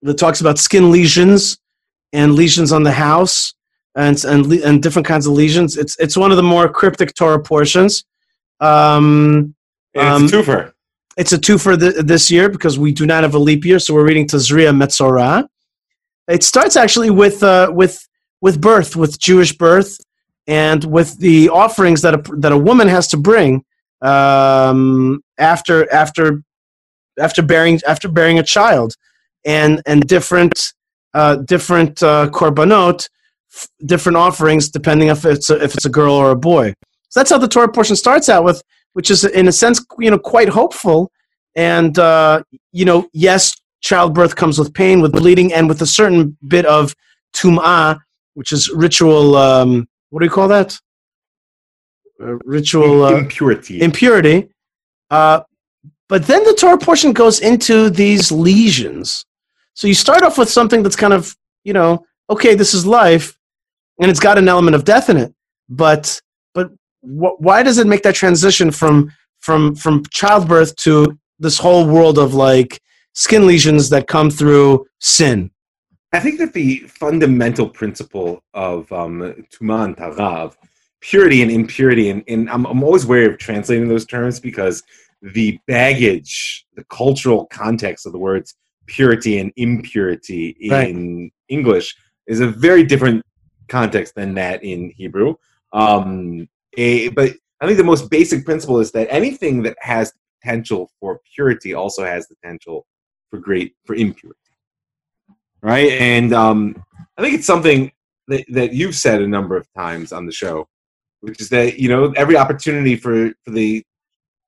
that 0.00 0.14
talks 0.14 0.40
about 0.40 0.58
skin 0.58 0.90
lesions 0.90 1.58
and 2.14 2.36
lesions 2.36 2.72
on 2.72 2.84
the 2.84 2.92
house 2.92 3.52
and 3.96 4.24
and 4.24 4.46
le- 4.46 4.66
and 4.66 4.82
different 4.82 5.06
kinds 5.06 5.26
of 5.26 5.34
lesions. 5.34 5.76
It's 5.76 5.98
it's 5.98 6.16
one 6.16 6.30
of 6.30 6.38
the 6.38 6.42
more 6.42 6.70
cryptic 6.70 7.14
Torah 7.14 7.42
portions. 7.42 8.04
Um, 8.60 9.54
there. 9.92 10.04
And 10.04 10.24
it's 10.24 10.32
a 10.32 10.36
twofer. 10.36 10.72
It's 11.16 11.32
a 11.32 11.38
two 11.38 11.58
for 11.58 11.76
the, 11.76 12.02
this 12.02 12.30
year 12.30 12.48
because 12.48 12.78
we 12.78 12.92
do 12.92 13.06
not 13.06 13.22
have 13.22 13.34
a 13.34 13.38
leap 13.38 13.64
year, 13.64 13.78
so 13.78 13.94
we're 13.94 14.06
reading 14.06 14.26
Tazria 14.26 14.74
Metzorah. 14.74 15.46
It 16.28 16.42
starts 16.42 16.76
actually 16.76 17.10
with 17.10 17.42
uh, 17.42 17.70
with 17.74 18.06
with 18.40 18.60
birth, 18.60 18.96
with 18.96 19.18
Jewish 19.18 19.52
birth, 19.56 19.98
and 20.46 20.84
with 20.84 21.18
the 21.18 21.48
offerings 21.48 22.02
that 22.02 22.14
a, 22.14 22.36
that 22.38 22.52
a 22.52 22.58
woman 22.58 22.88
has 22.88 23.08
to 23.08 23.16
bring 23.16 23.64
um, 24.02 25.22
after 25.38 25.92
after 25.92 26.42
after 27.18 27.42
bearing 27.42 27.80
after 27.86 28.08
bearing 28.08 28.38
a 28.38 28.42
child, 28.42 28.94
and 29.44 29.82
and 29.86 30.06
different 30.06 30.72
uh, 31.14 31.36
different 31.36 32.02
uh, 32.02 32.28
korbanot, 32.30 33.08
different 33.84 34.16
offerings 34.16 34.68
depending 34.68 35.08
if 35.08 35.24
it's 35.24 35.50
a, 35.50 35.62
if 35.62 35.74
it's 35.74 35.84
a 35.84 35.90
girl 35.90 36.14
or 36.14 36.30
a 36.30 36.36
boy. 36.36 36.72
So 37.08 37.20
that's 37.20 37.30
how 37.30 37.38
the 37.38 37.48
Torah 37.48 37.72
portion 37.72 37.96
starts 37.96 38.28
out 38.28 38.44
with, 38.44 38.62
which 38.92 39.10
is 39.10 39.24
in 39.24 39.48
a 39.48 39.52
sense 39.52 39.84
you 39.98 40.10
know 40.10 40.18
quite 40.18 40.48
hopeful. 40.48 41.10
And 41.56 41.98
uh, 41.98 42.42
you 42.72 42.84
know, 42.84 43.08
yes, 43.12 43.54
childbirth 43.80 44.36
comes 44.36 44.58
with 44.58 44.72
pain, 44.72 45.00
with 45.00 45.12
bleeding, 45.12 45.52
and 45.52 45.68
with 45.68 45.82
a 45.82 45.86
certain 45.86 46.36
bit 46.46 46.66
of 46.66 46.94
tum'ah, 47.32 47.98
which 48.34 48.52
is 48.52 48.70
ritual. 48.70 49.36
Um, 49.36 49.88
what 50.10 50.20
do 50.20 50.26
you 50.26 50.30
call 50.30 50.48
that? 50.48 50.78
Uh, 52.22 52.36
ritual 52.44 53.04
uh, 53.04 53.14
impurity. 53.14 53.80
impurity. 53.80 54.48
Uh, 55.10 55.40
but 56.08 56.26
then 56.26 56.44
the 56.44 56.54
Torah 56.54 56.78
portion 56.78 57.12
goes 57.12 57.40
into 57.40 57.88
these 57.88 58.30
lesions. 58.30 59.24
So 59.74 59.86
you 59.86 59.94
start 59.94 60.22
off 60.22 60.36
with 60.36 60.50
something 60.50 60.82
that's 60.82 60.96
kind 60.96 61.12
of, 61.12 61.34
you 61.64 61.72
know, 61.72 62.04
okay, 62.28 62.54
this 62.54 62.74
is 62.74 62.84
life, 62.84 63.38
and 64.00 64.10
it's 64.10 64.20
got 64.20 64.36
an 64.36 64.48
element 64.48 64.74
of 64.74 64.84
death 64.84 65.08
in 65.08 65.16
it. 65.16 65.32
But 65.68 66.02
but 66.02 66.20
wh- 67.02 67.38
why 67.40 67.62
does 67.62 67.78
it 67.78 67.86
make 67.86 68.02
that 68.02 68.14
transition 68.14 68.70
from 68.70 69.12
from 69.40 69.74
from 69.74 70.04
childbirth 70.10 70.76
to 70.76 71.18
this 71.38 71.58
whole 71.58 71.86
world 71.86 72.18
of 72.18 72.34
like 72.34 72.80
skin 73.14 73.46
lesions 73.46 73.88
that 73.90 74.06
come 74.06 74.30
through 74.30 74.86
sin? 75.00 75.50
I 76.12 76.20
think 76.20 76.38
that 76.38 76.52
the 76.52 76.78
fundamental 76.88 77.68
principle 77.68 78.42
of 78.52 78.90
um, 78.92 79.20
Tuma 79.52 79.96
Tarav, 79.96 80.56
purity 81.00 81.42
and 81.42 81.50
impurity, 81.50 82.10
and, 82.10 82.24
and 82.26 82.50
I'm, 82.50 82.66
I'm 82.66 82.82
always 82.82 83.06
wary 83.06 83.26
of 83.26 83.38
translating 83.38 83.88
those 83.88 84.06
terms 84.06 84.40
because 84.40 84.82
the 85.22 85.58
baggage, 85.68 86.66
the 86.74 86.84
cultural 86.84 87.46
context 87.46 88.06
of 88.06 88.12
the 88.12 88.18
words 88.18 88.54
purity 88.86 89.38
and 89.38 89.52
impurity 89.56 90.56
in 90.60 90.70
Right. 90.70 91.32
English 91.48 91.94
is 92.26 92.40
a 92.40 92.48
very 92.48 92.82
different 92.82 93.22
context 93.68 94.14
than 94.16 94.34
that 94.34 94.64
in 94.64 94.90
Hebrew. 94.96 95.36
Um, 95.72 96.48
a, 96.76 97.08
but 97.08 97.32
I 97.60 97.66
think 97.66 97.78
the 97.78 97.84
most 97.84 98.10
basic 98.10 98.44
principle 98.44 98.80
is 98.80 98.92
that 98.92 99.08
anything 99.10 99.62
that 99.62 99.76
has 99.80 100.12
potential 100.40 100.90
for 100.98 101.20
purity 101.34 101.74
also 101.74 102.04
has 102.04 102.26
potential 102.26 102.86
for 103.30 103.38
great 103.38 103.74
for 103.84 103.94
impurity 103.94 104.40
right? 105.62 105.92
And 105.92 106.32
um, 106.32 106.82
I 107.16 107.22
think 107.22 107.34
it's 107.34 107.46
something 107.46 107.92
that, 108.28 108.44
that 108.48 108.72
you've 108.72 108.94
said 108.94 109.20
a 109.20 109.28
number 109.28 109.56
of 109.56 109.66
times 109.76 110.12
on 110.12 110.26
the 110.26 110.32
show, 110.32 110.68
which 111.20 111.40
is 111.40 111.48
that 111.50 111.78
you 111.78 111.88
know 111.88 112.12
every 112.16 112.36
opportunity 112.36 112.96
for 112.96 113.32
for 113.44 113.50
the 113.50 113.82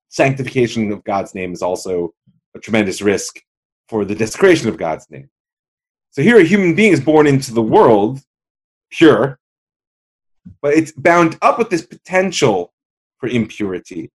sanctification 0.09 0.91
of 0.91 1.03
God's 1.03 1.33
name 1.35 1.53
is 1.53 1.61
also 1.61 2.13
a 2.55 2.59
tremendous 2.59 3.01
risk 3.01 3.41
for 3.89 4.05
the 4.05 4.15
desecration 4.15 4.69
of 4.69 4.77
God's 4.77 5.07
name. 5.09 5.29
So 6.11 6.21
here, 6.21 6.39
a 6.39 6.43
human 6.43 6.75
being 6.75 6.93
is 6.93 7.01
born 7.01 7.27
into 7.27 7.53
the 7.53 7.61
world 7.61 8.21
pure, 8.91 9.39
but 10.61 10.73
it's 10.73 10.91
bound 10.91 11.37
up 11.41 11.57
with 11.57 11.69
this 11.69 11.85
potential 11.85 12.73
for 13.17 13.29
impurity, 13.29 14.11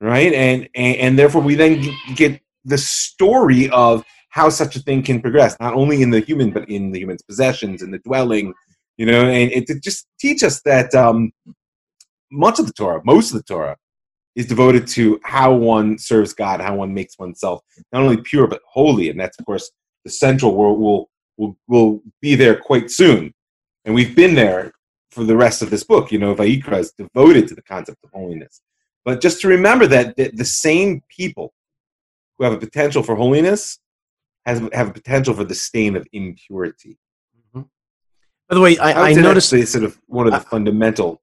right? 0.00 0.32
And 0.32 0.68
and, 0.74 0.96
and 0.96 1.18
therefore, 1.18 1.42
we 1.42 1.54
then 1.54 1.84
get 2.14 2.40
the 2.64 2.78
story 2.78 3.68
of 3.70 4.04
how 4.30 4.48
such 4.50 4.76
a 4.76 4.80
thing 4.80 5.02
can 5.02 5.20
progress, 5.22 5.56
not 5.60 5.74
only 5.74 6.02
in 6.02 6.10
the 6.10 6.20
human, 6.20 6.50
but 6.50 6.68
in 6.68 6.92
the 6.92 6.98
human's 6.98 7.22
possessions, 7.22 7.82
in 7.82 7.90
the 7.90 7.98
dwelling, 8.00 8.52
you 8.96 9.06
know, 9.06 9.22
and 9.28 9.50
it 9.52 9.66
to 9.66 9.80
just 9.80 10.06
teach 10.20 10.42
us 10.42 10.60
that 10.62 10.94
um, 10.94 11.32
much 12.30 12.58
of 12.58 12.66
the 12.66 12.72
Torah, 12.72 13.00
most 13.04 13.32
of 13.32 13.38
the 13.38 13.42
Torah, 13.42 13.76
is 14.34 14.46
devoted 14.46 14.86
to 14.86 15.18
how 15.24 15.54
one 15.54 15.98
serves 15.98 16.34
God, 16.34 16.60
how 16.60 16.76
one 16.76 16.92
makes 16.92 17.18
oneself 17.18 17.62
not 17.92 18.02
only 18.02 18.18
pure 18.18 18.46
but 18.46 18.60
holy, 18.68 19.08
and 19.08 19.18
that's 19.18 19.38
of 19.38 19.46
course 19.46 19.70
the 20.04 20.10
central 20.10 20.54
will 20.54 20.76
will 20.76 21.10
will 21.36 21.56
will 21.66 22.02
be 22.20 22.34
there 22.34 22.56
quite 22.56 22.90
soon, 22.90 23.32
and 23.84 23.94
we've 23.94 24.14
been 24.14 24.34
there 24.34 24.72
for 25.16 25.24
the 25.24 25.36
rest 25.36 25.62
of 25.62 25.70
this 25.70 25.82
book. 25.82 26.12
You 26.12 26.18
know, 26.18 26.34
Vayikra 26.34 26.78
is 26.78 26.92
devoted 26.92 27.48
to 27.48 27.54
the 27.54 27.62
concept 27.62 28.04
of 28.04 28.10
holiness, 28.12 28.60
but 29.04 29.22
just 29.22 29.40
to 29.40 29.48
remember 29.48 29.86
that 29.86 30.14
the, 30.16 30.44
same 30.44 31.02
people 31.08 31.54
who 32.36 32.44
have 32.44 32.52
a 32.52 32.58
potential 32.58 33.02
for 33.02 33.16
holiness 33.16 33.78
has 34.44 34.60
have 34.72 34.88
a 34.90 34.92
potential 34.92 35.32
for 35.34 35.44
the 35.44 35.54
stain 35.54 35.96
of 35.96 36.06
impurity. 36.12 36.98
By 37.54 38.54
the 38.54 38.60
way, 38.60 38.78
I, 38.78 39.06
I, 39.06 39.14
say 39.14 39.22
noticed 39.22 39.50
that's 39.50 39.72
sort 39.72 39.84
of 39.84 39.98
one 40.06 40.26
of 40.28 40.32
the 40.32 40.40
fundamental. 40.40 41.20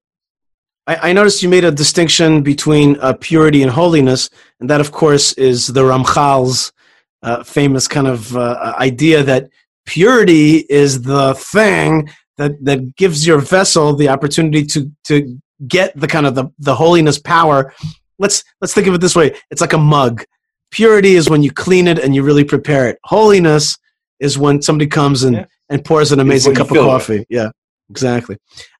I, 0.87 1.09
I 1.09 1.13
noticed 1.13 1.41
you 1.43 1.47
made 1.47 1.63
a 1.63 1.71
distinction 1.71 2.41
between 2.41 2.97
uh, 2.99 3.13
purity 3.21 3.61
and 3.61 3.71
holiness, 3.71 4.29
and 4.59 4.69
that, 4.69 4.81
of 4.81 4.91
course, 4.91 5.31
is 5.33 5.67
the 5.67 5.85
Ramchal's 5.85 6.73
uh, 7.21 7.43
famous 7.43 7.87
kind 7.87 8.07
of 8.07 8.35
uh, 8.35 8.75
idea 8.77 9.23
that 9.23 9.49
purity 9.85 10.65
is 10.69 11.03
the 11.03 11.35
thing 11.35 12.09
that, 12.37 12.63
that 12.65 12.95
gives 12.95 13.25
your 13.27 13.39
vessel 13.39 13.95
the 13.95 14.09
opportunity 14.09 14.65
to 14.65 14.91
to 15.05 15.39
get 15.67 15.97
the 15.99 16.07
kind 16.07 16.25
of 16.25 16.35
the, 16.35 16.45
the 16.59 16.75
holiness 16.75 17.19
power. 17.19 17.73
Let's 18.19 18.43
let's 18.61 18.73
think 18.73 18.87
of 18.87 18.93
it 18.93 19.01
this 19.01 19.15
way: 19.15 19.35
it's 19.51 19.61
like 19.61 19.73
a 19.73 19.77
mug. 19.77 20.23
Purity 20.71 21.13
is 21.15 21.29
when 21.29 21.43
you 21.43 21.51
clean 21.51 21.87
it 21.87 21.99
and 21.99 22.15
you 22.15 22.23
really 22.23 22.43
prepare 22.43 22.87
it. 22.89 22.97
Holiness 23.03 23.77
is 24.19 24.37
when 24.37 24.61
somebody 24.61 24.87
comes 24.87 25.23
and, 25.23 25.35
Yeah. 25.35 25.45
and 25.69 25.85
pours 25.85 26.11
an 26.11 26.19
amazing 26.19 26.55
cup 26.55 26.67
of 26.67 26.75
fill 26.75 26.85
it 26.85 26.87
coffee. 26.87 27.25
Yeah, 27.29 27.49
exactly. 27.89 28.37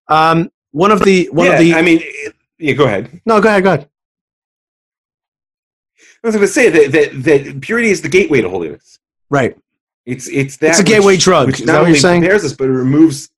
Um, 0.07 0.49
one 0.71 0.91
of 0.91 1.03
the 1.03 1.29
one 1.31 1.47
yeah, 1.47 1.53
of 1.53 1.59
the 1.59 1.73
I 1.75 1.81
mean, 1.83 2.01
yeah. 2.57 2.73
Go 2.73 2.85
ahead. 2.85 3.21
no, 3.25 3.39
go 3.41 3.49
ahead, 3.49 3.63
go 3.63 3.73
ahead. 3.73 3.89
I 6.23 6.27
was 6.27 6.35
going 6.35 6.47
to 6.47 6.51
say 6.53 6.69
that, 6.69 6.91
that 6.93 7.23
that 7.23 7.61
purity 7.61 7.89
is 7.89 8.01
the 8.01 8.07
gateway 8.09 8.41
to 8.41 8.49
holiness. 8.49 8.97
Right. 9.29 9.57
It's 10.05 10.27
it's 10.29 10.57
that 10.57 10.69
It's 10.71 10.79
a 10.79 10.83
gateway 10.83 11.13
which, 11.15 11.23
drug. 11.23 11.47
which 11.47 11.59
Is 11.59 11.65
not 11.65 11.73
that 11.73 11.79
what 11.79 11.85
only 11.85 11.91
you're 11.91 11.99
saying? 11.99 12.21
prepares 12.21 12.45
us, 12.45 12.53
but 12.53 12.65
it 12.65 12.71
removes. 12.71 13.29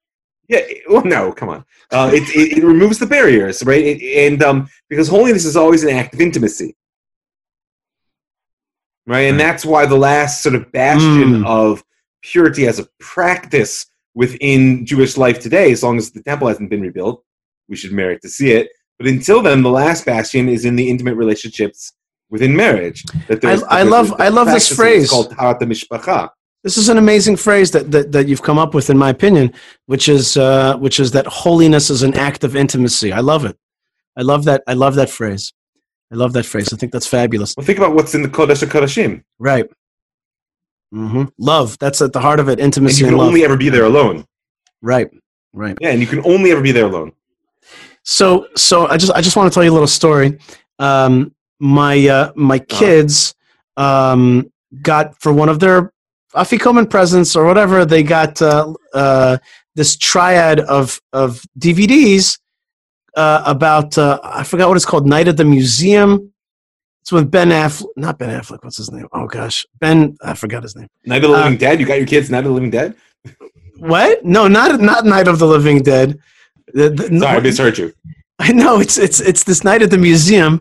Yeah. 0.47 0.61
Well, 0.89 1.03
no, 1.05 1.31
come 1.31 1.49
on. 1.49 1.65
Uh, 1.91 2.11
it, 2.13 2.23
it 2.35 2.57
it 2.59 2.63
removes 2.63 2.99
the 2.99 3.05
barriers, 3.07 3.63
right? 3.63 3.83
It, 3.83 4.01
and 4.31 4.41
um, 4.43 4.67
because 4.89 5.07
holiness 5.07 5.45
is 5.45 5.55
always 5.57 5.83
an 5.83 5.89
act 5.89 6.13
of 6.13 6.21
intimacy, 6.21 6.75
right? 9.07 9.21
And 9.29 9.39
that's 9.39 9.65
why 9.65 9.85
the 9.85 9.95
last 9.97 10.41
sort 10.43 10.55
of 10.55 10.71
bastion 10.71 11.41
Mm. 11.43 11.45
of 11.45 11.83
purity 12.21 12.67
as 12.67 12.79
a 12.79 12.87
practice 12.99 13.85
within 14.13 14.85
Jewish 14.85 15.17
life 15.17 15.39
today, 15.39 15.71
as 15.71 15.83
long 15.83 15.97
as 15.97 16.11
the 16.11 16.23
temple 16.23 16.47
hasn't 16.47 16.69
been 16.69 16.81
rebuilt, 16.81 17.23
we 17.67 17.75
should 17.75 17.91
merit 17.91 18.21
to 18.21 18.29
see 18.29 18.51
it. 18.51 18.69
But 18.97 19.07
until 19.07 19.41
then, 19.41 19.61
the 19.61 19.69
last 19.69 20.05
bastion 20.05 20.47
is 20.47 20.63
in 20.65 20.75
the 20.75 20.89
intimate 20.89 21.15
relationships 21.15 21.91
within 22.29 22.55
marriage. 22.55 23.03
That 23.27 23.41
there's- 23.41 23.61
I 23.69 23.83
that 23.83 23.89
love- 23.89 24.07
there's- 24.07 24.21
I 24.21 24.29
love 24.29 24.47
this 24.47 24.69
phrase. 24.75 25.09
called 25.09 25.31
Taharat 25.35 25.59
Mishpacha. 25.61 26.29
This 26.65 26.79
is 26.79 26.89
an 26.89 26.97
amazing 26.97 27.35
phrase 27.35 27.69
that, 27.71 27.91
that, 27.91 28.11
that 28.11 28.27
you've 28.27 28.41
come 28.41 28.57
up 28.57 28.73
with, 28.73 28.89
in 28.89 28.97
my 28.97 29.11
opinion, 29.11 29.53
which 29.85 30.09
is 30.09 30.35
uh, 30.35 30.75
which 30.77 30.99
is 30.99 31.11
that 31.11 31.27
holiness 31.27 31.91
is 31.91 32.01
an 32.01 32.15
act 32.15 32.43
of 32.43 32.55
intimacy. 32.55 33.13
I 33.13 33.19
love 33.19 33.45
it. 33.45 33.55
I 34.17 34.23
love 34.23 34.45
that. 34.45 34.63
I 34.65 34.73
love 34.73 34.95
that 34.95 35.11
phrase. 35.11 35.53
I 36.11 36.15
love 36.15 36.33
that 36.33 36.45
phrase. 36.45 36.73
I 36.73 36.77
think 36.77 36.91
that's 36.91 37.05
fabulous. 37.05 37.53
Well, 37.55 37.67
think 37.67 37.77
about 37.77 37.93
what's 37.93 38.15
in 38.15 38.23
the 38.23 38.29
Kodesh 38.29 38.65
HaKodashim. 38.65 39.23
Right. 39.37 39.65
Mm-hmm. 40.91 41.25
Love. 41.37 41.77
That's 41.77 42.01
at 42.01 42.13
the 42.13 42.19
heart 42.19 42.39
of 42.39 42.49
it. 42.49 42.53
And 42.53 42.61
Intimacy 42.61 43.01
you 43.01 43.05
and, 43.07 43.11
can 43.13 43.19
love. 43.19 43.27
only 43.27 43.43
ever 43.43 43.57
be 43.57 43.69
there 43.69 43.85
alone. 43.85 44.25
right. 44.81 45.07
Right. 45.53 45.77
Yeah, 45.79 45.91
and 45.91 46.01
you 46.01 46.07
can 46.07 46.25
only 46.25 46.51
ever 46.51 46.61
be 46.61 46.71
there 46.73 46.85
alone. 46.85 47.13
So 48.01 48.47
so 48.57 48.87
I 48.87 48.97
just 48.97 49.11
I 49.13 49.21
just 49.21 49.37
want 49.37 49.51
to 49.51 49.53
tell 49.53 49.63
you 49.63 49.71
a 49.71 49.77
little 49.77 49.87
story. 49.87 50.39
Um, 50.79 51.33
my 51.59 52.07
uh, 52.07 52.31
my 52.35 52.57
kids 52.57 53.35
um, 53.77 54.51
got 54.81 55.21
for 55.21 55.31
one 55.31 55.47
of 55.47 55.59
their 55.59 55.93
afikoman 56.35 56.89
presents 56.89 57.35
or 57.35 57.45
whatever 57.45 57.85
they 57.85 58.03
got 58.03 58.41
uh, 58.41 58.73
uh, 58.93 59.37
this 59.75 59.95
triad 59.97 60.59
of 60.61 60.99
of 61.13 61.41
DVDs 61.59 62.39
uh, 63.15 63.43
about 63.45 63.97
uh, 63.97 64.19
I 64.23 64.43
forgot 64.43 64.67
what 64.67 64.77
it's 64.77 64.85
called 64.85 65.07
Night 65.07 65.27
at 65.27 65.37
the 65.37 65.45
Museum. 65.45 66.31
It's 67.01 67.11
with 67.11 67.29
Ben 67.29 67.49
Affleck, 67.49 67.87
not 67.97 68.17
Ben 68.17 68.29
Affleck. 68.29 68.63
What's 68.63 68.77
his 68.77 68.91
name? 68.91 69.07
Oh 69.13 69.27
gosh, 69.27 69.65
Ben. 69.79 70.17
I 70.23 70.33
forgot 70.33 70.63
his 70.63 70.75
name. 70.75 70.87
Night 71.05 71.23
of 71.23 71.29
the 71.31 71.37
Uh, 71.37 71.43
Living 71.43 71.57
Dead. 71.57 71.79
You 71.79 71.85
got 71.85 71.97
your 71.99 72.07
kids 72.07 72.29
Night 72.29 72.39
of 72.39 72.45
the 72.45 72.51
Living 72.51 72.71
Dead. 72.71 72.95
What? 73.77 74.23
No, 74.25 74.47
not 74.47 74.79
not 74.81 75.05
Night 75.05 75.27
of 75.27 75.39
the 75.39 75.45
Living 75.47 75.83
Dead. 75.83 76.17
The- 76.73 76.89
the- 76.89 77.19
Sorry, 77.19 77.37
I 77.37 77.39
misheard 77.41 77.77
you. 77.77 77.93
I 78.39 78.51
know 78.51 78.79
it's 78.79 78.97
it's 78.97 79.19
it's 79.19 79.43
this 79.43 79.63
night 79.63 79.81
at 79.81 79.91
the 79.91 79.97
museum. 79.97 80.59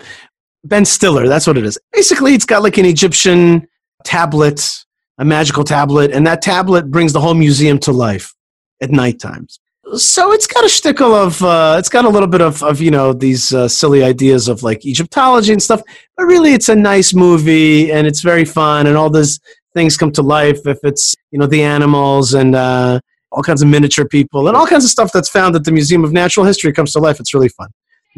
Ben 0.65 0.85
Stiller, 0.85 1.29
that's 1.29 1.47
what 1.47 1.59
it 1.59 1.65
is. 1.65 1.79
Basically, 1.93 2.35
it's 2.35 2.45
got 2.47 2.63
like 2.63 2.79
an 2.79 2.85
Egyptian 2.85 3.67
tablet, 4.05 4.84
a 5.19 5.24
magical 5.24 5.65
tablet, 5.65 6.11
and 6.12 6.27
that 6.27 6.43
tablet 6.43 6.91
brings 6.91 7.12
the 7.12 7.20
whole 7.20 7.35
museum 7.35 7.78
to 7.81 7.93
life 7.93 8.35
at 8.81 8.91
night 8.91 9.20
times. 9.20 9.61
so 9.97 10.32
it's 10.32 10.47
got 10.47 10.65
a 10.65 10.66
shtickle 10.66 11.15
of 11.15 11.43
uh, 11.43 11.77
it's 11.78 11.89
got 11.89 12.05
a 12.05 12.09
little 12.09 12.28
bit 12.28 12.41
of, 12.41 12.62
of 12.62 12.81
you 12.81 12.91
know 12.91 13.12
these 13.12 13.53
uh, 13.55 13.69
silly 13.69 14.03
ideas 14.03 14.49
of 14.49 14.62
like 14.62 14.85
Egyptology 14.85 15.53
and 15.53 15.62
stuff, 15.62 15.82
but 16.16 16.24
really 16.24 16.53
it's 16.53 16.69
a 16.69 16.74
nice 16.74 17.15
movie 17.15 17.93
and 17.93 18.07
it's 18.07 18.20
very 18.23 18.45
fun 18.45 18.86
and 18.86 18.97
all 18.97 19.11
those 19.11 19.39
things 19.74 19.97
come 19.97 20.12
to 20.12 20.23
life 20.23 20.66
if 20.66 20.78
it's 20.82 21.15
you 21.31 21.39
know 21.39 21.47
the 21.47 21.62
animals 21.62 22.35
and 22.35 22.55
uh, 22.55 22.99
all 23.32 23.43
kinds 23.43 23.62
of 23.62 23.69
miniature 23.69 24.07
people 24.07 24.49
and 24.49 24.57
all 24.57 24.66
kinds 24.66 24.85
of 24.85 24.91
stuff 24.91 25.12
that's 25.12 25.28
found 25.28 25.55
at 25.57 25.65
the 25.65 25.73
Museum 25.73 26.05
of 26.05 26.12
Natural 26.12 26.47
History 26.47 26.73
comes 26.73 26.93
to 26.93 27.01
life. 27.01 27.20
It's 27.20 27.35
really 27.35 27.49
fun. 27.49 27.69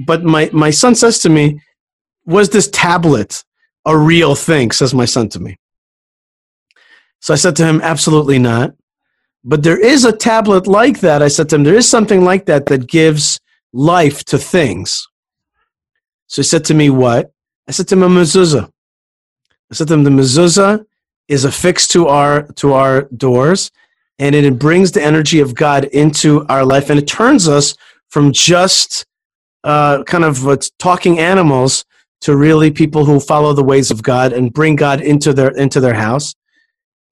But 0.06 0.24
my 0.24 0.51
my 0.52 0.70
son 0.70 0.94
says 0.94 1.18
to 1.20 1.28
me, 1.28 1.60
"Was 2.24 2.51
this 2.51 2.68
tablet 2.68 3.44
a 3.85 3.97
real 3.97 4.35
thing?" 4.35 4.70
Says 4.70 4.94
my 4.94 5.06
son 5.06 5.28
to 5.31 5.40
me. 5.40 5.56
So 7.27 7.35
I 7.35 7.36
said 7.36 7.57
to 7.57 7.66
him, 7.66 7.81
"Absolutely 7.82 8.39
not." 8.39 8.69
But 9.48 9.62
there 9.62 9.78
is 9.78 10.05
a 10.05 10.11
tablet 10.11 10.66
like 10.66 10.98
that. 11.01 11.23
I 11.23 11.28
said 11.28 11.48
to 11.48 11.55
him, 11.55 11.62
there 11.62 11.77
is 11.77 11.89
something 11.89 12.24
like 12.24 12.47
that 12.47 12.66
that 12.66 12.89
gives 12.89 13.39
life 13.73 14.24
to 14.24 14.39
things. 14.39 15.07
So 16.27 16.43
he 16.43 16.47
said 16.47 16.65
to 16.65 16.74
me, 16.74 16.90
what? 16.90 17.31
I 17.69 17.70
said 17.70 17.86
to 17.89 17.94
him, 17.94 18.03
a 18.03 18.09
mezuzah. 18.09 18.69
I 19.70 19.74
said 19.74 19.86
to 19.86 19.94
him, 19.94 20.03
the 20.03 20.11
mezuzah 20.11 20.85
is 21.28 21.44
affixed 21.44 21.93
to 21.93 22.09
our, 22.09 22.43
to 22.55 22.73
our 22.73 23.03
doors 23.16 23.70
and 24.19 24.35
it 24.35 24.59
brings 24.59 24.90
the 24.90 25.03
energy 25.03 25.39
of 25.39 25.55
God 25.55 25.85
into 25.85 26.44
our 26.48 26.65
life 26.65 26.90
and 26.90 26.98
it 26.98 27.07
turns 27.07 27.47
us 27.47 27.77
from 28.09 28.32
just 28.32 29.07
uh, 29.62 30.03
kind 30.05 30.24
of 30.24 30.48
uh, 30.48 30.57
talking 30.81 31.20
animals 31.20 31.85
to 32.23 32.36
really 32.36 32.73
people 32.73 33.05
who 33.05 33.20
follow 33.20 33.53
the 33.53 33.62
ways 33.62 33.93
of 33.93 34.03
God 34.03 34.32
and 34.32 34.53
bring 34.53 34.74
God 34.74 35.01
into 35.01 35.32
their, 35.32 35.51
into 35.51 35.78
their 35.78 35.94
house. 35.94 36.35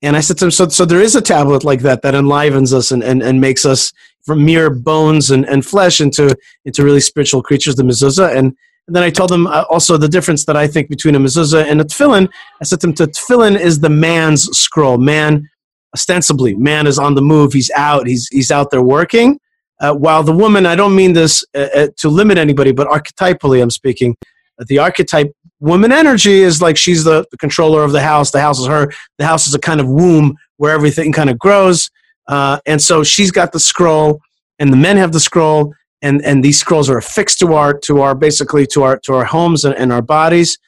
And 0.04 0.16
I 0.16 0.20
said 0.20 0.36
to 0.38 0.44
him, 0.44 0.50
so, 0.50 0.68
so 0.68 0.84
there 0.84 1.00
is 1.00 1.16
a 1.16 1.22
tablet 1.22 1.64
like 1.64 1.80
that 1.80 2.02
that 2.02 2.14
enlivens 2.14 2.74
us 2.74 2.90
and, 2.90 3.02
and, 3.02 3.22
and 3.22 3.40
makes 3.40 3.64
us 3.64 3.90
from 4.26 4.44
mere 4.44 4.68
bones 4.68 5.30
and, 5.30 5.46
and 5.48 5.64
flesh 5.64 6.00
into, 6.00 6.36
into 6.66 6.84
really 6.84 7.00
spiritual 7.00 7.42
creatures, 7.42 7.76
the 7.76 7.82
mezuzah. 7.82 8.36
And, 8.36 8.54
and 8.86 8.94
then 8.94 9.02
I 9.02 9.08
told 9.08 9.32
him 9.32 9.46
uh, 9.46 9.64
also 9.70 9.96
the 9.96 10.08
difference 10.08 10.44
that 10.44 10.56
I 10.56 10.66
think 10.66 10.90
between 10.90 11.14
a 11.14 11.18
mezuzah 11.18 11.64
and 11.64 11.80
a 11.80 11.84
tefillin. 11.84 12.28
I 12.60 12.64
said 12.64 12.80
to 12.80 12.88
him, 12.88 12.94
the 12.94 13.06
tefillin 13.06 13.58
is 13.58 13.80
the 13.80 13.88
man's 13.88 14.44
scroll. 14.56 14.98
Man, 14.98 15.48
ostensibly, 15.94 16.54
man 16.54 16.86
is 16.86 16.98
on 16.98 17.14
the 17.14 17.22
move. 17.22 17.54
He's 17.54 17.70
out. 17.74 18.06
He's, 18.06 18.28
he's 18.28 18.50
out 18.50 18.70
there 18.70 18.82
working. 18.82 19.40
Uh, 19.80 19.94
while 19.94 20.22
the 20.22 20.32
woman, 20.32 20.66
I 20.66 20.76
don't 20.76 20.94
mean 20.94 21.14
this 21.14 21.44
uh, 21.54 21.68
uh 21.74 21.88
to 21.96 22.08
limit 22.08 22.38
anybody, 22.38 22.72
but 22.72 22.88
archetypally 22.88 23.60
I'm 23.60 23.70
speaking, 23.70 24.16
the 24.66 24.78
archetype 24.78 25.32
woman 25.60 25.92
energy 25.92 26.42
is 26.42 26.60
like 26.60 26.76
she's 26.76 27.04
the, 27.04 27.24
the, 27.30 27.38
controller 27.38 27.82
of 27.82 27.92
the 27.92 28.02
house. 28.02 28.30
The 28.30 28.40
house 28.40 28.58
is 28.58 28.66
her. 28.66 28.92
The 29.18 29.24
house 29.24 29.46
is 29.46 29.54
a 29.54 29.58
kind 29.58 29.80
of 29.80 29.88
womb 29.88 30.36
where 30.58 30.74
everything 30.74 31.12
kind 31.12 31.30
of 31.30 31.38
grows. 31.38 31.90
Uh, 32.28 32.58
and 32.66 32.80
so 32.80 33.02
she's 33.02 33.30
got 33.30 33.52
the 33.52 33.60
scroll, 33.60 34.20
and 34.58 34.72
the 34.72 34.76
men 34.76 34.96
have 34.96 35.12
the 35.12 35.20
scroll, 35.20 35.74
and, 36.02 36.24
and 36.24 36.44
these 36.44 36.58
scrolls 36.58 36.88
are 36.88 36.98
affixed 36.98 37.38
to 37.40 37.54
our 37.54 37.74
to 37.80 38.00
our 38.00 38.14
basically 38.14 38.66
to 38.68 38.82
our 38.82 38.98
to 39.00 39.14
our 39.14 39.24
homes 39.24 39.64
and, 39.64 39.74
and 39.74 39.92
our 39.92 40.02
bodies, 40.02 40.58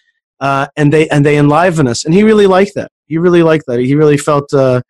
uh, 0.41 0.67
and 0.77 0.93
they 0.93 1.09
and 1.09 1.25
they 1.25 1.39
enliven 1.39 1.89
us. 1.89 2.05
And 2.05 2.13
he 2.13 2.23
really 2.23 2.47
liked 2.47 2.75
that. 2.75 2.91
He 3.07 3.19
really 3.19 3.43
liked 3.43 3.65
that. 3.67 3.81
He 3.81 3.95
really 3.95 4.17
felt. 4.17 4.53
Uh, 4.53 4.83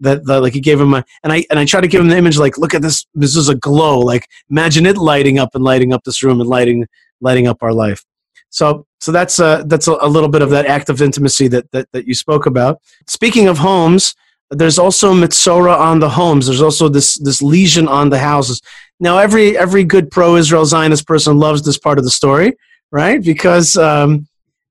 that, 0.00 0.26
that, 0.26 0.42
like 0.42 0.52
he 0.52 0.60
gave 0.60 0.80
him 0.80 0.92
a 0.92 1.04
and 1.22 1.32
I 1.32 1.46
and 1.50 1.58
I 1.58 1.64
tried 1.64 1.82
to 1.82 1.88
give 1.88 2.00
him 2.00 2.08
the 2.08 2.16
image 2.16 2.36
like 2.36 2.58
look 2.58 2.74
at 2.74 2.82
this 2.82 3.06
this 3.14 3.36
is 3.36 3.48
a 3.48 3.54
glow 3.54 4.00
like 4.00 4.28
imagine 4.50 4.86
it 4.86 4.98
lighting 4.98 5.38
up 5.38 5.54
and 5.54 5.62
lighting 5.62 5.92
up 5.92 6.02
this 6.02 6.22
room 6.22 6.40
and 6.40 6.50
lighting 6.50 6.86
lighting 7.20 7.46
up 7.46 7.62
our 7.62 7.72
life 7.72 8.04
so, 8.54 8.86
so 9.00 9.10
that's 9.10 9.40
a, 9.40 9.64
that's 9.66 9.88
a, 9.88 10.06
little 10.06 10.28
bit 10.28 10.40
of 10.40 10.50
that 10.50 10.66
act 10.66 10.88
of 10.88 11.02
intimacy 11.02 11.48
that, 11.48 11.68
that, 11.72 11.90
that 11.90 12.06
you 12.06 12.14
spoke 12.14 12.46
about. 12.46 12.80
Speaking 13.08 13.48
of 13.48 13.58
homes, 13.58 14.14
there's 14.48 14.78
also 14.78 15.12
mitzora 15.12 15.76
on 15.76 15.98
the 15.98 16.08
homes. 16.08 16.46
There's 16.46 16.62
also 16.62 16.88
this, 16.88 17.18
this 17.18 17.42
lesion 17.42 17.88
on 17.88 18.10
the 18.10 18.18
houses. 18.20 18.62
Now, 19.00 19.18
every, 19.18 19.58
every 19.58 19.82
good 19.82 20.08
pro-Israel 20.08 20.66
Zionist 20.66 21.04
person 21.04 21.36
loves 21.36 21.64
this 21.64 21.78
part 21.78 21.98
of 21.98 22.04
the 22.04 22.12
story, 22.12 22.54
right? 22.92 23.20
Because, 23.20 23.76
um, 23.76 24.28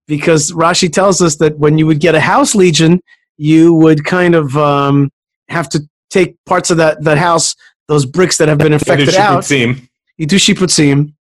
because 0.07 0.53
Rashi 0.53 0.89
tells 0.89 1.22
us 1.22 1.35
that 1.38 1.60
when 1.60 1.77
you 1.77 1.85
would 1.85 1.99
get 1.99 2.15
a 2.15 2.22
house 2.22 2.55
lesion, 2.55 3.01
you 3.35 3.73
would 3.73 4.05
kind 4.05 4.34
of 4.34 4.55
um, 4.55 5.11
have 5.49 5.68
to 5.72 5.81
take 6.10 6.38
parts 6.45 6.72
of 6.72 6.77
that, 6.77 7.03
that 7.03 7.18
house, 7.18 7.53
those 7.89 8.05
bricks 8.05 8.38
that 8.38 8.47
have 8.47 8.60
been 8.60 8.72
infected 8.72 9.14
out. 9.15 9.49
You 9.51 10.26
do 10.26 10.38
shiputzim 10.38 11.15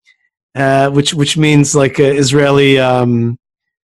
uh, 0.54 0.90
which 0.90 1.14
which 1.14 1.36
means 1.36 1.74
like 1.74 1.98
a 1.98 2.14
Israeli 2.14 2.78
um, 2.78 3.38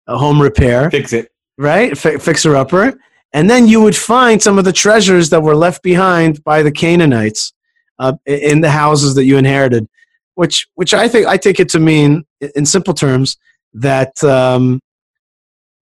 home 0.08 0.42
repair. 0.42 0.90
Fix 0.90 1.14
it. 1.14 1.32
Right? 1.58 1.92
F- 1.92 2.22
fixer 2.22 2.56
upper. 2.56 2.98
And 3.34 3.50
then 3.50 3.68
you 3.68 3.82
would 3.82 3.96
find 3.96 4.42
some 4.42 4.60
of 4.60 4.66
the 4.66 4.74
treasures 4.74 5.30
that 5.30 5.42
were 5.42 5.56
left 5.56 5.84
behind 5.84 6.44
by 6.44 6.64
the 6.64 6.72
Canaanites 6.72 7.54
uh, 7.98 8.14
in 8.26 8.62
the 8.62 8.70
houses 8.70 9.16
that 9.16 9.24
you 9.24 9.38
inherited, 9.38 9.88
which 10.36 10.68
which 10.76 10.94
I 10.94 11.08
think 11.08 11.28
I 11.28 11.38
take 11.38 11.60
it 11.60 11.70
to 11.70 11.80
mean 11.80 12.26
in 12.56 12.66
simple 12.66 12.94
terms 12.94 13.38
that 13.74 14.22
um, 14.24 14.82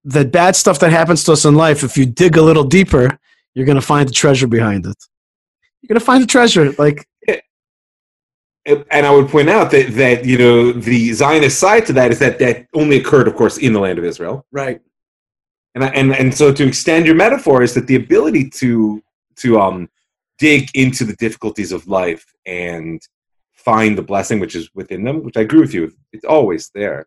that 0.04 0.30
bad 0.30 0.54
stuff 0.54 0.78
that 0.80 0.90
happens 0.90 1.24
to 1.24 1.32
us 1.32 1.44
in 1.44 1.54
life, 1.54 1.82
if 1.82 1.96
you 1.96 2.06
dig 2.06 2.36
a 2.36 2.42
little 2.42 2.64
deeper, 2.64 3.18
you're 3.54 3.66
going 3.66 3.76
to 3.76 3.82
find 3.82 4.08
the 4.08 4.12
treasure 4.12 4.46
behind 4.46 4.86
it. 4.86 4.96
You're 5.80 5.88
going 5.88 5.98
to 5.98 6.04
find 6.04 6.22
the 6.22 6.26
treasure. 6.26 6.72
Like 6.72 7.06
and 8.90 9.06
I 9.06 9.10
would 9.10 9.28
point 9.28 9.48
out 9.48 9.70
that 9.70 9.92
that 9.94 10.24
you 10.24 10.38
know 10.38 10.72
the 10.72 11.12
Zionist 11.12 11.58
side 11.58 11.86
to 11.86 11.92
that 11.94 12.10
is 12.10 12.18
that 12.18 12.38
that 12.38 12.66
only 12.74 12.98
occurred, 12.98 13.28
of 13.28 13.34
course, 13.34 13.58
in 13.58 13.72
the 13.72 13.80
land 13.80 13.98
of 13.98 14.04
Israel, 14.04 14.46
right? 14.52 14.80
And 15.74 15.84
and 15.84 16.14
and 16.14 16.34
so 16.34 16.52
to 16.52 16.66
extend 16.66 17.06
your 17.06 17.14
metaphor 17.14 17.62
is 17.62 17.74
that 17.74 17.86
the 17.86 17.96
ability 17.96 18.50
to 18.50 19.02
to 19.36 19.60
um 19.60 19.88
dig 20.38 20.70
into 20.74 21.04
the 21.04 21.16
difficulties 21.16 21.70
of 21.70 21.86
life 21.86 22.24
and 22.46 23.00
find 23.52 23.96
the 23.96 24.02
blessing 24.02 24.40
which 24.40 24.56
is 24.56 24.70
within 24.74 25.04
them, 25.04 25.22
which 25.22 25.36
I 25.36 25.42
agree 25.42 25.60
with 25.60 25.74
you, 25.74 25.92
it's 26.12 26.24
always 26.24 26.70
there. 26.74 27.06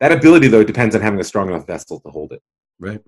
That 0.00 0.10
ability, 0.12 0.48
though, 0.48 0.64
depends 0.64 0.94
on 0.96 1.00
having 1.00 1.20
a 1.20 1.24
strong 1.24 1.48
enough 1.48 1.66
vessel 1.66 2.00
to 2.00 2.10
hold 2.10 2.32
it. 2.32 2.42
Right. 2.80 3.00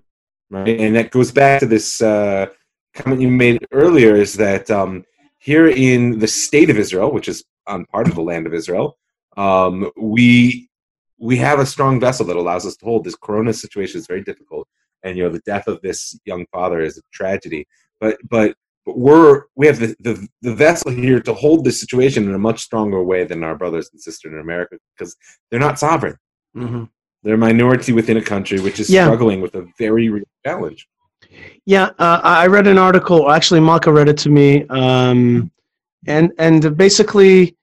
Right. 0.49 0.81
And 0.81 0.95
that 0.95 1.11
goes 1.11 1.33
back 1.33 1.59
to 1.61 1.67
this 1.67 2.01
uh, 2.01 2.47
comment 2.95 3.21
you 3.21 3.29
made 3.29 3.67
earlier: 3.73 4.15
is 4.15 4.35
that 4.35 4.71
um, 4.71 5.05
here 5.47 5.69
in 5.69 6.19
the 6.19 6.27
state 6.27 6.71
of 6.71 6.77
Israel, 6.77 7.13
which 7.13 7.29
is 7.29 7.45
on 7.69 7.87
part 7.87 8.09
of 8.09 8.17
the 8.17 8.29
land 8.31 8.49
of 8.49 8.53
Israel, 8.53 8.99
um, 9.37 9.91
we 9.97 10.69
we 11.19 11.37
have 11.37 11.61
a 11.61 11.73
strong 11.75 12.01
vessel 12.01 12.27
that 12.27 12.37
allows 12.43 12.67
us 12.67 12.77
to 12.79 12.85
hold. 12.85 13.05
This 13.05 13.15
Corona 13.15 13.53
situation 13.55 14.01
is 14.01 14.09
very 14.09 14.25
difficult, 14.31 14.67
and 15.05 15.17
you 15.17 15.23
know 15.23 15.31
the 15.31 15.47
death 15.53 15.69
of 15.69 15.81
this 15.83 16.19
young 16.25 16.47
father 16.53 16.81
is 16.81 16.99
a 16.99 17.03
tragedy. 17.13 17.63
But 18.01 18.19
but 18.29 18.57
but 18.85 18.99
we're 18.99 19.45
we 19.55 19.69
have 19.69 19.79
the, 19.79 19.95
the, 20.01 20.27
the 20.43 20.55
vessel 20.55 20.91
here 20.91 21.21
to 21.21 21.33
hold 21.33 21.65
this 21.65 21.79
situation 21.79 22.25
in 22.29 22.35
a 22.35 22.45
much 22.49 22.61
stronger 22.61 23.03
way 23.05 23.23
than 23.23 23.45
our 23.45 23.57
brothers 23.57 23.89
and 23.93 24.01
sisters 24.01 24.33
in 24.33 24.41
America 24.41 24.77
because 24.93 25.15
they're 25.49 25.67
not 25.69 25.79
sovereign. 25.79 26.17
Mm-hmm. 26.57 26.85
They're 27.23 27.35
a 27.35 27.39
minority 27.51 27.93
within 27.93 28.17
a 28.17 28.29
country 28.35 28.59
which 28.61 28.81
is 28.81 28.91
yeah. 28.91 29.05
struggling 29.05 29.41
with 29.41 29.55
a 29.55 29.67
very 29.79 30.09
real 30.09 30.31
challenge. 30.45 30.89
Yeah, 31.65 31.91
uh, 31.99 32.21
I 32.23 32.47
read 32.47 32.67
an 32.67 32.79
article. 32.79 33.31
Actually, 33.31 33.61
Malka 33.61 33.93
read 33.93 34.09
it 34.09 34.19
to 34.19 34.31
me, 34.31 34.65
um, 34.69 35.51
and 36.07 36.33
and 36.39 36.77
basically, 36.77 37.57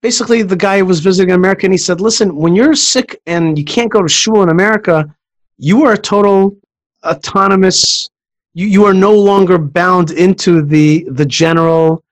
basically, 0.00 0.42
the 0.42 0.56
guy 0.56 0.80
was 0.80 1.00
visiting 1.00 1.34
America, 1.34 1.66
and 1.66 1.74
he 1.74 1.78
said, 1.78 2.00
"Listen, 2.00 2.34
when 2.36 2.54
you're 2.54 2.74
sick 2.74 3.20
and 3.26 3.58
you 3.58 3.64
can't 3.64 3.90
go 3.90 4.00
to 4.00 4.08
shul 4.08 4.42
in 4.42 4.48
America, 4.48 5.14
you 5.58 5.84
are 5.84 5.92
a 5.92 5.98
total 5.98 6.56
autonomous. 7.04 8.08
You 8.54 8.66
you 8.66 8.84
are 8.86 8.94
no 8.94 9.12
longer 9.12 9.58
bound 9.58 10.10
into 10.10 10.62
the 10.62 11.06
the 11.10 11.26
general." 11.26 12.02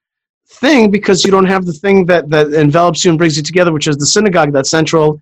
thing 0.49 0.91
because 0.91 1.25
you 1.25 1.31
don't 1.31 1.47
have 1.47 1.67
the 1.67 1.73
thing 1.73 2.07
that, 2.07 2.31
that 2.31 2.53
envelops 2.55 3.05
you 3.05 3.11
and 3.11 3.19
brings 3.19 3.37
you 3.37 3.43
together, 3.43 3.73
which 3.73 3.89
is 3.89 3.97
the 3.97 4.07
synagogue, 4.07 4.53
that 4.53 4.67
central 4.67 5.21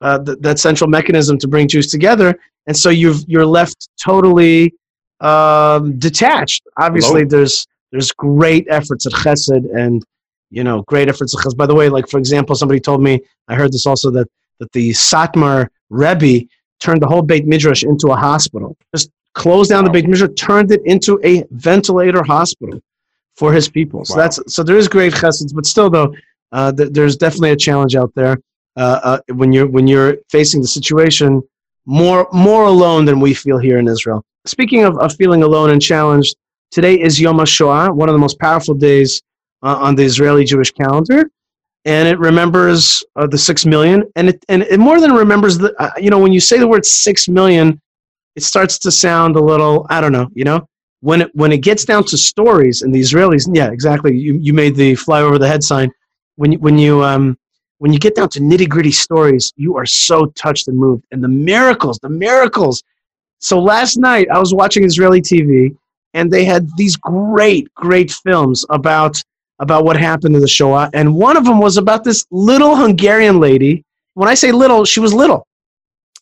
uh, 0.00 0.18
th- 0.22 0.38
that 0.40 0.58
central 0.58 0.88
mechanism 0.90 1.38
to 1.38 1.48
bring 1.48 1.68
Jews 1.68 1.86
together. 1.86 2.38
And 2.66 2.76
so 2.76 2.90
you've 2.90 3.24
you're 3.26 3.46
left 3.46 3.88
totally 3.98 4.74
um, 5.20 5.98
detached. 5.98 6.62
Obviously, 6.78 7.20
Hello? 7.20 7.28
there's 7.28 7.66
there's 7.92 8.12
great 8.12 8.66
efforts 8.68 9.06
at 9.06 9.12
Chesed 9.12 9.64
and 9.76 10.02
you 10.50 10.64
know 10.64 10.82
great 10.82 11.08
efforts 11.08 11.34
at 11.36 11.44
Chesed. 11.44 11.56
By 11.56 11.66
the 11.66 11.74
way, 11.74 11.88
like 11.88 12.08
for 12.08 12.18
example, 12.18 12.54
somebody 12.54 12.80
told 12.80 13.02
me 13.02 13.20
I 13.48 13.54
heard 13.54 13.72
this 13.72 13.86
also 13.86 14.10
that 14.12 14.28
that 14.60 14.72
the 14.72 14.90
Satmar 14.90 15.68
Rebbe 15.90 16.46
turned 16.80 17.02
the 17.02 17.06
whole 17.06 17.22
Beit 17.22 17.46
Midrash 17.46 17.84
into 17.84 18.08
a 18.08 18.16
hospital. 18.16 18.76
Just 18.94 19.10
closed 19.34 19.70
down 19.70 19.84
wow. 19.84 19.88
the 19.88 19.92
Beit 19.92 20.08
Midrash, 20.08 20.30
turned 20.36 20.72
it 20.72 20.82
into 20.84 21.20
a 21.24 21.44
ventilator 21.50 22.22
hospital 22.22 22.80
for 23.36 23.52
his 23.52 23.68
people. 23.68 24.04
So 24.04 24.14
wow. 24.14 24.22
that's 24.22 24.40
so 24.54 24.62
there 24.62 24.76
is 24.76 24.88
great 24.88 25.12
Chesed, 25.12 25.54
but 25.54 25.66
still 25.66 25.90
though, 25.90 26.14
uh, 26.52 26.72
th- 26.72 26.90
there's 26.92 27.16
definitely 27.16 27.50
a 27.50 27.56
challenge 27.56 27.96
out 27.96 28.12
there 28.14 28.38
uh, 28.76 29.00
uh, 29.02 29.18
when 29.34 29.52
you're 29.52 29.66
when 29.66 29.86
you're 29.86 30.16
facing 30.30 30.60
the 30.60 30.68
situation 30.68 31.42
more 31.86 32.28
more 32.32 32.64
alone 32.64 33.04
than 33.04 33.20
we 33.20 33.34
feel 33.34 33.58
here 33.58 33.78
in 33.78 33.88
Israel 33.88 34.24
speaking 34.46 34.84
of, 34.84 34.98
of 34.98 35.14
feeling 35.16 35.42
alone 35.42 35.70
and 35.70 35.80
challenged, 35.80 36.36
today 36.70 37.00
is 37.00 37.20
Yom 37.20 37.38
HaShoah, 37.38 37.94
one 37.94 38.08
of 38.08 38.14
the 38.14 38.18
most 38.18 38.38
powerful 38.38 38.74
days 38.74 39.22
uh, 39.62 39.76
on 39.76 39.94
the 39.94 40.02
Israeli 40.04 40.44
Jewish 40.44 40.70
calendar. 40.70 41.30
And 41.86 42.08
it 42.08 42.18
remembers 42.18 43.02
uh, 43.16 43.26
the 43.26 43.38
six 43.38 43.66
million. 43.66 44.04
And 44.16 44.30
it, 44.30 44.44
and 44.48 44.62
it 44.62 44.80
more 44.80 45.00
than 45.00 45.12
remembers 45.12 45.58
the, 45.58 45.74
uh, 45.78 45.90
you 45.98 46.10
know, 46.10 46.18
when 46.18 46.32
you 46.32 46.40
say 46.40 46.58
the 46.58 46.68
word 46.68 46.86
six 46.86 47.28
million, 47.28 47.80
it 48.36 48.42
starts 48.42 48.78
to 48.80 48.90
sound 48.90 49.36
a 49.36 49.40
little, 49.40 49.86
I 49.90 50.00
don't 50.00 50.12
know, 50.12 50.28
you 50.34 50.44
know, 50.44 50.66
when 51.00 51.20
it 51.20 51.30
when 51.34 51.52
it 51.52 51.58
gets 51.58 51.84
down 51.84 52.02
to 52.04 52.16
stories 52.16 52.80
and 52.80 52.94
the 52.94 53.00
Israelis, 53.00 53.46
yeah, 53.52 53.70
exactly. 53.70 54.16
You 54.16 54.38
you 54.40 54.54
made 54.54 54.74
the 54.74 54.94
fly 54.94 55.20
over 55.20 55.38
the 55.38 55.46
head 55.46 55.62
sign. 55.62 55.90
When 56.36 56.52
you, 56.52 56.58
when 56.58 56.78
you 56.78 57.04
um 57.04 57.36
when 57.78 57.92
you 57.92 57.98
get 57.98 58.16
down 58.16 58.30
to 58.30 58.40
nitty 58.40 58.70
gritty 58.70 58.90
stories, 58.90 59.52
you 59.56 59.76
are 59.76 59.84
so 59.84 60.26
touched 60.28 60.66
and 60.68 60.78
moved. 60.78 61.04
And 61.12 61.22
the 61.22 61.28
miracles, 61.28 61.98
the 61.98 62.08
miracles. 62.08 62.82
So 63.44 63.60
last 63.60 63.98
night 63.98 64.26
I 64.32 64.38
was 64.38 64.54
watching 64.54 64.84
Israeli 64.84 65.20
TV, 65.20 65.76
and 66.14 66.30
they 66.32 66.46
had 66.46 66.66
these 66.78 66.96
great, 66.96 67.72
great 67.74 68.10
films 68.10 68.64
about 68.70 69.22
about 69.58 69.84
what 69.84 69.96
happened 69.98 70.34
in 70.34 70.40
the 70.40 70.48
Shoah, 70.48 70.88
and 70.94 71.14
one 71.14 71.36
of 71.36 71.44
them 71.44 71.60
was 71.60 71.76
about 71.76 72.04
this 72.04 72.24
little 72.30 72.74
Hungarian 72.74 73.40
lady. 73.40 73.84
When 74.14 74.30
I 74.30 74.34
say 74.34 74.50
little, 74.50 74.86
she 74.86 74.98
was 74.98 75.12
little. 75.12 75.46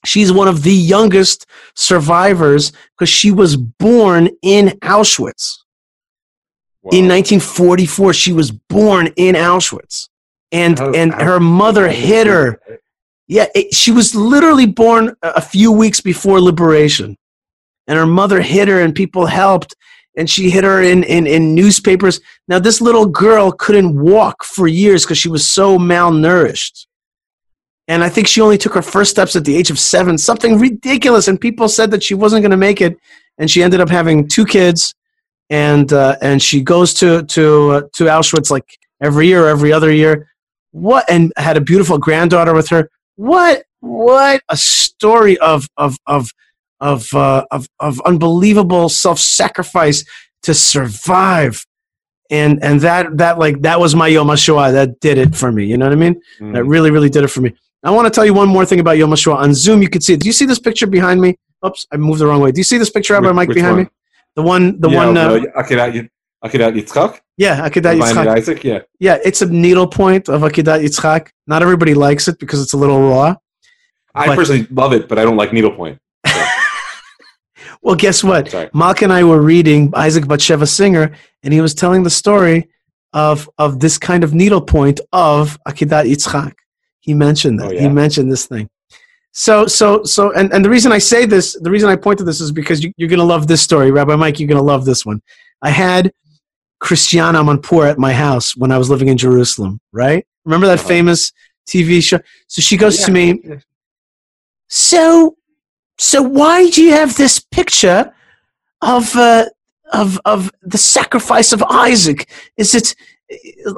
She's 0.04 0.32
one 0.32 0.48
of 0.48 0.64
the 0.64 0.74
youngest 0.74 1.46
survivors 1.76 2.72
because 2.98 3.08
she 3.08 3.30
was 3.30 3.56
born 3.56 4.28
in 4.42 4.70
Auschwitz. 4.82 5.58
In 6.90 7.06
1944, 7.06 8.12
she 8.14 8.32
was 8.32 8.50
born 8.50 9.06
in 9.14 9.36
Auschwitz, 9.36 10.08
and 10.50 10.80
and 10.80 11.14
her 11.14 11.38
mother 11.38 11.88
hit 11.88 12.26
her. 12.26 12.58
Yeah, 13.32 13.46
it, 13.54 13.72
she 13.72 13.90
was 13.90 14.14
literally 14.14 14.66
born 14.66 15.16
a 15.22 15.40
few 15.40 15.72
weeks 15.72 16.02
before 16.02 16.38
liberation, 16.38 17.16
and 17.86 17.98
her 17.98 18.04
mother 18.04 18.42
hit 18.42 18.68
her, 18.68 18.82
and 18.82 18.94
people 18.94 19.24
helped, 19.24 19.74
and 20.18 20.28
she 20.28 20.50
hit 20.50 20.64
her 20.64 20.82
in 20.82 21.02
in, 21.04 21.26
in 21.26 21.54
newspapers. 21.54 22.20
Now 22.46 22.58
this 22.58 22.82
little 22.82 23.06
girl 23.06 23.50
couldn't 23.50 23.98
walk 23.98 24.44
for 24.44 24.68
years 24.68 25.06
because 25.06 25.16
she 25.16 25.30
was 25.30 25.50
so 25.50 25.78
malnourished, 25.78 26.86
and 27.88 28.04
I 28.04 28.10
think 28.10 28.28
she 28.28 28.42
only 28.42 28.58
took 28.58 28.74
her 28.74 28.82
first 28.82 29.10
steps 29.10 29.34
at 29.34 29.46
the 29.46 29.56
age 29.56 29.70
of 29.70 29.78
seven, 29.78 30.18
something 30.18 30.58
ridiculous. 30.58 31.26
And 31.26 31.40
people 31.40 31.70
said 31.70 31.90
that 31.92 32.02
she 32.02 32.12
wasn't 32.12 32.42
going 32.42 32.50
to 32.50 32.58
make 32.58 32.82
it, 32.82 32.98
and 33.38 33.50
she 33.50 33.62
ended 33.62 33.80
up 33.80 33.88
having 33.88 34.28
two 34.28 34.44
kids, 34.44 34.94
and 35.48 35.90
uh, 35.90 36.16
and 36.20 36.42
she 36.42 36.60
goes 36.60 36.92
to 37.00 37.22
to 37.22 37.70
uh, 37.70 37.80
to 37.94 38.04
Auschwitz 38.04 38.50
like 38.50 38.76
every 39.00 39.26
year, 39.28 39.48
every 39.48 39.72
other 39.72 39.90
year. 39.90 40.28
What 40.72 41.06
and 41.08 41.32
had 41.38 41.56
a 41.56 41.62
beautiful 41.62 41.96
granddaughter 41.96 42.52
with 42.52 42.68
her 42.68 42.90
what 43.22 43.64
what 43.80 44.42
a 44.48 44.56
story 44.56 45.38
of 45.38 45.68
of 45.76 45.96
of 46.06 46.30
of 46.80 47.14
uh, 47.14 47.44
of, 47.52 47.68
of 47.78 48.00
unbelievable 48.00 48.88
self-sacrifice 48.88 50.04
to 50.42 50.52
survive. 50.54 51.64
And 52.30 52.62
and 52.64 52.80
that 52.80 53.18
that 53.18 53.38
like 53.38 53.62
that 53.62 53.78
was 53.78 53.94
my 53.94 54.08
Yom 54.08 54.28
HaShoah 54.28 54.72
that 54.72 54.98
did 55.00 55.18
it 55.18 55.36
for 55.36 55.52
me 55.52 55.66
you 55.66 55.76
know 55.76 55.86
what 55.86 55.92
I 55.92 55.96
mean? 55.96 56.20
Mm. 56.40 56.54
that 56.54 56.64
really 56.64 56.90
really 56.90 57.10
did 57.10 57.22
it 57.24 57.28
for 57.28 57.42
me. 57.42 57.54
I 57.84 57.90
want 57.90 58.06
to 58.06 58.10
tell 58.10 58.24
you 58.24 58.34
one 58.34 58.48
more 58.48 58.64
thing 58.64 58.80
about 58.80 58.96
Yom 58.96 59.10
HaShoah. 59.10 59.36
On 59.36 59.54
Zoom 59.54 59.82
you 59.82 59.88
can 59.88 60.00
see 60.00 60.14
it. 60.14 60.20
Do 60.20 60.26
you 60.26 60.32
see 60.32 60.46
this 60.46 60.58
picture 60.58 60.86
behind 60.86 61.20
me? 61.20 61.36
Oops 61.64 61.86
I 61.92 61.98
moved 61.98 62.20
the 62.20 62.26
wrong 62.26 62.40
way. 62.40 62.50
Do 62.50 62.58
you 62.58 62.64
see 62.64 62.78
this 62.78 62.90
picture 62.90 63.14
Rabbi 63.14 63.32
Mike 63.32 63.50
behind 63.50 63.76
one? 63.76 63.84
me? 63.84 63.90
The 64.34 64.42
one 64.42 64.80
the 64.80 64.88
yeah, 64.88 65.04
one 65.04 65.16
uh, 65.16 65.28
Akedat 66.44 66.72
Yitzchak? 66.76 67.20
Yeah 67.36 67.68
Akedat 67.68 67.98
Yitzchak 68.00 68.26
Isaac? 68.26 68.64
Yeah. 68.64 68.80
yeah 69.00 69.18
it's 69.24 69.42
a 69.42 69.46
needle 69.46 69.86
point 69.86 70.28
of 70.28 70.42
Akedat 70.42 70.82
Yitzchak 70.84 71.28
not 71.46 71.62
everybody 71.62 71.94
likes 71.94 72.28
it 72.28 72.38
because 72.38 72.62
it's 72.62 72.72
a 72.72 72.76
little 72.76 73.00
raw 73.00 73.34
I 74.14 74.26
But- 74.26 74.36
personally 74.36 74.66
love 74.70 74.92
it, 74.92 75.08
but 75.08 75.18
I 75.18 75.24
don't 75.24 75.36
like 75.36 75.52
needlepoint. 75.52 75.98
Well, 77.82 77.96
guess 77.96 78.22
what? 78.22 78.48
Sorry. 78.48 78.68
Malk 78.68 79.02
and 79.02 79.12
I 79.12 79.24
were 79.24 79.42
reading 79.42 79.92
Isaac 79.94 80.24
Bashevis 80.24 80.68
Singer, 80.68 81.12
and 81.42 81.52
he 81.52 81.60
was 81.60 81.74
telling 81.74 82.04
the 82.04 82.10
story 82.10 82.68
of 83.12 83.50
of 83.58 83.80
this 83.80 83.98
kind 83.98 84.22
of 84.22 84.32
needlepoint 84.32 85.00
of 85.12 85.58
Akedat 85.66 86.04
Yitzchak. 86.08 86.52
He 87.00 87.12
mentioned 87.12 87.58
that. 87.58 87.72
Oh, 87.72 87.76
He 87.76 87.88
mentioned 87.88 88.30
this 88.30 88.46
thing. 88.46 88.70
So, 89.32 89.66
so, 89.66 90.04
so, 90.04 90.30
and, 90.32 90.52
and 90.52 90.64
the 90.64 90.68
reason 90.70 90.92
I 90.92 90.98
say 90.98 91.24
this, 91.24 91.58
the 91.60 91.70
reason 91.70 91.88
I 91.88 91.96
point 91.96 92.18
to 92.18 92.24
this 92.24 92.40
is 92.40 92.52
because 92.52 92.84
you, 92.84 92.92
you're 92.98 93.08
going 93.08 93.18
to 93.18 93.24
love 93.24 93.46
this 93.48 93.62
story. 93.62 93.90
Rabbi 93.90 94.14
Mike, 94.14 94.38
you're 94.38 94.46
going 94.46 94.58
to 94.58 94.62
love 94.62 94.84
this 94.84 95.06
one. 95.06 95.22
I 95.62 95.70
had 95.70 96.12
Christiane 96.86 97.34
Amanpour 97.36 97.88
at 97.88 97.98
my 97.98 98.12
house 98.12 98.56
when 98.56 98.70
I 98.72 98.78
was 98.78 98.90
living 98.90 99.08
in 99.08 99.16
Jerusalem, 99.16 99.80
right? 99.92 100.26
Remember 100.44 100.66
that 100.66 100.80
Uh-huh. 100.80 100.88
famous 100.96 101.32
TV 101.70 102.02
show? 102.02 102.18
So 102.48 102.60
she 102.60 102.76
goes 102.76 102.98
to 103.04 103.10
me, 103.12 103.26
so, 104.68 105.36
so 105.98 106.22
why 106.22 106.70
do 106.70 106.82
you 106.82 106.92
have 106.92 107.16
this 107.16 107.38
picture 107.38 108.12
of 108.80 109.14
uh, 109.16 109.46
of 109.92 110.18
of 110.24 110.50
the 110.62 110.78
sacrifice 110.78 111.52
of 111.52 111.62
Isaac? 111.62 112.28
Is 112.56 112.74
it 112.74 112.94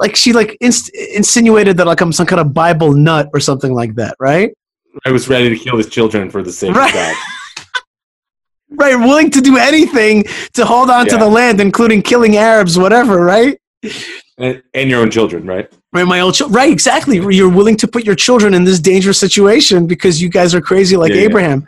like 0.01 0.15
she 0.15 0.33
like 0.33 0.57
inst- 0.61 0.89
insinuated 1.19 1.77
that 1.77 1.85
like 1.87 2.01
I'm 2.01 2.11
some 2.11 2.25
kind 2.25 2.39
of 2.41 2.53
Bible 2.53 2.93
nut 2.93 3.29
or 3.33 3.39
something 3.39 3.73
like 3.73 3.95
that, 3.95 4.15
right? 4.19 4.51
I 5.05 5.11
was 5.11 5.27
ready 5.27 5.49
to 5.49 5.57
kill 5.63 5.77
his 5.77 5.87
children 5.89 6.29
for 6.31 6.41
the 6.41 6.51
sake 6.51 6.73
Right. 6.73 6.89
of 6.89 6.93
God. 6.95 7.15
Right, 8.71 8.95
willing 8.95 9.29
to 9.31 9.41
do 9.41 9.57
anything 9.57 10.25
to 10.53 10.65
hold 10.65 10.89
on 10.89 11.07
to 11.07 11.17
the 11.17 11.27
land, 11.27 11.61
including 11.61 12.01
killing 12.01 12.35
Arabs, 12.35 12.77
whatever, 12.77 13.23
right? 13.23 13.57
And, 14.37 14.61
and 14.73 14.89
your 14.89 15.01
own 15.01 15.11
children, 15.11 15.45
right? 15.45 15.71
Right, 15.93 16.03
my 16.03 16.19
old 16.19 16.33
chil- 16.33 16.49
right, 16.49 16.71
exactly. 16.71 17.17
You're 17.35 17.49
willing 17.49 17.77
to 17.77 17.87
put 17.87 18.03
your 18.05 18.15
children 18.15 18.53
in 18.53 18.63
this 18.65 18.79
dangerous 18.79 19.19
situation 19.19 19.87
because 19.87 20.21
you 20.21 20.29
guys 20.29 20.53
are 20.53 20.61
crazy 20.61 20.97
like 20.97 21.11
Yeah, 21.11 21.19
yeah. 21.19 21.25
Abraham. 21.25 21.67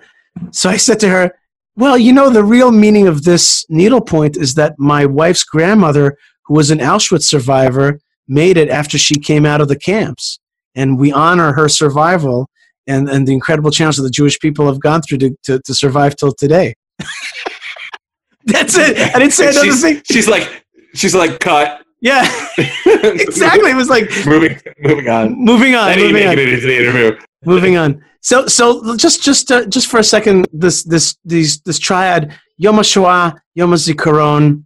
So 0.52 0.70
I 0.70 0.78
said 0.78 1.00
to 1.02 1.10
her, 1.10 1.32
"Well, 1.76 1.98
you 1.98 2.12
know, 2.12 2.30
the 2.30 2.44
real 2.44 2.72
meaning 2.72 3.08
of 3.08 3.24
this 3.24 3.66
needlepoint 3.70 4.36
is 4.36 4.56
that 4.56 4.78
my 4.78 5.06
wife's 5.06 5.44
grandmother, 5.44 6.18
who 6.46 6.56
was 6.56 6.72
an 6.72 6.80
Auschwitz 6.80 7.24
survivor, 7.24 8.00
made 8.28 8.58
it 8.58 8.70
after 8.70 8.98
she 8.98 9.16
came 9.16 9.46
out 9.46 9.62
of 9.62 9.70
the 9.70 9.78
camps, 9.80 10.40
and 10.76 10.98
we 11.00 11.12
honor 11.12 11.54
her 11.54 11.70
survival 11.70 12.50
and 12.86 13.08
and 13.08 13.28
the 13.28 13.34
incredible 13.34 13.72
challenge 13.72 13.98
that 13.98 14.04
the 14.04 14.10
Jewish 14.10 14.40
people 14.40 14.66
have 14.66 14.82
gone 14.82 15.02
through 15.04 15.20
to 15.20 15.36
to, 15.44 15.60
to 15.60 15.74
survive 15.74 16.16
till 16.16 16.34
today." 16.34 16.74
That's 18.46 18.78
it. 18.78 18.98
I 19.16 19.20
didn't 19.20 19.34
say 19.34 19.50
another 19.50 19.66
she's, 19.66 19.82
thing. 19.82 20.02
she's 20.06 20.28
like, 20.28 20.66
she's 20.94 21.16
like, 21.16 21.40
cut. 21.40 21.84
Yeah, 22.00 22.22
exactly. 22.58 23.72
It 23.72 23.76
was 23.76 23.90
like 23.90 24.10
moving, 24.26 24.60
moving 24.80 25.10
on. 25.10 25.34
moving 25.36 25.76
on. 25.76 25.88
I 25.90 25.96
didn't 25.96 26.12
Moving 26.14 26.28
make 26.28 26.38
on. 26.38 26.40
it 26.40 26.50
into 26.54 26.68
the 26.68 26.78
interview. 26.78 27.20
moving 27.44 27.78
on. 27.78 28.04
So, 28.22 28.46
so 28.48 28.96
just, 28.98 29.24
just, 29.24 29.52
uh, 29.52 29.66
just 29.68 29.88
for 29.88 30.00
a 30.00 30.04
second, 30.04 30.48
this, 30.54 30.84
this, 30.84 31.18
these, 31.26 31.60
this 31.62 31.80
triad, 31.80 32.38
Yom 32.58 32.76
HaShoah, 32.76 33.40
Yom 33.56 33.72
HaZikaron, 33.72 34.66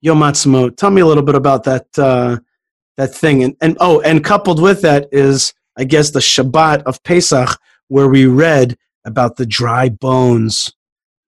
Yom 0.00 0.18
HaTzmaut. 0.18 0.76
Tell 0.76 0.90
me 0.90 1.00
a 1.00 1.06
little 1.06 1.22
bit 1.22 1.34
about 1.34 1.64
that, 1.64 1.86
uh, 1.96 2.38
that 2.96 3.14
thing. 3.14 3.44
And, 3.44 3.56
and, 3.60 3.76
oh, 3.80 4.00
and 4.00 4.24
coupled 4.24 4.60
with 4.60 4.82
that 4.82 5.08
is, 5.12 5.54
I 5.76 5.84
guess, 5.84 6.10
the 6.10 6.20
Shabbat 6.20 6.82
of 6.84 7.02
Pesach, 7.04 7.58
where 7.88 8.08
we 8.08 8.26
read 8.26 8.76
about 9.04 9.36
the 9.36 9.46
dry 9.46 9.88
bones, 9.88 10.72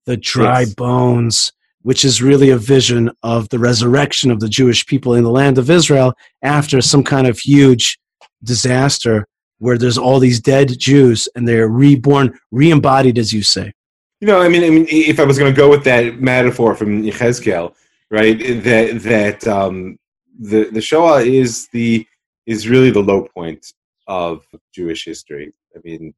the 0.07 0.17
dry 0.17 0.61
Yes. 0.61 0.75
bones, 0.75 1.53
which 1.83 2.05
is 2.05 2.23
really 2.23 2.51
a 2.51 2.57
vision 2.59 3.11
of 3.23 3.49
the 3.51 3.59
resurrection 3.59 4.31
of 4.31 4.41
the 4.41 4.49
Jewish 4.49 4.87
people 4.87 5.15
in 5.15 5.25
the 5.25 5.31
land 5.31 5.59
of 5.59 5.71
Israel 5.71 6.15
after 6.43 6.81
some 6.81 7.05
kind 7.05 7.27
of 7.27 7.39
huge 7.39 7.99
disaster 8.43 9.27
where 9.59 9.79
there's 9.79 9.99
all 9.99 10.19
these 10.19 10.41
dead 10.41 10.79
Jews 10.79 11.29
and 11.35 11.47
they're 11.49 11.69
reborn, 11.69 12.39
re-embodied, 12.51 13.19
as 13.19 13.33
you 13.33 13.43
say. 13.43 13.73
You 14.21 14.29
know, 14.29 14.41
I 14.41 14.49
mean, 14.49 14.65
I 14.65 14.71
mean, 14.71 14.87
if 14.89 15.21
I 15.21 15.25
was 15.25 15.39
going 15.39 15.53
to 15.53 15.57
go 15.57 15.69
with 15.69 15.85
that 15.85 16.21
metaphor 16.21 16.75
from 16.75 17.03
Yechezkel, 17.03 17.75
right, 18.11 18.39
that 18.65 19.01
that 19.03 19.47
um, 19.47 19.99
the 20.39 20.71
the 20.71 20.81
Shoah 20.81 21.21
is 21.23 21.69
the 21.69 22.07
is 22.47 22.69
really 22.69 22.91
the 22.91 23.01
low 23.03 23.27
point 23.35 23.73
of 24.07 24.47
Jewish 24.75 25.05
history. 25.05 25.53
I 25.77 25.81
mean, 25.85 26.15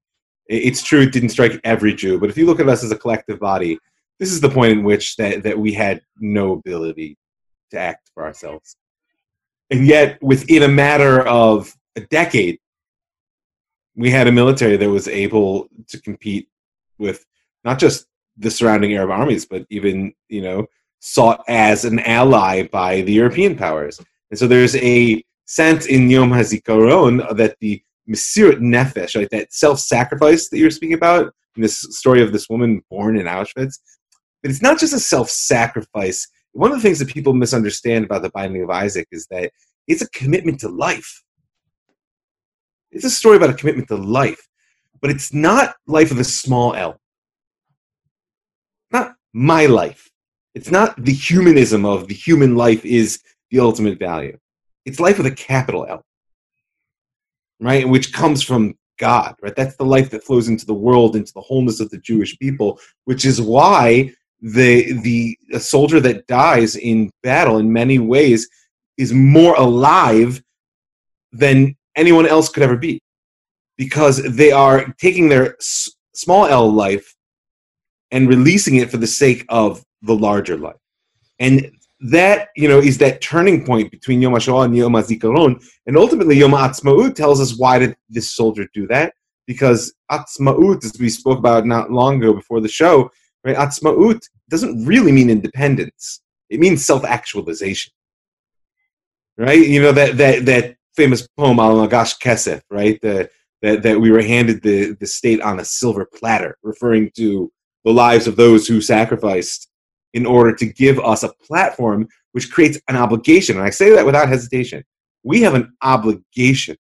it's 0.48 0.82
true 0.82 1.02
it 1.02 1.12
didn't 1.12 1.30
strike 1.30 1.60
every 1.64 1.94
Jew, 1.94 2.18
but 2.18 2.30
if 2.30 2.36
you 2.36 2.46
look 2.46 2.60
at 2.60 2.68
us 2.68 2.84
as 2.84 2.92
a 2.92 2.98
collective 2.98 3.40
body, 3.40 3.78
this 4.18 4.30
is 4.30 4.40
the 4.40 4.48
point 4.48 4.72
in 4.72 4.84
which 4.84 5.16
that 5.16 5.42
that 5.42 5.58
we 5.58 5.72
had 5.72 6.00
no 6.18 6.52
ability 6.52 7.16
to 7.70 7.78
act 7.78 8.10
for 8.14 8.24
ourselves, 8.24 8.76
and 9.70 9.86
yet 9.86 10.22
within 10.22 10.62
a 10.62 10.68
matter 10.68 11.26
of 11.26 11.74
a 11.96 12.00
decade, 12.00 12.58
we 13.96 14.10
had 14.10 14.28
a 14.28 14.32
military 14.32 14.76
that 14.76 14.90
was 14.90 15.08
able 15.08 15.68
to 15.88 16.00
compete 16.00 16.48
with 16.98 17.24
not 17.64 17.78
just 17.78 18.06
the 18.38 18.50
surrounding 18.50 18.94
Arab 18.94 19.10
armies, 19.10 19.46
but 19.46 19.66
even 19.70 20.14
you 20.28 20.42
know 20.42 20.66
sought 21.00 21.44
as 21.48 21.84
an 21.84 22.00
ally 22.00 22.66
by 22.68 23.02
the 23.02 23.12
European 23.12 23.56
powers. 23.56 24.00
And 24.30 24.38
so 24.38 24.46
there's 24.46 24.76
a 24.76 25.24
sense 25.44 25.86
in 25.86 26.10
Yom 26.10 26.30
HaZikaron 26.30 27.36
that 27.36 27.56
the 27.60 27.82
Mesirat 28.08 28.60
Nefesh, 28.60 29.16
like 29.16 29.30
that 29.30 29.52
self-sacrifice 29.52 30.48
that 30.48 30.58
you're 30.58 30.70
speaking 30.70 30.94
about 30.94 31.32
in 31.56 31.62
this 31.62 31.78
story 31.96 32.22
of 32.22 32.32
this 32.32 32.48
woman 32.48 32.82
born 32.90 33.16
in 33.16 33.26
Auschwitz, 33.26 33.78
but 34.42 34.50
it's 34.50 34.62
not 34.62 34.78
just 34.78 34.92
a 34.92 35.00
self-sacrifice. 35.00 36.28
One 36.52 36.70
of 36.70 36.76
the 36.78 36.82
things 36.82 36.98
that 36.98 37.08
people 37.08 37.32
misunderstand 37.32 38.04
about 38.04 38.22
the 38.22 38.30
binding 38.30 38.62
of 38.62 38.70
Isaac 38.70 39.08
is 39.10 39.26
that 39.30 39.50
it's 39.88 40.02
a 40.02 40.10
commitment 40.10 40.60
to 40.60 40.68
life. 40.68 41.22
It's 42.90 43.04
a 43.04 43.10
story 43.10 43.36
about 43.36 43.50
a 43.50 43.54
commitment 43.54 43.88
to 43.88 43.96
life, 43.96 44.46
but 45.00 45.10
it's 45.10 45.32
not 45.32 45.74
life 45.86 46.10
of 46.10 46.18
a 46.18 46.24
small 46.24 46.74
L 46.74 46.98
not 48.92 49.14
my 49.32 49.66
life. 49.66 50.10
It's 50.54 50.70
not 50.70 51.02
the 51.02 51.12
humanism 51.12 51.84
of 51.84 52.08
the 52.08 52.14
human 52.14 52.56
life 52.56 52.84
is 52.84 53.20
the 53.50 53.60
ultimate 53.60 53.98
value. 53.98 54.38
It's 54.84 55.00
life 55.00 55.18
with 55.18 55.26
a 55.26 55.34
capital 55.34 55.86
L, 55.88 56.02
right? 57.60 57.88
Which 57.88 58.12
comes 58.12 58.42
from 58.42 58.74
God, 58.98 59.34
right? 59.42 59.54
That's 59.54 59.76
the 59.76 59.84
life 59.84 60.10
that 60.10 60.24
flows 60.24 60.48
into 60.48 60.66
the 60.66 60.74
world, 60.74 61.16
into 61.16 61.32
the 61.32 61.40
wholeness 61.40 61.80
of 61.80 61.90
the 61.90 61.98
Jewish 61.98 62.38
people, 62.38 62.80
which 63.04 63.24
is 63.24 63.40
why 63.40 64.12
the 64.40 64.92
the 65.00 65.36
soldier 65.58 66.00
that 66.00 66.26
dies 66.26 66.76
in 66.76 67.10
battle 67.22 67.58
in 67.58 67.72
many 67.72 67.98
ways 67.98 68.48
is 68.96 69.12
more 69.12 69.54
alive 69.56 70.42
than 71.32 71.74
anyone 71.96 72.26
else 72.26 72.48
could 72.48 72.62
ever 72.62 72.76
be 72.76 73.00
because 73.76 74.22
they 74.36 74.52
are 74.52 74.94
taking 74.98 75.28
their 75.28 75.54
s- 75.56 75.90
small 76.14 76.46
L 76.46 76.70
life 76.70 77.14
and 78.10 78.28
releasing 78.28 78.76
it 78.76 78.90
for 78.90 78.96
the 78.96 79.06
sake 79.06 79.44
of 79.48 79.82
the 80.02 80.14
larger 80.14 80.56
life. 80.56 80.76
And 81.38 81.70
that, 82.00 82.48
you 82.56 82.68
know, 82.68 82.78
is 82.78 82.98
that 82.98 83.20
turning 83.20 83.64
point 83.64 83.90
between 83.90 84.20
Yom 84.20 84.34
HaShoah 84.34 84.66
and 84.66 84.76
Yom 84.76 84.92
HaZikaron. 84.92 85.64
And 85.86 85.96
ultimately, 85.96 86.36
Yom 86.36 86.52
HaAtzmaut 86.52 87.14
tells 87.14 87.40
us 87.40 87.58
why 87.58 87.78
did 87.78 87.96
this 88.08 88.30
soldier 88.30 88.68
do 88.74 88.86
that? 88.88 89.14
Because 89.46 89.94
Atzmaut, 90.10 90.84
as 90.84 90.98
we 90.98 91.08
spoke 91.08 91.38
about 91.38 91.66
not 91.66 91.90
long 91.90 92.16
ago 92.16 92.34
before 92.34 92.60
the 92.60 92.68
show, 92.68 93.10
right, 93.44 93.56
Atzmaut 93.56 94.22
doesn't 94.50 94.84
really 94.84 95.12
mean 95.12 95.30
independence. 95.30 96.20
It 96.50 96.60
means 96.60 96.84
self-actualization. 96.84 97.92
Right? 99.38 99.66
You 99.66 99.82
know, 99.82 99.92
that, 99.92 100.16
that, 100.18 100.46
that 100.46 100.76
famous 100.96 101.26
poem, 101.36 101.58
Al 101.58 101.76
Magash 101.76 102.18
Kesef, 102.18 102.62
right? 102.70 103.00
The, 103.00 103.30
that, 103.62 103.82
that 103.82 104.00
we 104.00 104.10
were 104.10 104.22
handed 104.22 104.62
the, 104.62 104.96
the 105.00 105.06
state 105.06 105.40
on 105.40 105.60
a 105.60 105.64
silver 105.64 106.06
platter, 106.06 106.56
referring 106.62 107.10
to 107.16 107.50
the 107.84 107.92
lives 107.92 108.26
of 108.26 108.36
those 108.36 108.66
who 108.66 108.80
sacrificed 108.80 109.68
in 110.14 110.26
order 110.26 110.54
to 110.54 110.66
give 110.66 110.98
us 111.00 111.22
a 111.22 111.32
platform 111.34 112.08
which 112.32 112.50
creates 112.50 112.78
an 112.88 112.96
obligation. 112.96 113.56
And 113.56 113.64
I 113.64 113.70
say 113.70 113.90
that 113.90 114.06
without 114.06 114.28
hesitation. 114.28 114.84
We 115.22 115.42
have 115.42 115.54
an 115.54 115.74
obligation 115.82 116.76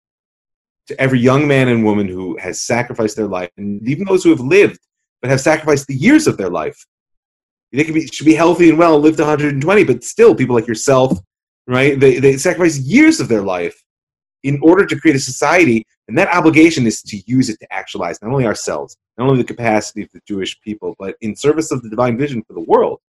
to 0.86 1.00
every 1.00 1.18
young 1.18 1.48
man 1.48 1.68
and 1.68 1.84
woman 1.84 2.08
who 2.08 2.36
has 2.38 2.62
sacrificed 2.62 3.16
their 3.16 3.26
life, 3.26 3.50
and 3.56 3.86
even 3.88 4.04
those 4.04 4.22
who 4.22 4.30
have 4.30 4.40
lived 4.40 4.78
but 5.20 5.30
have 5.30 5.40
sacrificed 5.40 5.86
the 5.86 5.94
years 5.94 6.26
of 6.26 6.36
their 6.36 6.50
life. 6.50 6.86
They 7.72 7.84
can 7.84 7.94
be, 7.94 8.06
should 8.06 8.26
be 8.26 8.34
healthy 8.34 8.68
and 8.68 8.78
well 8.78 8.98
lived 8.98 9.18
120, 9.18 9.84
but 9.84 10.04
still, 10.04 10.34
people 10.34 10.54
like 10.54 10.68
yourself, 10.68 11.18
right? 11.66 11.98
They, 11.98 12.20
they 12.20 12.36
sacrifice 12.36 12.78
years 12.78 13.20
of 13.20 13.28
their 13.28 13.42
life 13.42 13.82
in 14.44 14.60
order 14.62 14.86
to 14.86 14.98
create 14.98 15.16
a 15.16 15.20
society, 15.20 15.84
and 16.06 16.16
that 16.16 16.32
obligation 16.32 16.86
is 16.86 17.02
to 17.02 17.20
use 17.26 17.48
it 17.48 17.58
to 17.60 17.72
actualize 17.72 18.22
not 18.22 18.30
only 18.30 18.46
ourselves, 18.46 18.96
not 19.18 19.28
only 19.28 19.42
the 19.42 19.48
capacity 19.48 20.02
of 20.02 20.08
the 20.12 20.20
Jewish 20.26 20.60
people, 20.60 20.94
but 20.98 21.16
in 21.20 21.34
service 21.34 21.72
of 21.72 21.82
the 21.82 21.90
divine 21.90 22.16
vision 22.16 22.42
for 22.44 22.52
the 22.52 22.60
world. 22.60 23.00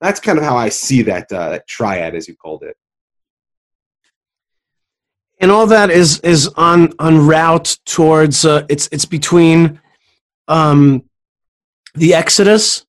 That's 0.00 0.20
kind 0.20 0.38
of 0.38 0.44
how 0.44 0.56
I 0.56 0.68
see 0.68 1.02
that, 1.02 1.30
uh, 1.32 1.50
that 1.50 1.66
triad, 1.66 2.14
as 2.14 2.28
you 2.28 2.36
called 2.36 2.62
it. 2.62 2.76
and 5.40 5.50
all 5.50 5.66
that 5.66 5.90
is 5.90 6.20
is 6.20 6.48
on 6.56 6.92
on 6.98 7.26
route 7.26 7.76
towards 7.84 8.44
uh, 8.44 8.64
it's 8.68 8.88
it's 8.92 9.04
between 9.04 9.80
um, 10.48 11.04
the 11.94 12.14
Exodus, 12.14 12.86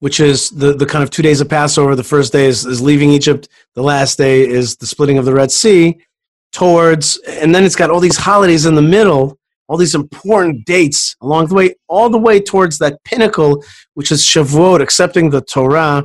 which 0.00 0.20
is 0.20 0.50
the 0.50 0.74
the 0.74 0.86
kind 0.86 1.02
of 1.02 1.10
two 1.10 1.22
days 1.22 1.40
of 1.40 1.48
Passover. 1.48 1.94
The 1.94 2.04
first 2.04 2.32
day 2.32 2.46
is, 2.46 2.64
is 2.64 2.80
leaving 2.80 3.10
Egypt. 3.10 3.48
The 3.74 3.82
last 3.82 4.16
day 4.18 4.46
is 4.46 4.76
the 4.76 4.86
splitting 4.86 5.18
of 5.18 5.24
the 5.24 5.34
Red 5.34 5.50
Sea. 5.50 5.98
Towards 6.52 7.18
and 7.26 7.54
then 7.54 7.64
it's 7.64 7.76
got 7.76 7.90
all 7.90 8.00
these 8.00 8.16
holidays 8.16 8.64
in 8.64 8.76
the 8.76 8.82
middle, 8.82 9.38
all 9.66 9.76
these 9.76 9.96
important 9.96 10.64
dates 10.66 11.16
along 11.20 11.48
the 11.48 11.54
way, 11.54 11.74
all 11.88 12.08
the 12.08 12.18
way 12.18 12.40
towards 12.40 12.78
that 12.78 13.02
pinnacle, 13.04 13.62
which 13.94 14.12
is 14.12 14.22
Shavuot, 14.22 14.80
accepting 14.80 15.30
the 15.30 15.40
Torah 15.40 16.04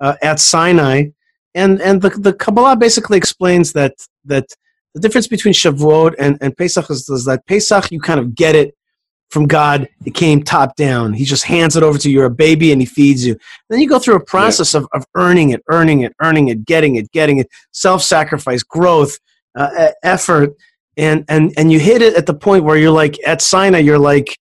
uh, 0.00 0.14
at 0.22 0.40
Sinai. 0.40 1.06
And 1.54 1.80
and 1.80 2.02
the 2.02 2.10
the 2.10 2.32
Kabbalah 2.32 2.76
basically 2.76 3.18
explains 3.18 3.72
that 3.72 3.94
that 4.24 4.46
the 4.94 5.00
difference 5.00 5.26
between 5.28 5.54
Shavuot 5.54 6.14
and, 6.18 6.38
and 6.40 6.56
Pesach 6.56 6.90
is, 6.90 7.08
is 7.08 7.24
that 7.26 7.46
Pesach, 7.46 7.90
you 7.92 8.00
kind 8.00 8.18
of 8.20 8.34
get 8.34 8.54
it 8.54 8.74
from 9.30 9.46
God. 9.46 9.88
It 10.04 10.14
came 10.14 10.42
top 10.42 10.76
down. 10.76 11.12
He 11.12 11.24
just 11.24 11.44
hands 11.44 11.76
it 11.76 11.82
over 11.82 11.98
to 11.98 12.10
you. 12.10 12.18
You're 12.18 12.26
a 12.26 12.30
baby 12.30 12.72
and 12.72 12.80
he 12.80 12.86
feeds 12.86 13.26
you. 13.26 13.38
Then 13.68 13.80
you 13.80 13.88
go 13.88 13.98
through 13.98 14.16
a 14.16 14.24
process 14.24 14.74
of, 14.74 14.88
of 14.92 15.04
earning 15.14 15.50
it, 15.50 15.62
earning 15.68 16.00
it, 16.00 16.14
earning 16.20 16.48
it, 16.48 16.64
getting 16.64 16.96
it, 16.96 17.10
getting 17.12 17.38
it, 17.38 17.48
self 17.72 18.02
sacrifice, 18.02 18.62
growth, 18.62 19.18
uh, 19.54 19.90
effort. 20.02 20.54
And, 20.96 21.24
and, 21.28 21.52
and 21.56 21.70
you 21.70 21.78
hit 21.78 22.02
it 22.02 22.14
at 22.14 22.26
the 22.26 22.34
point 22.34 22.64
where 22.64 22.76
you're 22.76 22.90
like, 22.90 23.18
at 23.26 23.40
Sinai, 23.40 23.78
you're 23.78 23.98
like, 23.98 24.36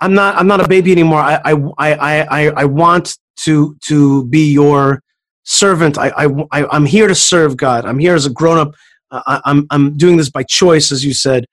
I'm 0.00 0.14
not, 0.14 0.36
I'm 0.36 0.46
not 0.46 0.60
a 0.60 0.68
baby 0.68 0.92
anymore. 0.92 1.20
I, 1.20 1.40
I, 1.44 1.52
I, 1.78 2.20
I, 2.20 2.46
I 2.48 2.64
want 2.64 3.16
to, 3.44 3.76
to 3.84 4.24
be 4.26 4.52
your 4.52 5.02
servant. 5.44 5.98
I, 5.98 6.08
I, 6.16 6.26
I, 6.52 6.66
I'm 6.68 6.86
here 6.86 7.06
to 7.06 7.14
serve 7.14 7.56
God. 7.56 7.84
I'm 7.84 7.98
here 7.98 8.14
as 8.14 8.26
a 8.26 8.30
grown 8.30 8.58
up 8.58 8.74
I, 9.10 9.40
I'm 9.44 9.66
I'm 9.70 9.96
doing 9.96 10.16
this 10.16 10.30
by 10.30 10.42
choice, 10.42 10.90
as 10.90 11.04
you 11.04 11.14
said, 11.14 11.46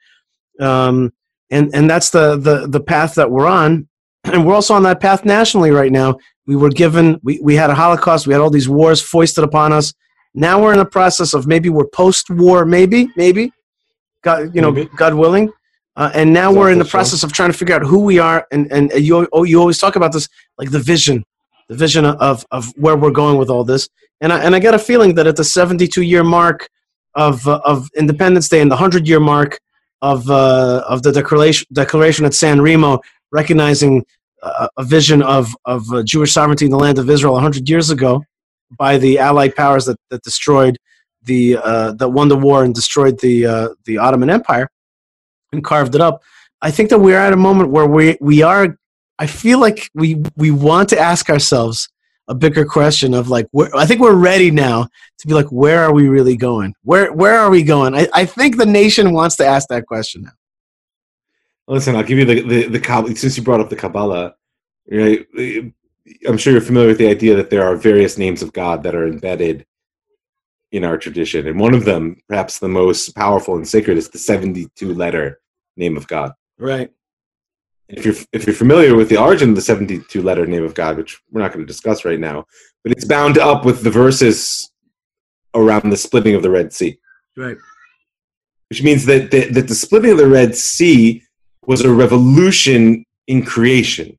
um, 0.60 1.12
and 1.50 1.70
and 1.74 1.90
that's 1.90 2.10
the 2.10 2.38
the 2.38 2.68
the 2.68 2.80
path 2.80 3.16
that 3.16 3.30
we're 3.30 3.48
on, 3.48 3.88
and 4.24 4.46
we're 4.46 4.56
also 4.56 4.74
on 4.74 4.84
that 4.84 5.00
path 5.00 5.26
nationally 5.26 5.72
right 5.72 5.92
now. 5.92 6.18
We 6.46 6.56
were 6.56 6.70
given 6.70 7.20
we 7.24 7.40
we 7.42 7.56
had 7.56 7.70
a 7.70 7.76
Holocaust, 7.76 8.28
we 8.28 8.34
had 8.34 8.42
all 8.42 8.50
these 8.50 8.70
wars 8.70 9.02
foisted 9.02 9.44
upon 9.44 9.72
us. 9.72 9.94
Now 10.34 10.62
we're 10.62 10.74
in 10.74 10.80
the 10.80 10.86
process 10.86 11.34
of 11.36 11.46
maybe 11.46 11.70
we're 11.70 11.88
post-war, 11.88 12.66
maybe 12.66 13.10
maybe, 13.16 13.52
God 14.24 14.54
you 14.56 14.62
know 14.62 14.72
Maybe. 14.72 14.90
God 14.96 15.14
willing, 15.14 15.52
uh, 15.96 16.12
and 16.14 16.34
now 16.34 16.52
we're 16.52 16.72
in 16.72 16.80
the 16.80 16.84
the 16.84 16.90
process 16.90 17.24
of 17.24 17.32
trying 17.32 17.52
to 17.52 17.58
figure 17.58 17.76
out 17.76 17.84
who 17.84 18.00
we 18.00 18.18
are, 18.18 18.48
and 18.52 18.72
and 18.72 18.92
you 18.94 19.28
oh, 19.32 19.44
you 19.44 19.60
always 19.60 19.78
talk 19.78 19.96
about 19.96 20.12
this 20.12 20.28
like 20.58 20.72
the 20.72 20.80
vision, 20.80 21.24
the 21.70 21.76
vision 21.76 22.06
of 22.06 22.46
of 22.52 22.74
where 22.76 22.96
we're 22.96 23.12
going 23.12 23.38
with 23.38 23.50
all 23.50 23.64
this, 23.64 23.90
and 24.22 24.32
I 24.34 24.40
and 24.44 24.56
I 24.56 24.60
get 24.60 24.74
a 24.74 24.80
feeling 24.80 25.16
that 25.16 25.28
at 25.28 25.36
the 25.36 25.44
72 25.44 26.02
year 26.02 26.24
mark 26.24 26.70
of 27.16 27.48
uh, 27.48 27.62
of 27.66 27.90
Independence 27.96 28.50
Day 28.50 28.62
and 28.62 28.72
the 28.72 28.76
hundred 28.76 29.08
year 29.08 29.20
mark 29.20 29.60
of 30.02 30.30
uh, 30.30 30.84
of 30.88 31.04
the 31.04 31.12
declaration 31.12 31.68
declaration 31.74 32.26
at 32.26 32.34
San 32.34 32.62
Remo, 32.62 33.00
recognizing 33.32 34.06
uh, 34.42 34.68
a 34.78 34.84
vision 34.84 35.22
of 35.22 35.56
of 35.66 35.92
uh, 35.94 36.04
Jewish 36.04 36.34
sovereignty 36.34 36.66
in 36.66 36.72
the 36.72 36.78
land 36.78 37.00
of 37.00 37.10
Israel 37.10 37.40
hundred 37.40 37.70
years 37.70 37.90
ago 37.90 38.24
by 38.78 38.98
the 38.98 39.20
Allied 39.20 39.56
powers 39.56 39.86
that, 39.86 39.98
that 40.10 40.22
destroyed 40.24 40.78
the 41.24 41.58
uh, 41.58 41.94
that 41.94 42.10
won 42.10 42.28
the 42.28 42.36
war 42.36 42.64
and 42.64 42.74
destroyed 42.76 43.20
the 43.20 43.46
uh, 43.46 43.70
the 43.86 43.98
Ottoman 43.98 44.30
Empire 44.30 44.70
and 45.52 45.64
carved 45.64 45.96
it 45.96 46.02
up. 46.02 46.22
I 46.62 46.72
think 46.72 46.90
that 46.90 47.00
we're 47.00 47.18
at 47.20 47.34
a 47.34 47.38
moment 47.38 47.72
where 47.72 47.88
we 47.88 48.18
we 48.22 48.42
are. 48.42 48.78
I 49.20 49.28
feel 49.28 49.60
like 49.60 49.90
we 49.94 50.22
we 50.36 50.52
want 50.52 50.90
to 50.90 51.00
ask 51.00 51.30
ourselves 51.30 51.90
a 52.28 52.36
bigger 52.36 52.66
question 52.66 53.14
of 53.14 53.30
like 53.30 53.48
where, 53.52 53.74
I 53.76 53.86
think 53.86 54.00
we're 54.00 54.14
ready 54.14 54.50
now 54.50 54.88
to 55.20 55.28
be 55.28 55.34
like 55.34 55.48
where 55.48 55.84
are 55.84 55.94
we 55.94 56.08
really 56.08 56.38
going? 56.38 56.74
Where 56.84 57.12
where 57.14 57.38
are 57.38 57.50
we 57.50 57.64
going? 57.64 57.96
I, 57.96 58.08
I 58.14 58.26
think 58.26 58.58
the 58.58 58.66
nation 58.66 59.14
wants 59.14 59.36
to 59.38 59.46
ask 59.46 59.68
that 59.70 59.86
question 59.86 60.24
now. 60.24 60.32
Listen, 61.68 61.96
I'll 61.96 62.04
give 62.04 62.20
you 62.20 62.26
the 62.26 62.42
the, 62.42 62.80
the 62.80 63.16
since 63.16 63.38
you 63.38 63.44
brought 63.44 63.62
up 63.62 63.70
the 63.70 63.76
Kabbalah. 63.76 64.36
Right, 64.92 65.26
I'm 66.28 66.38
sure 66.38 66.52
you're 66.52 66.62
familiar 66.62 66.90
with 66.90 66.98
the 66.98 67.08
idea 67.08 67.36
that 67.36 67.50
there 67.50 67.64
are 67.64 67.76
various 67.76 68.18
names 68.18 68.42
of 68.42 68.52
God 68.52 68.84
that 68.84 68.96
are 68.96 69.08
embedded 69.08 69.66
in 70.74 70.84
our 70.84 70.98
tradition, 70.98 71.48
and 71.48 71.60
one 71.60 71.74
of 71.74 71.86
them, 71.86 72.18
perhaps 72.28 72.60
the 72.60 72.68
most 72.68 73.16
powerful 73.16 73.56
and 73.56 73.68
sacred, 73.68 73.98
is 73.98 74.10
the 74.10 74.18
72 74.18 74.94
letter 74.94 75.40
name 75.78 75.96
of 75.96 76.08
God. 76.08 76.34
Right. 76.58 76.92
If 77.90 78.06
you're 78.06 78.16
if 78.32 78.48
you're 78.48 78.56
familiar 78.56 78.96
with 78.96 79.10
the 79.10 79.18
origin 79.18 79.50
of 79.50 79.56
the 79.56 79.62
72 79.62 80.22
letter 80.22 80.46
name 80.46 80.64
of 80.64 80.74
God, 80.74 80.98
which 80.98 81.22
we're 81.32 81.42
not 81.42 81.54
going 81.54 81.66
to 81.66 81.72
discuss 81.72 82.06
right 82.06 82.20
now, 82.20 82.46
but 82.84 82.92
it's 82.92 83.06
bound 83.06 83.38
up 83.38 83.66
with 83.66 83.84
the 83.84 83.92
verses 83.92 84.72
around 85.54 85.90
the 85.90 85.98
splitting 85.98 86.36
of 86.36 86.44
the 86.44 86.50
Red 86.50 86.74
Sea. 86.74 86.98
Right. 87.36 87.58
which 88.70 88.84
means 88.84 89.06
that 89.06 89.32
the, 89.32 89.50
that 89.50 89.68
the 89.68 89.76
splitting 89.76 90.12
of 90.12 90.18
the 90.18 90.28
Red 90.28 90.56
Sea 90.56 91.24
was 91.66 91.82
a 91.82 91.92
revolution 91.92 93.06
in 93.28 93.44
creation, 93.44 94.18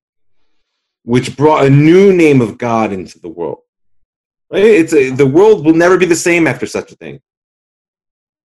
which 1.04 1.36
brought 1.36 1.66
a 1.66 1.70
new 1.70 2.12
name 2.12 2.40
of 2.40 2.58
God 2.58 2.92
into 2.92 3.18
the 3.20 3.28
world. 3.28 3.58
Right? 4.50 4.64
It's 4.64 4.92
a, 4.92 5.10
the 5.10 5.26
world 5.26 5.64
will 5.64 5.74
never 5.74 5.96
be 5.96 6.06
the 6.06 6.16
same 6.16 6.46
after 6.46 6.66
such 6.66 6.92
a 6.92 6.96
thing. 6.96 7.20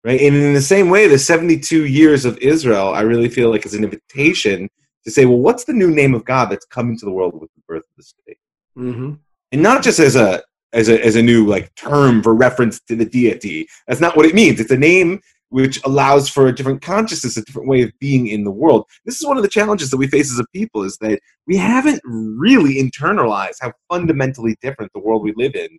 Right? 0.03 0.19
And 0.21 0.35
in 0.35 0.53
the 0.53 0.61
same 0.61 0.89
way, 0.89 1.07
the 1.07 1.19
72 1.19 1.85
years 1.85 2.25
of 2.25 2.37
Israel, 2.37 2.93
I 2.93 3.01
really 3.01 3.29
feel 3.29 3.49
like 3.49 3.65
is 3.65 3.73
an 3.73 3.83
invitation 3.83 4.69
to 5.05 5.11
say, 5.11 5.25
well, 5.25 5.37
what's 5.37 5.63
the 5.63 5.73
new 5.73 5.89
name 5.91 6.13
of 6.13 6.25
God 6.25 6.49
that's 6.49 6.65
come 6.65 6.89
into 6.89 7.05
the 7.05 7.11
world 7.11 7.39
with 7.39 7.49
the 7.55 7.61
birth 7.67 7.83
of 7.83 7.95
the 7.97 8.03
state? 8.03 8.37
Mm-hmm. 8.77 9.15
and 9.51 9.61
not 9.63 9.83
just 9.83 9.99
as 9.99 10.15
a 10.15 10.41
as 10.71 10.87
a 10.87 11.03
as 11.03 11.15
a 11.17 11.21
new 11.21 11.45
like 11.45 11.73
term 11.75 12.23
for 12.23 12.33
reference 12.33 12.79
to 12.81 12.95
the 12.95 13.03
deity. 13.03 13.67
That's 13.87 13.99
not 13.99 14.15
what 14.15 14.25
it 14.25 14.35
means. 14.35 14.59
It's 14.59 14.71
a 14.71 14.77
name 14.77 15.19
which 15.49 15.83
allows 15.83 16.29
for 16.29 16.47
a 16.47 16.55
different 16.55 16.81
consciousness, 16.81 17.35
a 17.35 17.43
different 17.43 17.67
way 17.67 17.81
of 17.81 17.91
being 17.99 18.27
in 18.27 18.43
the 18.43 18.51
world. 18.51 18.85
This 19.03 19.19
is 19.19 19.25
one 19.25 19.35
of 19.35 19.43
the 19.43 19.49
challenges 19.49 19.89
that 19.89 19.97
we 19.97 20.07
face 20.07 20.31
as 20.31 20.39
a 20.39 20.45
people 20.53 20.83
is 20.83 20.97
that 20.99 21.19
we 21.47 21.57
haven't 21.57 22.01
really 22.05 22.75
internalized 22.75 23.57
how 23.59 23.73
fundamentally 23.89 24.55
different 24.61 24.93
the 24.93 24.99
world 24.99 25.23
we 25.23 25.33
live 25.35 25.55
in 25.55 25.69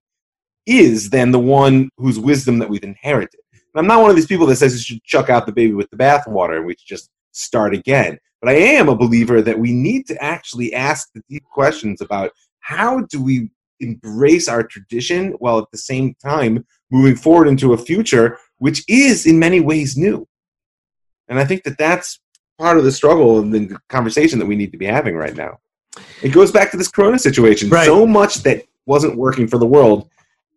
is 0.66 1.10
than 1.10 1.30
the 1.30 1.38
one 1.38 1.88
whose 1.96 2.18
wisdom 2.18 2.58
that 2.58 2.68
we've 2.68 2.82
inherited. 2.82 3.40
And 3.52 3.62
I'm 3.76 3.86
not 3.86 4.02
one 4.02 4.10
of 4.10 4.16
these 4.16 4.26
people 4.26 4.46
that 4.46 4.56
says 4.56 4.74
you 4.74 4.80
should 4.80 5.04
chuck 5.04 5.30
out 5.30 5.46
the 5.46 5.52
baby 5.52 5.72
with 5.72 5.88
the 5.90 5.96
bathwater 5.96 6.56
and 6.56 6.66
we 6.66 6.74
should 6.74 6.88
just 6.88 7.08
start 7.30 7.72
again. 7.72 8.18
But 8.40 8.50
I 8.50 8.58
am 8.58 8.88
a 8.88 8.96
believer 8.96 9.42
that 9.42 9.58
we 9.58 9.72
need 9.72 10.06
to 10.08 10.22
actually 10.22 10.72
ask 10.74 11.08
the 11.14 11.22
deep 11.28 11.44
questions 11.44 12.00
about 12.00 12.30
how 12.60 13.00
do 13.02 13.22
we 13.22 13.50
embrace 13.80 14.48
our 14.48 14.62
tradition 14.62 15.32
while 15.38 15.58
at 15.58 15.70
the 15.72 15.78
same 15.78 16.14
time 16.22 16.64
moving 16.90 17.16
forward 17.16 17.48
into 17.48 17.72
a 17.72 17.78
future 17.78 18.38
which 18.58 18.84
is 18.88 19.26
in 19.26 19.38
many 19.38 19.60
ways 19.60 19.96
new. 19.96 20.26
And 21.28 21.38
I 21.38 21.44
think 21.44 21.64
that 21.64 21.78
that's 21.78 22.20
part 22.58 22.76
of 22.76 22.84
the 22.84 22.92
struggle 22.92 23.40
and 23.40 23.52
the 23.52 23.78
conversation 23.88 24.38
that 24.38 24.46
we 24.46 24.56
need 24.56 24.70
to 24.72 24.78
be 24.78 24.86
having 24.86 25.16
right 25.16 25.34
now. 25.34 25.58
It 26.22 26.28
goes 26.28 26.52
back 26.52 26.70
to 26.70 26.76
this 26.76 26.88
Corona 26.88 27.18
situation. 27.18 27.70
Right. 27.70 27.86
So 27.86 28.06
much 28.06 28.36
that 28.42 28.64
wasn't 28.86 29.16
working 29.16 29.48
for 29.48 29.58
the 29.58 29.66
world 29.66 30.10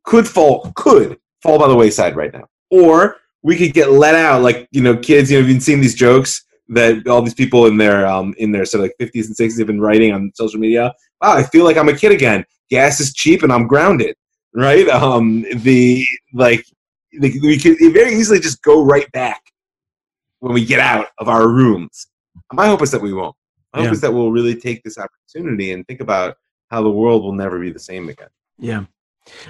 could 0.03 0.27
fall 0.27 0.71
could 0.75 1.17
fall 1.41 1.57
by 1.57 1.67
the 1.67 1.75
wayside 1.75 2.15
right 2.15 2.33
now, 2.33 2.47
or 2.69 3.17
we 3.41 3.55
could 3.55 3.73
get 3.73 3.91
let 3.91 4.15
out 4.15 4.41
like 4.41 4.67
you 4.71 4.81
know 4.81 4.97
kids. 4.97 5.31
You 5.31 5.37
know, 5.37 5.47
you've 5.47 5.55
been 5.55 5.61
seeing 5.61 5.81
these 5.81 5.95
jokes 5.95 6.43
that 6.69 7.07
all 7.07 7.21
these 7.21 7.33
people 7.33 7.65
in 7.67 7.77
their 7.77 8.07
um 8.07 8.33
in 8.37 8.51
their 8.51 8.65
sort 8.65 8.83
of 8.85 8.91
like 8.99 9.09
50s 9.11 9.27
and 9.27 9.35
60s 9.35 9.57
have 9.57 9.67
been 9.67 9.81
writing 9.81 10.13
on 10.13 10.31
social 10.35 10.59
media. 10.59 10.93
Wow, 11.21 11.33
I 11.33 11.43
feel 11.43 11.65
like 11.65 11.77
I'm 11.77 11.89
a 11.89 11.95
kid 11.95 12.11
again. 12.11 12.45
Gas 12.69 12.99
is 12.99 13.13
cheap 13.13 13.43
and 13.43 13.51
I'm 13.51 13.67
grounded. 13.67 14.15
Right? 14.55 14.87
Um, 14.87 15.45
the 15.57 16.05
like 16.33 16.65
the, 17.11 17.39
we 17.41 17.57
could 17.57 17.77
very 17.93 18.13
easily 18.15 18.39
just 18.39 18.61
go 18.61 18.83
right 18.83 19.11
back 19.11 19.41
when 20.39 20.53
we 20.53 20.63
get 20.65 20.79
out 20.79 21.07
of 21.19 21.27
our 21.27 21.47
rooms. 21.47 22.07
My 22.51 22.67
hope 22.67 22.81
is 22.81 22.91
that 22.91 23.01
we 23.01 23.13
won't. 23.13 23.35
My 23.73 23.79
hope 23.79 23.87
Yeah. 23.87 23.91
is 23.93 24.01
that 24.01 24.13
we'll 24.13 24.31
really 24.31 24.55
take 24.55 24.83
this 24.83 24.97
opportunity 24.97 25.71
and 25.71 25.85
think 25.87 26.01
about 26.01 26.35
how 26.69 26.83
the 26.83 26.89
world 26.89 27.23
will 27.23 27.33
never 27.33 27.59
be 27.59 27.71
the 27.71 27.79
same 27.79 28.09
again. 28.09 28.27
Yeah. 28.59 28.85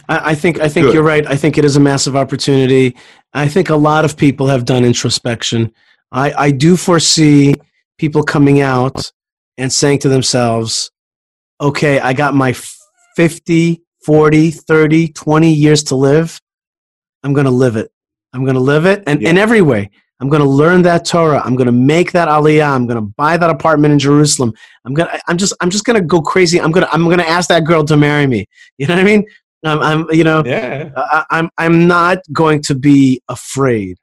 I, 0.08 0.32
I 0.32 0.36
think 0.36 0.60
I 0.60 0.70
think 0.70 0.86
Good. 0.88 0.94
you're 0.94 1.04
right. 1.04 1.26
I 1.26 1.36
think 1.36 1.58
it 1.58 1.66
is 1.66 1.76
a 1.76 1.80
massive 1.80 2.16
opportunity. 2.16 2.96
I 3.34 3.48
think 3.48 3.70
a 3.70 3.76
lot 3.76 4.06
of 4.06 4.16
people 4.16 4.48
have 4.48 4.66
done 4.66 4.86
introspection. 4.86 5.74
I, 6.14 6.32
I 6.46 6.52
do 6.52 6.78
foresee 6.78 7.56
people 7.98 8.24
coming 8.24 8.62
out 8.62 9.12
and 9.58 9.72
saying 9.74 10.00
to 10.00 10.10
themselves, 10.10 10.92
okay, 11.60 12.00
I 12.00 12.14
got 12.14 12.34
my 12.36 12.56
50, 13.16 13.82
40, 14.06 14.52
30, 14.52 15.08
20 15.10 15.54
years 15.54 15.84
to 15.86 15.96
live. 15.96 16.40
I'm 17.24 17.34
going 17.34 17.46
to 17.46 17.52
live 17.52 17.76
it. 17.78 17.92
I'm 18.34 18.44
going 18.44 18.56
to 18.56 18.60
live 18.62 18.86
it 18.86 19.04
and 19.08 19.22
Yeah. 19.22 19.30
in 19.30 19.38
every 19.38 19.62
way. 19.62 19.90
I'm 20.20 20.30
going 20.30 20.42
to 20.42 20.48
learn 20.50 20.84
that 20.84 21.06
Torah. 21.06 21.42
I'm 21.44 21.56
going 21.56 21.66
to 21.66 21.72
make 21.74 22.12
that 22.14 22.28
aliyah. 22.30 22.70
I'm 22.74 22.86
going 22.88 22.96
to 22.96 23.14
buy 23.18 23.36
that 23.36 23.50
apartment 23.50 23.92
in 23.92 24.00
Jerusalem. 24.00 24.54
I'm 24.86 24.94
going 24.94 25.10
to, 25.10 25.22
I'm 25.28 25.38
just, 25.38 25.54
I'm 25.60 25.70
just 25.70 25.84
going 25.84 26.00
to 26.00 26.06
go 26.06 26.22
crazy. 26.22 26.62
I'm 26.62 26.72
going 26.72 26.86
to, 26.86 26.94
I'm 26.94 27.04
going 27.06 27.18
to 27.18 27.28
ask 27.28 27.50
that 27.50 27.66
girl 27.66 27.84
to 27.86 27.98
marry 27.98 28.26
me. 28.28 28.46
You 28.78 28.88
know 28.88 28.96
what 28.96 29.02
I 29.02 29.06
mean? 29.06 29.26
I'm, 29.66 29.80
I'm 29.82 30.12
you 30.12 30.24
know, 30.24 30.44
Yeah. 30.46 30.92
I, 30.96 31.26
I'm, 31.30 31.50
I'm 31.58 31.88
not 31.88 32.20
going 32.32 32.62
to 32.64 32.76
be 32.76 33.22
afraid. 33.30 33.98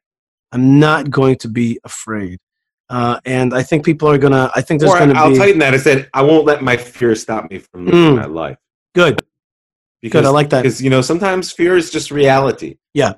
I'm 0.52 0.78
not 0.78 1.10
going 1.10 1.36
to 1.36 1.48
be 1.48 1.78
afraid. 1.84 2.38
Uh, 2.88 3.20
and 3.24 3.54
I 3.54 3.62
think 3.62 3.84
people 3.84 4.08
are 4.08 4.18
going 4.18 4.32
to, 4.32 4.50
I 4.54 4.60
think 4.62 4.80
there's 4.80 4.92
Or 4.92 4.98
to 4.98 5.12
I'll 5.16 5.30
be 5.30 5.38
tighten 5.38 5.60
that. 5.60 5.74
I 5.74 5.76
said 5.76 6.08
I 6.12 6.22
won't 6.22 6.44
let 6.44 6.60
my 6.62 6.76
fear 6.76 7.14
stop 7.14 7.48
me 7.50 7.58
from 7.58 7.86
living 7.86 8.00
Mm. 8.00 8.16
my 8.16 8.24
life. 8.26 8.58
good. 8.94 9.22
Because, 10.02 10.24
I 10.26 10.30
like 10.30 10.48
that. 10.50 10.62
Because 10.62 10.82
you 10.82 10.88
know 10.90 11.02
sometimes 11.02 11.52
fear 11.52 11.76
is 11.76 11.90
just 11.90 12.10
reality, 12.10 12.76
Yeah. 12.94 13.12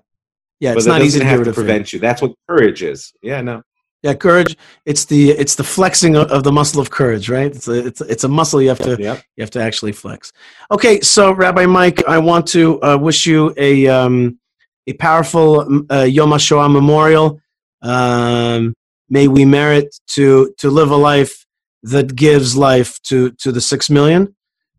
Yeah. 0.60 0.72
but 0.72 0.78
It's 0.78 0.86
not 0.86 1.00
easy 1.00 1.20
to 1.20 1.24
have 1.24 1.42
to 1.44 1.50
of 1.50 1.54
fear. 1.54 1.64
prevent 1.64 1.92
you. 1.92 2.00
That's 2.00 2.20
what 2.20 2.32
courage 2.48 2.82
is. 2.82 3.12
Yeah, 3.22 3.40
no. 3.40 3.62
Yeah. 4.02 4.14
Courage. 4.14 4.56
It's 4.84 5.04
the, 5.04 5.30
it's 5.30 5.54
the 5.54 5.62
flexing 5.62 6.16
of, 6.16 6.42
the 6.42 6.50
muscle 6.50 6.80
of 6.80 6.90
courage, 6.90 7.28
right? 7.30 7.46
It's 7.54 7.68
a, 7.68 7.86
it's 7.86 8.00
it's 8.00 8.24
a 8.24 8.28
muscle 8.28 8.60
you 8.60 8.68
have 8.68 8.80
to, 8.80 8.96
Yep. 9.00 9.22
you 9.36 9.42
have 9.42 9.50
to 9.52 9.62
actually 9.62 9.92
flex. 9.92 10.32
Okay, 10.72 11.00
so 11.00 11.30
Rabbi 11.32 11.66
Mike, 11.66 12.02
I 12.08 12.18
want 12.18 12.48
to 12.48 12.82
uh, 12.82 12.96
wish 12.98 13.26
you 13.26 13.54
a 13.56 13.86
um, 13.86 14.40
a 14.86 14.92
powerful 14.94 15.60
um, 15.60 15.86
uh, 15.90 16.02
Yom 16.02 16.30
HaShoah 16.30 16.72
memorial. 16.72 17.40
Um, 17.82 18.74
may 19.08 19.28
we 19.28 19.44
merit 19.44 19.94
to 20.08 20.54
to 20.58 20.70
live 20.70 20.90
a 20.90 20.96
life 20.96 21.46
that 21.82 22.14
gives 22.14 22.56
life 22.56 23.00
to 23.04 23.32
to 23.32 23.52
the 23.52 23.60
six 23.60 23.90
million. 23.90 24.34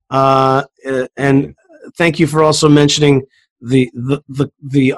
Uh, 0.10 0.64
uh, 0.88 1.08
and 1.18 1.56
thank 1.98 2.20
you 2.20 2.28
for 2.28 2.44
also 2.44 2.70
mentioning 2.70 3.24
the 3.62 3.90
the 3.94 4.22
the 4.30 4.50
the 4.62 4.96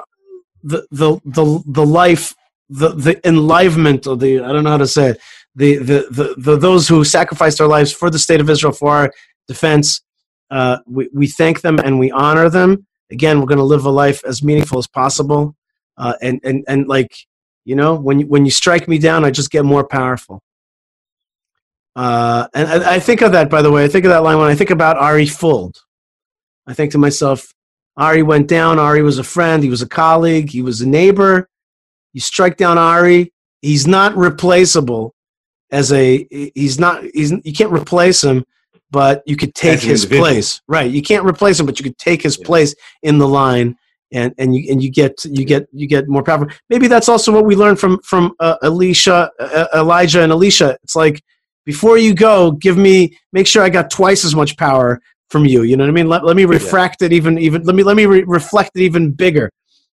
the 0.62 0.86
the, 0.90 1.20
the, 1.24 1.62
the 1.66 1.86
life 1.86 2.34
the 2.68 2.88
the 2.88 3.26
enlivenment 3.26 4.06
or 4.06 4.16
the 4.16 4.40
I 4.40 4.52
don't 4.52 4.64
know 4.64 4.70
how 4.70 4.78
to 4.78 4.86
say 4.86 5.10
it 5.10 5.20
the, 5.56 5.78
the, 5.78 6.06
the, 6.10 6.34
the 6.36 6.56
those 6.56 6.86
who 6.86 7.02
sacrificed 7.02 7.58
their 7.58 7.66
lives 7.66 7.92
for 7.92 8.10
the 8.10 8.18
state 8.18 8.40
of 8.40 8.50
Israel 8.50 8.72
for 8.72 8.94
our 8.94 9.12
defense. 9.48 10.02
Uh, 10.50 10.78
we, 10.86 11.08
we 11.12 11.26
thank 11.26 11.62
them 11.62 11.78
and 11.80 11.98
we 11.98 12.10
honor 12.10 12.48
them. 12.48 12.86
Again, 13.10 13.40
we're 13.40 13.46
going 13.46 13.58
to 13.58 13.64
live 13.64 13.84
a 13.84 13.90
life 13.90 14.24
as 14.24 14.42
meaningful 14.42 14.78
as 14.78 14.86
possible. 14.86 15.54
Uh, 15.96 16.14
and, 16.20 16.40
and, 16.44 16.64
and 16.68 16.88
like, 16.88 17.16
you 17.64 17.76
know, 17.76 17.94
when 17.94 18.20
you, 18.20 18.26
when 18.26 18.44
you 18.44 18.50
strike 18.50 18.88
me 18.88 18.98
down, 18.98 19.24
I 19.24 19.30
just 19.30 19.50
get 19.50 19.64
more 19.64 19.86
powerful. 19.86 20.42
Uh, 21.94 22.46
and 22.54 22.68
I, 22.68 22.94
I 22.96 22.98
think 22.98 23.22
of 23.22 23.32
that, 23.32 23.48
by 23.48 23.62
the 23.62 23.70
way. 23.70 23.84
I 23.84 23.88
think 23.88 24.04
of 24.04 24.10
that 24.10 24.22
line 24.22 24.38
when 24.38 24.50
I 24.50 24.54
think 24.54 24.70
about 24.70 24.98
Ari 24.98 25.26
Fuld. 25.26 25.74
I 26.66 26.74
think 26.74 26.92
to 26.92 26.98
myself, 26.98 27.52
Ari 27.96 28.22
went 28.22 28.48
down. 28.48 28.78
Ari 28.78 29.02
was 29.02 29.18
a 29.18 29.24
friend. 29.24 29.62
He 29.62 29.70
was 29.70 29.82
a 29.82 29.88
colleague. 29.88 30.50
He 30.50 30.62
was 30.62 30.80
a 30.80 30.88
neighbor. 30.88 31.48
You 32.12 32.20
strike 32.20 32.56
down 32.56 32.76
Ari. 32.76 33.32
He's 33.62 33.86
not 33.86 34.16
replaceable 34.16 35.14
as 35.70 35.92
a. 35.92 36.26
He's 36.54 36.78
not. 36.78 37.02
He's 37.14 37.32
you 37.44 37.52
can't 37.54 37.72
replace 37.72 38.22
him, 38.22 38.44
but 38.90 39.22
you 39.26 39.36
could 39.36 39.54
take 39.54 39.80
his 39.80 40.04
individual. 40.04 40.28
place. 40.30 40.60
Right. 40.68 40.90
You 40.90 41.02
can't 41.02 41.24
replace 41.24 41.58
him, 41.58 41.66
but 41.66 41.78
you 41.78 41.84
could 41.84 41.98
take 41.98 42.22
his 42.22 42.38
Yeah. 42.38 42.46
place 42.46 42.74
in 43.02 43.18
the 43.18 43.28
line, 43.28 43.76
and 44.12 44.32
and 44.38 44.54
you 44.54 44.70
and 44.72 44.82
you 44.82 44.90
get 44.90 45.24
you 45.24 45.44
get 45.44 45.66
you 45.72 45.86
get 45.86 46.08
more 46.08 46.22
powerful. 46.22 46.48
Maybe 46.70 46.86
that's 46.88 47.08
also 47.08 47.32
what 47.32 47.44
we 47.44 47.56
learned 47.56 47.80
from 47.80 47.98
from 48.02 48.32
uh, 48.40 48.56
Elisha, 48.62 49.30
uh, 49.40 49.66
Elijah, 49.74 50.22
and 50.22 50.32
Elisha. 50.32 50.78
It's 50.84 50.94
like 50.96 51.22
before 51.64 51.98
you 51.98 52.14
go, 52.14 52.52
give 52.52 52.76
me 52.78 53.16
make 53.32 53.46
sure 53.46 53.62
I 53.62 53.68
got 53.68 53.90
twice 53.90 54.24
as 54.24 54.34
much 54.34 54.56
power 54.56 55.00
from 55.30 55.44
you. 55.44 55.62
You 55.62 55.76
know 55.76 55.82
what 55.84 55.90
I 55.90 55.92
mean? 55.92 56.08
Let, 56.08 56.24
let 56.24 56.36
me 56.36 56.44
refract 56.44 57.02
it 57.02 57.12
even 57.12 57.38
even 57.38 57.62
let 57.64 57.74
me 57.74 57.82
let 57.82 57.96
me 57.96 58.06
re- 58.06 58.24
reflect 58.24 58.70
it 58.76 58.82
even 58.82 59.10
bigger. 59.10 59.50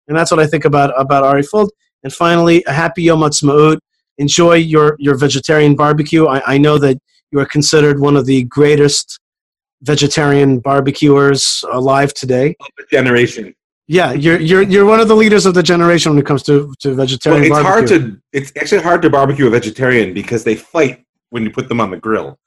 And 0.08 0.18
that's 0.18 0.32
what 0.32 0.40
I 0.40 0.46
think 0.46 0.64
about 0.64 0.92
about 1.00 1.22
Ari 1.22 1.42
Fuld. 1.44 1.68
And 2.02 2.12
finally, 2.12 2.64
a 2.66 2.72
happy 2.72 3.04
Yom 3.04 3.20
Ha'atzmaut. 3.20 3.78
Enjoy 4.18 4.54
your 4.54 4.96
your 4.98 5.14
vegetarian 5.16 5.76
barbecue. 5.76 6.26
I, 6.26 6.54
I 6.54 6.58
know 6.58 6.78
that 6.78 6.98
you 7.30 7.40
are 7.40 7.46
considered 7.46 8.00
one 8.00 8.16
of 8.16 8.26
the 8.26 8.44
greatest 8.44 9.18
vegetarian 9.82 10.58
barbecuers 10.58 11.64
alive 11.72 12.12
today. 12.14 12.56
Generation. 12.90 13.54
Yeah, 13.86 14.12
you're 14.12 14.38
you're 14.38 14.62
you're 14.62 14.84
one 14.84 15.00
of 15.00 15.08
the 15.08 15.16
leaders 15.16 15.46
of 15.46 15.54
the 15.54 15.64
generation 15.64 16.12
when 16.12 16.18
it 16.20 16.26
comes 16.26 16.44
to 16.44 16.72
to 16.78 16.94
vegetarian. 16.94 17.50
Well, 17.50 17.58
it's 17.58 17.68
hard 17.68 17.88
to. 17.88 18.20
It's 18.32 18.52
actually 18.56 18.82
hard 18.82 19.02
to 19.02 19.10
barbecue 19.10 19.48
a 19.48 19.50
vegetarian 19.50 20.14
because 20.14 20.44
they 20.44 20.54
fight 20.54 21.04
when 21.30 21.42
you 21.42 21.50
put 21.50 21.68
them 21.68 21.80
on 21.80 21.90
the 21.90 21.96
grill. 21.96 22.38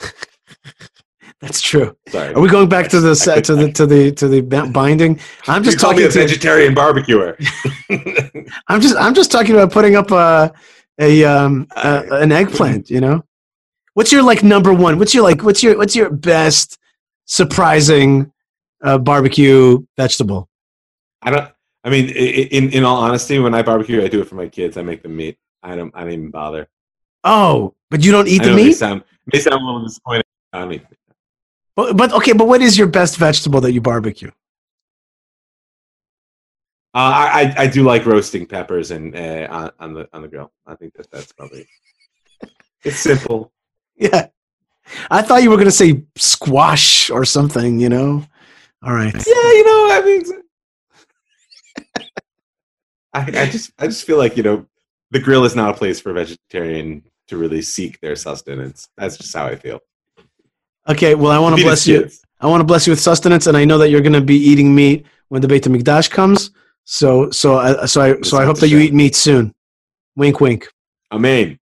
That's 1.40 1.60
true. 1.60 1.96
Sorry. 2.08 2.34
Are 2.34 2.40
we 2.40 2.48
going 2.48 2.68
back 2.68 2.88
to 2.90 3.00
the 3.00 3.14
to 3.14 3.56
the 3.56 3.72
to 3.72 3.86
the 3.86 4.12
to 4.12 4.28
the 4.28 4.42
binding? 4.42 5.18
I'm 5.48 5.64
just 5.64 5.78
call 5.78 5.92
me 5.92 6.02
talking 6.02 6.08
a 6.08 6.12
to 6.12 6.18
vegetarian 6.20 6.74
barbecuer. 6.74 7.36
I'm 8.68 8.80
just 8.80 8.96
I'm 8.96 9.14
just 9.14 9.32
talking 9.32 9.54
about 9.54 9.72
putting 9.72 9.96
up 9.96 10.10
a 10.12 10.52
a 11.00 11.24
um 11.24 11.66
a, 11.74 12.04
an 12.12 12.32
eggplant. 12.32 12.90
You 12.90 13.00
know, 13.00 13.24
what's 13.94 14.12
your 14.12 14.22
like 14.22 14.42
number 14.42 14.72
one? 14.72 14.98
What's 14.98 15.14
your 15.14 15.22
like 15.22 15.42
what's 15.42 15.62
your 15.62 15.76
what's 15.76 15.94
your 15.96 16.10
best 16.10 16.78
surprising 17.26 18.32
uh, 18.82 18.98
barbecue 18.98 19.84
vegetable? 19.96 20.48
I 21.22 21.30
don't. 21.30 21.50
I 21.84 21.90
mean, 21.90 22.08
in 22.10 22.70
in 22.70 22.84
all 22.84 22.96
honesty, 22.96 23.38
when 23.38 23.54
I 23.54 23.62
barbecue, 23.62 24.02
I 24.02 24.08
do 24.08 24.20
it 24.20 24.28
for 24.28 24.36
my 24.36 24.48
kids. 24.48 24.76
I 24.76 24.82
make 24.82 25.02
them 25.02 25.16
meat. 25.16 25.36
I 25.62 25.74
don't. 25.76 25.92
I 25.94 26.00
don't 26.02 26.12
even 26.12 26.30
bother. 26.30 26.68
Oh, 27.24 27.74
but 27.90 28.04
you 28.04 28.12
don't 28.12 28.28
eat 28.28 28.42
I 28.42 28.46
the 28.48 28.54
meat. 28.54 28.72
sound. 28.74 29.04
They 29.32 29.38
sound 29.40 29.62
a 29.62 29.64
little 29.64 29.84
disappointed. 29.84 30.24
I 30.52 30.60
don't 30.60 30.72
eat. 30.72 30.82
But, 31.76 31.96
but 31.96 32.12
okay, 32.12 32.32
but 32.32 32.46
what 32.48 32.60
is 32.60 32.76
your 32.76 32.86
best 32.88 33.16
vegetable 33.16 33.60
that 33.62 33.72
you 33.72 33.80
barbecue? 33.80 34.30
Uh, 36.94 36.98
I 36.98 37.40
I- 37.40 37.54
I 37.62 37.66
do 37.68 37.82
like 37.84 38.04
roasting 38.04 38.46
peppers 38.46 38.90
and 38.90 39.14
uh, 39.16 39.46
on, 39.50 39.70
on 39.78 39.94
the 39.94 40.08
on 40.12 40.22
the 40.22 40.28
grill. 40.28 40.52
I 40.66 40.74
think 40.74 40.94
that 40.94 41.10
that's 41.10 41.32
probably. 41.32 41.66
It's 42.84 42.98
simple. 42.98 43.51
Yeah, 43.96 44.28
I 45.10 45.22
thought 45.22 45.42
you 45.42 45.50
were 45.50 45.56
going 45.56 45.66
to 45.66 45.72
say 45.72 46.04
squash 46.16 47.10
or 47.10 47.24
something. 47.24 47.80
You 47.80 47.88
know. 47.88 48.24
All 48.84 48.92
right. 48.92 49.14
Yeah, 49.14 49.20
you 49.52 49.64
know, 49.64 49.88
I 49.92 50.02
mean, 50.04 50.22
I, 53.14 53.42
I 53.42 53.46
just, 53.46 53.72
I 53.78 53.86
just 53.86 54.04
feel 54.04 54.18
like 54.18 54.36
you 54.36 54.42
know, 54.42 54.66
the 55.10 55.20
grill 55.20 55.44
is 55.44 55.54
not 55.54 55.70
a 55.70 55.78
place 55.78 56.00
for 56.00 56.10
a 56.10 56.14
vegetarian 56.14 57.04
to 57.28 57.36
really 57.36 57.62
seek 57.62 58.00
their 58.00 58.16
sustenance. 58.16 58.88
That's 58.96 59.16
just 59.16 59.34
how 59.34 59.46
I 59.46 59.54
feel. 59.54 59.80
Okay. 60.88 61.14
Well, 61.14 61.30
I 61.30 61.38
want 61.38 61.56
to 61.56 61.62
bless 61.62 61.86
you. 61.86 62.08
I 62.40 62.48
want 62.48 62.60
to 62.60 62.64
bless 62.64 62.88
you 62.88 62.90
with 62.90 63.00
sustenance, 63.00 63.46
and 63.46 63.56
I 63.56 63.64
know 63.64 63.78
that 63.78 63.90
you're 63.90 64.00
going 64.00 64.14
to 64.14 64.20
be 64.20 64.36
eating 64.36 64.74
meat 64.74 65.06
when 65.28 65.40
the 65.40 65.46
Beit 65.46 65.62
Hamikdash 65.62 66.10
comes. 66.10 66.50
So, 66.84 67.30
so, 67.30 67.58
I, 67.58 67.86
so 67.86 68.00
I, 68.00 68.20
so 68.22 68.36
I 68.36 68.44
hope 68.44 68.58
that 68.58 68.68
you 68.68 68.78
eat 68.78 68.92
meat 68.92 69.14
soon. 69.14 69.54
Wink, 70.16 70.40
wink. 70.40 70.66
Amen. 71.12 71.56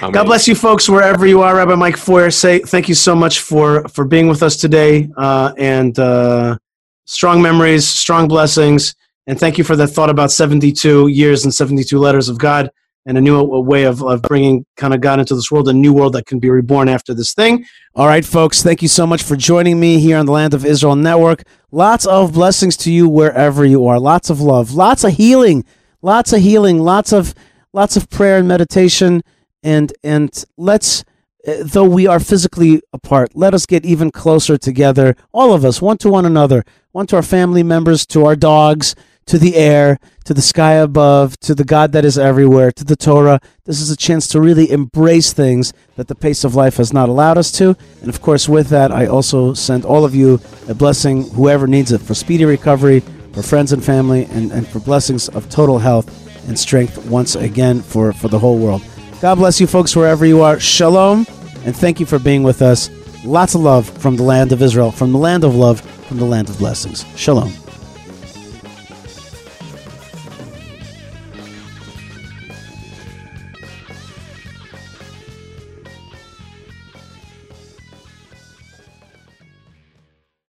God 0.00 0.24
bless 0.24 0.48
you, 0.48 0.54
folks, 0.54 0.88
wherever 0.88 1.26
you 1.26 1.42
are. 1.42 1.56
Rabbi 1.56 1.74
Mike 1.74 1.96
Feuer, 1.96 2.32
say 2.32 2.60
thank 2.60 2.88
you 2.88 2.94
so 2.94 3.14
much 3.14 3.40
for 3.40 3.86
for 3.88 4.06
being 4.06 4.28
with 4.28 4.42
us 4.42 4.56
today, 4.56 5.10
uh, 5.18 5.52
and 5.58 5.98
uh, 5.98 6.56
strong 7.04 7.42
memories, 7.42 7.86
strong 7.86 8.26
blessings, 8.26 8.94
and 9.26 9.38
thank 9.38 9.58
you 9.58 9.64
for 9.64 9.76
that 9.76 9.88
thought 9.88 10.08
about 10.08 10.30
seventy 10.30 10.72
two 10.72 11.08
years 11.08 11.44
and 11.44 11.52
seventy 11.52 11.84
two 11.84 11.98
letters 11.98 12.30
of 12.30 12.38
God, 12.38 12.70
and 13.04 13.18
a 13.18 13.20
new 13.20 13.42
way 13.42 13.84
of 13.84 14.02
of 14.02 14.22
bringing 14.22 14.64
kind 14.78 14.94
of 14.94 15.02
God 15.02 15.20
into 15.20 15.34
this 15.34 15.50
world, 15.50 15.68
a 15.68 15.72
new 15.74 15.92
world 15.92 16.14
that 16.14 16.24
can 16.24 16.38
be 16.38 16.48
reborn 16.48 16.88
after 16.88 17.12
this 17.12 17.34
thing. 17.34 17.66
All 17.94 18.06
right, 18.06 18.24
folks, 18.24 18.62
thank 18.62 18.80
you 18.80 18.88
so 18.88 19.06
much 19.06 19.22
for 19.22 19.36
joining 19.36 19.78
me 19.78 19.98
here 19.98 20.16
on 20.16 20.24
the 20.24 20.32
Land 20.32 20.54
of 20.54 20.64
Israel 20.64 20.96
Network. 20.96 21.42
Lots 21.72 22.06
of 22.06 22.32
blessings 22.32 22.74
to 22.78 22.92
you 22.92 23.06
wherever 23.06 23.66
you 23.66 23.86
are. 23.86 24.00
Lots 24.00 24.30
of 24.30 24.40
love, 24.40 24.72
lots 24.72 25.04
of 25.04 25.12
healing, 25.12 25.62
lots 26.00 26.32
of 26.32 26.40
healing, 26.40 26.78
lots 26.78 27.12
of 27.12 27.34
lots 27.74 27.98
of 27.98 28.08
prayer 28.08 28.38
and 28.38 28.48
meditation 28.48 29.22
and 29.62 29.92
and 30.02 30.44
let's 30.56 31.04
uh, 31.46 31.54
though 31.62 31.84
we 31.84 32.06
are 32.06 32.20
physically 32.20 32.82
apart, 32.92 33.30
let 33.34 33.54
us 33.54 33.64
get 33.64 33.84
even 33.86 34.10
closer 34.10 34.58
together, 34.58 35.16
all 35.32 35.54
of 35.54 35.64
us, 35.64 35.80
one 35.80 35.96
to 35.98 36.10
one 36.10 36.26
another, 36.26 36.64
one 36.92 37.06
to 37.06 37.16
our 37.16 37.22
family 37.22 37.62
members, 37.62 38.04
to 38.06 38.26
our 38.26 38.36
dogs, 38.36 38.94
to 39.26 39.38
the 39.38 39.56
air, 39.56 39.98
to 40.24 40.34
the 40.34 40.42
sky 40.42 40.72
above, 40.72 41.38
to 41.40 41.54
the 41.54 41.64
God 41.64 41.92
that 41.92 42.04
is 42.04 42.18
everywhere, 42.18 42.72
to 42.72 42.84
the 42.84 42.96
Torah. 42.96 43.40
This 43.64 43.80
is 43.80 43.90
a 43.90 43.96
chance 43.96 44.26
to 44.28 44.40
really 44.40 44.70
embrace 44.70 45.32
things 45.32 45.72
that 45.96 46.08
the 46.08 46.14
pace 46.14 46.44
of 46.44 46.54
life 46.54 46.76
has 46.76 46.92
not 46.92 47.08
allowed 47.08 47.38
us 47.38 47.52
to. 47.52 47.76
And 48.00 48.08
of 48.08 48.20
course, 48.20 48.48
with 48.48 48.68
that, 48.68 48.90
I 48.90 49.06
also 49.06 49.54
send 49.54 49.84
all 49.84 50.04
of 50.04 50.14
you 50.14 50.40
a 50.68 50.74
blessing, 50.74 51.30
whoever 51.30 51.66
needs 51.66 51.92
it, 51.92 52.00
for 52.00 52.14
speedy 52.14 52.44
recovery, 52.44 53.00
for 53.32 53.42
friends 53.42 53.72
and 53.72 53.84
family, 53.84 54.24
and, 54.26 54.50
and 54.50 54.66
for 54.66 54.80
blessings 54.80 55.28
of 55.28 55.48
total 55.48 55.78
health 55.78 56.08
and 56.48 56.58
strength 56.58 57.06
once 57.06 57.34
again 57.36 57.80
for, 57.80 58.12
for 58.12 58.28
the 58.28 58.38
whole 58.38 58.58
world. 58.58 58.82
God 59.20 59.34
bless 59.34 59.60
you, 59.60 59.66
folks, 59.66 59.94
wherever 59.94 60.24
you 60.24 60.40
are. 60.40 60.58
Shalom, 60.58 61.26
and 61.66 61.76
thank 61.76 62.00
you 62.00 62.06
for 62.06 62.18
being 62.18 62.42
with 62.42 62.62
us. 62.62 62.88
Lots 63.22 63.54
of 63.54 63.60
love 63.60 63.86
from 63.98 64.16
the 64.16 64.22
land 64.22 64.50
of 64.50 64.62
Israel, 64.62 64.90
from 64.90 65.12
the 65.12 65.18
land 65.18 65.44
of 65.44 65.54
love, 65.54 65.82
from 66.08 66.16
the 66.16 66.24
land 66.24 66.48
of 66.48 66.56
blessings. 66.56 67.04
Shalom. 67.16 67.52